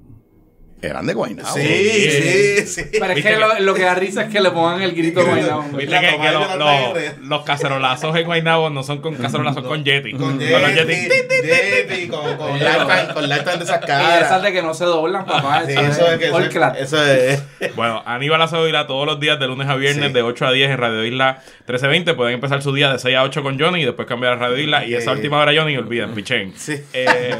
eran 0.81 1.05
de 1.05 1.13
Guaynabo. 1.13 1.53
Sí, 1.55 1.61
sí, 1.61 2.65
sí. 2.67 2.81
Pero 2.91 3.05
es 3.13 3.15
que 3.15 3.21
que- 3.23 3.35
lo, 3.37 3.59
lo 3.59 3.73
que 3.73 3.83
da 3.83 3.95
risa 3.95 4.23
es 4.23 4.29
que 4.31 4.39
le 4.39 4.51
pongan 4.51 4.81
el 4.81 4.93
grito 4.93 5.25
Guaynabo. 5.25 5.63
Viste 5.77 5.99
que, 5.99 6.17
que 6.17 6.27
de 6.27 6.31
lo- 6.31 6.55
lo- 6.55 6.93
los 7.23 7.43
cacerolazos 7.43 8.15
en 8.15 8.25
Guaynabo 8.25 8.69
no 8.69 8.83
son 8.83 8.99
con 9.01 9.15
cacerolazos, 9.15 9.63
con 9.65 9.83
Yeti. 9.83 10.13
Con 10.13 10.39
Yeti, 10.39 10.75
Yeti. 10.75 11.09
Yeti, 11.47 12.07
con, 12.07 12.37
con 12.37 12.53
lifetime, 12.59 13.13
con 13.13 13.29
lifetime 13.29 13.57
de 13.57 13.63
esas 13.63 13.81
Y 13.81 13.83
esas 13.83 13.85
caras. 14.27 14.41
de 14.43 14.51
que 14.53 14.61
no 14.61 14.73
se 14.73 14.85
doblan, 14.85 15.25
papá. 15.25 15.63
Sí, 15.65 15.73
eso 15.73 16.07
es 16.11 16.17
que 16.19 16.27
eso 16.27 16.39
eso 16.77 17.03
es. 17.05 17.43
Bueno, 17.75 18.01
Aníbal 18.05 18.41
Acevedo 18.41 18.85
todos 18.87 19.05
los 19.05 19.19
días 19.19 19.39
de 19.39 19.47
lunes 19.47 19.67
a 19.67 19.75
viernes 19.75 20.07
Sí. 20.07 20.13
de 20.13 20.21
8 20.21 20.45
a 20.47 20.51
10 20.51 20.69
en 20.71 20.77
Radio 20.77 21.03
Isla 21.05 21.39
1320. 21.67 22.13
Pueden 22.13 22.35
empezar 22.35 22.61
su 22.61 22.73
día 22.73 22.91
de 22.91 22.99
6 22.99 23.15
a 23.17 23.23
8 23.23 23.43
con 23.43 23.59
Johnny 23.59 23.81
y 23.81 23.85
después 23.85 24.07
cambiar 24.07 24.33
a 24.33 24.35
Radio 24.37 24.57
Isla. 24.57 24.85
Y 24.85 24.93
esa 24.95 25.11
última 25.11 25.39
hora, 25.39 25.51
Johnny, 25.55 25.75
olviden, 25.77 26.13
pichen. 26.13 26.53
Sí. 26.55 26.75
Eh, 26.93 27.35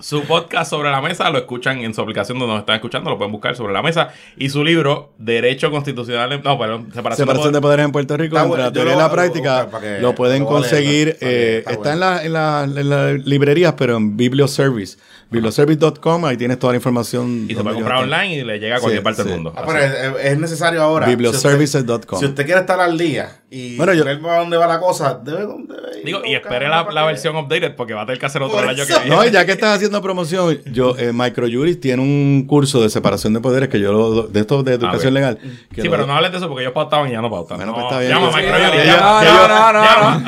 Su 0.00 0.22
podcast 0.24 0.70
sobre 0.70 0.90
la 0.90 1.00
mesa 1.00 1.30
lo 1.30 1.38
escuchan 1.38 1.78
en 1.80 1.94
su 1.94 2.00
aplicación 2.00 2.38
donde 2.38 2.54
nos 2.54 2.60
están 2.60 2.76
escuchando, 2.76 3.10
lo 3.10 3.16
pueden 3.18 3.32
buscar 3.32 3.54
sobre 3.56 3.72
la 3.72 3.82
mesa. 3.82 4.10
Y 4.36 4.48
su 4.50 4.64
libro, 4.64 5.12
Derecho 5.18 5.70
Constitucional, 5.70 6.40
no, 6.42 6.58
perdón, 6.58 6.90
Separación, 6.92 7.26
Separación 7.26 7.52
de 7.52 7.60
poderes 7.60 7.84
en 7.86 7.92
Puerto 7.92 8.16
Rico 8.16 8.36
Está 8.36 8.46
entre 8.46 8.48
bueno, 8.48 8.64
la 8.64 8.72
teoría 8.72 8.92
y 8.92 8.96
lo 8.96 9.02
la 9.02 9.10
práctica. 9.12 9.64
buscar 9.64 10.00
Lo 10.00 10.14
pueden 10.14 10.42
lo 10.44 10.50
leer, 10.50 10.62
conseguir. 10.62 11.16
eh, 11.20 11.58
está 11.58 11.72
está 11.72 11.92
en 11.92 12.00
la, 12.00 12.24
en, 12.24 12.32
la, 12.32 12.64
en 12.64 12.90
la 12.90 13.12
librerías, 13.12 13.74
pero 13.74 13.96
en 13.96 14.16
Biblioservice. 14.16 14.98
Biblioservice.com, 15.30 16.24
ahí 16.24 16.36
tienes 16.36 16.58
toda 16.58 16.72
la 16.72 16.76
información. 16.78 17.46
Y 17.48 17.54
se 17.54 17.62
puede 17.62 17.76
comprar 17.76 18.02
online 18.02 18.34
y 18.38 18.44
le 18.44 18.58
llega 18.58 18.76
a 18.76 18.80
cualquier 18.80 19.00
Sí, 19.00 19.04
parte 19.04 19.22
sí. 19.22 19.28
del 19.28 19.36
mundo. 19.36 19.52
Ah, 19.56 19.62
pero 19.66 19.78
es, 19.78 19.92
es 20.32 20.38
necesario 20.38 20.82
ahora. 20.82 21.06
Biblioservices.com. 21.06 22.18
Si 22.18 22.26
usted 22.26 22.44
quiere 22.44 22.60
estar 22.60 22.80
al 22.80 22.98
día 22.98 23.40
y 23.50 23.76
Bueno, 23.76 23.94
yo- 23.94 24.04
ver 24.04 24.20
para 24.20 24.38
dónde 24.38 24.56
va 24.56 24.66
la 24.66 24.78
cosa, 24.80 25.20
debe, 25.22 25.38
debe 25.40 25.98
ir 25.98 26.04
Digo, 26.04 26.22
y 26.24 26.34
espere 26.34 26.68
la, 26.68 26.84
la 26.90 27.04
versión 27.04 27.36
updated 27.36 27.74
porque 27.76 27.94
va 27.94 28.02
a 28.02 28.06
tener 28.06 28.18
que 28.18 28.26
hacer 28.26 28.42
otro 28.42 28.60
el 28.60 28.68
año 28.68 28.82
eso. 28.82 28.94
que 28.94 29.00
viene. 29.04 29.16
No, 29.16 29.24
y 29.26 29.30
ya 29.30 29.44
que 29.46 29.52
estás 29.52 29.76
haciendo 29.76 30.00
promoción, 30.02 30.58
yo, 30.72 30.96
eh, 30.98 31.12
Microjuris 31.12 31.80
tiene 31.80 32.02
un 32.02 32.44
curso 32.46 32.82
de 32.82 32.90
separación 32.90 33.32
de 33.34 33.40
poderes 33.40 33.68
que 33.68 33.78
yo 33.80 33.92
lo, 33.92 34.22
de 34.22 34.40
esto 34.40 34.62
de 34.62 34.74
educación 34.74 35.12
ver. 35.14 35.22
legal. 35.22 35.38
que 35.74 35.82
Sí, 35.82 35.88
lo- 35.88 35.90
pero 35.92 36.06
no 36.06 36.14
hables 36.14 36.30
de 36.32 36.38
eso 36.38 36.48
porque 36.48 36.62
ellos 36.62 36.72
pautaban 36.74 37.08
y 37.08 37.12
ya 37.12 37.20
no 37.20 37.30
pautan. 37.30 37.56
Bueno, 37.58 37.72
no, 37.72 37.78
pues 37.78 37.86
está 37.86 37.98
bien. 38.00 38.12
Llama, 38.12 38.30
Sí, 38.30 38.36
Micro 38.36 38.56
sí, 38.56 38.62
Yuri, 38.64 38.78
sí, 38.80 38.86
llama, 38.86 39.24
no, 39.24 39.48
no, 39.48 39.72
no, 39.72 39.84
llama. 39.84 40.24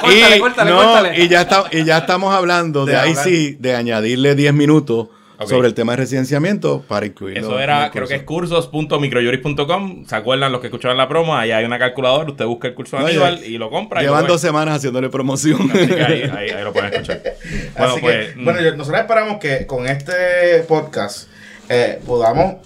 Córtale, 0.00 0.36
y, 0.36 0.40
córtale, 0.40 0.70
no, 0.70 0.76
córtale. 0.76 1.24
y 1.24 1.28
ya 1.28 1.40
está, 1.40 1.64
y 1.72 1.84
ya 1.84 1.98
estamos 1.98 2.34
hablando 2.34 2.84
de, 2.84 2.96
ahí 2.96 3.14
sí, 3.16 3.56
de 3.58 3.74
añadirle 4.06 4.34
10 4.34 4.54
minutos 4.54 5.08
sobre 5.46 5.68
el 5.68 5.74
tema 5.74 5.92
de 5.92 5.96
residenciamiento 5.98 6.82
para 6.88 7.04
incluirlo. 7.04 7.40
Eso 7.48 7.60
era, 7.60 7.90
creo 7.90 8.06
que 8.08 8.14
es 8.14 8.22
curso. 8.22 8.54
cursos.microjuris.com. 8.70 10.06
¿Se 10.06 10.16
acuerdan 10.16 10.50
los 10.52 10.60
que 10.62 10.68
escucharon 10.68 10.96
la 10.96 11.08
promo? 11.08 11.36
Ahí 11.36 11.50
hay 11.52 11.64
una 11.64 11.78
calculadora. 11.78 12.30
Usted 12.30 12.46
busca 12.46 12.68
el 12.68 12.74
curso 12.74 12.96
de 12.96 13.02
No, 13.02 13.08
Aníbal 13.08 13.40
ya- 13.40 13.46
y 13.46 13.58
lo 13.58 13.68
compra. 13.68 14.00
Llevan 14.00 14.22
lo 14.22 14.28
dos 14.32 14.40
semanas 14.40 14.76
haciéndole 14.76 15.10
promoción. 15.10 15.70
Así 15.70 15.86
que 15.88 16.02
ahí, 16.02 16.22
ahí, 16.22 16.50
ahí 16.50 16.64
lo 16.64 16.72
pueden 16.72 16.92
escuchar. 16.92 17.22
Bueno, 17.76 17.92
Así 17.92 18.00
pues. 18.00 18.28
que, 18.34 18.42
bueno, 18.42 18.60
yo- 18.62 18.76
nosotros 18.76 19.00
esperamos 19.02 19.38
que 19.38 19.66
con 19.66 19.86
este 19.86 20.60
podcast 20.66 21.28
eh, 21.68 22.00
podamos. 22.06 22.56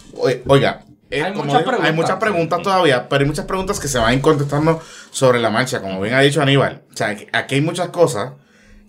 Oiga, 0.46 0.84
eh, 1.10 1.22
Hay 1.24 1.32
muchas 1.32 1.46
digo, 1.46 1.58
hay 1.58 1.64
preguntas. 1.64 1.94
muchas 1.96 2.16
preguntas 2.18 2.62
todavía, 2.62 3.08
pero 3.08 3.22
hay 3.22 3.26
muchas 3.26 3.46
preguntas 3.46 3.80
que 3.80 3.88
se 3.88 3.98
van 3.98 4.10
a 4.10 4.14
ir 4.14 4.20
contestando 4.20 4.80
sobre 5.10 5.40
la 5.40 5.50
marcha, 5.50 5.80
como 5.80 6.00
bien 6.00 6.14
ha 6.14 6.20
dicho 6.20 6.40
Aníbal. 6.40 6.82
O 6.92 6.96
sea, 6.96 7.08
aquí 7.32 7.54
hay 7.56 7.60
muchas 7.62 7.88
cosas 7.88 8.34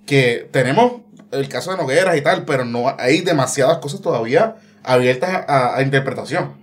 que 0.05 0.47
tenemos 0.51 1.01
el 1.31 1.47
caso 1.49 1.71
de 1.71 1.77
Nogueras 1.77 2.17
y 2.17 2.21
tal, 2.21 2.45
pero 2.45 2.65
no 2.65 2.93
hay 2.99 3.21
demasiadas 3.21 3.77
cosas 3.79 4.01
todavía 4.01 4.55
abiertas 4.83 5.45
a, 5.47 5.75
a 5.77 5.81
interpretación. 5.81 6.53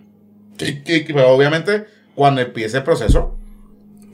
Que- 0.57 0.83
que- 0.83 1.05
que, 1.05 1.15
pero 1.15 1.31
obviamente, 1.31 1.87
cuando 2.15 2.41
empiece 2.41 2.79
el 2.79 2.83
proceso 2.85 3.39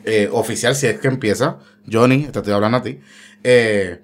eh, 0.05 0.28
oficial, 0.32 0.76
si 0.76 0.86
es 0.86 1.00
que 1.00 1.09
empieza, 1.09 1.59
Johnny, 1.90 2.26
te 2.26 2.38
estoy 2.38 2.52
hablando 2.52 2.78
a 2.78 2.82
ti, 2.82 3.00
eh, 3.42 4.00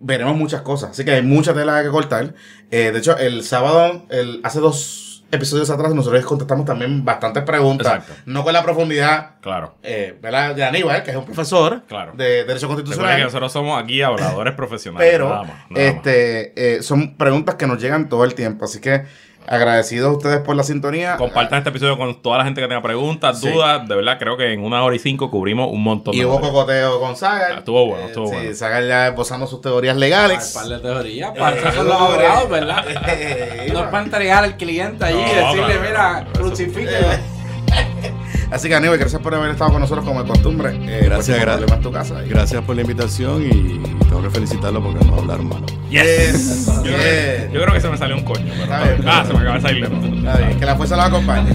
veremos 0.00 0.36
muchas 0.36 0.62
cosas. 0.62 0.90
Así 0.90 1.04
que 1.04 1.12
hay 1.12 1.22
mucha 1.22 1.54
tela 1.54 1.82
que 1.82 1.88
cortar. 1.90 2.34
Eh, 2.70 2.90
de 2.92 2.98
hecho, 2.98 3.16
el 3.16 3.44
sábado, 3.44 4.06
el, 4.10 4.40
hace 4.42 4.58
dos 4.58 5.13
episodios 5.34 5.68
atrás, 5.70 5.94
nosotros 5.94 6.24
contestamos 6.24 6.64
también 6.64 7.04
bastantes 7.04 7.42
preguntas. 7.42 7.86
Exacto. 7.86 8.12
No 8.26 8.42
con 8.44 8.52
la 8.52 8.62
profundidad 8.62 9.32
Claro. 9.40 9.74
eh, 9.82 10.18
¿verdad? 10.22 10.54
de 10.54 10.64
Aníbal, 10.64 11.02
que 11.02 11.10
es 11.10 11.16
un 11.16 11.24
profesor 11.24 11.82
Claro. 11.88 12.12
de 12.16 12.44
Derecho 12.44 12.66
Constitucional. 12.68 13.16
que 13.16 13.24
nosotros 13.24 13.52
somos 13.52 13.82
aquí 13.82 14.00
habladores 14.02 14.54
profesionales. 14.54 15.08
Pero 15.10 15.28
nada 15.28 15.42
más, 15.42 15.48
nada 15.50 15.66
más. 15.70 15.78
este, 15.80 16.76
eh, 16.76 16.82
son 16.82 17.16
preguntas 17.16 17.54
que 17.56 17.66
nos 17.66 17.80
llegan 17.82 18.08
todo 18.08 18.24
el 18.24 18.34
tiempo. 18.34 18.64
Así 18.64 18.80
que 18.80 19.04
agradecidos 19.46 20.08
a 20.08 20.16
ustedes 20.16 20.40
por 20.40 20.56
la 20.56 20.62
sintonía. 20.62 21.16
Compartan 21.16 21.58
este 21.58 21.70
episodio 21.70 21.96
con 21.98 22.14
toda 22.22 22.38
la 22.38 22.44
gente 22.44 22.60
que 22.60 22.68
tenga 22.68 22.82
preguntas, 22.82 23.40
Sí. 23.40 23.50
dudas. 23.50 23.86
De 23.88 23.94
verdad, 23.94 24.18
creo 24.18 24.36
que 24.36 24.52
en 24.52 24.64
una 24.64 24.82
hora 24.82 24.96
y 24.96 24.98
cinco 24.98 25.30
cubrimos 25.30 25.68
un 25.70 25.82
montón 25.82 26.14
Y 26.14 26.20
de 26.20 26.26
hubo 26.26 26.40
cocoteo 26.40 27.00
con 27.00 27.16
Sagar. 27.16 27.52
Ah, 27.52 27.58
estuvo 27.58 27.86
bueno, 27.86 28.04
Eh, 28.04 28.06
estuvo 28.08 28.26
sí, 28.28 28.34
bueno. 28.34 28.54
Sagar 28.54 28.84
ya 28.86 29.08
esbozando 29.08 29.46
sus 29.46 29.60
teorías 29.60 29.96
legales. 29.96 30.52
par 30.54 30.66
de 30.66 30.78
teorías. 30.78 31.30
Para 31.38 31.56
eso 31.56 31.68
Eh, 31.68 31.72
son 31.72 31.86
los 31.88 31.96
abogados, 32.00 32.48
¿verdad? 32.50 32.84
Eh, 33.08 33.68
No 33.72 33.80
es 33.80 33.86
para 33.86 34.04
entregar 34.04 34.44
al 34.44 34.56
cliente 34.56 35.04
allí 35.04 35.18
y 35.18 35.22
No, 35.22 35.46
decirle, 35.48 35.78
claro, 35.78 35.80
mira, 36.22 36.26
crucifíquelo. 36.32 37.33
Así 38.54 38.68
que 38.68 38.74
Aníbal, 38.76 38.98
gracias 38.98 39.20
por 39.20 39.34
haber 39.34 39.50
estado 39.50 39.72
con 39.72 39.80
nosotros 39.80 40.04
como 40.06 40.22
de 40.22 40.28
costumbre. 40.28 40.70
Eh, 40.82 41.02
Gracias, 41.06 41.36
cualquier 41.36 41.48
gra- 41.48 41.52
problema 41.54 41.74
en 41.76 41.82
tu 41.82 41.90
casa. 41.90 42.22
Gracias 42.22 42.62
por 42.62 42.76
la 42.76 42.82
invitación 42.82 43.42
y 43.42 43.80
tengo 44.04 44.22
que 44.22 44.30
felicitarlo 44.30 44.80
porque 44.82 45.04
no 45.04 45.16
hablaron 45.16 45.48
malo. 45.48 45.66
Yes. 45.90 46.66
Yo, 46.66 46.82
creo 46.82 46.96
que, 46.98 47.38
Yes. 47.46 47.52
yo 47.52 47.60
creo 47.62 47.74
que 47.74 47.80
se 47.80 47.88
me 47.88 47.98
salió 47.98 48.16
un 48.16 48.22
coño. 48.24 48.52
Pero 48.56 48.72
ah, 49.10 49.24
se 49.26 49.32
me 49.32 49.40
acaba 49.40 49.54
de 49.56 49.60
salir. 49.60 49.84
Está 49.84 50.36
bien, 50.38 50.58
que 50.60 50.66
la 50.66 50.76
fuerza 50.76 50.96
la 50.96 51.06
acompañe. 51.06 51.50